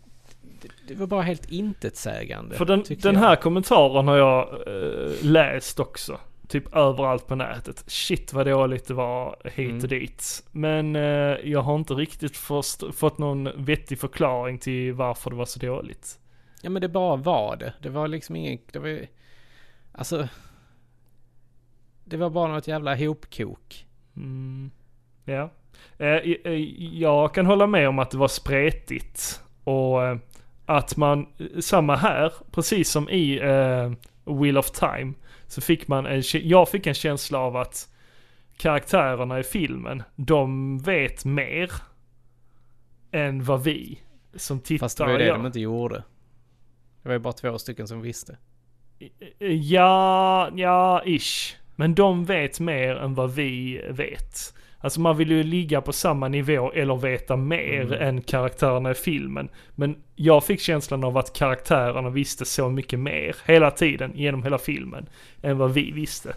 det, 0.87 0.95
var 0.95 1.07
bara 1.07 1.21
helt 1.21 1.51
intetsägande. 1.51 2.55
För 2.55 2.65
den, 2.65 2.83
den 2.89 3.13
jag. 3.13 3.21
här 3.21 3.35
kommentaren 3.35 4.07
har 4.07 4.17
jag 4.17 4.49
eh, 4.67 5.11
läst 5.21 5.79
också. 5.79 6.19
Typ 6.47 6.75
överallt 6.75 7.27
på 7.27 7.35
nätet. 7.35 7.83
Shit 7.87 8.33
vad 8.33 8.47
dåligt 8.47 8.87
det 8.87 8.93
var 8.93 9.35
hit 9.43 9.69
Mm. 9.69 9.81
och 9.83 9.87
dit. 9.89 10.43
Men 10.51 10.95
eh, 10.95 11.01
jag 11.43 11.61
har 11.61 11.75
inte 11.75 11.93
riktigt 11.93 12.37
först- 12.37 12.93
fått 12.95 13.17
någon 13.17 13.49
vettig 13.65 13.99
förklaring 13.99 14.57
till 14.59 14.93
varför 14.93 15.29
det 15.29 15.35
var 15.35 15.45
så 15.45 15.59
dåligt. 15.59 16.19
Ja 16.61 16.69
men 16.69 16.81
det 16.81 16.89
bara 16.89 17.15
var 17.15 17.55
det. 17.55 17.73
Det 17.81 17.89
var 17.89 18.07
liksom 18.07 18.35
ingen... 18.35 18.59
Det 18.71 18.79
var 18.79 18.99
Alltså... 19.91 20.27
Det 22.05 22.17
var 22.17 22.29
bara 22.29 22.47
något 22.51 22.67
jävla 22.67 22.95
hopkok. 22.95 23.85
Mm. 24.15 24.71
Ja. 25.25 25.49
Eh, 25.97 26.07
eh, 26.45 26.51
jag 26.99 27.33
kan 27.33 27.45
hålla 27.45 27.67
med 27.67 27.89
om 27.89 27.99
att 27.99 28.11
det 28.11 28.17
var 28.17 28.27
spretigt. 28.27 29.41
Och 29.63 30.03
eh, 30.03 30.17
att 30.77 30.97
man, 30.97 31.27
samma 31.59 31.95
här, 31.95 32.33
precis 32.51 32.89
som 32.89 33.09
i 33.09 33.39
eh, 33.39 33.91
Wheel 34.35 34.57
of 34.57 34.71
Time, 34.71 35.13
så 35.47 35.61
fick 35.61 35.87
man 35.87 36.05
en, 36.05 36.23
jag 36.33 36.69
fick 36.69 36.87
en 36.87 36.93
känsla 36.93 37.39
av 37.39 37.57
att 37.57 37.89
karaktärerna 38.57 39.39
i 39.39 39.43
filmen, 39.43 40.03
de 40.15 40.77
vet 40.79 41.25
mer 41.25 41.71
än 43.11 43.43
vad 43.43 43.63
vi 43.63 43.99
som 44.35 44.59
tittare 44.59 44.79
Fast 44.79 44.97
det 44.97 45.03
var 45.03 45.11
ju 45.11 45.17
det 45.17 45.25
gör. 45.25 45.33
de 45.33 45.45
inte 45.45 45.59
gjorde. 45.59 46.03
Det 47.01 47.09
var 47.09 47.13
ju 47.13 47.19
bara 47.19 47.33
två 47.33 47.59
stycken 47.59 47.87
som 47.87 48.01
visste. 48.01 48.37
Ja, 49.39 50.49
ja, 50.55 51.03
ish. 51.05 51.55
Men 51.75 51.95
de 51.95 52.25
vet 52.25 52.59
mer 52.59 52.95
än 52.95 53.13
vad 53.13 53.31
vi 53.31 53.81
vet. 53.89 54.53
Alltså 54.81 54.99
man 55.01 55.17
vill 55.17 55.31
ju 55.31 55.43
ligga 55.43 55.81
på 55.81 55.93
samma 55.93 56.27
nivå 56.27 56.71
eller 56.71 56.95
veta 56.95 57.35
mer 57.35 57.81
Mm. 57.81 58.07
än 58.07 58.21
karaktärerna 58.21 58.91
i 58.91 58.93
filmen. 58.93 59.49
Men 59.75 59.95
jag 60.15 60.43
fick 60.43 60.59
känslan 60.59 61.03
av 61.03 61.17
att 61.17 61.33
karaktärerna 61.33 62.09
visste 62.09 62.45
så 62.45 62.69
mycket 62.69 62.99
mer 62.99 63.35
hela 63.45 63.71
tiden 63.71 64.11
genom 64.15 64.43
hela 64.43 64.57
filmen 64.57 65.09
än 65.41 65.57
vad 65.57 65.73
vi 65.73 65.91
visste. 65.91 66.33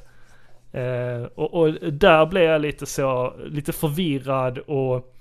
Eh, 0.72 1.22
och, 1.34 1.54
och 1.54 1.92
där 1.92 2.26
blev 2.26 2.42
jag 2.44 2.60
lite 2.60 2.86
så, 2.86 3.34
lite 3.46 3.72
förvirrad 3.72 4.58
och, 4.58 5.14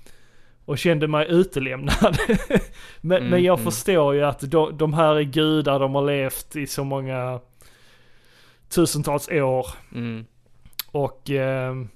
och 0.64 0.78
kände 0.78 1.08
mig 1.08 1.26
utelämnad. 1.30 2.18
men, 3.00 3.18
Mm, 3.18 3.30
men 3.30 3.42
jag 3.42 3.58
mm. 3.58 3.64
förstår 3.72 4.14
ju 4.14 4.24
att 4.24 4.50
de, 4.50 4.76
de 4.76 4.94
här 4.94 5.14
är 5.16 5.22
gudar, 5.22 5.78
de 5.80 5.94
har 5.94 6.06
levt 6.06 6.56
i 6.56 6.66
så 6.66 6.84
många 6.84 7.40
tusentals 8.68 9.28
år 9.28 9.66
Mm. 9.94 10.24
och 10.90 11.30
ehm, 11.30 11.88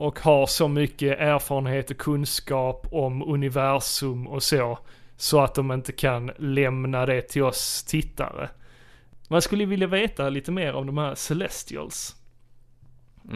och 0.00 0.18
har 0.18 0.46
så 0.46 0.68
mycket 0.68 1.18
erfarenhet 1.18 1.90
och 1.90 1.98
kunskap 1.98 2.86
om 2.90 3.22
universum 3.22 4.26
och 4.26 4.42
så. 4.42 4.78
Så 5.16 5.40
att 5.40 5.54
de 5.54 5.72
inte 5.72 5.92
kan 5.92 6.30
lämna 6.38 7.06
det 7.06 7.22
till 7.22 7.42
oss 7.42 7.84
tittare. 7.84 8.48
Man 9.28 9.42
skulle 9.42 9.64
vilja 9.64 9.86
veta 9.86 10.28
lite 10.28 10.52
mer 10.52 10.72
om 10.74 10.86
de 10.86 10.98
här 10.98 11.14
Celestials. 11.14 12.16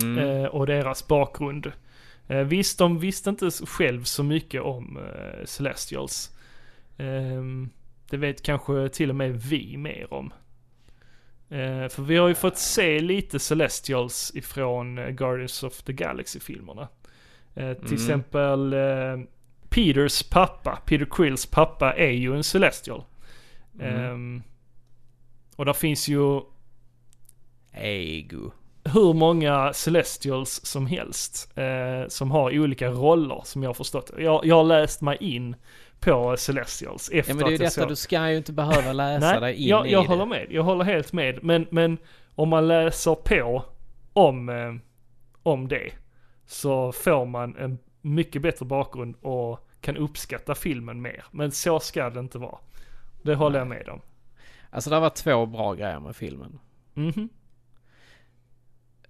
Mm. 0.03 0.19
eh, 0.19 0.45
och 0.45 0.67
deras 0.67 1.09
bakgrund. 1.09 1.73
Eh, 2.27 2.39
visst, 2.39 2.79
de 2.79 2.99
visste 2.99 3.31
inte 3.31 3.51
själv 3.51 4.03
så 4.05 4.23
mycket 4.23 4.63
om 4.63 4.97
eh, 4.97 5.45
Celestials. 5.45 6.37
Ehm, 6.99 7.71
det 8.11 8.17
vet 8.17 8.43
kanske 8.43 8.89
till 8.89 9.11
och 9.11 9.17
med 9.17 9.43
vi 9.43 9.77
mer 9.77 10.15
om. 10.15 10.33
Eh, 11.55 11.89
för 11.89 12.03
vi 12.03 12.17
har 12.17 12.29
ju 12.29 12.35
fått 12.35 12.59
se 12.59 13.01
lite 13.01 13.39
Celestials 13.39 14.33
ifrån 14.35 14.99
eh, 14.99 15.09
Guardians 15.09 15.63
of 15.63 15.83
the 15.83 15.93
Galaxy-filmerna. 15.93 16.89
Eh, 17.55 17.73
till 17.75 17.85
Mm. 17.87 17.95
exempel 17.95 18.73
eh, 18.73 19.19
Peters 19.69 20.23
pappa, 20.23 20.79
Peter 20.87 21.07
Quills 21.11 21.47
pappa 21.47 21.93
är 21.95 22.11
ju 22.11 22.37
en 22.37 22.45
Celestial. 22.45 23.05
Mm. 23.81 23.95
Ehm, 24.05 24.43
och 25.57 25.65
där 25.65 25.73
finns 25.73 26.09
ju 26.09 26.41
Ego. 27.73 28.51
hur 28.85 29.13
många 29.13 29.73
Celestials 29.73 30.51
som 30.65 30.87
helst. 30.87 31.59
Eh, 31.59 32.09
som 32.09 32.31
har 32.31 32.59
olika 32.59 32.89
roller 32.91 33.41
som 33.45 33.63
jag 33.63 33.69
har 33.69 33.75
förstått. 33.75 34.11
Jag, 34.19 34.47
jag 34.47 34.57
har 34.57 34.65
läst 34.65 35.01
mig 35.01 35.17
in 35.21 35.57
på 36.05 36.37
Celestials 36.37 37.11
efter 37.13 37.33
Ja 37.33 37.37
men 37.37 37.45
det 37.45 37.49
är 37.51 37.53
ju 37.53 37.59
detta, 37.59 37.71
såg- 37.71 37.89
du 37.89 37.97
ska 37.97 38.31
ju 38.31 38.37
inte 38.37 38.53
behöva 38.53 38.93
läsa 39.03 39.41
dig 39.41 39.55
in 39.55 39.69
jag, 39.69 39.87
i 39.89 39.93
jag 39.93 40.05
det. 40.05 40.09
håller 40.09 40.27
med. 40.27 40.47
Jag 40.51 40.63
håller 40.63 40.85
helt 40.85 41.13
med. 41.13 41.39
Men, 41.45 41.67
men 41.71 41.99
om 42.35 42.49
man 42.49 42.69
läser 42.69 43.15
på 43.15 43.65
om, 44.13 44.49
eh, 44.49 44.75
om 45.43 45.69
det 45.69 45.93
så 46.47 46.93
får 46.93 47.27
man 47.27 47.57
en 47.57 47.79
mycket 48.01 48.43
bättre 48.43 48.67
bakgrund 48.67 49.17
och 49.21 49.69
kan 49.81 49.97
uppskatta 49.97 50.55
filmen 50.55 51.03
mer. 51.03 51.25
Men 51.31 51.51
så 51.53 51.81
ska 51.81 52.11
det 52.11 52.21
inte 52.21 52.39
vara. 52.39 52.59
Det 53.23 53.35
håller 53.35 53.59
jag 53.59 53.69
med 53.69 53.89
om. 53.89 54.01
Alltså 54.71 54.91
det 54.91 55.01
var 55.01 55.11
två 55.11 55.47
bra 55.47 55.75
grejer 55.75 56.01
med 56.01 56.17
filmen. 56.17 56.59
Mhm. 56.95 57.29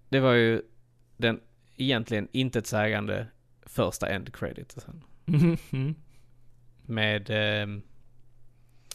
Det 0.09 0.21
var 0.21 0.33
ju 0.33 0.63
den 1.17 1.41
egentligen 1.77 2.29
intetsägande 2.33 3.27
första 3.67 4.09
end 4.09 4.35
creditsen. 4.35 5.05
Mhm. 5.25 5.95
Med 6.87 7.31
ehm, 7.31 7.83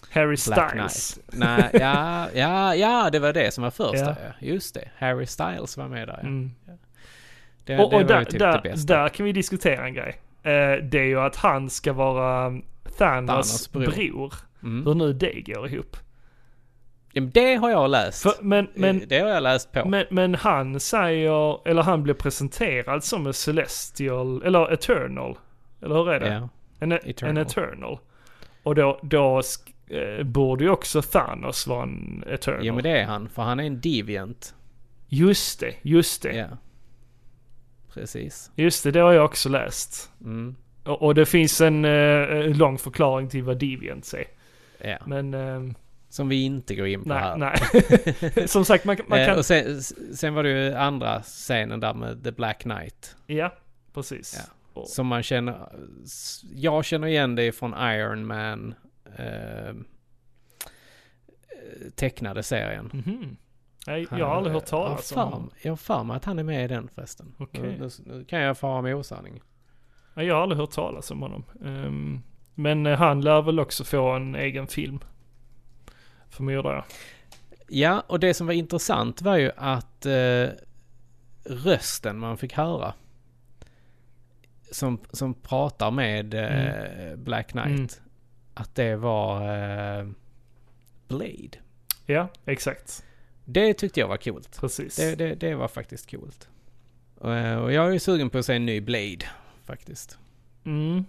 Harry 0.10 0.38
Black 0.48 0.70
Styles. 0.70 1.20
Nej, 1.28 1.70
ja, 1.74 2.28
ja, 2.34 2.76
ja, 2.76 3.10
det 3.12 3.20
var 3.20 3.34
det 3.34 3.54
som 3.54 3.64
var 3.64 3.72
första 3.72 4.06
Ja. 4.06 4.16
Just 4.40 4.76
det. 4.76 4.90
Harry 4.98 5.26
Styles 5.26 5.78
var 5.78 5.88
med 5.88 6.08
där 6.08 6.20
ja. 6.22 6.28
Mm. 6.28 6.52
Det, 7.64 7.78
och 7.80 7.90
det 7.90 7.96
och 7.96 8.02
var 8.02 8.04
där, 8.04 8.24
typ 8.24 8.40
där, 8.40 8.88
där 8.88 9.10
kan 9.10 9.26
vi 9.26 9.32
diskutera 9.32 9.86
en 9.86 9.94
grej. 9.94 10.20
Eh, 10.44 10.84
det 10.84 11.00
är 11.00 11.06
ju 11.06 11.20
att 11.20 11.36
han 11.36 11.70
ska 11.70 11.94
vara 11.94 12.50
Thanos, 12.98 12.98
Thanos 12.98 13.72
bror. 13.72 13.86
bror. 13.86 14.34
Mm. 14.64 14.86
Hur 14.86 14.94
nu 14.94 15.14
det 15.14 15.42
går 15.42 15.68
ihop. 15.68 15.98
Ja, 17.14 17.22
men 17.22 17.30
det 17.30 17.56
har 17.56 17.70
jag 17.70 17.90
läst. 17.90 18.24
För, 18.24 18.34
men, 18.42 18.68
men, 18.74 19.04
det 19.08 19.20
har 19.20 19.30
jag 19.30 19.44
läst 19.44 19.72
på. 19.72 19.86
men, 19.86 20.06
men 20.10 20.36
han 20.36 20.80
säger, 20.80 21.68
eller 21.68 21.84
han 21.84 22.04
blir 22.04 22.14
presenterad 22.14 23.04
som 23.04 23.28
en 23.28 23.34
Celestial, 23.34 24.44
eller 24.44 24.74
Eternal. 24.74 25.38
Eller 25.82 25.96
hur 25.96 26.10
är 26.10 26.20
det? 26.20 26.28
ja. 26.28 26.50
En, 26.80 26.92
Eternal. 26.92 27.38
en 27.38 27.48
Eternal. 27.48 28.00
Och 28.64 28.76
då, 28.76 29.00
då 29.04 29.42
eh, 29.88 30.24
borde 30.24 30.64
ju 30.64 30.70
också 30.70 31.02
Thanos 31.02 31.68
vara 31.68 31.84
en 31.84 32.24
Eternal. 32.28 32.66
ja 32.66 32.74
men 32.74 32.84
det 32.84 32.90
är 33.00 33.06
han, 33.06 33.30
för 33.30 33.42
han 33.42 33.60
är 33.60 33.64
en 33.64 33.82
deviant. 33.82 34.56
Just 35.08 35.60
det, 35.60 35.74
just 35.82 36.22
det. 36.22 36.36
Ja. 36.36 36.48
Precis. 37.94 38.52
Just 38.56 38.84
det, 38.84 38.92
det 38.92 39.00
har 39.00 39.14
jag 39.14 39.26
också 39.26 39.50
läst. 39.50 40.12
Mm. 40.22 40.56
Och, 40.84 41.02
och 41.02 41.16
det 41.16 41.26
finns 41.26 41.62
en 41.62 41.86
eh, 41.86 42.56
lång 42.58 42.78
förklaring 42.78 43.30
till 43.30 43.44
vad 43.44 43.58
Deviants 43.60 44.14
är. 44.14 44.26
Ja. 44.84 44.98
Men 45.06 45.34
eh, 45.34 45.62
Som 46.10 46.30
vi 46.30 46.44
inte 46.44 46.76
går 46.76 46.88
in 46.88 47.04
på 47.04 47.10
nej, 47.10 47.20
här. 47.20 47.38
nej. 48.34 48.48
Som 48.48 48.66
sagt, 48.66 48.86
man, 48.86 48.98
man 49.08 49.20
Eh, 49.20 49.26
kan... 49.28 49.38
och 49.38 49.46
sen, 49.46 49.82
sen 50.14 50.34
var 50.34 50.44
det 50.44 50.50
ju 50.50 50.74
andra 50.74 51.22
scenen 51.22 51.80
där 51.80 51.94
med 51.94 52.24
The 52.24 52.32
Black 52.32 52.62
Knight. 52.62 53.16
Ja, 53.28 53.54
precis. 53.94 54.36
Ja. 54.38 54.54
Och, 54.80 54.88
Som 54.88 55.08
man 55.08 55.24
känner... 55.24 55.72
Jag 56.54 56.86
känner 56.86 57.08
igen 57.08 57.36
det 57.36 57.52
från 57.52 57.74
Iron 57.74 58.26
Man. 58.26 58.74
Eh, 59.18 59.74
tecknade 61.96 62.44
serien. 62.44 62.90
Mhm. 62.94 63.38
Nej, 63.88 64.08
jag 64.12 64.26
har 64.26 64.36
aldrig 64.36 64.54
hört 64.54 64.66
talas 64.66 65.12
om 65.12 65.20
honom. 65.20 65.50
Jag 65.62 65.72
har 65.72 65.78
för 65.78 66.04
mig 66.04 66.18
att 66.18 66.26
han 66.26 66.40
är 66.40 66.44
med 66.44 66.66
i 66.66 66.68
den 66.68 66.88
förresten. 66.88 67.36
Okej. 67.38 67.62
Nu, 67.62 67.78
nu, 67.80 67.90
nu 68.06 68.26
kan 68.26 68.40
jag 68.40 68.58
fara 68.58 68.82
med 68.82 68.96
osanning. 68.96 69.42
Nej, 70.14 70.26
jag 70.26 70.36
har 70.36 70.42
aldrig 70.42 70.60
hört 70.60 70.72
talas 70.72 71.12
om 71.12 71.22
honom. 71.22 71.44
Ehm, 71.66 72.22
men 72.56 72.86
eh, 72.86 72.98
han 72.98 73.22
lär 73.22 73.42
väl 73.42 73.60
också 73.60 73.84
få 73.84 74.12
en 74.12 74.36
egen 74.36 74.68
film. 74.68 75.00
Förmodar 76.30 76.74
jag. 76.74 76.84
Ja, 77.68 78.04
och 78.08 78.20
det 78.20 78.34
som 78.34 78.48
var 78.48 78.54
intressant 78.54 79.22
var 79.22 79.38
ju 79.38 79.52
att 79.58 80.06
eh, 80.06 80.48
rösten 81.46 82.20
man 82.20 82.38
fick 82.38 82.54
höra 82.54 82.94
som, 84.72 85.00
som 85.12 85.34
pratar 85.34 85.92
med 85.92 86.34
eh, 86.34 87.16
Black 87.16 87.48
Knight, 87.52 87.68
Mm. 87.68 87.88
att 88.54 88.76
det 88.76 88.96
var 88.96 89.42
eh, 90.00 90.08
Blade. 91.08 91.58
Ja, 92.06 92.28
exakt. 92.46 93.04
Det 93.46 93.74
tyckte 93.74 94.00
jag 94.00 94.08
var 94.08 94.18
coolt. 94.18 94.58
Precis. 94.62 94.96
Det, 94.96 95.16
det, 95.16 95.36
det 95.36 95.56
var 95.56 95.68
faktiskt 95.68 96.12
coolt. 96.12 96.50
Och, 97.18 97.36
eh, 97.36 97.58
och 97.60 97.74
jag 97.74 97.88
är 97.88 97.92
ju 97.92 98.00
sugen 98.00 98.30
på 98.30 98.38
att 98.38 98.46
se 98.46 98.54
en 98.56 98.66
ny 98.66 98.82
Blade, 98.82 99.26
faktiskt. 99.66 100.18
Mm. 100.66 101.06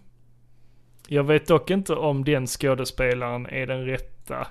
Jag 1.09 1.25
vet 1.25 1.47
dock 1.47 1.71
inte 1.71 1.95
om 1.95 2.25
den 2.25 2.47
skådespelaren 2.47 3.47
är 3.47 3.67
den 3.67 3.85
rätta 3.87 4.47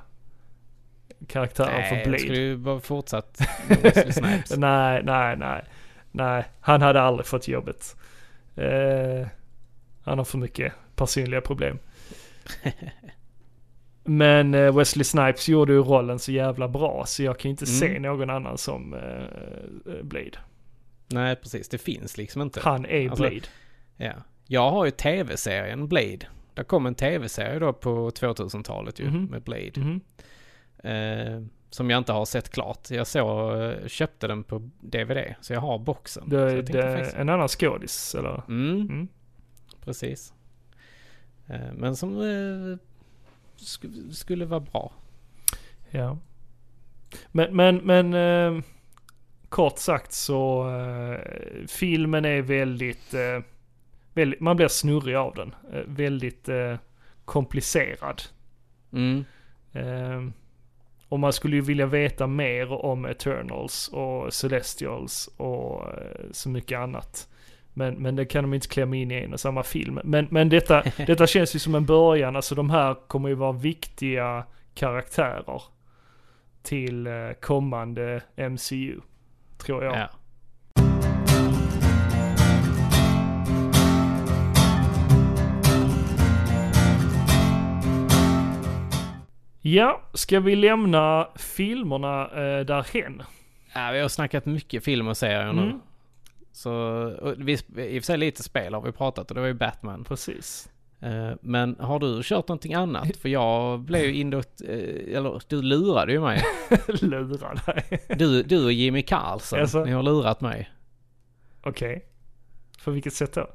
karaktären 1.27 1.73
Nej, 1.73 1.89
för 1.89 1.95
jag 1.95 2.03
Blade. 2.05 2.19
skulle 2.19 2.37
ju 2.39 2.57
bara 2.57 2.79
fortsatt 2.79 3.41
Wesley 3.67 4.11
Snipes. 4.11 4.57
Nej, 4.57 5.03
nej, 5.03 5.37
nej. 5.37 5.63
Nej, 6.11 6.43
han 6.59 6.81
hade 6.81 7.01
aldrig 7.01 7.25
fått 7.27 7.47
jobbet. 7.47 7.95
Eh, 8.59 9.27
han 10.03 10.17
har 10.17 10.25
för 10.25 10.37
mycket 10.37 10.73
personliga 10.95 11.41
problem. 11.41 11.79
Men 14.03 14.53
eh, 14.53 14.75
Wesley 14.77 15.03
Snipes 15.03 15.49
gjorde 15.49 15.73
ju 15.73 15.79
rollen 15.79 16.19
så 16.19 16.31
jävla 16.31 16.67
bra 16.67 17.03
så 17.07 17.23
jag 17.23 17.39
kan 17.39 17.51
inte 17.51 17.65
se 17.65 17.87
Mm. 17.87 18.01
någon 18.01 18.29
annan 18.29 18.57
som 18.57 18.93
eh, 18.93 18.99
eh, 19.93 20.03
Blade. 20.03 20.37
Nej, 21.07 21.35
precis. 21.35 21.69
Det 21.69 21.77
finns 21.77 22.17
liksom 22.17 22.41
inte. 22.41 22.59
Han 22.63 22.85
är 22.85 23.09
Alltså, 23.09 23.23
Blade. 23.23 23.45
Ja. 23.97 24.13
Jag 24.47 24.71
har 24.71 24.85
ju 24.85 24.91
tv-serien 24.91 25.87
Blade. 25.87 26.19
Det 26.53 26.63
kom 26.63 26.85
en 26.85 26.95
tv-serie 26.95 27.59
då 27.59 27.73
på 27.73 28.09
2000-talet 28.11 28.99
ju 28.99 29.05
Mhm. 29.05 29.25
med 29.25 29.41
Blade. 29.41 29.71
Mhm. 29.75 30.01
Eh, 30.83 31.41
som 31.69 31.89
jag 31.89 31.97
inte 31.97 32.11
har 32.13 32.25
sett 32.25 32.49
klart. 32.49 32.91
Jag 32.91 33.07
så, 33.07 33.55
eh, 33.61 33.87
köpte 33.87 34.27
den 34.27 34.43
på 34.43 34.69
DVD. 34.79 35.35
Så 35.41 35.53
jag 35.53 35.61
har 35.61 35.79
boxen. 35.79 36.29
Det, 36.29 36.53
jag 36.53 36.65
det 36.65 36.79
är 36.83 36.95
faktiskt- 36.97 37.17
en 37.17 37.29
annan 37.29 37.47
skådis 37.47 38.15
eller? 38.15 38.41
Mm, 38.47 38.81
Mm. 38.81 39.07
precis. 39.83 40.33
Eh, 41.47 41.73
men 41.73 41.95
som 41.95 42.17
eh, 42.21 42.77
sk- 43.57 44.11
skulle 44.11 44.45
vara 44.45 44.59
bra. 44.59 44.91
Ja. 45.89 46.17
Men, 47.31 47.55
men, 47.55 47.77
men 47.77 48.63
kort 49.49 49.77
sagt 49.79 50.11
så 50.13 50.65
filmen 51.67 52.25
är 52.25 52.41
väldigt, 52.41 53.13
väldigt, 54.13 54.39
man 54.39 54.55
blir 54.57 54.67
snurrig 54.67 55.15
av 55.15 55.35
den. 55.35 55.55
Väldigt 55.85 56.49
komplicerad. 57.25 58.21
Mm. 58.93 59.25
Och 61.09 61.19
man 61.19 61.33
skulle 61.33 61.55
ju 61.55 61.61
vilja 61.61 61.85
veta 61.85 62.27
mer 62.27 62.85
om 62.85 63.05
Eternals 63.05 63.87
och 63.87 64.33
Celestials 64.33 65.29
och 65.37 65.87
eh, 65.87 66.25
så 66.31 66.49
mycket 66.49 66.79
annat. 66.79 67.29
Men, 67.73 67.93
men 67.93 68.15
det 68.15 68.25
kan 68.25 68.43
de 68.43 68.53
inte 68.53 68.67
klämma 68.67 68.95
in 68.95 69.11
i 69.11 69.15
en 69.15 69.33
och 69.33 69.39
samma 69.39 69.63
film. 69.63 69.99
Men, 70.03 70.27
men 70.31 70.49
detta, 70.49 70.83
detta 71.07 71.27
känns 71.27 71.55
ju 71.55 71.59
som 71.59 71.75
en 71.75 71.85
början. 71.85 72.35
Alltså 72.35 72.55
de 72.55 72.69
här 72.69 72.95
kommer 73.07 73.29
ju 73.29 73.35
vara 73.35 73.51
viktiga 73.51 74.45
karaktärer 74.73 75.61
till 76.63 77.07
eh, 77.07 77.13
kommande 77.41 78.21
MCU. 78.35 78.99
Tror 79.57 79.83
jag. 79.83 79.95
Ja. 79.95 80.09
Ja, 89.61 90.01
ska 90.13 90.39
vi 90.39 90.55
lämna 90.55 91.27
filmerna 91.35 92.21
eh, 92.25 92.65
därhen? 92.65 93.23
ja, 93.73 93.91
vi 93.91 93.99
har 93.99 94.09
snackat 94.09 94.45
mycket 94.45 94.83
film 94.83 95.07
och 95.07 95.17
serier 95.17 95.53
nu. 95.53 95.61
Mm. 95.63 95.79
Så, 96.51 97.33
vi, 97.37 97.53
i 97.53 97.57
och 97.99 98.01
för 98.03 98.05
sig 98.05 98.17
lite 98.17 98.43
spel 98.43 98.73
har 98.73 98.81
vi 98.81 98.91
pratat 98.91 99.31
och 99.31 99.35
det 99.35 99.41
var 99.41 99.47
ju 99.47 99.53
Batman. 99.53 100.03
Precis. 100.03 100.69
Eh, 101.01 101.31
Men 101.41 101.75
har 101.79 101.99
du 101.99 102.21
kört 102.23 102.47
någonting 102.47 102.73
annat? 102.73 103.17
För 103.17 103.29
jag 103.29 103.79
blev 103.79 104.05
ju 104.05 104.13
indot, 104.15 104.61
eh, 104.61 105.17
eller 105.17 105.41
du 105.47 105.61
lurade 105.61 106.11
ju 106.11 106.19
mig. 106.21 106.43
Lura 107.01 107.53
dig. 107.65 107.99
Du, 108.17 108.43
du 108.43 108.65
och 108.65 108.71
Jimmy 108.73 109.01
Karlsson, 109.01 109.59
Jaså? 109.59 109.85
ni 109.85 109.91
har 109.91 110.03
lurat 110.03 110.41
mig. 110.41 110.69
Okej. 111.63 112.05
På 112.83 112.91
vilket 112.91 113.13
sätt 113.13 113.33
då? 113.33 113.47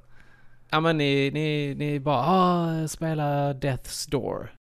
Ja 0.70 0.80
men 0.80 0.98
ni, 0.98 1.30
ni, 1.34 1.74
ni 1.74 2.00
bara, 2.00 2.18
ah, 2.26 2.88
spela 2.88 3.52
Death's 3.52 4.10
Door. 4.10 4.52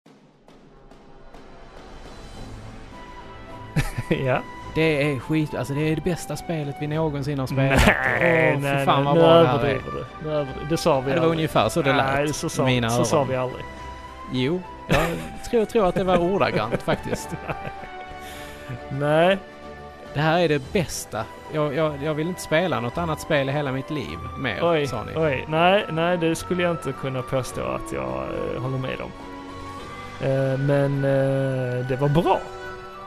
ja. 4.25 4.41
Det 4.75 5.11
är 5.11 5.19
skit, 5.19 5.55
alltså 5.55 5.73
det 5.73 5.81
är 5.91 5.95
det 5.95 6.03
bästa 6.03 6.35
spelet 6.35 6.75
vi 6.79 6.87
någonsin 6.87 7.39
har 7.39 7.47
spelat. 7.47 7.81
Nej, 8.19 8.53
Åh, 8.55 8.61
nej, 8.61 8.85
fan 8.85 9.03
nej, 9.03 9.13
vad 9.13 9.15
nu 9.15 9.21
överdriver 9.21 9.91
du. 9.91 10.05
Nu 10.27 10.33
överdriver. 10.35 10.69
Det 10.69 10.77
sa 10.77 10.99
vi 10.99 11.11
det 11.11 11.17
var 11.17 11.23
aldrig. 11.23 11.37
ungefär 11.37 11.69
så 11.69 11.81
det 11.81 11.93
Nej, 11.93 12.25
lät 12.27 12.35
så 12.35 12.49
sa, 12.49 12.65
mina 12.65 12.89
så 12.89 12.95
öron. 12.95 13.05
sa 13.05 13.23
vi 13.23 13.35
aldrig. 13.35 13.63
Jo, 14.31 14.61
jag 14.87 14.99
tror, 15.49 15.65
tror 15.65 15.87
att 15.87 15.95
det 15.95 16.03
var 16.03 16.17
ordagrant 16.17 16.81
faktiskt. 16.85 17.29
Nej, 18.89 19.37
Det 20.13 20.19
här 20.19 20.39
är 20.39 20.49
det 20.49 20.73
bästa. 20.73 21.23
Jag, 21.53 21.75
jag, 21.75 22.03
jag 22.03 22.13
vill 22.13 22.27
inte 22.27 22.41
spela 22.41 22.79
något 22.79 22.97
annat 22.97 23.19
spel 23.21 23.49
i 23.49 23.51
hela 23.51 23.71
mitt 23.71 23.89
liv 23.89 24.17
mer, 24.39 24.59
oj, 24.61 24.87
sa 24.87 25.03
ni. 25.03 25.11
oj. 25.15 25.45
Nej, 25.47 25.85
nej, 25.89 26.17
det 26.17 26.35
skulle 26.35 26.63
jag 26.63 26.71
inte 26.71 26.91
kunna 26.91 27.21
påstå 27.21 27.61
att 27.61 27.93
jag 27.93 28.23
eh, 28.55 28.61
håller 28.61 28.77
med 28.77 28.97
om. 29.01 29.11
Eh, 30.27 30.57
men 30.59 30.97
eh, 30.97 31.87
det 31.87 31.95
var 32.01 32.09
bra, 32.09 32.39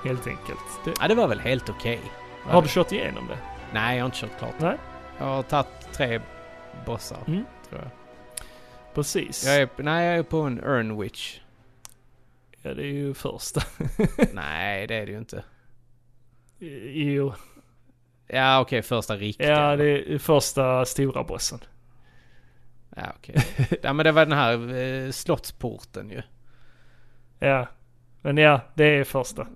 helt 0.07 0.27
enkelt. 0.27 0.59
Det, 0.85 0.95
Ja, 1.01 1.09
det 1.09 1.15
var 1.15 1.29
väl 1.29 1.41
helt 1.41 1.69
okej. 1.69 2.01
har 2.45 2.63
du 2.63 2.69
kört 2.69 2.93
igenom 2.93 3.27
det? 3.29 3.39
Nej, 3.73 3.97
jag 3.97 4.03
har 4.05 4.07
inte 4.07 4.19
kört 4.19 4.39
klart. 4.39 4.55
Nej. 4.59 4.77
Jag 5.19 5.27
har 5.27 5.43
tagit 5.43 5.93
tre 5.93 6.21
bossar, 6.87 7.19
Mm. 7.27 7.45
tror 7.69 7.81
jag. 7.81 7.91
Precis. 8.95 9.45
jag 9.47 9.57
är, 9.57 9.69
nej, 9.77 10.07
jag 10.07 10.17
är 10.19 10.23
på 10.23 10.41
en 10.41 10.59
Earnwitch. 10.65 11.41
Ja, 12.63 12.75
det 12.75 12.83
är 12.83 12.93
ju 12.93 13.15
första. 13.15 13.61
nej, 14.33 14.87
det 14.87 14.95
är 14.95 15.07
det 15.07 15.13
ju 15.13 15.19
inte. 15.19 15.45
jo, 16.93 17.33
Ja, 18.29 18.61
okej, 18.61 18.83
första 18.83 19.17
riktiga. 19.17 19.49
ja, 19.51 19.77
det 19.77 20.15
är 20.15 20.19
första 20.19 20.85
stora 20.85 21.25
bossen. 21.25 21.59
Ja, 22.97 23.03
okej. 23.17 23.37
ja, 23.83 23.93
men 23.93 24.05
det 24.05 24.13
var 24.13 24.27
den 24.27 24.39
här 24.39 24.75
eh, 24.75 25.11
slottsporten 25.11 26.11
ju. 26.11 26.23
Ja, 27.39 27.67
men 28.23 28.37
ja, 28.37 28.61
det 28.75 28.85
är 28.85 29.05
första. 29.05 29.47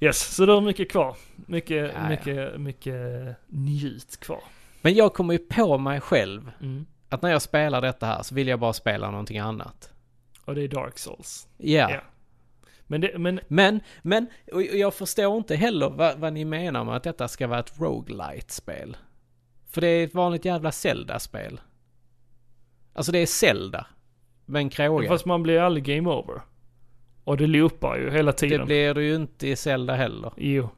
Yes, 0.00 0.34
så 0.34 0.46
du 0.46 0.52
har 0.52 0.60
mycket 0.60 0.90
kvar. 0.90 1.16
Mycket, 1.46 1.76
Ja, 1.94 2.00
ja. 2.02 2.08
mycket, 2.08 2.60
mycket 2.60 3.36
njut 3.46 4.20
kvar. 4.20 4.42
Men 4.82 4.94
jag 4.94 5.14
kommer 5.14 5.32
ju 5.34 5.38
på 5.38 5.78
mig 5.78 6.00
själv 6.00 6.50
Mm. 6.60 6.86
att 7.08 7.22
när 7.22 7.30
jag 7.30 7.42
spelar 7.42 7.80
detta 7.80 8.06
här 8.06 8.22
så 8.22 8.34
vill 8.34 8.48
jag 8.48 8.60
bara 8.60 8.72
spela 8.72 9.10
någonting 9.10 9.38
annat. 9.38 9.92
Och 10.44 10.54
det 10.54 10.62
är 10.62 10.68
Dark 10.68 10.98
Souls. 10.98 11.48
Ja. 11.56 11.90
Ja. 11.90 12.00
Men 12.86 13.00
det, 13.00 13.18
men 13.18 13.40
Men, 13.48 13.80
men, 14.02 14.26
och 14.52 14.62
jag 14.62 14.94
förstår 14.94 15.36
inte 15.36 15.56
heller 15.56 15.90
vad, 15.90 16.18
vad 16.18 16.32
ni 16.32 16.44
menar 16.44 16.84
med 16.84 16.96
att 16.96 17.02
detta 17.02 17.28
ska 17.28 17.46
vara 17.46 17.58
ett 17.60 17.80
roguelite-spel. 17.80 18.96
För 19.70 19.80
det 19.80 19.86
är 19.86 20.04
ett 20.04 20.14
vanligt 20.14 20.44
jävla 20.44 20.72
Zelda-spel. 20.72 21.60
Alltså 22.92 23.12
det 23.12 23.18
är 23.18 23.26
Zelda. 23.26 23.86
Med 24.46 24.60
en 24.60 24.70
kråga. 24.70 25.08
fast 25.08 25.24
man 25.26 25.42
blir 25.42 25.60
aldrig 25.60 25.84
game 25.84 26.10
over. 26.10 26.40
Och 27.24 27.36
det 27.36 27.46
loopar 27.46 27.96
ju 27.96 28.10
hela 28.10 28.32
det 28.32 28.38
tiden. 28.38 28.66
blir 28.66 28.94
det 28.94 29.02
ju 29.02 29.14
inte 29.14 29.48
i 29.48 29.56
Zelda 29.56 29.94
heller. 29.94 30.32
Jo. 30.36 30.68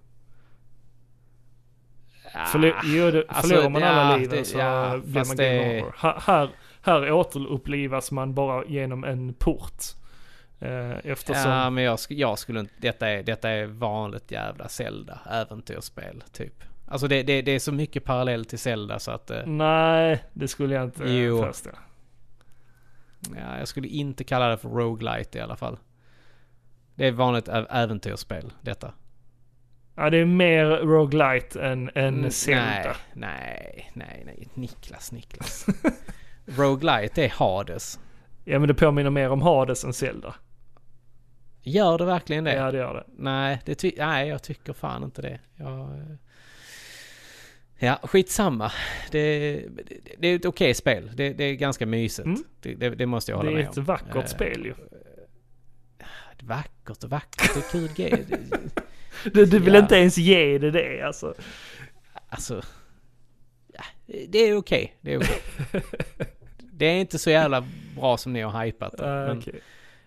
Ah, 2.35 2.45
Förlo- 2.47 2.75
jo, 2.85 3.11
det, 3.11 3.25
alltså, 3.29 3.49
förlorar 3.49 3.69
man 3.71 3.83
alla 3.83 4.11
ja, 4.13 4.17
liven 4.17 4.39
det- 4.39 4.45
så 4.45 4.59
ja, 4.59 4.99
blir 5.05 5.15
man 5.15 5.37
game 5.37 5.37
det- 5.37 5.83
over. 5.83 5.95
Här, 5.99 6.21
här, 6.21 6.51
här 6.83 7.13
återupplivas 7.13 8.11
man 8.11 8.35
bara 8.35 8.65
genom 8.65 9.05
en 9.05 9.35
port. 9.35 9.83
Eh, 10.61 10.91
eftersom... 11.05 11.51
Ja, 11.51 11.71
men 11.71 11.85
jag, 11.85 11.99
jag 12.09 12.39
skulle 12.39 12.61
inte... 12.61 12.73
Detta 12.79 13.09
är, 13.09 13.23
detta 13.23 13.51
är 13.51 13.67
vanligt 13.67 14.31
jävla 14.31 14.69
Zelda. 14.69 15.19
Äventyrsspel, 15.31 16.23
typ. 16.33 16.65
Alltså 16.89 17.09
det, 17.09 17.23
det, 17.23 17.43
det 17.43 17.53
är 17.53 17.59
så 17.59 17.73
mycket 17.73 18.05
parallell 18.05 18.45
till 18.45 18.59
Zelda 18.59 18.99
så 18.99 19.11
att... 19.11 19.31
eh, 19.31 19.47
Nej, 19.47 20.25
det 20.33 20.49
skulle 20.49 20.75
jag 20.75 20.85
inte 20.85 21.05
Jo. 21.11 21.43
påstå. 21.43 21.71
Ja, 23.37 23.59
jag 23.59 23.69
skulle 23.69 23.89
inte 23.89 24.25
kalla 24.25 24.49
det 24.49 24.57
för 24.59 24.69
roguelite 24.69 25.39
i 25.39 25.41
alla 25.41 25.57
fall. 25.57 25.79
Det 26.95 27.07
är 27.07 27.13
vanligt 27.13 27.49
äventyrsspel, 27.71 28.53
detta. 28.63 28.93
Ja, 29.95 30.11
det 30.11 30.17
är 30.19 30.25
mer 30.25 30.67
roguelite 30.67 31.63
än, 31.63 31.91
än 31.95 32.15
Mm, 32.19 32.31
Zelda. 32.31 32.63
Nej, 32.63 32.97
nej, 33.15 33.91
nej, 33.95 34.23
nej. 34.27 34.49
Niklas, 34.55 35.13
Niklas. 35.13 35.67
roguelite 36.47 37.25
är 37.25 37.29
Hades. 37.29 38.01
Ja, 38.45 38.59
men 38.59 38.69
det 38.69 38.75
påminner 38.75 39.11
mer 39.11 39.31
om 39.31 39.43
Hades 39.43 39.85
än 39.85 39.93
Zelda. 39.93 40.35
Gör 41.63 41.99
det 41.99 42.05
verkligen 42.05 42.45
det? 42.45 42.55
Ja, 42.55 42.71
det 42.71 42.79
gör 42.79 42.95
det. 42.95 43.05
Nej, 43.23 43.61
det 43.65 43.75
ty- 43.75 43.95
nej, 43.99 44.29
jag 44.29 44.43
tycker 44.43 44.73
fan 44.73 45.05
inte 45.05 45.23
det. 45.23 45.41
Jag, 45.57 45.81
eh, 45.81 46.17
ja, 47.79 47.99
skitsamma. 48.03 48.73
Det, 49.11 49.39
det, 49.69 49.99
det 50.19 50.29
är 50.29 50.37
ett 50.37 50.45
okej 50.45 50.75
spel. 50.75 51.11
Det, 51.15 51.33
det 51.33 51.45
är 51.45 51.55
ganska 51.55 51.87
mysigt. 51.87 52.27
Mm. 52.27 52.45
Det, 52.61 52.75
det, 52.75 53.07
måste 53.07 53.33
jag 53.33 53.37
hålla 53.37 53.51
Det 53.51 53.57
är 53.57 53.63
med 53.63 53.71
ett 53.71 53.79
om. 53.79 53.85
vackert 53.85 54.17
Eh, 54.17 54.25
spel 54.25 54.65
ju. 54.65 54.75
Vackert 56.47 57.05
och 57.05 57.11
vackert. 57.11 57.57
Är 57.57 57.71
kul 57.71 57.89
grej. 57.97 58.25
Det- 58.29 58.83
Du, 59.35 59.45
du 59.47 59.59
vill 59.59 59.75
ja. 59.75 59.81
inte 59.81 59.97
ens 59.97 60.19
ge 60.19 60.59
det 60.59 60.71
det 60.71 61.03
alltså. 61.03 61.35
Alltså, 62.29 62.63
ja, 63.75 63.85
det 64.29 64.39
är 64.39 64.57
okej. 64.57 64.97
Det 65.01 65.13
är 65.15 65.19
okej. 65.19 65.41
Det 66.73 66.87
är 66.87 67.01
inte 67.01 67.19
så 67.19 67.31
jävla 67.31 67.65
bra 67.97 68.17
som 68.17 68.33
ni 68.33 68.41
har 68.41 68.65
hypat 68.65 68.97
det. 68.99 69.05
Uh, 69.05 69.27
Men, 69.29 69.39
okej. 69.39 69.61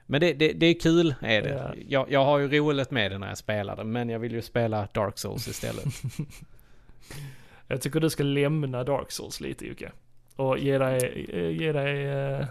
men 0.06 0.22
det, 0.22 0.34
det, 0.34 0.54
det 0.54 0.66
är 0.66 0.80
kul 0.80 1.16
är 1.22 1.42
det. 1.42 1.50
Ja. 1.50 1.74
Jag, 1.88 2.12
jag 2.12 2.26
har 2.26 2.38
ju 2.40 2.48
roligt 2.48 2.92
med 2.92 3.12
det 3.12 3.18
när 3.18 3.28
jag 3.28 3.38
spelar 3.38 3.76
det. 3.76 3.84
Men 3.84 4.10
jag 4.10 4.20
vill 4.20 4.32
ju 4.32 4.42
spela 4.42 4.88
Dark 4.94 5.18
Souls 5.18 5.48
istället. 5.48 5.86
Jag 7.68 7.82
tycker 7.82 8.00
du 8.00 8.10
ska 8.10 8.24
lämna 8.24 8.84
Dark 8.84 9.12
Souls 9.12 9.42
lite 9.42 9.66
Jocke. 9.68 9.92
Och 10.36 10.58
ge 10.60 10.78
dig, 10.78 11.26
eh, 11.34 11.50
ge 11.62 11.72
dig 11.72 12.06
eh, 12.06 12.46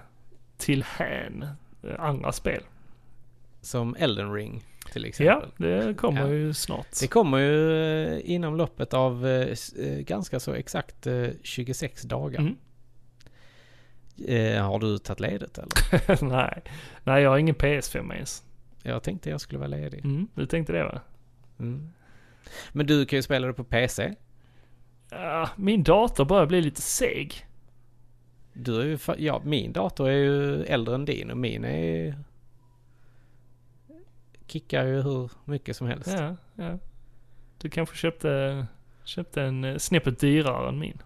till 0.57 0.83
hän 0.83 1.45
eh, 1.83 2.01
andra 2.05 2.33
spel. 2.33 2.63
Som 3.65 3.97
Elden 3.99 4.33
Ring 4.33 4.63
till 4.93 5.03
Ja, 5.03 5.09
exempel. 5.09 5.51
det 5.87 5.95
kommer 5.95 6.21
Ja. 6.21 6.29
ju 6.33 6.55
snart. 6.55 6.87
Det 7.01 7.07
kommer 7.07 7.39
ju 7.39 7.73
eh, 8.05 8.21
inom 8.31 8.57
loppet 8.57 8.95
av 8.95 9.27
eh, 9.27 9.57
eh, 9.79 9.99
ganska 9.99 10.41
så 10.41 10.53
exakt 10.55 11.07
eh, 11.07 11.27
26 11.43 12.03
dagar. 12.03 12.39
Mm. 12.41 12.57
Eh, 14.29 14.63
har 14.63 14.79
du 14.79 14.99
tagit 14.99 15.21
ledigt 15.21 15.59
eller? 15.59 16.25
Nej. 16.31 16.63
Nej, 17.05 17.23
jag 17.23 17.31
har 17.31 17.39
ingen 17.39 17.55
PS5 17.55 18.15
ens. 18.15 18.43
Jag 18.83 19.03
tänkte 19.03 19.31
jag 19.31 19.41
skulle 19.41 19.59
vara 19.59 19.69
ledig. 19.69 20.05
Mm, 20.05 20.29
du 20.35 20.47
tänkte 20.47 20.73
det 20.73 20.85
va? 20.85 21.01
Mm. 21.59 21.89
Men 22.73 22.87
du 22.87 23.07
kan 23.07 23.17
ju 23.17 23.23
spela 23.23 23.47
det 23.47 23.53
på 23.53 23.65
PC. 23.65 24.15
Ja, 25.11 25.49
min 25.57 25.83
dator 25.83 26.25
börjar 26.25 26.47
bli 26.47 26.61
lite 26.61 26.81
seg. 26.81 27.47
Du 28.53 28.81
är 28.81 28.85
ju, 28.85 28.99
ja, 29.19 29.43
min 29.45 29.73
dator 29.73 30.09
är 30.09 30.17
ju 30.17 30.65
äldre 30.65 30.95
än 30.95 31.05
din 31.05 31.31
och 31.31 31.37
min 31.37 31.65
är 31.65 32.19
kickar 34.55 34.85
ju 34.85 35.03
hur 35.03 35.31
mycket 35.45 35.77
som 35.77 35.87
helst. 35.87 36.11
Ja, 36.19 36.37
ja. 36.55 36.79
Du 37.59 37.71
kanske 37.71 37.97
köpte, 37.97 38.67
köpte 39.05 39.43
en 39.43 39.65
eh, 39.65 39.77
snäppet 39.77 40.19
dyrare 40.21 40.69
än 40.69 40.79
min. 40.79 41.03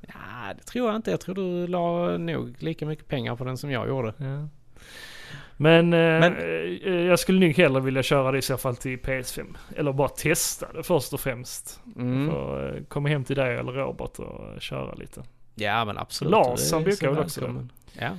Ja, 0.00 0.54
det 0.56 0.62
tror 0.62 0.86
jag 0.88 0.96
inte. 0.96 1.10
Jag 1.10 1.20
tror 1.20 1.34
du 1.34 1.66
la 1.66 2.16
nog 2.18 2.54
lika 2.62 2.86
mycket 2.86 3.08
pengar 3.08 3.36
på 3.36 3.44
den 3.44 3.56
som 3.58 3.70
jag 3.70 3.88
gjorde. 3.88 4.14
Ja. 4.18 4.48
Men, 5.56 5.92
eh, 5.92 5.98
Men- 6.20 6.36
eh, 6.36 6.92
jag 6.92 7.18
skulle 7.18 7.40
nog 7.40 7.50
hellre 7.56 7.80
vilja 7.80 8.02
köra 8.02 8.32
det 8.32 8.38
i 8.38 8.42
så 8.42 8.56
fall 8.56 8.76
till 8.76 8.98
PS5. 8.98 9.56
Eller 9.76 9.92
bara 9.92 10.08
testa 10.08 10.72
det 10.72 10.82
först 10.82 11.12
och 11.12 11.20
främst. 11.20 11.80
Mm. 11.96 12.30
För, 12.30 12.76
eh, 12.76 12.82
komma 12.84 13.08
hem 13.08 13.24
till 13.24 13.36
dig 13.36 13.56
eller 13.56 13.72
Robert 13.72 14.18
och 14.18 14.60
köra 14.62 14.94
lite. 14.94 15.22
Ja 15.54 15.84
men 15.84 15.98
absolut. 15.98 16.30
Lars, 16.30 16.72
han 16.72 16.82
brukar 16.82 17.10
väl 17.10 17.18
också 17.18 17.40
välkommen. 17.40 17.72
Ja. 17.92 18.10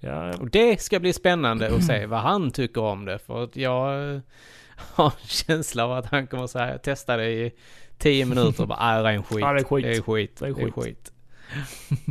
Ja, 0.00 0.32
Och 0.36 0.50
det 0.50 0.80
ska 0.82 1.00
bli 1.00 1.12
spännande 1.12 1.74
att 1.76 1.84
se 1.84 2.06
vad 2.06 2.20
han 2.20 2.50
tycker 2.50 2.80
om 2.80 3.04
det. 3.04 3.18
För 3.18 3.44
att 3.44 3.56
jag 3.56 4.14
eh, 4.14 4.20
har 4.94 5.06
en 5.06 5.28
känsla 5.28 5.84
av 5.84 5.92
att 5.92 6.06
han 6.06 6.26
kommer 6.26 6.46
säga 6.46 6.78
testa 6.78 7.16
det 7.16 7.30
i 7.30 7.52
tio 7.98 8.24
minuter 8.26 8.62
och 8.62 8.68
bara, 8.68 8.92
nej 8.92 9.02
det 9.02 9.08
är 9.08 9.12
en 9.12 9.22
skit. 9.22 9.40
Ja, 9.40 9.52
det 9.52 9.60
är 9.60 9.64
skit. 9.64 9.84
Det 9.84 9.96
är 9.96 10.02
skit. 10.02 10.36
Det 10.38 10.46
är 10.46 10.54
Det 10.54 10.62
är 10.62 10.70
skit. 10.70 10.74
skit. 10.84 11.12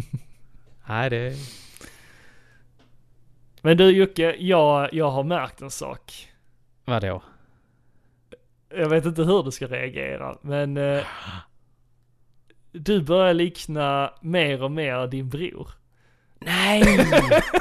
nej 0.88 1.10
det... 1.10 1.36
Men 3.62 3.78
du 3.78 3.90
Jocke, 3.90 4.36
jag, 4.40 4.94
jag 4.94 5.12
har 5.12 5.24
märkt 5.24 5.62
en 5.62 5.72
sak. 5.72 6.28
Vadå? 6.86 7.24
Jag 8.70 8.90
vet 8.90 9.06
inte 9.06 9.24
hur 9.24 9.44
du 9.44 9.52
ska 9.52 9.68
reagera, 9.68 10.38
men 10.42 10.78
eh, 10.78 11.04
du 12.72 13.02
börjar 13.02 13.34
likna 13.34 14.14
mer 14.22 14.64
och 14.64 14.72
mer 14.72 15.08
din 15.08 15.30
bror. 15.30 15.70
Nej! 16.40 16.84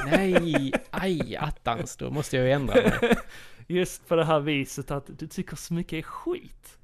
nej! 0.06 0.72
Aj 0.90 1.36
attans, 1.36 1.96
då 1.96 2.10
måste 2.10 2.36
jag 2.36 2.46
ju 2.46 2.52
ändra 2.52 2.74
mig. 2.74 3.16
Just 3.66 4.08
på 4.08 4.16
det 4.16 4.24
här 4.24 4.40
viset 4.40 4.90
att 4.90 5.18
du 5.18 5.26
tycker 5.26 5.56
så 5.56 5.74
mycket 5.74 5.92
är 5.92 6.02
skit. 6.02 6.78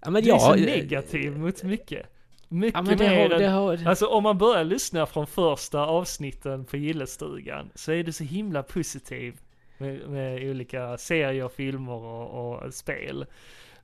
Ja, 0.00 0.10
men 0.10 0.22
Du 0.22 0.30
är 0.30 0.38
så 0.38 0.50
jag- 0.56 0.60
negativ 0.60 1.38
mot 1.38 1.62
mycket. 1.62 2.06
Mycket 2.48 2.74
Ja 2.88 2.96
mer 2.96 3.32
än... 3.32 3.52
har... 3.52 3.86
Alltså 3.86 4.06
om 4.06 4.22
man 4.22 4.38
börjar 4.38 4.64
lyssna 4.64 5.06
från 5.06 5.26
första 5.26 5.80
avsnitten 5.86 6.64
på 6.64 6.76
Gillestugan 6.76 7.70
så 7.74 7.92
är 7.92 8.04
du 8.04 8.12
så 8.12 8.24
himla 8.24 8.62
positiv 8.62 9.40
med, 9.78 10.08
med 10.08 10.50
olika 10.50 10.98
serier, 10.98 11.48
filmer 11.48 11.92
och, 11.92 12.62
och 12.64 12.74
spel. 12.74 13.26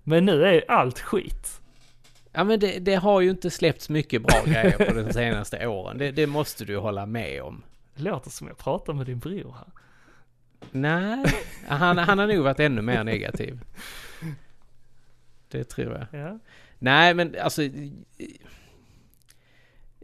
Men 0.03 0.25
nu 0.25 0.45
är 0.45 0.71
allt 0.71 0.99
skit. 1.01 1.61
Ja 2.37 2.45
men 2.45 2.61
det, 2.61 2.79
det 2.79 2.95
har 2.95 3.21
ju 3.21 3.31
inte 3.31 3.51
släppts 3.51 3.89
mycket 3.89 4.23
bra 4.23 4.43
grejer 4.47 4.87
på 4.87 4.93
de 4.93 5.13
senaste 5.13 5.67
åren. 5.67 5.99
Det, 5.99 6.11
det 6.11 6.27
måste 6.27 6.65
du 6.65 6.77
hålla 6.77 7.07
med 7.07 7.43
om. 7.43 7.63
Det 7.95 8.03
låter 8.03 8.31
som 8.31 8.47
jag 8.47 8.59
pratar 8.59 8.93
med 8.93 9.07
din 9.07 9.19
bror 9.19 9.57
här. 9.59 9.69
Nej, 10.71 11.25
han, 11.69 11.99
han 11.99 12.19
har 12.19 12.27
nog 12.27 12.45
varit 12.45 12.61
ännu 12.61 12.83
mer 12.83 13.05
negativ. 13.05 13.61
Det 15.49 15.65
tror 15.65 16.07
jag. 16.11 16.21
Ja. 16.21 16.39
Nej 16.79 17.15
men 17.15 17.35
alltså... 17.43 17.63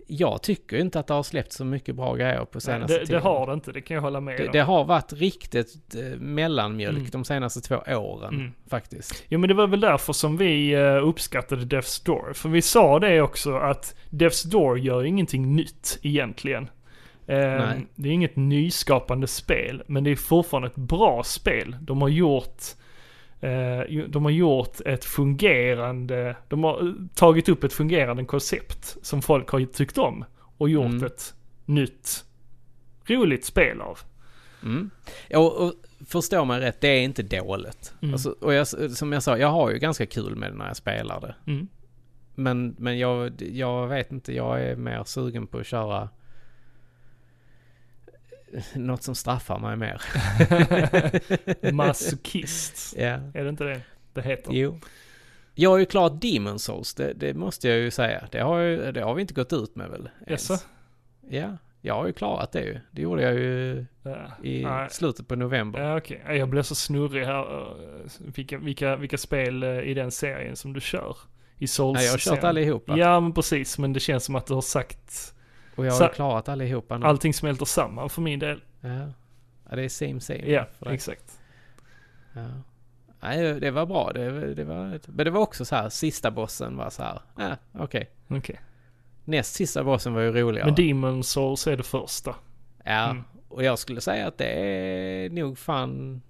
Jag 0.07 0.43
tycker 0.43 0.77
inte 0.77 1.01
att 1.01 1.07
det 1.07 1.15
har 1.15 1.23
släppts 1.23 1.57
så 1.57 1.65
mycket 1.65 1.95
bra 1.95 2.15
grejer 2.15 2.39
på 2.45 2.49
Nej, 2.55 2.61
senaste 2.61 2.95
det, 2.95 3.01
det 3.01 3.07
tiden. 3.07 3.23
har 3.23 3.47
det 3.47 3.53
inte, 3.53 3.73
det 3.73 3.81
kan 3.81 3.95
jag 3.95 4.03
hålla 4.03 4.21
med 4.21 4.37
det, 4.39 4.47
om. 4.47 4.53
det 4.53 4.59
har 4.61 4.85
varit 4.85 5.13
riktigt 5.13 5.95
eh, 5.95 6.21
mellanmjölk 6.21 6.99
Mm. 6.99 7.11
de 7.11 7.25
senaste 7.25 7.61
två 7.61 7.77
åren 7.97 8.35
Mm. 8.35 8.53
faktiskt. 8.71 9.25
Jo 9.29 9.39
men 9.39 9.49
det 9.49 9.55
var 9.55 9.67
väl 9.67 9.81
därför 9.81 10.13
som 10.13 10.37
vi 10.37 10.73
eh, 10.73 11.07
uppskattade 11.09 11.63
Death's 11.77 12.07
Door. 12.07 12.33
För 12.33 12.49
vi 12.49 12.63
sa 12.63 12.99
det 12.99 13.23
också 13.23 13.57
att 13.57 13.97
Death's 14.11 14.49
Door 14.51 14.79
gör 14.79 15.05
ingenting 15.05 15.57
nytt 15.57 15.99
egentligen. 16.03 16.71
Eh, 17.27 17.37
Nej. 17.39 17.87
det 17.95 18.09
är 18.09 18.13
inget 18.13 18.37
nyskapande 18.37 19.27
spel, 19.27 19.83
men 19.87 20.05
det 20.05 20.11
är 20.11 20.17
fortfarande 20.17 20.69
ett 20.69 20.77
bra 20.77 21.23
spel. 21.25 21.77
De 21.81 22.03
har 22.03 22.09
gjort 22.09 22.63
de 24.09 24.25
har 24.25 24.31
gjort 24.31 24.81
ett 24.87 25.05
fungerande, 25.05 26.37
de 26.49 26.65
har 26.65 26.89
eh, 26.89 26.95
tagit 27.15 27.49
upp 27.49 27.65
ett 27.65 27.73
fungerande 27.73 28.25
koncept 28.25 28.97
som 29.03 29.23
folk 29.23 29.49
har 29.49 29.61
tyckt 29.65 29.99
om 29.99 30.25
och 30.59 30.69
gjort 30.69 30.87
Mm. 30.87 31.05
ett 31.05 31.35
nytt 31.65 32.25
roligt 33.07 33.45
spel 33.45 33.81
av. 33.81 33.99
Mm. 34.63 34.91
Och, 35.35 35.57
och 35.67 35.73
förstå 36.07 36.45
mig 36.45 36.61
rätt, 36.61 36.81
det 36.81 36.89
är 36.89 37.03
inte 37.03 37.23
dåligt. 37.23 37.95
Mm. 38.03 38.15
Alltså, 38.15 38.35
och 38.41 38.55
jag, 38.55 38.69
som 38.97 39.13
jag 39.13 39.23
sa, 39.23 39.39
jag 39.39 39.49
har 39.49 39.71
ju 39.71 39.79
ganska 39.79 40.07
kul 40.07 40.37
med 40.37 40.53
det 40.53 40.57
när 40.57 40.67
jag 40.67 40.77
spelar 40.77 41.21
det. 41.21 41.35
Mm. 41.53 41.69
Men, 42.35 42.77
men 42.79 42.99
jag, 42.99 43.33
jag 43.53 43.89
vet 43.89 44.13
inte, 44.13 44.35
jag 44.35 44.63
är 44.63 44.77
mer 44.77 45.05
sugen 45.05 45.47
på 45.47 45.59
att 45.59 45.67
köra 45.67 46.09
något 48.75 49.03
som 49.03 49.15
straffar 49.15 49.59
mig 49.59 49.77
mer. 49.77 50.03
Masochist, 51.73 52.95
Ja. 52.99 53.05
är 53.35 53.43
det 53.45 53.49
inte 53.49 53.65
det 53.65 53.81
det 54.15 54.23
heter? 54.23 54.53
Jo. 54.53 54.79
Jag 55.55 55.71
har 55.71 55.79
ju 55.79 55.85
klarat 55.85 56.21
Demon 56.23 56.59
Souls, 56.59 56.95
det, 56.95 57.13
det 57.13 57.35
måste 57.35 57.69
jag 57.69 57.79
ju 57.79 57.91
säga. 57.91 58.29
Det 58.31 58.39
har, 58.41 58.59
ju, 58.59 58.93
det 58.93 59.01
har 59.03 59.15
vi 59.15 59.21
inte 59.21 59.35
gått 59.35 59.53
ut 59.53 59.77
med 59.77 59.89
väl? 59.91 60.09
Jaså? 60.27 60.59
Ja, 61.31 61.57
jag 61.81 61.95
har 61.95 62.07
ju 62.07 62.13
klarat 62.13 62.53
det 62.53 62.61
ju. 62.65 62.81
Det 62.91 63.03
gjorde 63.03 63.23
jag 63.23 63.35
ju 63.35 63.87
Ja. 64.03 64.31
i 64.43 64.63
Nej. 64.65 64.91
slutet 64.91 65.29
på 65.29 65.37
november. 65.37 65.81
Ja, 65.81 65.97
okej. 65.99 66.23
Jag 66.29 66.49
blir 66.49 66.63
så 66.63 66.75
snurrig 66.75 67.25
här. 67.25 67.63
eh, 67.63 68.07
Vilka, 68.19 68.59
vilka, 68.59 68.97
vilka 68.97 69.19
spel 69.19 69.63
eh, 69.63 69.79
i 69.81 69.95
den 69.95 70.11
serien 70.11 70.57
som 70.57 70.73
du 70.73 70.81
kör? 70.81 71.17
I 71.59 71.67
souls 71.67 71.97
Nej, 71.97 72.05
jag 72.05 72.13
har 72.13 72.19
kört 72.19 72.45
allihopa. 72.45 72.99
Ja, 72.99 73.21
men 73.21 73.33
precis. 73.33 73.79
Men 73.79 73.93
det 73.93 74.01
känns 74.01 74.25
som 74.25 74.37
att 74.37 74.47
du 74.47 74.55
har 74.55 74.61
sagt 74.61 75.35
Och 75.77 75.87
jag 75.87 75.93
har 75.93 75.99
Så- 75.99 76.05
ju 76.05 76.11
klarat 76.11 76.49
allihopa 76.49 76.99
nu. 76.99 77.07
allting 77.07 77.35
smälter 77.35 77.65
samman 77.65 78.11
för 78.11 78.23
min 78.23 78.39
del. 78.39 78.63
Ja. 78.81 78.91
ja, 79.71 79.77
det 79.77 79.83
är 79.83 79.89
same 79.89 80.21
same. 80.21 80.39
Ja, 80.47 80.67
exakt. 80.87 81.41
Ja. 82.33 82.47
Nej, 83.21 83.61
det 83.61 83.71
var 83.71 83.87
bra. 83.87 84.13
Det, 84.13 84.55
det 84.55 84.65
var, 84.65 85.01
men 85.07 85.25
det 85.25 85.31
var 85.31 85.41
också 85.41 85.65
så 85.65 85.77
här, 85.77 85.89
sista 85.89 86.31
bossen 86.31 86.77
var 86.77 86.91
så 86.91 87.03
här, 87.03 87.21
ja, 87.37 87.57
okej. 87.73 88.11
Okej. 88.29 88.61
Näst 89.25 89.55
sista 89.55 89.85
bossen 89.85 90.15
var 90.15 90.21
ju 90.21 90.33
roligare. 90.33 90.67
Men 90.67 90.75
Demon 90.75 91.25
Souls 91.25 91.67
är 91.67 91.77
det 91.77 91.83
första. 91.83 92.35
Ja, 92.85 93.11
Mm. 93.11 93.25
och 93.49 93.63
jag 93.65 93.79
skulle 93.79 94.01
säga 94.01 94.27
att 94.29 94.39
det 94.39 94.45
är 94.47 95.31
nog 95.31 95.59
fan 95.59 96.23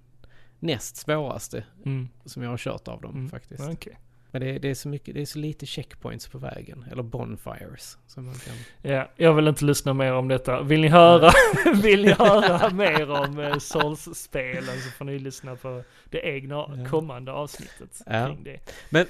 näst 0.59 0.95
svåraste 0.95 1.63
Mm. 1.85 2.09
som 2.25 2.43
jag 2.43 2.49
har 2.49 2.57
kört 2.57 2.87
av 2.87 3.01
dem 3.01 3.11
Mm. 3.15 3.29
faktiskt. 3.29 3.69
Okej. 3.71 3.97
Men 4.33 4.41
det, 4.41 4.59
det, 4.59 4.69
är 4.69 4.73
så 4.73 4.87
mycket, 4.89 5.15
det 5.15 5.21
är 5.21 5.25
så 5.25 5.39
lite 5.39 5.65
checkpoints 5.65 6.27
på 6.27 6.37
vägen. 6.37 6.85
Eller 6.91 7.03
bonfires. 7.03 7.97
Som 8.07 8.25
man 8.25 8.35
kan... 8.35 8.53
Ja, 8.91 9.09
jag 9.15 9.33
vill 9.33 9.47
inte 9.47 9.65
lyssna 9.65 9.93
mer 9.93 10.13
om 10.13 10.27
detta. 10.27 10.61
Vill 10.61 10.81
ni 10.81 10.87
höra, 10.87 11.31
vill 11.83 12.01
ni 12.05 12.11
höra 12.11 12.69
mer 12.69 13.09
om 13.11 13.39
eh, 13.39 13.57
Souls-spelen 13.57 14.81
så 14.81 14.89
får 14.97 15.05
ni 15.05 15.19
lyssna 15.19 15.55
på 15.55 15.83
det 16.09 16.19
egna 16.19 16.87
kommande 16.89 17.31
avsnittet 17.31 18.01
Ja. 18.05 18.25
kring 18.27 18.43
det. 18.43 18.59
Men 18.89 19.05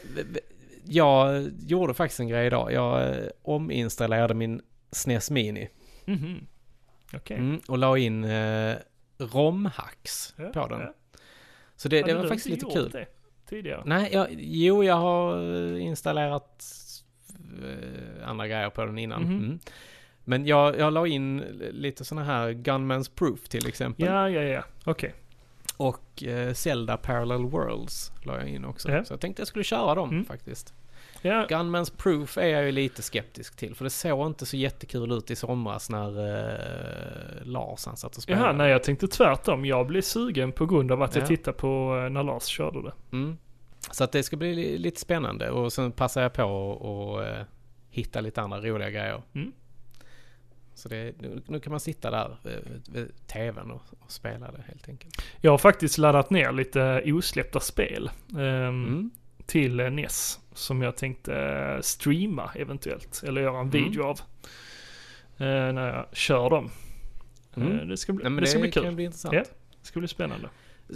jag 0.85 1.51
gjorde 1.67 1.93
faktiskt 1.93 2.19
en 2.19 2.27
grej 2.27 2.47
idag. 2.47 2.73
Jag 2.73 3.09
eh, 3.09 3.23
ominstallerade 3.41 4.33
min 4.33 4.61
SNES 4.91 5.31
Mini. 5.31 5.69
Mhm. 6.05 6.47
Okej. 7.13 7.37
Mm, 7.37 7.61
och 7.67 7.77
la 7.77 7.97
in 7.97 8.23
eh, 8.23 8.75
romhacks 9.17 10.33
Ja, 10.37 10.49
på 10.49 10.67
den. 10.67 10.79
ja. 10.79 10.93
Så 11.75 11.89
det, 11.89 12.01
det 12.01 12.13
var 12.13 12.23
faktiskt 12.27 12.45
lite 12.49 12.65
kul. 12.65 12.89
Det 12.89 13.05
tidigare? 13.53 13.81
Nej, 13.85 14.09
jag, 14.13 14.27
jo 14.39 14.83
jag 14.83 14.95
har 14.95 15.37
eh, 15.75 15.83
installerat 15.85 16.65
eh, 17.63 18.29
andra 18.29 18.47
grejer 18.47 18.69
på 18.69 18.85
den 18.85 18.97
innan. 18.97 19.21
Mhm. 19.23 19.31
Mm. 19.37 19.59
Men 20.25 20.45
jag, 20.45 20.79
jag 20.79 20.93
la 20.93 21.07
in 21.07 21.37
lite 21.71 22.05
sådana 22.05 22.25
här 22.25 22.49
Gunman's 22.51 23.11
Proof 23.15 23.47
till 23.49 23.67
exempel. 23.67 24.05
Ja, 24.05 24.29
ja, 24.29 24.41
ja. 24.41 24.63
Okej. 24.85 25.13
Och 25.77 26.23
eh, 26.23 26.53
Zelda 26.53 26.97
Parallel 26.97 27.45
Worlds 27.45 28.11
la 28.25 28.37
jag 28.37 28.47
in 28.49 28.65
också. 28.65 28.91
Ja. 28.91 29.05
Så 29.05 29.13
jag 29.13 29.19
tänkte 29.19 29.41
jag 29.41 29.47
skulle 29.47 29.63
köra 29.63 29.95
dem 29.95 30.09
Mm. 30.09 30.25
faktiskt. 30.25 30.73
Ja, 31.23 31.45
Gunman's 31.49 31.93
Proof 31.97 32.37
är 32.37 32.45
jag 32.47 32.65
ju 32.65 32.71
lite 32.71 33.01
skeptisk 33.01 33.55
till. 33.55 33.75
För 33.75 33.83
det 33.83 33.89
såg 33.89 34.27
inte 34.27 34.45
så 34.45 34.57
jättekul 34.57 35.11
ut 35.11 35.31
i 35.31 35.35
somras 35.35 35.89
när 35.89 36.07
eh, 36.19 37.45
Lars 37.45 37.85
han 37.85 37.97
satt 37.97 38.17
och 38.17 38.23
spelade. 38.23 38.45
Jaha, 38.45 38.53
nej 38.53 38.71
jag 38.71 38.83
tänkte 38.83 39.07
tvärtom. 39.07 39.65
Jag 39.65 39.87
blev 39.87 40.01
sugen 40.01 40.51
på 40.51 40.65
grund 40.65 40.91
av 40.91 41.01
att 41.01 41.15
jag 41.15 41.23
Ja. 41.23 41.27
tittade 41.27 41.57
på 41.57 42.01
eh, 42.03 42.09
när 42.09 42.23
Lars 42.23 42.43
körde 42.45 42.81
det. 42.81 42.93
Mm. 43.11 43.37
Så 43.91 44.03
att 44.03 44.11
det 44.11 44.23
ska 44.23 44.35
bli 44.37 44.55
li- 44.55 44.77
lite 44.77 44.99
spännande 44.99 45.49
och 45.51 45.73
sen 45.73 45.91
passar 45.91 46.21
jag 46.21 46.33
på 46.33 46.43
och 46.71 47.23
eh, 47.25 47.43
hitta 47.89 48.21
lite 48.21 48.41
andra 48.41 48.61
roliga 48.61 48.89
grejer. 48.89 49.21
Mm. 49.35 49.51
Så 50.75 50.89
det, 50.89 51.13
nu, 51.21 51.41
nu 51.47 51.59
kan 51.59 51.71
man 51.71 51.79
sitta 51.79 52.11
där 52.11 52.37
vid, 52.43 52.81
vid 52.93 53.27
tvn 53.27 53.71
och, 53.71 53.81
och 53.99 54.11
spela 54.11 54.51
det 54.51 54.63
helt 54.67 54.89
enkelt. 54.89 55.21
Jag 55.41 55.51
har 55.51 55.57
faktiskt 55.57 55.97
laddat 55.97 56.29
ner 56.29 56.51
lite 56.51 57.01
osläppta 57.05 57.59
spel 57.59 58.11
ehm, 58.31 58.39
Mm. 58.39 59.11
till 59.45 59.79
eh, 59.79 59.89
NES. 59.89 60.39
Som 60.53 60.81
jag 60.81 60.95
tänkte 60.97 61.35
eh, 61.35 61.81
streama 61.81 62.51
eventuellt. 62.55 63.23
Eller 63.27 63.41
göra 63.41 63.59
en 63.59 63.69
Mm. 63.69 63.69
video 63.71 64.03
av. 64.03 64.19
eh, 65.37 65.73
när 65.73 65.95
jag 65.95 66.05
kör 66.17 66.49
dem. 66.49 66.69
Mm. 67.55 67.79
Eh, 67.79 67.85
det 67.85 67.97
ska 67.97 68.13
bli, 68.13 68.29
Nej, 68.29 68.41
det 68.41 68.47
ska 68.47 68.59
bli 68.59 68.71
kan 68.71 68.83
kul. 68.83 68.95
bli 68.95 69.03
intressant. 69.03 69.33
Ja. 69.33 69.43
Det 69.81 69.87
ska 69.87 69.99
bli 69.99 70.07
spännande. 70.07 70.49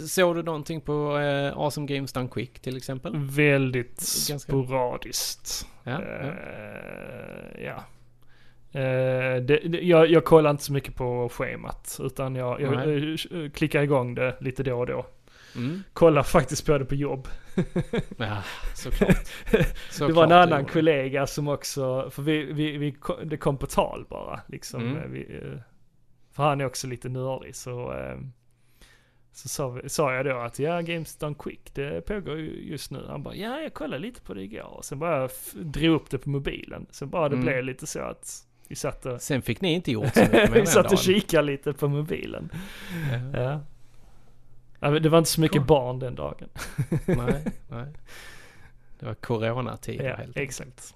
Såg 0.08 0.36
du 0.36 0.42
någonting 0.42 0.80
på 0.80 1.18
eh, 1.18 1.58
Awesome 1.58 1.86
Games 1.86 2.12
Done 2.12 2.28
Quick 2.28 2.60
till 2.60 2.76
exempel? 2.76 3.12
Väldigt 3.16 4.28
Ganska- 4.28 4.36
sporadiskt. 4.52 5.66
Ja, 5.84 5.90
ja. 6.02 6.18
Eh, 6.18 7.64
ja. 7.64 7.84
Eh, 8.80 9.42
det, 9.42 9.60
det, 9.68 9.80
jag, 9.80 10.10
jag 10.10 10.24
kollar 10.24 10.50
inte 10.50 10.62
så 10.64 10.72
mycket 10.72 10.94
på 10.94 11.28
schemat. 11.32 12.00
Utan 12.02 12.34
jag, 12.34 12.60
jag 12.60 13.52
klickar 13.54 13.82
igång 13.82 14.14
det 14.14 14.36
lite 14.40 14.62
då 14.62 14.78
och 14.78 14.86
då. 14.86 15.06
Mm. 15.56 15.82
Kollar 15.92 16.22
faktiskt 16.22 16.66
på 16.66 16.78
det 16.78 16.84
på 16.84 16.94
jobb. 16.94 17.28
Ja, 18.16 18.42
såklart. 18.74 19.16
såklart 19.90 20.08
det 20.08 20.12
var 20.12 20.24
en 20.24 20.32
annan 20.32 20.64
kollega 20.64 21.26
som 21.26 21.48
också, 21.48 22.10
för 22.10 22.22
vi, 22.22 22.52
vi, 22.52 22.76
vi, 22.78 22.96
det 23.24 23.36
kom 23.36 23.56
på 23.58 23.66
tal 23.66 24.06
bara 24.10 24.40
liksom. 24.48 24.82
Mm. 24.82 25.12
Vi, 25.12 25.40
för 26.32 26.42
han 26.42 26.60
är 26.60 26.64
också 26.66 26.86
lite 26.86 27.08
nördig 27.08 27.56
så, 27.56 27.92
eh, 27.92 28.16
så 29.32 29.48
sa, 29.48 29.68
vi, 29.68 29.88
sa 29.88 30.14
jag 30.14 30.26
då 30.26 30.38
att 30.38 30.58
ja, 30.58 30.80
Games 30.80 31.16
Done 31.16 31.34
Quick, 31.38 31.74
det 31.74 32.06
pågår 32.06 32.36
ju 32.36 32.62
just 32.70 32.90
nu. 32.90 33.04
Han 33.08 33.22
bara, 33.22 33.34
ja 33.34 33.60
jag 33.60 33.74
kollade 33.74 33.98
lite 34.02 34.20
på 34.20 34.34
det 34.34 34.42
igår. 34.42 34.76
Och 34.76 34.84
sen 34.84 34.98
bara 34.98 35.28
drog 35.54 35.94
upp 35.94 36.10
det 36.10 36.18
på 36.18 36.30
mobilen. 36.30 36.86
Sen 36.90 37.10
bara 37.10 37.28
det 37.28 37.34
Mm. 37.34 37.46
blev 37.46 37.64
lite 37.64 37.86
så 37.86 38.00
att 38.00 38.44
vi 38.68 38.76
satt 38.76 39.06
och, 39.06 39.22
Sen 39.22 39.42
fick 39.42 39.60
ni 39.60 39.72
inte 39.72 39.92
gjort 39.92 40.14
så 40.14 40.20
mycket 40.32 40.50
med 40.50 40.60
vi 40.60 40.66
satt 40.66 40.92
och 40.92 40.98
kikade 40.98 41.42
lite 41.42 41.72
på 41.72 41.88
mobilen. 41.88 42.50
Ja. 43.32 43.40
Ja. 43.42 43.60
Det 44.80 45.08
var 45.08 45.18
inte 45.18 45.30
så 45.30 45.40
mycket 45.40 45.66
barn 45.66 45.98
den 45.98 46.14
dagen. 46.14 46.48
Nej, 47.06 47.44
nej. 47.68 47.86
Det 48.98 49.06
var 49.06 49.14
coronatid 49.14 50.00
Ja, 50.00 50.04
helt 50.04 50.18
enkelt. 50.20 50.36
exakt. 50.36 50.94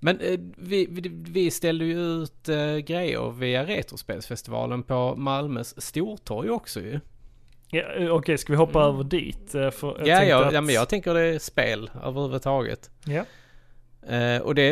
Men 0.00 0.20
eh, 0.20 0.38
vi, 0.56 0.86
vi, 0.90 1.08
vi 1.12 1.50
ställde 1.50 1.84
ju 1.84 1.98
ut 2.00 2.48
eh, 2.48 2.76
grejer 2.76 3.30
via 3.30 3.64
Retrospelsfestivalen 3.66 4.82
på 4.82 5.14
Malmös 5.16 5.82
stortorg 5.82 6.50
också 6.50 6.80
ju. 6.80 7.00
Ja, 7.70 7.82
eh, 7.82 8.08
Okej, 8.10 8.38
ska 8.38 8.52
vi 8.52 8.56
hoppa 8.56 8.82
Mm. 8.84 8.94
över 8.94 9.04
dit? 9.04 9.50
För 9.50 9.96
jag 9.98 10.06
ja, 10.08 10.24
ja, 10.24 10.44
att- 10.46 10.52
ja, 10.52 10.60
men 10.60 10.74
jag 10.74 10.88
tänker 10.88 11.14
det 11.14 11.20
är 11.20 11.38
spel 11.38 11.90
överhuvudtaget. 12.04 12.90
Ja, 13.04 13.24
Eh, 14.08 14.42
och 14.42 14.54
det 14.54 14.62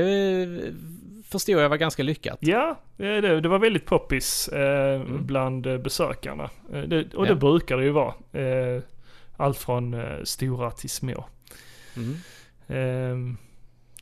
förstod 1.31 1.55
jag 1.63 1.69
var 1.69 1.77
ganska 1.77 2.03
lyckat. 2.03 2.39
ja 2.41 2.69
eh, 2.99 3.05
det, 3.05 3.41
det 3.41 3.49
var 3.49 3.59
väldigt 3.59 3.87
poppis 3.87 4.49
eh, 4.49 5.01
Mm. 5.01 5.27
bland 5.27 5.67
eh, 5.67 5.79
besökarna. 5.79 6.51
Eh, 6.73 6.81
det, 6.83 7.15
och 7.15 7.27
Ja. 7.27 7.31
det 7.31 7.37
brukar 7.37 7.77
det 7.77 7.85
ju 7.85 7.91
vara. 7.91 8.15
Eh, 8.33 8.83
allt 9.37 9.59
från 9.59 9.95
eh, 9.95 10.23
stora 10.25 10.71
till 10.71 10.91
små. 10.91 11.25
Mm. 11.97 12.15
Ehm, 12.69 13.37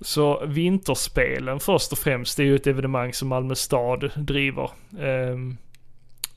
så 0.01 0.47
vinterspelen 0.47 1.61
först 1.61 1.93
och 1.93 1.99
främst, 1.99 2.37
det 2.37 2.43
är 2.43 2.45
ju 2.47 2.57
ett 2.57 2.67
evenemang 2.67 3.13
som 3.13 3.29
Malmö 3.29 3.55
stad 3.55 4.11
driver. 4.17 4.71
Ehm, 5.01 5.57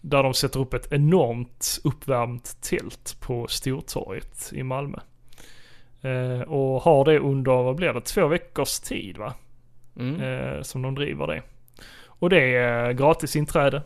där 0.02 0.24
de 0.24 0.34
sätter 0.34 0.60
upp 0.60 0.74
ett 0.74 0.92
enormt 0.92 1.80
uppvärmt 1.84 2.62
tält 2.62 3.18
på 3.20 3.48
Stortorget 3.48 4.50
i 4.54 4.64
Malmö. 4.64 4.98
Och 6.48 6.82
har 6.82 7.06
det 7.06 7.20
under, 7.20 7.52
vad 7.52 7.76
blir 7.76 7.94
det, 7.94 8.02
två 8.02 8.28
veckors 8.28 8.80
tid 8.80 9.18
va? 9.18 9.34
Mm. 10.00 10.22
eh, 10.22 10.62
som 10.62 10.82
de 10.82 10.96
driver 10.96 11.28
det. 11.28 11.42
Och 12.06 12.30
det 12.30 12.56
är 12.56 12.92
gratis 12.92 13.36
inträde. 13.36 13.82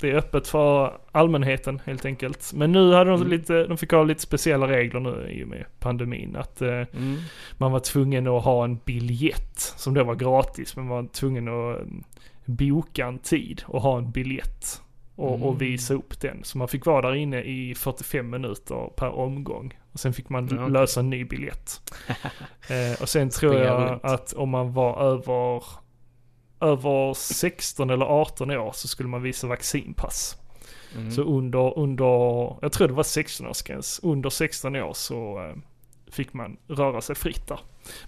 Det 0.00 0.10
är 0.10 0.14
öppet 0.14 0.48
för 0.48 0.92
allmänheten 1.12 1.80
helt 1.84 2.04
enkelt. 2.04 2.52
Men 2.54 2.72
nu 2.72 2.92
hade 2.92 3.10
de 3.10 3.16
Mm. 3.20 3.28
lite, 3.32 3.64
de 3.66 3.76
fick 3.78 3.90
ha 3.92 4.02
lite 4.04 4.20
speciella 4.22 4.68
regler 4.68 5.00
nu 5.00 5.28
i 5.30 5.44
och 5.44 5.48
med 5.48 5.64
pandemin. 5.78 6.36
Att 6.36 6.62
eh, 6.62 6.68
Mm. 6.68 7.16
man 7.58 7.72
var 7.72 7.80
tvungen 7.80 8.26
att 8.26 8.44
ha 8.44 8.64
en 8.64 8.76
biljett 8.84 9.58
som 9.58 9.94
då 9.94 10.04
var 10.04 10.14
gratis. 10.14 10.76
Men 10.76 10.86
man 10.86 10.96
var 11.04 11.12
tvungen 11.12 11.48
att 11.48 11.80
mm, 11.80 12.04
boka 12.44 13.06
en 13.06 13.18
tid 13.18 13.62
och 13.66 13.82
ha 13.82 13.98
en 13.98 14.10
biljett. 14.10 14.80
Och, 15.16 15.34
Mm. 15.34 15.42
och 15.42 15.62
visa 15.62 15.94
upp 15.94 16.20
den. 16.20 16.44
Så 16.44 16.58
man 16.58 16.68
fick 16.68 16.86
vara 16.86 17.08
där 17.08 17.14
inne 17.16 17.42
i 17.42 17.74
45 17.74 18.30
minuter 18.30 18.90
per 18.96 19.08
omgång. 19.10 19.78
Och 19.92 20.00
sen 20.00 20.12
fick 20.12 20.28
man 20.28 20.48
Ja, 20.50 20.56
okej. 20.56 20.70
lösa 20.72 21.00
en 21.00 21.10
ny 21.10 21.24
biljett. 21.24 21.80
eh, 22.68 23.02
och 23.02 23.08
sen 23.08 23.30
tror 23.30 23.54
jag 23.54 24.00
att 24.02 24.32
om 24.32 24.48
man 24.50 24.72
var 24.72 25.00
över, 25.02 25.64
över 26.60 27.14
16 27.14 27.90
eller 27.90 28.06
18 28.06 28.50
år 28.50 28.72
så 28.74 28.88
skulle 28.88 29.08
man 29.08 29.22
visa 29.22 29.46
vaccinpass. 29.46 30.36
Mm. 30.96 31.10
Så 31.10 31.22
under, 31.22 31.78
under, 31.78 32.56
jag 32.62 32.72
tror 32.72 32.88
det 32.88 32.94
var 32.94 33.02
16-årsgräns. 33.02 34.00
Under 34.02 34.30
16 34.30 34.76
år 34.76 34.92
så 34.92 35.38
eh, 35.44 35.56
fick 36.12 36.32
man 36.32 36.56
röra 36.68 37.00
sig 37.00 37.16
fritt 37.16 37.46
där. 37.46 37.60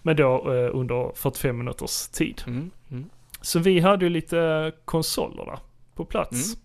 Men 0.02 0.16
då 0.16 0.54
eh, 0.54 0.70
under 0.76 1.12
45 1.14 1.58
minuters 1.58 2.08
tid. 2.08 2.42
Mm. 2.46 2.70
Mm. 2.90 3.04
Så 3.40 3.58
vi 3.58 3.80
hade 3.80 4.04
ju 4.04 4.08
lite 4.10 4.72
konsoler 4.84 5.44
där 5.44 5.58
på 5.94 6.04
plats. 6.04 6.56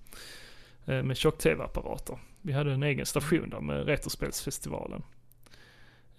Mm. 0.88 0.99
Eh, 0.99 1.03
med 1.03 1.18
tjock-tv-apparater. 1.18 2.18
Vi 2.41 2.53
hade 2.53 2.73
en 2.73 2.84
egen 2.84 3.05
station 3.05 3.49
där 3.49 3.59
med 3.61 3.85
Retrospelsfestivalen. 3.85 5.03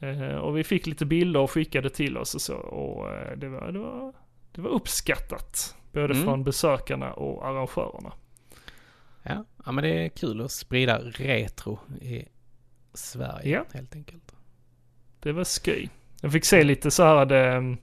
Eh, 0.01 0.35
och 0.37 0.57
vi 0.59 0.65
fick 0.65 0.87
lite 0.87 1.07
bilder 1.07 1.41
och 1.41 1.51
skickade 1.51 1.91
till 1.91 2.17
oss 2.19 2.35
och 2.35 2.41
så. 2.41 2.55
Och 2.57 3.11
eh, 3.15 3.37
det, 3.37 3.49
var, 3.49 3.73
det, 3.73 3.79
var, 3.79 4.13
det 4.53 4.61
var 4.61 4.71
uppskattat. 4.71 5.75
Både 5.93 6.15
Mm. 6.15 6.25
från 6.25 6.45
besökarna 6.45 7.13
och 7.13 7.47
arrangörerna. 7.47 8.13
Ja. 9.23 9.45
ja, 9.67 9.73
men 9.73 9.85
det 9.85 9.91
är 10.05 10.09
kul 10.09 10.41
att 10.41 10.51
sprida 10.51 10.99
retro 10.99 11.79
i 12.01 12.25
Sverige 12.95 13.51
Ja. 13.51 13.65
helt 13.73 13.95
enkelt. 13.95 14.35
Det 15.21 15.33
var 15.33 15.45
skoj. 15.45 15.89
Jag 16.23 16.33
fick 16.33 16.45
se 16.45 16.65
lite 16.65 16.91
så 16.91 17.03
här 17.03 17.27
det, 17.27 17.57
um, 17.57 17.77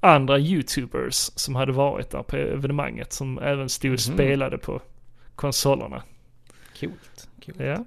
andra 0.00 0.38
YouTubers 0.38 1.14
som 1.34 1.54
hade 1.54 1.72
varit 1.72 2.10
där 2.10 2.22
på 2.22 2.36
evenemanget 2.36 3.12
som 3.12 3.38
även 3.38 3.68
stod 3.68 3.92
och 3.92 4.00
Mhm. 4.08 4.14
spelade 4.16 4.58
på 4.58 4.80
konsolerna. 5.34 6.02
Coolt. 6.80 7.28
Coolt. 7.46 7.60
Ja. 7.60 7.84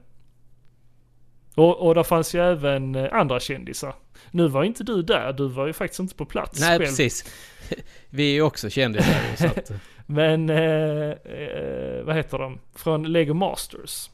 Och, 1.56 1.88
och 1.88 1.96
där 1.96 2.04
fanns 2.04 2.36
ju 2.36 2.40
även 2.42 2.96
eh, 2.96 3.14
andra 3.14 3.40
kändisar. 3.40 3.96
Nu 4.32 4.48
var 4.48 4.64
inte 4.64 4.84
du 4.84 5.02
där, 5.02 5.34
du 5.34 5.48
var 5.48 5.68
ju 5.68 5.74
faktiskt 5.74 6.00
inte 6.00 6.16
på 6.16 6.26
plats 6.26 6.60
Nej, 6.60 6.70
själv. 6.70 6.86
precis. 6.86 7.34
Vi 8.10 8.30
är 8.30 8.34
ju 8.34 8.42
också 8.42 8.70
kändisar 8.70 9.16
så 9.38 9.46
att... 9.48 9.72
Men, 10.06 10.50
eh, 10.50 11.10
eh, 11.10 12.04
vad 12.04 12.16
heter 12.16 12.38
de? 12.38 12.60
Från 12.76 13.04
Lego 13.12 13.34
Masters. 13.34 14.10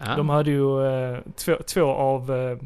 Ja. 0.00 0.16
De 0.16 0.28
hade 0.28 0.50
ju 0.50 0.86
eh, 0.86 1.18
två, 1.36 1.56
två 1.66 1.84
av 1.84 2.32
eh, 2.36 2.58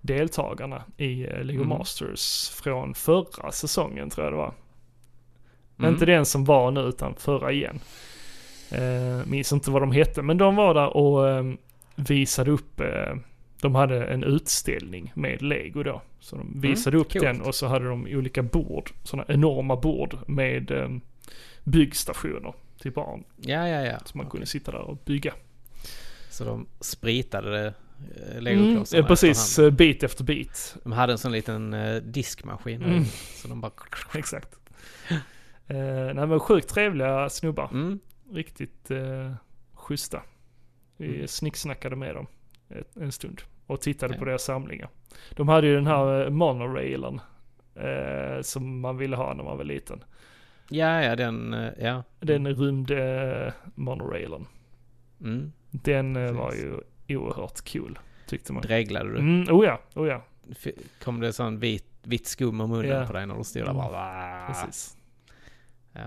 deltagarna 0.00 0.82
i 0.96 1.14
Lego 1.42 1.60
Mhm. 1.64 1.68
Masters 1.68 2.50
från 2.50 2.94
förra 2.94 3.52
säsongen 3.52 4.10
tror 4.10 4.26
jag 4.26 4.32
det 4.32 4.36
var. 4.36 4.54
Mm. 5.78 5.92
Inte 5.92 6.06
den 6.06 6.26
som 6.26 6.44
var 6.44 6.70
nu 6.70 6.80
utan 6.80 7.14
förra 7.14 7.52
igen. 7.52 7.80
Eh, 8.70 9.26
minns 9.26 9.52
inte 9.52 9.70
vad 9.70 9.82
de 9.82 9.92
hette 9.92 10.22
men 10.22 10.38
de 10.38 10.56
var 10.56 10.74
där 10.74 10.96
och 10.96 11.28
eh, 11.28 11.44
visade 11.96 12.50
upp 12.50 12.80
eh, 12.80 13.14
de 13.60 13.74
hade 13.74 14.04
en 14.06 14.24
utställning 14.24 15.12
med 15.14 15.42
lego 15.42 15.82
då. 15.82 16.02
Så 16.20 16.36
de 16.36 16.60
visade 16.60 16.96
upp 16.96 17.12
coolt. 17.12 17.24
den 17.24 17.40
och 17.40 17.54
så 17.54 17.66
hade 17.66 17.88
de 17.88 18.06
olika 18.10 18.42
bord, 18.42 18.90
sådana 19.02 19.24
enorma 19.28 19.76
bord 19.76 20.16
med 20.26 20.70
eh, 20.70 20.88
byggstationer 21.64 22.54
till 22.80 22.92
barn. 22.92 23.24
Ja, 23.36 23.68
ja, 23.68 23.80
ja. 23.82 23.98
Så 24.04 24.18
man 24.18 24.30
kunde 24.30 24.46
sitta 24.46 24.70
där 24.72 24.80
och 24.80 24.98
bygga. 25.04 25.34
Så 26.30 26.44
de 26.44 26.66
spritade 26.80 27.50
det, 27.50 27.66
eh, 27.66 27.72
Mm, 28.30 28.44
legoklossarna 28.44 29.00
eh, 29.02 29.06
precis, 29.08 29.38
efterhand. 29.48 29.72
eh, 29.72 29.76
bit 29.76 30.02
efter 30.02 30.24
bit. 30.24 30.76
De 30.82 30.92
hade 30.92 31.12
en 31.12 31.18
sån 31.18 31.32
liten 31.32 31.74
eh, 31.74 31.96
diskmaskin. 32.02 32.82
Mm. 32.82 33.04
Så 33.42 33.48
de 33.48 33.60
bara... 33.60 33.72
Exakt. 34.14 34.48
Eh, 35.66 35.76
nej 36.14 36.26
men 36.26 36.40
sjukt 36.40 36.68
trevliga 36.68 37.28
snubbar. 37.30 37.68
Mm. 37.72 37.98
Riktigt 38.32 38.90
eh, 38.90 39.32
schyssta. 39.74 40.22
Vi 40.96 41.14
Mm. 41.16 41.28
snicksnackade 41.28 41.96
med 41.96 42.14
dem 42.14 42.26
ett, 42.68 42.96
en 42.96 43.12
stund 43.12 43.40
och 43.66 43.80
tittade 43.80 44.14
Ja. 44.14 44.18
på 44.18 44.24
deras 44.24 44.42
samlingar. 44.44 44.88
De 45.36 45.48
hade 45.48 45.66
ju 45.66 45.74
den 45.74 45.86
här 45.86 46.24
eh, 46.24 46.30
monorailen 46.30 47.20
eh, 47.74 48.42
som 48.42 48.80
man 48.80 48.96
ville 48.96 49.16
ha 49.16 49.34
när 49.34 49.44
man 49.44 49.56
var 49.56 49.64
liten. 49.64 50.04
Ja, 50.68 51.02
ja, 51.02 51.16
den... 51.16 51.54
eh, 51.54 51.72
Ja. 51.80 52.02
Den 52.20 52.46
rymd 52.54 52.90
eh, 52.90 53.52
monorailen. 53.74 54.46
Mm. 55.20 55.52
Den 55.70 56.16
eh, 56.16 56.32
var 56.32 56.50
Precis. 56.50 56.64
ju 57.06 57.16
oerhört 57.16 57.72
cool, 57.72 57.98
tyckte 58.26 58.52
man. 58.52 58.62
Dreglade 58.62 59.12
du? 59.12 59.18
Mm, 59.18 59.56
oh 59.56 59.64
ja, 59.64 59.80
oh 59.94 60.08
ja, 60.08 60.24
Kom 61.04 61.20
det 61.20 61.32
sån 61.32 61.58
vit, 61.58 61.86
vitt 62.02 62.26
skum 62.26 62.60
om 62.60 62.70
munnen 62.70 62.90
Ja. 63.00 63.06
på 63.06 63.12
dig 63.12 63.26
när 63.26 63.36
du 63.38 63.44
stod 63.44 63.62
där 63.62 63.70
Mm. 63.70 63.76
bara... 63.76 64.46
Precis. 64.46 64.96
Ja. 65.92 66.00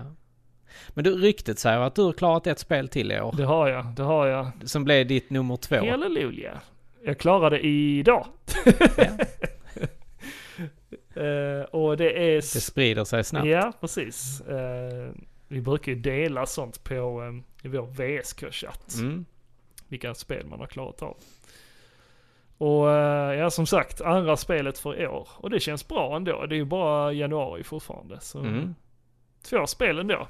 Men 0.88 1.04
du, 1.04 1.14
ryktet 1.16 1.58
säger 1.58 1.78
att 1.78 1.94
du 1.94 2.02
har 2.02 2.12
klarat 2.12 2.46
ett 2.46 2.58
spel 2.58 2.88
till 2.88 3.12
i 3.12 3.20
år. 3.20 3.34
Det 3.36 3.44
har 3.44 3.68
jag, 3.68 3.86
det 3.86 4.02
har 4.02 4.26
jag. 4.26 4.50
Som 4.64 4.84
blev 4.84 5.06
ditt 5.06 5.30
nummer 5.30 5.56
två. 5.56 5.76
Halleluja. 5.90 6.60
Jag 7.04 7.18
klarade 7.18 7.60
idag. 7.66 8.26
Eh, 11.14 11.62
och 11.70 11.96
det 11.96 12.10
är... 12.12 12.34
Det 12.34 12.42
sprider 12.42 13.04
sig 13.04 13.24
snabbt. 13.24 13.46
Ja, 13.46 13.72
precis. 13.80 14.40
Eh, 14.40 15.10
vi 15.48 15.60
brukar 15.60 15.92
ju 15.92 15.98
dela 15.98 16.46
sånt 16.46 16.84
på 16.84 16.94
eh, 16.94 17.66
i 17.66 17.68
vår 17.68 17.86
VSK-chatt. 17.86 18.94
Mm. 18.98 19.24
Vilka 19.88 20.14
spel 20.14 20.46
man 20.46 20.60
har 20.60 20.66
klarat 20.66 21.02
av. 21.02 21.16
Och 22.58 22.86
ja, 23.36 23.50
som 23.50 23.66
sagt, 23.66 24.00
andra 24.00 24.36
spelet 24.36 24.78
för 24.78 25.08
år. 25.08 25.28
Och 25.36 25.50
det 25.50 25.60
känns 25.60 25.88
bra 25.88 26.16
ändå. 26.16 26.46
Det 26.46 26.54
är 26.54 26.58
ju 26.58 26.64
bara 26.64 27.12
januari 27.12 27.64
fortfarande. 27.64 28.20
Så 28.20 28.38
Mm. 28.38 28.74
två 29.42 29.66
spel 29.66 29.98
ändå. 29.98 30.28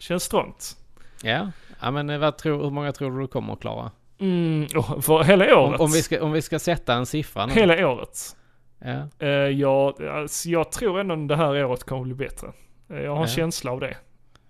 Känns 0.00 0.22
strångt. 0.22 0.76
Ja. 1.22 1.50
ja, 1.80 1.90
men 1.90 2.10
eh, 2.10 2.18
vad 2.18 2.38
tror, 2.38 2.62
hur 2.64 2.70
många 2.70 2.92
tror 2.92 3.10
du 3.10 3.20
du 3.20 3.26
kommer 3.26 3.52
att 3.52 3.60
klara? 3.60 3.90
Mm, 4.18 4.66
för 5.02 5.22
hela 5.24 5.56
Om, 5.58 5.68
året. 5.70 5.80
om, 5.80 5.90
vi 5.92 6.02
ska, 6.02 6.22
om 6.24 6.32
vi 6.32 6.42
ska 6.42 6.58
sätta 6.58 6.94
en 6.94 7.06
siffra 7.06 7.46
nu. 7.46 7.52
Hela 7.52 7.88
året. 7.88 8.36
Ja. 8.78 9.08
Eh, 9.18 9.28
jag, 9.28 10.02
alltså, 10.04 10.48
jag 10.48 10.72
tror 10.72 11.00
ändå 11.00 11.16
det 11.16 11.36
här 11.36 11.64
året 11.64 11.84
kommer 11.84 12.02
bli 12.04 12.14
bättre. 12.14 12.52
Eh, 12.90 13.00
jag 13.00 13.10
har 13.10 13.16
en 13.16 13.22
Ja. 13.22 13.28
känsla 13.36 13.72
av 13.72 13.80
det. 13.80 13.96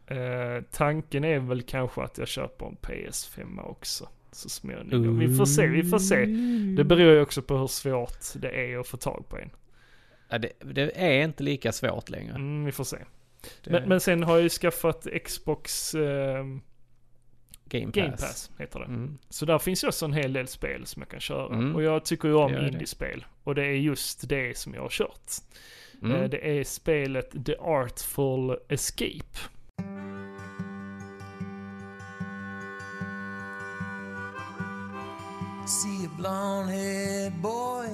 Eh, 0.06 0.62
tanken 0.70 1.24
är 1.24 1.38
väl 1.38 1.62
kanske 1.62 2.02
att 2.02 2.18
jag 2.18 2.28
köper 2.28 2.66
en 2.66 2.76
PS5 2.82 3.60
också. 3.70 4.08
Så 4.32 4.48
småningom. 4.48 5.18
Vi 5.18 5.36
får 5.36 5.44
se, 5.46 5.66
vi 5.66 5.82
får 5.84 5.98
se. 5.98 6.24
Det 6.76 6.84
beror 6.84 7.12
ju 7.12 7.20
också 7.22 7.42
på 7.42 7.56
hur 7.56 7.66
svårt 7.66 8.18
det 8.34 8.72
är 8.72 8.78
att 8.78 8.86
få 8.88 8.96
tag 8.96 9.24
på 9.28 9.38
en. 9.38 9.50
Ja, 10.28 10.38
det, 10.38 10.52
det 10.64 10.92
är 11.04 11.24
inte 11.24 11.42
lika 11.42 11.72
svårt 11.72 12.10
längre. 12.10 12.34
Mm, 12.34 12.64
vi 12.64 12.72
får 12.72 12.84
se. 12.84 12.96
Det, 13.64 13.70
Men, 13.70 13.88
men 13.88 14.00
sen 14.00 14.22
har 14.22 14.34
jag 14.34 14.42
ju 14.42 14.48
skaffat 14.48 15.06
Xbox 15.24 15.94
eh, 15.94 16.44
Game 17.64 17.86
Pass. 17.86 17.94
Game 17.94 18.10
Pass, 18.10 18.50
heter 18.58 18.78
det. 18.80 18.84
Mm. 18.86 19.18
Så 19.28 19.46
där 19.46 19.58
finns 19.58 19.84
ju 19.84 19.88
också 19.88 20.04
en 20.04 20.12
hel 20.12 20.32
del 20.32 20.46
spel 20.46 20.86
som 20.86 21.02
jag 21.02 21.08
kan 21.08 21.20
köra. 21.20 21.54
Mm. 21.54 21.74
Och 21.74 21.82
jag 21.82 22.04
tycker 22.04 22.28
ju 22.28 22.34
om 22.34 22.54
indiespel. 22.58 23.24
Och 23.44 23.54
det 23.54 23.62
är 23.64 23.72
just 23.74 24.28
det 24.28 24.58
som 24.58 24.74
jag 24.74 24.82
har 24.82 24.88
kört. 24.88 25.30
Mm. 26.02 26.16
Eh, 26.16 26.28
Det 26.30 26.58
är 26.60 26.64
spelet 26.64 27.46
The 27.46 27.56
Artful 27.56 28.56
Escape. 28.68 29.38
See 35.66 36.06
a 36.06 36.10
blonde 36.18 36.72
haired 36.72 37.32
boy. 37.42 37.88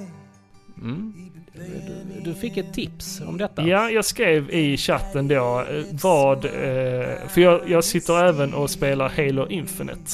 Mm. 0.81 1.36
Du, 1.57 2.21
du 2.23 2.33
fick 2.35 2.57
ett 2.57 2.73
tips 2.73 3.21
om 3.21 3.37
detta. 3.37 3.67
Ja, 3.67 3.89
jag 3.89 4.05
skrev 4.05 4.49
i 4.49 4.77
chatten 4.77 5.27
då 5.27 5.65
eh, 5.69 5.83
vad, 6.03 6.45
eh, 6.45 7.27
för 7.27 7.41
jag, 7.41 7.69
jag 7.69 7.83
sitter 7.83 8.23
även 8.25 8.53
och 8.53 8.69
spelar 8.69 9.09
Halo 9.09 9.47
Infinite. 9.47 10.11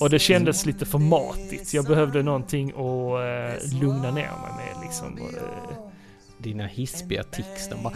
Och 0.00 0.10
det 0.10 0.18
kändes 0.18 0.66
lite 0.66 0.86
för 0.86 0.98
matigt. 0.98 1.74
Jag 1.74 1.84
behövde 1.84 2.22
någonting 2.22 2.70
att 2.70 2.76
eh, 2.76 3.80
lugna 3.80 4.10
ner 4.10 4.30
mig 4.30 4.52
med 4.56 4.82
liksom. 4.84 5.18
Dina 6.38 6.66
hispiga 6.66 7.22
tics, 7.22 7.68
de 7.68 7.82
bara... 7.82 7.94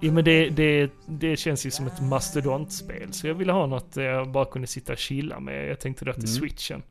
ja 0.00 0.12
men 0.12 0.24
det, 0.24 0.48
det, 0.48 0.90
det 1.06 1.36
känns 1.36 1.66
ju 1.66 1.70
som 1.70 1.86
ett 1.86 2.00
mastodontspel. 2.00 3.12
Så 3.12 3.26
jag 3.26 3.34
ville 3.34 3.52
ha 3.52 3.66
något 3.66 3.96
jag 3.96 4.28
bara 4.30 4.44
kunde 4.44 4.66
sitta 4.68 4.92
och 4.92 4.98
chilla 4.98 5.40
med. 5.40 5.68
Jag 5.68 5.80
tänkte 5.80 6.04
då 6.04 6.12
till 6.12 6.22
Mm. 6.22 6.34
switchen. 6.34 6.82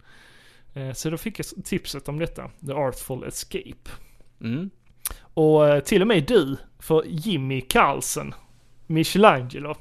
Så 0.93 1.09
då 1.09 1.17
fick 1.17 1.39
jag 1.39 1.45
tipset 1.65 2.09
om 2.09 2.19
detta. 2.19 2.49
The 2.65 2.71
Artful 2.73 3.23
Escape. 3.27 3.89
Mm. 4.41 4.69
Och 5.33 5.67
eh, 5.67 5.79
till 5.79 6.01
och 6.01 6.07
med 6.07 6.23
du, 6.23 6.57
för 6.79 7.03
Jimmy 7.07 7.61
Carlsen, 7.61 8.33
Michelangelo, 8.87 9.75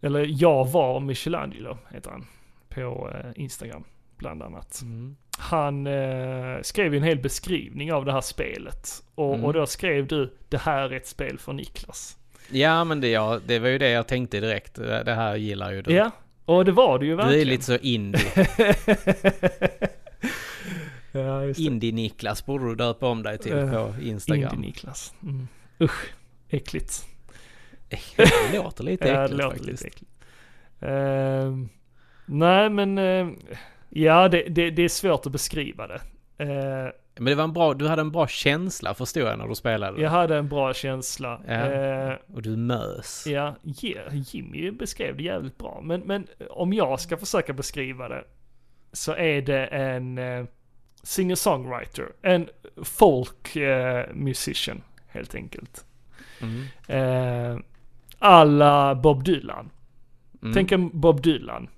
eller 0.00 0.26
jag 0.42 0.64
var 0.68 1.00
Michelangelo 1.00 1.78
heter 1.90 2.10
han, 2.10 2.26
på 2.68 3.10
eh, 3.14 3.30
Instagram 3.42 3.84
bland 4.16 4.42
annat. 4.42 4.82
Mm. 4.82 5.16
Han 5.38 5.86
eh, 5.86 6.56
skrev 6.62 6.94
en 6.94 7.02
hel 7.02 7.18
beskrivning 7.18 7.92
av 7.92 8.04
det 8.04 8.12
här 8.12 8.20
spelet. 8.20 8.88
Och, 9.14 9.34
Mm. 9.34 9.44
och 9.44 9.52
då 9.52 9.66
skrev 9.66 10.06
du, 10.06 10.36
det 10.48 10.58
här 10.58 10.80
är 10.92 10.96
ett 10.96 11.06
spel 11.06 11.38
för 11.38 11.52
Niklas. 11.52 12.16
Ja, 12.50 12.84
men 12.84 13.00
det, 13.00 13.08
ja, 13.08 13.40
det 13.46 13.58
var 13.58 13.68
ju 13.68 13.78
det 13.78 13.90
jag 13.90 14.06
tänkte 14.06 14.40
direkt. 14.40 14.74
Det 14.74 15.14
här 15.14 15.36
gillar 15.36 15.72
ju 15.72 15.82
du. 15.82 15.92
Ja, 15.92 16.10
och 16.44 16.64
det 16.64 16.72
var 16.72 16.98
det 16.98 17.04
ju 17.04 17.10
du 17.10 17.16
verkligen. 17.16 17.40
är 17.40 17.44
lite 17.50 17.64
så 17.64 17.76
indie. 17.76 18.20
ja. 21.20 21.44
Indie-Niklas 21.44 22.46
borde 22.46 22.64
du 22.64 22.74
döpa 22.74 23.06
om 23.06 23.22
dig 23.22 23.38
till 23.38 23.52
Eh, 23.52 23.70
på 23.70 23.94
Instagram. 24.02 24.52
Indie-Niklas. 24.54 25.14
Mm. 25.22 25.48
Usch, 25.80 26.12
äckligt. 26.48 27.06
det 28.52 28.58
låter 28.58 28.84
lite 28.84 29.08
Ja, 29.08 29.24
äckligt 29.24 29.38
det 29.38 29.44
låter 29.44 29.56
faktiskt. 29.58 29.84
lite 29.84 29.86
äckligt. 29.86 30.10
Ehm, 30.80 31.68
nej, 32.26 32.70
men 32.70 32.98
ehm, 32.98 33.36
ja, 33.88 34.28
det, 34.28 34.42
det, 34.48 34.70
det 34.70 34.82
är 34.82 34.88
svårt 34.88 35.26
att 35.26 35.32
beskriva 35.32 35.86
det. 35.86 36.00
Eh, 36.38 36.92
Men 37.16 37.24
det 37.24 37.34
var 37.34 37.44
en 37.44 37.52
bra, 37.52 37.74
du 37.74 37.88
hade 37.88 38.00
en 38.02 38.12
bra 38.12 38.26
känsla 38.26 38.94
förstod 38.94 39.22
jag 39.22 39.38
när 39.38 39.48
du 39.48 39.54
spelade. 39.54 40.02
jag 40.02 40.10
hade 40.10 40.36
en 40.36 40.48
bra 40.48 40.74
känsla. 40.74 41.40
Ja. 41.48 42.16
Och 42.34 42.42
du 42.42 42.56
mös. 42.56 43.24
ja, 43.26 43.54
yeah, 43.82 44.06
Jimmy 44.12 44.70
beskrev 44.70 45.16
det 45.16 45.22
jävligt 45.22 45.58
bra. 45.58 45.80
Men, 45.84 46.00
men 46.00 46.26
om 46.50 46.72
jag 46.72 47.00
ska 47.00 47.16
försöka 47.16 47.52
beskriva 47.52 48.08
det 48.08 48.24
så 48.92 49.12
är 49.14 49.42
det 49.42 49.66
en 49.66 50.18
singer-songwriter. 51.04 52.12
En 52.22 52.48
folk 52.82 53.56
eh, 53.56 54.14
musician, 54.14 54.82
helt 55.06 55.34
enkelt. 55.34 55.84
Mm. 56.40 56.64
Eh, 56.88 57.58
alla 58.18 58.94
Bob 58.94 59.24
Dylan. 59.24 59.70
Mm. 60.42 60.54
Tänk 60.54 60.72
en 60.72 61.00
Bob 61.00 61.22
Dylan. 61.22 61.68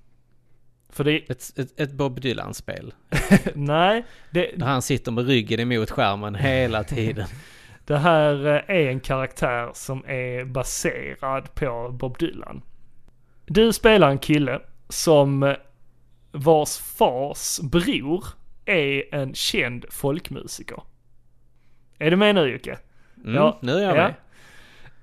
För 0.89 1.03
det 1.03 1.11
är, 1.11 1.31
Ett, 1.31 1.59
ett, 1.59 1.79
ett 1.79 1.91
Bob 1.91 2.21
Dylan-spel. 2.21 2.93
nej, 3.53 4.05
det, 4.31 4.51
Där 4.55 4.65
han 4.65 4.81
sitter 4.81 5.11
med 5.11 5.27
ryggen 5.27 5.59
emot 5.59 5.91
skärmen 5.91 6.35
hela 6.35 6.83
tiden. 6.83 7.27
det 7.85 7.97
här 7.97 8.45
eh, 8.45 8.75
är 8.75 8.89
en 8.89 8.99
karaktär 8.99 9.69
som 9.73 10.05
är 10.07 10.45
baserad 10.45 11.53
på 11.55 11.89
Bob 11.99 12.17
Dylan. 12.17 12.61
Du 13.45 13.73
spelar 13.73 14.09
en 14.09 14.19
kille 14.19 14.59
som 14.89 15.43
eh, 15.43 15.55
vars 16.31 16.77
fars 16.77 17.59
bror 17.59 18.25
är 18.67 19.15
en 19.15 19.33
känd 19.33 19.85
folkmusiker. 19.89 20.81
Är 21.99 22.11
du 22.11 22.17
med 22.17 22.35
nu 22.35 22.47
Jocke? 22.47 22.77
Mm, 23.23 23.35
Ja, 23.35 23.59
nu 23.61 23.71
är 23.71 23.81
jag 23.81 23.97
ja. 23.97 24.13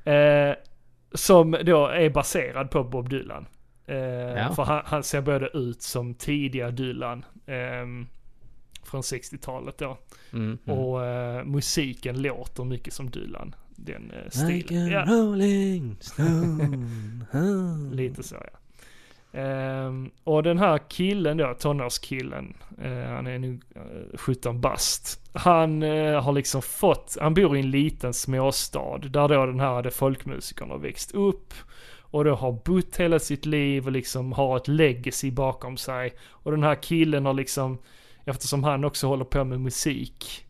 med. 0.04 0.50
Eh, 0.50 0.56
som 1.14 1.56
då 1.64 1.86
är 1.86 2.10
baserad 2.10 2.70
på 2.70 2.84
Bob 2.84 3.08
Dylan. 3.08 3.46
Eh, 3.86 3.96
Ja. 3.96 4.52
För 4.54 4.62
han, 4.64 4.82
han 4.86 5.02
ser 5.02 5.20
både 5.20 5.46
ut 5.48 5.82
som 5.82 6.14
tidiga 6.14 6.70
Dylan 6.70 7.24
ehm, 7.46 8.06
från 8.82 9.00
60-talet 9.00 9.78
då. 9.78 9.98
Mm, 10.32 10.58
mm. 10.66 10.78
Och 10.78 11.04
eh, 11.06 11.44
musiken 11.44 12.22
låter 12.22 12.64
mycket 12.64 12.94
som 12.94 13.10
Dylan. 13.10 13.54
Den 13.76 14.10
eh, 14.10 14.22
Like 14.24 14.30
stilen. 14.66 14.86
a 14.86 14.90
Ja, 15.06 15.12
rolling 15.14 15.96
stone. 16.00 16.86
lite 17.92 18.22
så 18.22 18.34
ja. 18.34 18.58
Ehm, 19.34 20.10
och 20.24 20.42
den 20.42 20.58
här 20.58 20.78
killen 20.88 21.36
då, 21.36 21.54
tonårskillen, 21.58 22.54
eh, 22.82 23.14
han 23.14 23.26
är 23.26 23.38
nu 23.38 23.60
eh, 23.74 24.18
17 24.18 24.60
bast. 24.60 25.20
Han 25.32 25.82
eh, 25.82 26.22
har 26.22 26.32
liksom 26.32 26.62
fått, 26.62 27.16
han 27.20 27.34
bor 27.34 27.56
i 27.56 27.60
en 27.60 27.70
liten 27.70 28.14
småstad 28.14 28.98
där 28.98 29.28
då 29.28 29.46
den 29.46 29.60
här 29.60 29.90
folkmusikern 29.90 30.70
har 30.70 30.78
växt 30.78 31.14
upp. 31.14 31.54
Och 31.98 32.24
då 32.24 32.34
har 32.34 32.52
bott 32.52 32.96
hela 32.96 33.18
sitt 33.18 33.46
liv 33.46 33.86
och 33.86 33.92
liksom 33.92 34.32
har 34.32 34.56
ett 34.56 34.68
legacy 34.68 35.30
bakom 35.30 35.76
sig. 35.76 36.12
Och 36.28 36.50
den 36.50 36.62
här 36.62 36.82
killen 36.82 37.26
har 37.26 37.34
liksom 37.34 37.78
eftersom 38.24 38.64
han 38.64 38.84
också 38.84 39.06
håller 39.06 39.24
på 39.24 39.44
med 39.44 39.60
musik, 39.60 40.43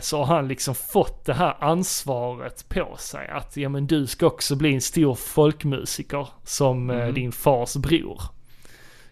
så 0.00 0.18
har 0.24 0.34
han 0.36 0.48
liksom 0.48 0.74
fått 0.74 1.24
det 1.24 1.34
här 1.34 1.56
ansvaret 1.60 2.68
på 2.68 2.96
sig 2.98 3.28
att 3.28 3.56
ja 3.56 3.68
men 3.68 3.86
du 3.86 4.06
ska 4.06 4.26
också 4.26 4.56
bli 4.56 4.74
en 4.74 4.80
stor 4.80 5.14
folkmusiker 5.14 6.28
som 6.44 6.90
eh, 6.90 6.96
Mhm. 7.04 7.14
din 7.14 7.32
fars 7.32 7.76
bror. 7.76 8.22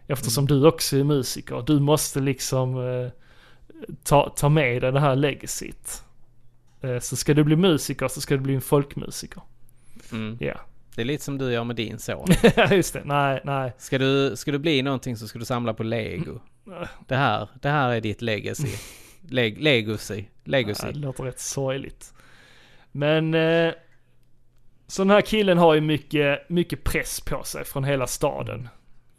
Eftersom 0.06 0.46
du 0.46 0.66
också 0.66 0.96
är 0.96 1.04
musiker, 1.04 1.62
du 1.66 1.80
måste 1.80 2.20
liksom 2.20 2.76
eh, 2.76 3.10
ta, 4.04 4.30
ta 4.36 4.48
med 4.48 4.82
dig 4.82 4.92
det 4.92 5.00
här 5.00 5.16
legacyt. 5.16 6.02
Eh, 6.80 6.98
så 6.98 7.16
ska 7.16 7.34
du 7.34 7.44
bli 7.44 7.56
musiker 7.56 8.08
så 8.08 8.20
ska 8.20 8.34
du 8.34 8.40
bli 8.40 8.54
en 8.54 8.60
folkmusiker. 8.60 9.42
Mm. 10.12 10.36
Ja, 10.40 10.60
Det 10.94 11.00
är 11.02 11.06
lite 11.06 11.24
som 11.24 11.38
du 11.38 11.52
gör 11.52 11.64
med 11.64 11.76
din 11.76 11.98
son. 11.98 12.26
just 12.70 12.92
det. 12.92 13.02
Nej, 13.04 13.40
nej. 13.44 13.72
Ska 13.78 13.98
du, 13.98 14.36
ska 14.36 14.52
du 14.52 14.58
bli 14.58 14.82
någonting 14.82 15.16
så 15.16 15.28
ska 15.28 15.38
du 15.38 15.44
samla 15.44 15.74
på 15.74 15.82
lego. 15.82 16.40
Det 17.08 17.16
här, 17.16 17.48
det 17.60 17.68
här 17.68 17.88
är 17.90 18.00
ditt 18.00 18.22
legacy. 18.22 18.68
Leg, 19.30 19.62
legacy. 19.62 20.24
Legacy. 20.44 20.86
Ja, 20.86 20.92
det 20.92 20.98
låter 20.98 21.24
rätt 21.24 21.40
sorgligt. 21.40 22.12
Men 22.92 23.34
eh, 23.34 23.72
så 24.86 25.02
den 25.02 25.10
här 25.10 25.20
killen 25.20 25.58
har 25.58 25.74
ju 25.74 25.80
mycket, 25.80 26.48
mycket 26.48 26.84
press 26.84 27.20
på 27.20 27.42
sig 27.44 27.64
från 27.64 27.84
hela 27.84 28.06
staden. 28.06 28.68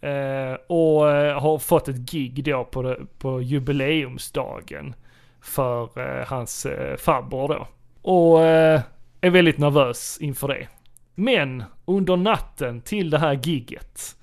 Eh, 0.01 0.53
och 0.67 1.11
eh, 1.11 1.41
har 1.41 1.59
fått 1.59 1.87
ett 1.87 1.95
gig 1.95 2.43
då 2.43 2.63
på, 2.63 2.81
det, 2.81 2.97
på 3.19 3.41
jubileumsdagen 3.41 4.95
för 5.41 5.99
eh, 5.99 6.27
hans 6.27 6.65
eh, 6.65 6.97
farbror 6.97 7.47
då. 7.47 7.67
Och 8.01 8.45
eh, 8.45 8.81
är 9.21 9.29
väldigt 9.29 9.57
nervös 9.57 10.17
inför 10.21 10.47
det. 10.47 10.67
Men 11.15 11.63
under 11.85 12.15
natten 12.15 12.81
till 12.81 13.09
det 13.09 13.17
här 13.17 13.39
gigget 13.43 14.15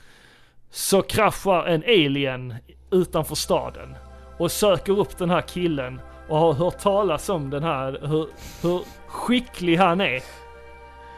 så 0.71 1.03
kraschar 1.03 1.67
en 1.67 1.83
alien 1.83 2.55
utanför 2.91 3.35
staden 3.35 3.97
och 4.39 4.53
söker 4.53 4.99
upp 4.99 5.19
den 5.19 5.31
här 5.31 5.43
killen 5.43 6.01
och 6.29 6.39
har 6.39 6.53
hört 6.53 6.79
talas 6.79 7.29
om 7.29 7.51
den 7.51 7.63
här, 7.63 7.99
hur, 8.03 8.29
hur 8.63 8.85
skicklig 9.07 9.77
han 9.77 10.01
är. 10.01 10.23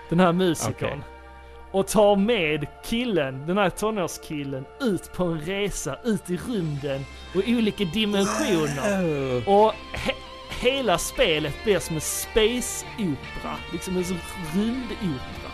Den 0.08 0.20
här 0.20 0.32
musikern. 0.32 0.98
Okej. 0.98 1.02
Och 1.70 1.86
tar 1.86 2.16
med 2.16 2.66
killen, 2.84 3.46
den 3.46 3.58
här 3.58 3.70
tonårskillen, 3.70 4.64
ut 4.80 5.12
på 5.12 5.24
en 5.24 5.40
resa 5.40 5.96
ut 6.04 6.30
i 6.30 6.36
rymden 6.36 7.04
och 7.34 7.42
olika 7.46 7.84
dimensioner. 7.84 9.48
Och 9.48 9.72
he 9.92 10.12
hela 10.60 10.98
spelet 10.98 11.54
blir 11.64 11.78
som 11.78 11.94
en 11.94 12.00
space-opera. 12.00 13.56
Liksom 13.72 13.96
en 13.96 14.04
rymdopera. 14.54 15.52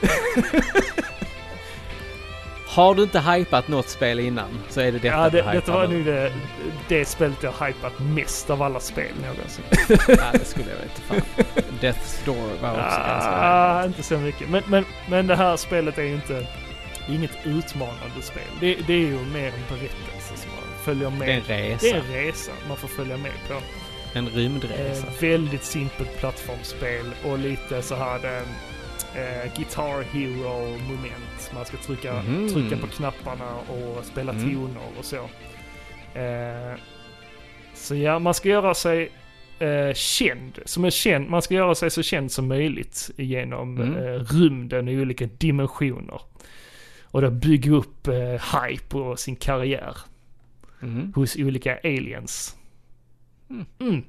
Har 2.70 2.94
du 2.94 3.02
inte 3.02 3.20
hypat 3.20 3.68
något 3.68 3.88
spel 3.88 4.20
innan 4.20 4.58
så 4.68 4.80
är 4.80 4.84
det 4.84 4.98
detta 4.98 5.06
Ja, 5.06 5.30
det, 5.30 5.42
du 5.42 5.52
detta 5.52 5.72
var 5.72 5.86
nu. 5.86 6.04
det, 6.04 6.32
det 6.88 7.04
spelet 7.04 7.42
jag 7.42 7.66
hypat 7.66 7.92
mest 7.98 8.50
av 8.50 8.62
alla 8.62 8.80
spel 8.80 9.12
någonsin. 9.22 9.64
Ja, 10.18 10.32
det 10.32 10.44
skulle 10.44 10.66
jag 10.70 10.76
veta 10.76 11.00
fan. 11.08 11.20
Death's 11.80 12.24
Door 12.24 12.62
var 12.62 12.70
också 12.70 13.00
ganska... 13.06 13.30
Ah, 13.40 13.84
inte 13.84 14.02
så 14.02 14.18
mycket. 14.18 14.48
Men, 14.48 14.62
men, 14.66 14.84
men 15.08 15.26
det 15.26 15.36
här 15.36 15.56
spelet 15.56 15.98
är 15.98 16.02
ju 16.02 16.14
inte 16.14 16.46
det 17.06 17.12
är 17.12 17.16
inget 17.16 17.46
utmanande 17.46 18.22
spel. 18.22 18.42
Det, 18.60 18.74
det 18.86 18.92
är 18.92 18.98
ju 18.98 19.18
mer 19.18 19.46
en 19.46 19.78
berättelse 19.78 20.36
som 20.36 20.50
man 20.50 20.84
följer 20.84 21.10
med. 21.10 21.28
Det 21.28 21.54
är 21.54 21.60
en 21.60 21.70
resa. 21.70 21.86
Det 21.86 21.90
är 21.90 21.96
en 21.96 22.26
resa 22.26 22.52
man 22.68 22.76
får 22.76 22.88
följa 22.88 23.16
med 23.16 23.32
på. 23.48 23.54
En 24.12 24.28
rymdresa. 24.28 25.06
Eh, 25.06 25.12
väldigt 25.20 25.64
simpelt 25.64 26.18
plattformsspel 26.18 27.14
och 27.24 27.38
lite 27.38 27.82
så 27.82 27.94
här 27.94 28.36
eh, 28.38 28.42
eh, 29.16 29.52
Guitar 29.56 30.02
Hero 30.02 30.78
moment. 30.78 31.50
Man 31.54 31.64
ska 31.64 31.76
trycka, 31.76 32.22
Mhm. 32.22 32.48
trycka 32.48 32.76
på 32.76 32.86
knapparna 32.86 33.54
och 33.56 34.04
spela 34.04 34.32
Mm. 34.32 34.54
toner 34.54 34.82
och 34.98 35.04
så. 35.04 35.16
Eh, 36.18 36.78
så 37.74 37.94
ja, 37.94 38.18
man 38.18 38.34
ska 38.34 38.48
göra 38.48 38.74
sig 38.74 39.10
eh, 39.58 39.94
känd. 39.94 40.58
Som 40.64 40.84
är 40.84 40.90
känd. 40.90 41.28
Man 41.30 41.42
ska 41.42 41.54
göra 41.54 41.74
sig 41.74 41.90
så 41.90 42.02
känd 42.02 42.32
som 42.32 42.48
möjligt 42.48 43.10
genom 43.16 43.76
Mm. 43.80 43.96
eh, 43.96 44.20
rymden 44.20 44.88
i 44.88 45.00
olika 45.00 45.26
dimensioner. 45.38 46.20
Och 47.04 47.22
då 47.22 47.30
bygga 47.30 47.72
upp 47.72 48.06
eh, 48.08 48.14
hype 48.68 48.84
på 48.88 49.16
sin 49.16 49.36
karriär 49.36 49.96
Mhm. 50.80 51.12
hos 51.16 51.36
olika 51.36 51.78
aliens. 51.84 52.56
Mm. 53.80 54.04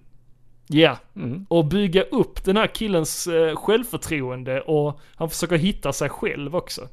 Ja, 0.74 0.98
Mm. 1.16 1.46
och 1.50 1.66
bygga 1.66 2.02
upp 2.04 2.44
den 2.44 2.58
här 2.58 2.68
killens 2.68 3.28
eh, 3.28 3.56
självförtroende 3.56 4.62
och 4.62 5.00
han 5.16 5.30
försöker 5.30 5.58
hitta 5.58 5.94
sig 5.94 6.10
själv 6.10 6.56
också. 6.56 6.88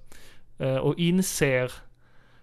Eh, 0.59 0.77
och 0.77 0.99
inser 0.99 1.73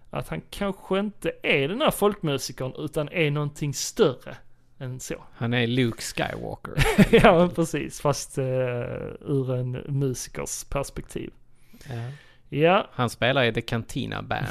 att 0.09 0.29
han 0.29 0.41
kanske 0.49 0.99
inte 0.99 1.31
är 1.43 1.67
den 1.67 1.81
här 1.81 1.91
folkmusikern 1.91 2.73
utan 2.77 3.09
är 3.09 3.31
någonting 3.31 3.73
större 3.73 4.35
än 4.79 4.99
så. 4.99 5.15
Han 5.33 5.53
är 5.53 5.67
Luke 5.67 6.01
Skywalker. 6.01 6.73
ja, 7.25 7.49
precis. 7.55 8.01
Fast 8.01 8.37
eh, 8.37 8.45
ur 9.21 9.53
en 9.55 9.71
musikers 9.87 10.63
perspektiv. 10.63 11.31
ja. 11.89 11.95
Ja, 12.49 12.87
Han 12.91 13.09
spelar 13.09 13.43
i 13.43 13.53
The 13.53 13.61
Cantina 13.61 14.21
Band 14.21 14.47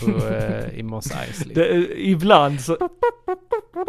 på, 0.00 0.26
eh, 0.34 0.78
i 0.78 0.82
Moss 0.82 1.10
Eisley. 1.10 1.54
det, 1.54 2.00
ibland 2.00 2.60
så... 2.60 2.76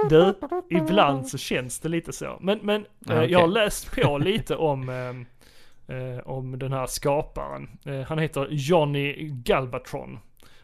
Du, 0.10 0.34
ibland 0.70 1.28
så 1.28 1.38
känns 1.38 1.80
det 1.80 1.90
lite 1.90 2.14
så. 2.14 2.38
Men, 2.42 2.60
men 2.62 2.82
eh, 2.82 2.88
okej. 3.06 3.32
jag 3.32 3.40
har 3.40 3.48
läst 3.48 3.92
på 3.96 4.18
lite 4.18 4.56
om, 4.56 4.90
eh, 4.90 5.96
eh, 5.98 6.20
om 6.20 6.60
den 6.60 6.74
här 6.74 6.86
skaparen. 6.86 7.70
Eh, 7.86 8.02
han 8.02 8.20
heter 8.20 8.48
Johnny 8.50 9.30
Galvatron. 9.30 10.20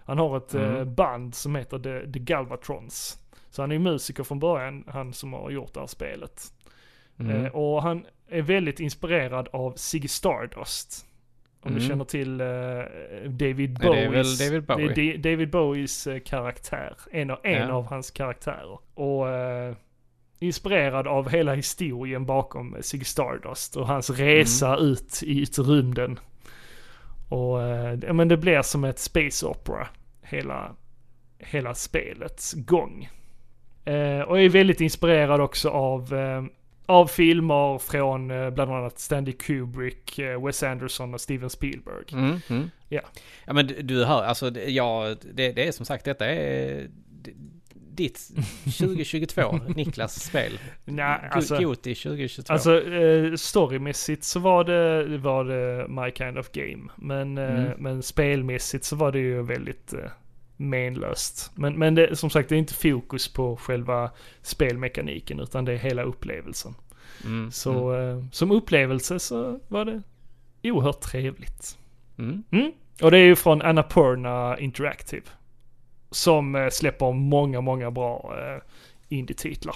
Han 0.05 0.17
har 0.17 0.37
ett 0.37 0.53
eh, 0.55 0.63
Mm. 0.75 0.95
band 0.95 1.35
som 1.35 1.55
heter 1.55 1.79
The, 1.79 2.11
The 2.11 2.19
Galvatrons. 2.19 3.19
Så 3.49 3.61
han 3.61 3.71
är 3.71 3.79
musiker 3.79 4.23
från 4.23 4.39
början, 4.39 4.83
han 4.87 5.13
som 5.13 5.33
har 5.33 5.49
gjort 5.49 5.73
det 5.73 5.79
här 5.79 5.87
spelet. 5.87 6.41
Mm. 7.19 7.45
Eh, 7.45 7.51
och 7.51 7.81
han 7.83 8.05
är 8.29 8.41
väldigt 8.41 8.79
inspirerad 8.79 9.47
av 9.53 9.73
Ziggy 9.75 10.07
Stardust. 10.07 11.05
Om 11.65 11.71
du 11.71 11.77
Mm. 11.77 11.89
känner 11.89 12.05
till 12.05 12.41
eh, 12.41 12.47
David 13.29 13.79
Ja, 13.83 13.91
det 13.91 13.99
är 13.99 14.07
Bowies. 14.09 14.39
David 14.39 14.63
Bowie. 14.65 14.93
Det 14.95 15.01
är 15.13 15.17
Da- 15.17 15.29
David 15.31 15.49
Bowies 15.49 16.07
eh, 16.07 16.19
karaktär. 16.19 16.95
En, 17.11 17.29
av, 17.29 17.39
en 17.43 17.67
Ja. 17.67 17.73
av 17.73 17.85
hans 17.87 18.11
karaktärer. 18.11 18.79
Och 18.93 19.29
eh, 19.29 19.75
inspirerad 20.39 21.07
av 21.07 21.29
hela 21.29 21.53
historien 21.53 22.25
bakom 22.25 22.77
Ziggy 22.81 23.03
Stardust 23.05 23.75
och 23.75 23.87
hans 23.87 24.09
resa 24.09 24.73
Mm. 24.77 24.85
ut 24.91 25.23
i 25.23 25.45
rymden. 25.45 26.19
Och 27.29 27.59
ja, 28.07 28.13
men 28.13 28.27
det 28.27 28.37
blir 28.37 28.61
som 28.61 28.83
ett 28.83 28.99
space 28.99 29.45
opera. 29.45 29.87
Hela, 30.21 30.71
hela 31.39 31.73
spelets 31.73 32.53
gång. 32.53 33.09
Och 34.27 34.39
är 34.41 34.49
väldigt 34.49 34.81
inspirerad 34.81 35.41
också 35.41 35.69
av, 35.69 36.13
av 36.85 37.07
filmer 37.07 37.77
från 37.77 38.31
eh, 38.31 38.49
bland 38.49 38.71
annat 38.71 38.99
Stanley 38.99 39.33
Kubrick, 39.33 40.19
eh, 40.19 40.45
Wes 40.45 40.63
Anderson 40.63 41.13
och 41.13 41.21
Steven 41.21 41.49
Spielberg. 41.49 42.03
Mm, 42.11 42.39
mm. 42.49 42.69
Ja. 42.89 43.01
Ja 43.45 43.53
men 43.53 43.67
du- 43.81 44.05
hör, 44.05 44.23
alltså 44.23 44.51
ja, 44.59 45.15
det, 45.33 45.51
det 45.51 45.67
är 45.67 45.71
som 45.71 45.85
sagt 45.85 46.05
detta 46.05 46.25
är 46.25 46.87
ditt 47.73 48.19
2022, 48.79 49.59
Niklas 49.75 50.23
spel. 50.23 50.59
Nej, 50.85 51.19
alltså, 51.31 51.57
Goti 51.57 51.95
2022. 51.95 52.53
alltså 52.53 52.91
eh, 52.93 53.33
storymässigt 53.35 54.23
så 54.23 54.39
var 54.39 54.63
det, 54.63 55.17
var 55.17 55.43
det 55.45 55.87
My 55.87 56.11
Kind 56.11 56.37
of 56.37 56.51
Game. 56.51 56.89
Men, 56.95 57.37
Mm. 57.37 57.71
men 57.77 58.03
spelmässigt 58.03 58.85
så 58.85 58.95
var 58.95 59.11
det 59.11 59.19
ju 59.19 59.41
väldigt 59.41 59.93
menlöst. 60.57 61.51
Men, 61.55 61.79
men 61.79 61.95
det, 61.95 62.15
som 62.15 62.29
sagt, 62.29 62.49
det 62.49 62.55
är 62.55 62.59
inte 62.59 62.73
fokus 62.73 63.33
på 63.33 63.57
själva 63.57 64.11
spelmekaniken 64.41 65.39
utan 65.39 65.65
det 65.65 65.73
är 65.73 65.77
hela 65.77 66.03
upplevelsen. 66.03 66.75
mm, 67.25 67.51
Så 67.51 67.93
eh, 67.95 68.23
som 68.31 68.51
upplevelse 68.51 69.19
så 69.19 69.59
var 69.67 69.85
det 69.85 70.01
oerhört 70.63 71.01
trevligt. 71.01 71.77
mm. 72.17 72.43
Mm. 72.51 72.71
Och 73.01 73.11
det 73.11 73.17
är 73.17 73.25
ju 73.25 73.35
från 73.35 73.61
Annapurna 73.61 74.59
Interactive. 74.59 75.25
Som 76.11 76.55
eh, 76.55 76.69
släpper 76.69 77.11
många, 77.11 77.61
många 77.61 77.91
bra 77.91 78.35
eh, 78.39 78.61
indie-titlar. 79.09 79.75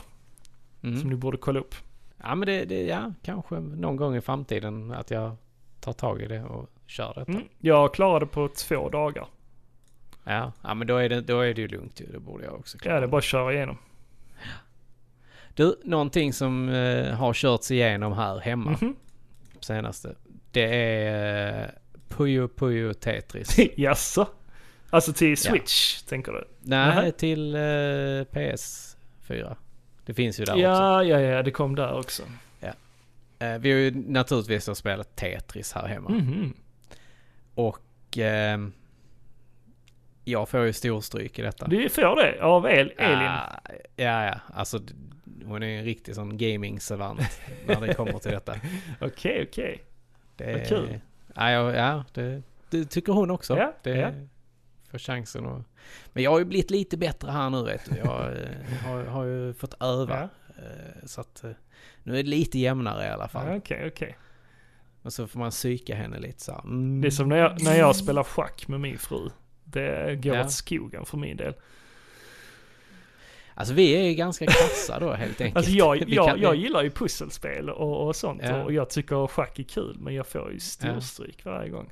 Mm. 0.84 1.00
Som 1.00 1.10
ni 1.10 1.16
borde 1.16 1.38
kolla 1.38 1.60
upp. 1.60 1.76
Ja 2.18 2.36
men 2.36 2.46
det, 2.46 2.66
det, 2.66 2.82
ja, 2.82 3.14
kanske 3.24 3.60
någon 3.60 3.96
gång 3.96 4.16
i 4.16 4.22
framtiden 4.22 4.92
att 4.92 5.12
jag 5.12 5.36
tar 5.80 5.94
tag 5.94 6.22
i 6.22 6.28
det 6.28 6.44
och 6.44 6.70
kör 6.88 7.14
detta. 7.16 7.32
Mm. 7.32 7.44
Jag 7.60 7.94
klarade 7.94 8.26
på 8.26 8.48
två 8.48 8.90
dagar. 8.90 9.28
Ja, 10.24 10.52
ja 10.62 10.74
men 10.74 10.88
då 10.88 10.98
är, 10.98 11.10
det, 11.10 11.22
då 11.22 11.40
är 11.42 11.54
det 11.54 11.62
ju 11.62 11.68
lugnt 11.68 12.02
ju. 12.02 12.06
Det 12.06 12.20
borde 12.20 12.44
jag 12.46 12.54
också 12.54 12.78
klara. 12.78 12.96
Ja, 12.96 13.00
det 13.00 13.06
är 13.06 13.10
bara 13.10 13.18
att 13.18 13.24
köra 13.24 13.54
igenom. 13.54 13.78
Du, 15.54 15.76
någonting 15.84 16.34
som 16.34 16.70
eh, 16.70 17.14
har 17.14 17.34
körts 17.34 17.72
igenom 17.72 18.14
här 18.14 18.40
hemma 18.40 18.72
Mhm. 18.82 18.96
senaste. 19.60 20.16
Det 20.52 20.76
är 21.06 21.64
eh, 21.64 21.70
Puyo 22.08 22.48
Puyo 22.48 22.94
Tetris. 22.94 23.58
Jaså? 23.78 24.28
Alltså 24.90 25.14
till 25.14 25.38
Switch, 25.38 26.02
tänker 26.02 26.32
du? 26.32 26.48
Nej, 26.60 26.96
Nähä. 26.96 27.12
till 27.12 27.56
eh, 27.56 27.60
PS4. 27.60 29.56
Det 30.06 30.14
finns 30.14 30.40
ju 30.40 30.46
där 30.46 30.54
också. 30.54 30.62
Ja, 30.64 31.04
ja, 31.04 31.20
ja, 31.20 31.44
det 31.44 31.52
kom 31.52 31.76
där 31.76 31.98
också. 32.00 32.24
Eh, 33.42 33.58
vi 33.60 33.72
har 33.72 33.80
ju 33.80 33.92
naturligtvis 34.08 34.78
spelat 34.78 35.16
Tetris 35.16 35.74
här 35.74 35.88
hemma. 35.88 36.10
Mhm. 36.10 36.54
Och 37.56 38.18
ehm, 38.18 38.72
Jag 40.30 40.50
får 40.50 40.66
ju 40.66 40.74
storstryk 40.74 41.40
i 41.40 41.42
detta. 41.42 41.68
Du 41.68 41.90
får 41.90 42.16
det 42.16 42.42
av 42.42 42.66
El, 42.66 42.94
Elin? 42.98 43.22
Ja, 43.22 43.60
ja, 43.96 44.26
ja. 44.26 44.40
Alltså 44.54 44.80
hon 45.46 45.64
är 45.64 45.68
en 45.78 45.84
riktig 45.84 46.16
sån 46.16 46.38
gaming-savant 46.38 47.42
när 47.68 47.82
det 47.82 47.94
kommer 47.94 48.20
till 48.20 48.32
detta. 48.32 48.56
Okej, 49.02 49.46
okej. 49.50 49.84
Det 50.36 50.54
Vad 50.54 50.68
kul. 50.68 51.00
Ja, 51.36 51.52
ja, 51.52 51.74
ja 51.76 52.04
det, 52.14 52.42
det 52.70 52.86
tycker 52.86 53.14
hon 53.14 53.32
också. 53.32 53.58
Ja, 53.58 53.74
det 53.84 53.98
ja. 53.98 54.12
får 54.92 54.98
chansen 54.98 55.46
att... 55.46 55.62
Men 56.14 56.24
jag 56.24 56.32
har 56.32 56.40
ju 56.40 56.46
blivit 56.46 56.72
lite 56.72 56.98
bättre 56.98 57.32
här 57.32 57.50
nu 57.50 57.64
vet 57.64 57.90
du. 57.90 57.98
Jag 57.98 58.26
eh, 58.32 58.88
har, 58.88 59.04
har 59.04 59.24
ju 59.26 59.54
fått 59.54 59.82
öva. 59.82 60.30
eh, 60.58 61.06
Så 61.06 61.22
att 61.22 61.44
eh, 61.44 61.52
nu 62.04 62.20
är 62.20 62.24
det 62.24 62.30
lite 62.30 62.60
jämnare 62.60 63.06
i 63.06 63.10
alla 63.10 63.28
fall. 63.28 63.48
Ja, 63.48 63.56
Okej, 63.58 63.88
okej. 63.88 64.18
Och 65.02 65.14
så 65.14 65.28
får 65.28 65.40
man 65.40 65.52
psyka 65.52 65.96
henne 65.96 66.20
lite 66.20 66.44
så 66.44 66.52
här. 66.52 66.62
Mm. 66.62 67.02
Det 67.02 67.08
är 67.08 67.12
som 67.12 67.30
när 67.30 67.38
jag, 67.38 67.64
när 67.64 67.76
jag 67.76 67.96
spelar 67.96 68.24
schack 68.24 68.68
med 68.68 68.80
min 68.80 68.98
fru. 68.98 69.30
Det 69.72 70.16
går 70.24 70.36
Ja. 70.36 70.42
åt 70.46 70.52
skogen 70.52 71.06
för 71.06 71.18
min 71.18 71.38
del. 71.38 71.54
Alltså 73.54 73.74
vi 73.74 73.92
är 74.10 74.14
ganska 74.14 74.46
kassa 74.46 75.00
då 75.00 75.14
helt 75.14 75.42
enkelt. 75.42 75.58
Alltså 75.58 75.72
jag, 75.72 75.98
jag, 76.10 76.38
jag 76.40 76.56
gillar 76.56 76.84
ju 76.84 76.90
pusselspel 76.90 77.70
och, 77.70 78.08
och 78.08 78.16
sånt 78.16 78.42
Ja. 78.44 78.64
och 78.64 78.74
jag 78.74 78.90
tycker 78.90 79.28
schack 79.28 79.60
är 79.60 79.64
kul 79.64 79.98
men 80.00 80.14
jag 80.14 80.28
får 80.28 80.52
ju 80.52 80.60
storstryk 80.60 81.46
varje 81.46 81.70
gång. 81.70 81.90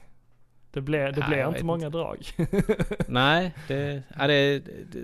Det 0.71 0.81
blir, 0.81 0.99
det 1.11 1.19
Ja, 1.21 1.27
blir 1.27 1.47
inte 1.47 1.63
många 1.63 1.89
drag. 1.89 2.17
Nej, 3.07 3.53
det, 3.67 4.03
ja, 4.19 4.27
det, 4.27 4.59
det 4.59 5.01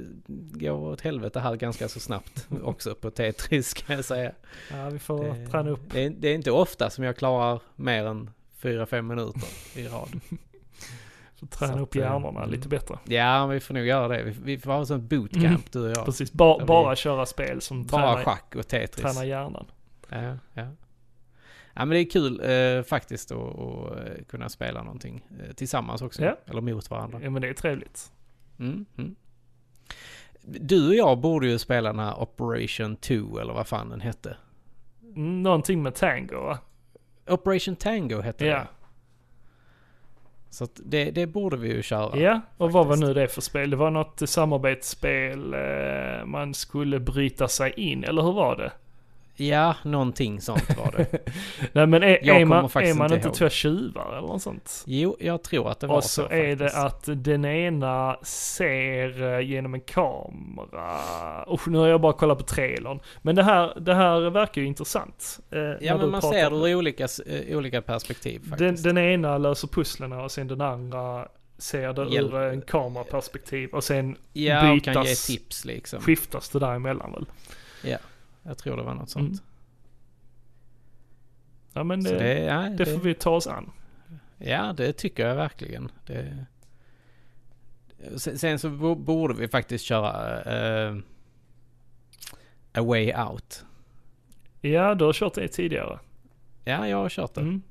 går 0.67 0.71
åt 0.91 1.01
helvete 1.01 1.39
här 1.39 1.55
ganska 1.55 1.87
så 1.87 1.99
snabbt 1.99 2.47
också 2.63 2.95
på 2.95 3.11
Tetris 3.11 3.73
kan 3.73 3.95
jag 3.95 4.05
säga. 4.05 4.31
ja, 4.71 4.89
vi 4.89 4.99
får 4.99 5.23
Det, 5.23 5.47
träna 5.47 5.69
upp. 5.69 5.79
det, 5.91 6.05
är, 6.05 6.09
det 6.09 6.27
är 6.29 6.35
inte 6.35 6.51
ofta 6.51 6.89
som 6.89 7.03
jag 7.03 7.17
klarar 7.17 7.59
mer 7.75 8.05
än 8.05 8.29
4-5 8.61 9.01
minuter 9.01 9.41
i 9.75 9.87
rad. 9.87 10.09
Får 11.51 11.57
träna 11.57 11.73
så 11.73 11.79
upp 11.79 11.95
hjärnorna 11.95 12.39
mm. 12.39 12.51
lite 12.51 12.67
bättre. 12.67 12.99
Ja, 13.05 13.47
vi 13.47 13.59
får 13.59 13.73
nog 13.73 13.85
göra 13.85 14.07
det. 14.07 14.23
Vi, 14.23 14.35
vi 14.43 14.57
får 14.57 14.71
ha 14.71 14.85
sånt 14.85 15.03
bootcamp 15.03 15.71
du 15.71 15.83
och 15.83 15.89
jag. 15.89 16.05
Precis, 16.05 16.33
ba, 16.33 16.53
Där 16.53 16.59
vi- 16.59 16.67
bara 16.67 16.95
köra 16.95 17.25
spel 17.25 17.61
som 17.61 17.85
Bara 17.85 18.01
tränar, 18.01 18.23
schack 18.23 18.55
och 18.55 18.67
Tetris. 18.67 19.03
tränar 19.03 19.23
hjärnan. 19.23 19.65
Ja, 20.09 20.21
ja. 20.21 20.37
ja, 21.73 21.85
men 21.85 21.89
det 21.89 21.99
är 21.99 22.09
kul 22.09 22.41
eh, 22.43 22.83
faktiskt 22.83 23.31
att, 23.31 24.27
kunna 24.27 24.49
spela 24.49 24.83
någonting 24.83 25.25
eh, 25.39 25.53
tillsammans 25.53 26.01
också. 26.01 26.23
Ja. 26.23 26.37
Eller 26.45 26.61
mot 26.61 26.89
varandra. 26.89 27.19
Ja 27.23 27.29
men 27.29 27.41
det 27.41 27.49
är 27.49 27.53
trevligt. 27.53 28.11
Mm, 28.59 28.85
mm. 28.97 29.15
Du 30.45 30.87
och 30.87 30.95
jag 30.95 31.19
borde 31.19 31.47
ju 31.47 31.59
spela 31.59 31.89
den 31.89 31.99
här 31.99 32.21
Operation 32.21 32.95
2 32.95 33.39
eller 33.39 33.53
vad 33.53 33.67
fan 33.67 33.89
den 33.89 34.01
hette. 34.01 34.37
Mm, 35.01 35.43
Någonting 35.43 35.83
med 35.83 35.95
tango 35.95 36.35
va? 36.35 36.59
Operation 37.27 37.75
Tango 37.75 38.21
hette 38.21 38.45
Ja. 38.45 38.55
det. 38.55 38.67
Så 40.53 40.67
det, 40.75 41.11
det 41.11 41.27
borde 41.27 41.57
vi 41.57 41.73
ju 41.73 41.81
köra. 41.81 42.17
Ja, 42.19 42.41
och 42.57 42.71
vad 42.71 42.85
var 42.85 42.95
faktiskt. 42.95 43.07
nu 43.07 43.13
det 43.13 43.27
för 43.27 43.41
spel? 43.41 43.69
Det 43.69 43.75
var 43.75 43.91
något 43.91 44.21
samarbetsspel, 44.25 45.53
eh, 45.53 46.25
man 46.25 46.53
skulle 46.53 46.99
bryta 46.99 47.47
sig 47.47 47.73
in, 47.77 48.03
eller 48.03 48.21
hur 48.21 48.33
var 48.33 48.55
det? 48.55 48.71
Ja, 49.35 49.75
någonting 49.83 50.41
sånt 50.41 50.77
var 50.77 50.91
det. 50.97 51.19
Nej 51.73 51.87
men 51.87 52.03
är, 52.03 52.29
är 52.29 52.45
man, 52.45 52.65
är 52.65 52.93
man 52.93 53.13
inte 53.13 53.27
inte 53.27 53.37
två 53.39 53.49
tjuvar 53.49 54.17
eller 54.17 54.27
något 54.27 54.41
sånt? 54.41 54.83
Jo, 54.87 55.17
jag 55.19 55.43
tror 55.43 55.69
att 55.71 55.79
det 55.79 55.87
var 55.87 55.95
Och 55.95 56.03
så, 56.03 56.09
så 56.21 56.29
är 56.29 56.55
det 56.55 56.71
att 56.77 57.03
den 57.07 57.45
ena 57.45 58.17
ser 58.23 59.33
eh, 59.33 59.39
genom 59.39 59.73
en 59.73 59.81
kamera. 59.81 60.99
Usch, 61.53 61.67
nu 61.67 61.77
har 61.77 61.87
jag 61.87 62.01
bara 62.01 62.13
kollat 62.13 62.37
på 62.37 62.43
trailern. 62.43 62.99
Men 63.21 63.35
det 63.35 63.43
här, 63.43 63.79
det 63.79 63.93
här 63.95 64.29
verkar 64.29 64.61
ju 64.61 64.67
intressant. 64.67 65.39
eh, 65.51 65.59
Ja, 65.81 65.97
men 65.97 66.11
man 66.11 66.21
ser 66.21 66.49
det 66.49 66.55
ur 66.69 66.75
olika, 66.75 67.07
eh, 67.25 67.57
olika 67.57 67.81
perspektiv 67.81 68.41
Den, 68.41 68.49
faktiskt. 68.49 68.83
den 68.83 68.97
ena 68.97 69.37
löser 69.37 69.67
pusslen 69.67 70.11
och 70.11 70.31
sen 70.31 70.47
den 70.47 70.61
andra 70.61 71.27
ser 71.57 71.93
det 71.93 72.13
Hjälp. 72.13 72.33
ur 72.33 72.41
en 72.41 72.61
kameraperspektiv. 72.61 73.69
Och 73.69 73.83
sen 73.83 74.15
ja, 74.33 74.57
och 74.73 74.83
kan 74.83 74.93
ge 74.93 74.99
bytas- 75.01 75.27
tips 75.27 75.65
liksom. 75.65 76.01
skiftas 76.01 76.49
det 76.49 76.59
däremellan 76.59 77.11
väl. 77.11 77.25
Jag 78.43 78.57
tror 78.57 78.77
det 78.77 78.83
var 78.83 78.93
något 78.95 79.09
sånt. 79.09 79.29
Mm. 79.29 79.39
Ja 81.73 81.83
men 81.83 82.03
det, 82.03 82.09
det, 82.09 82.17
det, 82.19 82.39
ja, 82.39 82.69
det, 82.69 82.85
får 82.85 82.99
vi 82.99 83.13
ta 83.13 83.29
oss 83.29 83.47
an. 83.47 83.71
ja, 84.37 84.73
det 84.77 84.93
tycker 84.93 85.27
jag 85.27 85.35
verkligen. 85.35 85.91
Det, 86.05 86.45
sen, 88.17 88.37
sen 88.39 88.59
så 88.59 88.69
bo- 88.69 88.95
borde 88.95 89.33
vi 89.33 89.47
faktiskt 89.47 89.85
köra 89.85 90.41
eh, 90.41 90.95
A 92.73 92.81
Way 92.81 93.13
Out. 93.13 93.65
Ja, 94.61 94.95
du 94.95 95.05
har 95.05 95.13
kört 95.13 95.33
det 95.33 95.47
tidigare. 95.47 95.99
Ja, 96.63 96.87
jag 96.87 96.97
har 96.97 97.09
kört 97.09 97.33
det. 97.33 97.41
Mm. 97.41 97.61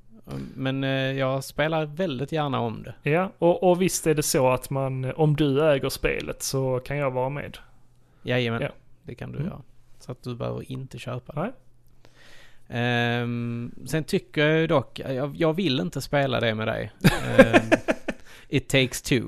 Men 0.57 0.85
eh, 0.85 0.90
jag 0.90 1.44
spelar 1.44 1.86
väldigt 1.86 2.32
gärna 2.32 2.61
om 2.61 2.82
det. 2.82 3.11
Ja, 3.11 3.31
och, 3.39 3.62
och 3.70 3.82
visst 3.82 4.07
är 4.07 4.15
det 4.15 4.23
så 4.23 4.51
att 4.51 4.70
man, 4.70 5.12
om 5.16 5.36
du 5.36 5.70
äger 5.73 5.89
spelet 5.89 6.43
så 6.43 6.81
kan 6.85 6.97
jag 6.97 7.11
vara 7.11 7.28
med. 7.28 7.59
Jajamän, 8.23 8.62
Ja. 8.62 8.69
det 9.03 9.15
kan 9.15 9.32
du 9.32 9.39
Mm. 9.39 9.49
göra. 9.51 9.62
Så 10.03 10.12
att 10.12 10.23
du 10.23 10.35
behöver 10.35 10.73
inte 10.73 10.99
köpa 10.99 11.33
det. 11.43 11.53
Ehm, 12.69 13.74
sen 13.87 14.05
tycker 14.05 14.47
jag 14.49 14.69
dock, 14.69 14.99
jag, 14.99 15.37
jag 15.37 15.53
vill 15.55 15.81
inte 15.81 16.01
spela 16.01 16.41
det 16.41 16.55
med 16.55 16.69
dig. 16.69 16.93
Ehm, 17.39 17.62
It 18.49 18.69
takes 18.69 19.03
two. 19.03 19.23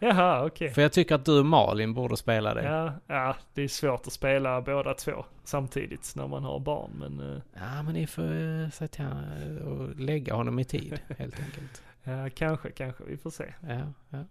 Jaha, 0.00 0.44
okej. 0.46 0.70
För 0.70 0.82
jag 0.82 0.92
tycker 0.92 1.14
att 1.14 1.24
du 1.24 1.38
och 1.38 1.46
Malin 1.46 1.94
borde 1.94 2.16
spela 2.16 2.54
det. 2.54 2.62
Ja, 2.62 2.92
ja, 3.06 3.36
det 3.54 3.62
är 3.62 3.68
svårt 3.68 4.06
att 4.06 4.12
spela 4.12 4.60
båda 4.62 4.94
två 4.94 5.24
samtidigt 5.44 6.12
när 6.16 6.26
man 6.26 6.44
har 6.44 6.60
barn. 6.60 6.90
Men 6.98 7.32
eh, 7.34 7.42
Ja, 7.54 7.82
men 7.82 7.94
ni 7.94 8.06
får 8.06 8.22
uh, 8.32 8.68
till 8.68 9.04
han- 9.04 9.58
och 9.58 9.96
lägga 10.00 10.34
honom 10.34 10.58
i 10.58 10.64
tid 10.64 11.00
helt 11.18 11.40
enkelt. 11.40 11.82
ja, 12.04 12.28
kanske, 12.34 12.70
kanske. 12.70 13.04
Vi 13.04 13.16
får 13.16 13.30
se. 13.30 13.54
Ja, 13.68 13.80
ja, 14.10 14.24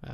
ja. 0.00 0.08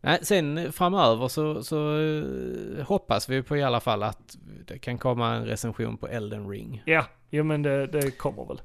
Nej, 0.00 0.18
sen 0.22 0.72
framöver 0.72 1.28
så, 1.28 1.62
så 1.64 2.00
eh, 2.00 2.86
hoppas 2.86 3.28
vi 3.28 3.42
på 3.42 3.56
i 3.56 3.62
alla 3.62 3.80
fall 3.80 4.02
att 4.02 4.36
det 4.66 4.78
kan 4.78 4.98
komma 4.98 5.34
en 5.34 5.44
recension 5.46 5.96
på 5.96 6.08
Elden 6.08 6.48
Ring. 6.48 6.82
Ja, 6.86 7.04
jo 7.30 7.44
men 7.44 7.62
det, 7.62 7.86
det 7.86 8.10
kommer 8.10 8.44
väl. 8.44 8.60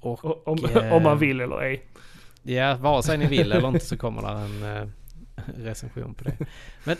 Och 0.00 0.24
O- 0.24 0.42
Om, 0.46 0.58
eh, 0.64 0.92
om 0.94 1.02
man 1.02 1.18
vill 1.18 1.40
eller 1.40 1.60
ej. 1.62 1.84
ja, 2.42 2.74
vare 2.76 3.02
sig 3.02 3.18
ni 3.18 3.26
vill 3.26 3.52
eller 3.52 3.68
inte 3.68 3.86
så 3.86 3.96
kommer 3.96 4.22
det 4.22 4.28
en 4.28 4.76
eh, 4.76 4.88
recension 5.56 6.14
på 6.14 6.24
det. 6.24 6.36
Men 6.84 6.96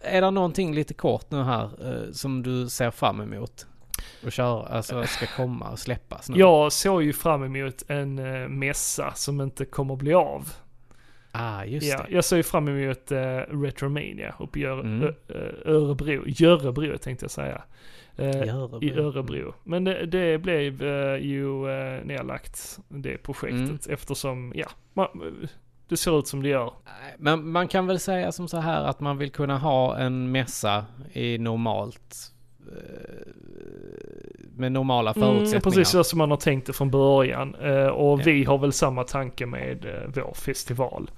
är 0.00 0.20
det 0.20 0.30
någonting 0.30 0.74
lite 0.74 0.94
kort 0.94 1.30
nu 1.30 1.42
här 1.42 1.70
som 2.12 2.42
du 2.42 2.68
ser 2.68 2.90
fram 2.90 3.20
emot? 3.20 3.66
Och 4.24 4.32
köra, 4.32 4.66
alltså 4.66 5.04
ska 5.06 5.26
komma 5.26 5.70
och 5.70 5.78
släppas 5.78 6.28
nu? 6.28 6.38
Jag 6.38 6.72
såg 6.72 7.02
ju 7.02 7.12
fram 7.12 7.44
emot 7.56 7.82
en 7.88 8.14
mässa 8.58 9.12
som 9.14 9.40
inte 9.40 9.64
kommer 9.64 9.96
bli 9.96 10.14
av. 10.14 10.52
Ah, 11.38 11.64
just 11.64 11.86
Ja, 11.86 11.96
det. 12.08 12.14
jag 12.14 12.24
såg 12.24 12.36
ju 12.36 12.42
fram 12.42 12.68
emot 12.68 13.12
uh, 13.12 13.18
Retromania 13.62 14.34
uppe 14.38 14.60
i 14.60 14.64
Öre, 14.64 14.80
Mm. 14.80 15.02
Ö- 15.28 15.52
Örebro. 15.64 16.22
Görebro 16.26 16.98
tänkte 16.98 17.24
jag 17.24 17.30
säga. 17.30 17.62
Eh, 18.16 18.30
I 18.30 18.48
Örebro. 18.48 18.82
I 18.82 18.92
Örebro. 18.92 19.54
Men 19.64 19.84
det, 19.84 20.06
det 20.06 20.38
blev 20.38 20.82
eh, 20.82 21.16
ju 21.16 21.44
uh, 21.44 22.04
nedlagt, 22.04 22.78
det 22.88 23.18
projektet, 23.18 23.86
Mm. 23.86 23.94
eftersom, 23.94 24.52
ja, 24.56 24.66
man, 24.94 25.08
det 25.88 25.96
ser 25.96 26.18
ut 26.18 26.26
som 26.26 26.42
det 26.42 26.48
gör. 26.48 26.72
Men 27.18 27.50
man 27.50 27.68
kan 27.68 27.86
väl 27.86 27.98
säga 28.00 28.32
som 28.32 28.48
så 28.48 28.58
här 28.58 28.84
att 28.84 29.00
man 29.00 29.18
vill 29.18 29.30
kunna 29.30 29.58
ha 29.58 29.96
en 29.98 30.30
mässa 30.32 30.84
i 31.12 31.38
normalt 31.38 32.32
med 34.56 34.72
normala 34.72 35.14
förutsättningar. 35.14 35.50
Mm, 35.52 35.60
precis 35.62 35.88
så 35.88 36.04
som 36.04 36.18
man 36.18 36.30
har 36.30 36.36
tänkt 36.38 36.66
det 36.66 36.72
från 36.72 36.90
början. 36.90 37.54
Eh, 37.54 37.86
och 37.86 38.20
Ja. 38.20 38.22
vi 38.24 38.44
har 38.44 38.58
väl 38.58 38.72
samma 38.72 39.04
tanke 39.04 39.46
med 39.46 39.84
eh, 39.84 40.10
vår 40.24 40.34
festival. 40.34 41.10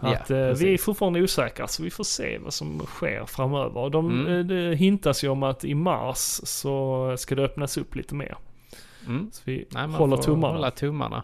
Ja, 0.00 0.08
Att 0.14 0.30
eh, 0.30 0.36
vi 0.48 0.74
är 0.74 0.78
fortfarande 0.78 1.22
osäkra 1.22 1.66
så 1.68 1.82
vi 1.82 1.90
får 1.90 2.04
se 2.04 2.38
vad 2.38 2.52
som 2.54 2.78
sker 2.86 3.24
framöver. 3.26 3.90
De, 3.90 4.20
Mm. 4.20 4.32
eh, 4.38 4.44
det 4.44 4.76
hintas 4.76 5.24
ju 5.24 5.28
om 5.28 5.42
att 5.42 5.64
i 5.64 5.74
mars 5.74 6.40
så 6.44 7.14
ska 7.18 7.34
det 7.34 7.42
öppnas 7.44 7.76
upp 7.76 7.94
lite 7.96 8.14
mer. 8.14 8.36
Mm. 9.06 9.30
Så 9.32 9.42
vi 9.44 9.56
Nej, 9.70 9.86
man 9.88 9.90
håller 9.90 10.16
får 10.16 10.22
tummarna. 10.22 10.54
hålla 10.54 10.70
tummarna 10.70 11.22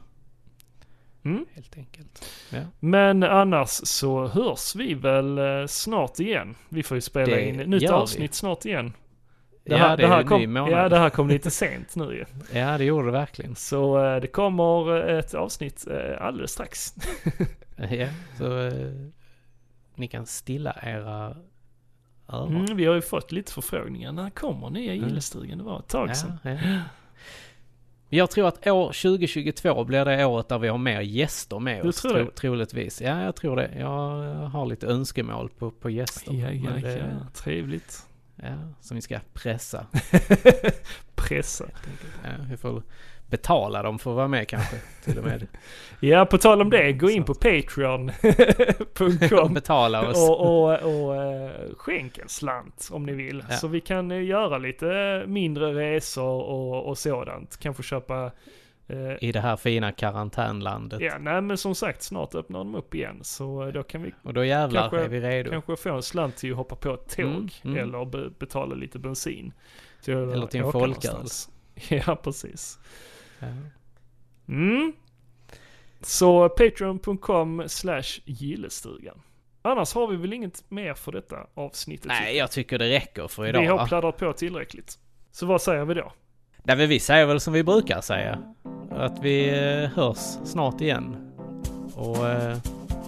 Mm. 1.25 1.47
helt 1.55 1.77
enkelt. 1.77 2.25
Ja. 2.51 2.61
Men 2.81 3.23
annars 3.23 3.69
så 3.71 4.27
hörs 4.27 4.75
vi 4.77 4.95
väl 4.95 5.39
eh, 5.39 5.67
snart 5.69 6.21
igen. 6.21 6.55
Vi 6.69 6.83
får 6.83 6.95
ju 6.97 7.01
spela 7.01 7.27
Det 7.37 7.49
in 7.49 7.61
ett 7.61 7.69
nytt 7.69 7.83
gör 7.83 7.91
vi. 7.91 7.97
avsnitt 7.97 8.35
snart 8.35 8.65
igen. 8.65 8.93
Ja, 9.65 9.97
det 9.97 10.03
är 10.03 10.09
här 10.09 10.17
ju 10.17 10.21
en 10.23 10.29
kom, 10.29 10.41
ny 10.41 10.47
månad. 10.47 10.71
Ja, 10.73 10.89
det 10.89 10.99
här 10.99 11.11
kom 11.11 11.29
lite 11.29 11.51
sent 11.51 11.97
nu 11.97 12.05
ju. 12.05 12.25
ja, 12.59 12.79
det 12.79 12.85
gjorde 12.85 13.07
det 13.07 13.13
verkligen. 13.13 13.55
Så 13.55 14.05
eh, 14.05 14.21
det 14.21 14.27
kommer 14.27 15.09
eh, 15.11 15.19
ett 15.19 15.35
avsnitt 15.35 15.87
eh, 15.91 16.27
alldeles 16.27 16.51
strax. 16.53 16.95
Ja, 17.91 18.07
så 18.39 18.71
ni 19.95 20.09
kan 20.09 20.27
stilla 20.27 20.77
era 20.83 21.37
öron. 22.29 22.57
Mm, 22.57 22.77
vi 22.77 22.85
har 22.87 22.95
ju 22.95 23.03
fått 23.03 23.33
lite 23.33 23.53
förfrågningar. 23.53 24.13
När 24.13 24.31
kommer 24.31 24.71
nya 24.71 24.93
Mm. 24.95 25.09
gillestugan? 25.09 25.59
Det 25.59 25.65
var 25.65 25.79
ett 25.79 25.89
tag 25.89 26.17
sedan. 26.17 26.39
Ja, 26.43 26.51
ja. 26.51 26.79
Jag 28.09 28.31
tror 28.31 28.49
att 28.49 28.67
år 28.67 28.87
2022 28.87 29.85
blir 29.85 30.05
det 30.05 30.25
året 30.25 30.49
där 30.49 30.59
vi 30.59 30.69
har 30.69 30.79
mer 30.79 31.01
gäster 31.01 31.59
med 31.59 31.83
Du 31.85 31.89
oss. 31.89 32.03
tror 32.03 32.15
det? 32.19 32.31
troligtvis. 32.31 33.01
Ja, 33.01 33.23
jag 33.23 33.37
tror 33.37 33.57
det. 33.57 33.71
Jag 33.79 33.89
har 34.49 34.67
lite 34.67 34.87
önskemål 34.87 35.49
på, 35.59 35.71
på 35.71 35.91
gäster. 35.91 36.35
Ja, 36.35 36.51
ja, 36.51 36.71
det- 36.71 36.99
ja. 36.99 37.27
Trevligt. 37.35 38.07
Ja, 38.37 38.75
som 38.81 38.95
vi 38.95 39.01
ska 39.01 39.21
pressa. 39.33 39.87
Pressa. 41.15 41.65
Ja, 42.25 42.31
vi 42.51 42.57
får 42.57 42.83
betala 43.27 43.83
dem 43.83 43.99
för 43.99 44.11
att 44.11 44.17
vara 44.17 44.29
med 44.29 44.49
kanske 44.49 44.77
till 45.05 45.19
och 45.19 45.25
med. 45.25 45.47
Ja, 46.01 46.27
på 46.27 46.39
tal 46.39 46.61
om 46.61 46.71
det, 46.71 46.93
gå 46.93 47.11
in 47.11 47.25
på 47.25 47.35
patreon.com 47.35 47.95
betala 49.55 50.09
oss. 50.09 50.29
och, 50.29 50.41
och, 50.41 50.73
och 50.83 51.17
eh, 51.17 51.51
skänk 51.77 52.19
en 52.19 52.29
slant 52.29 52.89
om 52.93 53.07
ni 53.07 53.13
vill. 53.13 53.45
Ja. 53.49 53.57
Så 53.57 53.69
vi 53.69 53.81
kan 53.81 54.11
eh, 54.11 54.25
göra 54.25 54.59
lite 54.59 55.25
mindre 55.27 55.75
resor 55.75 56.43
och, 56.43 56.89
och 56.89 56.99
sådant. 56.99 57.57
Kanske 57.61 57.83
köpa 57.83 58.31
I 59.21 59.33
det 59.33 59.41
här 59.41 59.57
fina 59.57 59.93
karantänlandet. 59.93 61.01
Ja, 61.01 61.19
nej 61.19 61.41
men 61.41 61.57
som 61.59 61.75
sagt 61.75 62.03
snart 62.03 62.35
öppnar 62.35 62.59
de 62.59 62.75
upp 62.75 62.95
igen 62.95 63.19
så 63.23 63.63
eh, 63.67 63.69
då 63.73 63.83
kan 63.83 64.03
vi 64.03 64.15
Och 64.23 64.35
då 64.35 64.45
jävlar 64.45 64.81
Kanske- 64.81 65.01
är 65.05 65.09
vi 65.09 65.21
redo. 65.21 65.51
kanske 65.51 65.77
få 65.77 65.91
en 65.95 66.03
slant 66.03 66.37
till 66.37 66.51
att 66.51 66.57
hoppa 66.57 66.77
på 66.77 66.95
ett 66.95 67.17
tåg 67.17 67.27
Mm, 67.27 67.49
mm. 67.65 67.77
eller 67.79 68.05
be 68.05 68.31
betala 68.39 68.75
lite 68.75 68.99
bensin. 68.99 69.53
Till 70.03 70.17
att 70.29 70.33
Eller 70.33 70.47
till 70.47 70.61
en 70.61 70.73
folköl. 70.73 71.27
Ja, 72.07 72.17
precis. 72.17 72.79
Ja. 73.39 73.47
Mm. 74.49 74.93
Så 76.01 76.49
patreon.com 76.49 77.63
slash 77.67 78.03
gillestugan. 78.25 79.21
Annars 79.63 79.95
har 79.95 80.07
vi 80.07 80.17
väl 80.17 80.33
inget 80.33 80.71
mer 80.71 80.95
för 80.95 81.13
detta 81.13 81.47
avsnittet. 81.55 82.07
Nej, 82.07 82.37
jag 82.37 82.51
tycker 82.51 82.79
det 82.79 82.89
räcker 82.91 83.29
för 83.29 83.47
idag 83.47 83.61
vi 83.61 83.67
har 83.67 83.87
pladdrat 83.87 84.17
på 84.17 84.33
tillräckligt. 84.33 84.99
Så 85.31 85.47
vad 85.47 85.63
säger 85.63 85.85
vi 85.85 85.95
då? 85.95 86.13
Nej, 86.67 86.77
men 86.77 86.89
vi 86.89 87.01
säger 87.01 87.27
väl 87.27 87.41
som 87.41 87.53
vi 87.53 87.63
brukar 87.65 88.01
säga. 88.01 88.39
Att 88.91 89.19
vi 89.23 89.49
eh, 89.49 89.91
hörs 89.91 90.39
snart 90.45 90.81
igen. 90.81 91.17
Och 91.97 92.29
eh, 92.29 92.57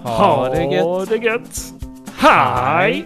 ha, 0.03 0.49
det 0.49 0.63
gött. 0.63 0.85
Ha 0.85 1.05
det 1.05 1.17
gött. 1.17 1.73
Hej. 2.19 3.05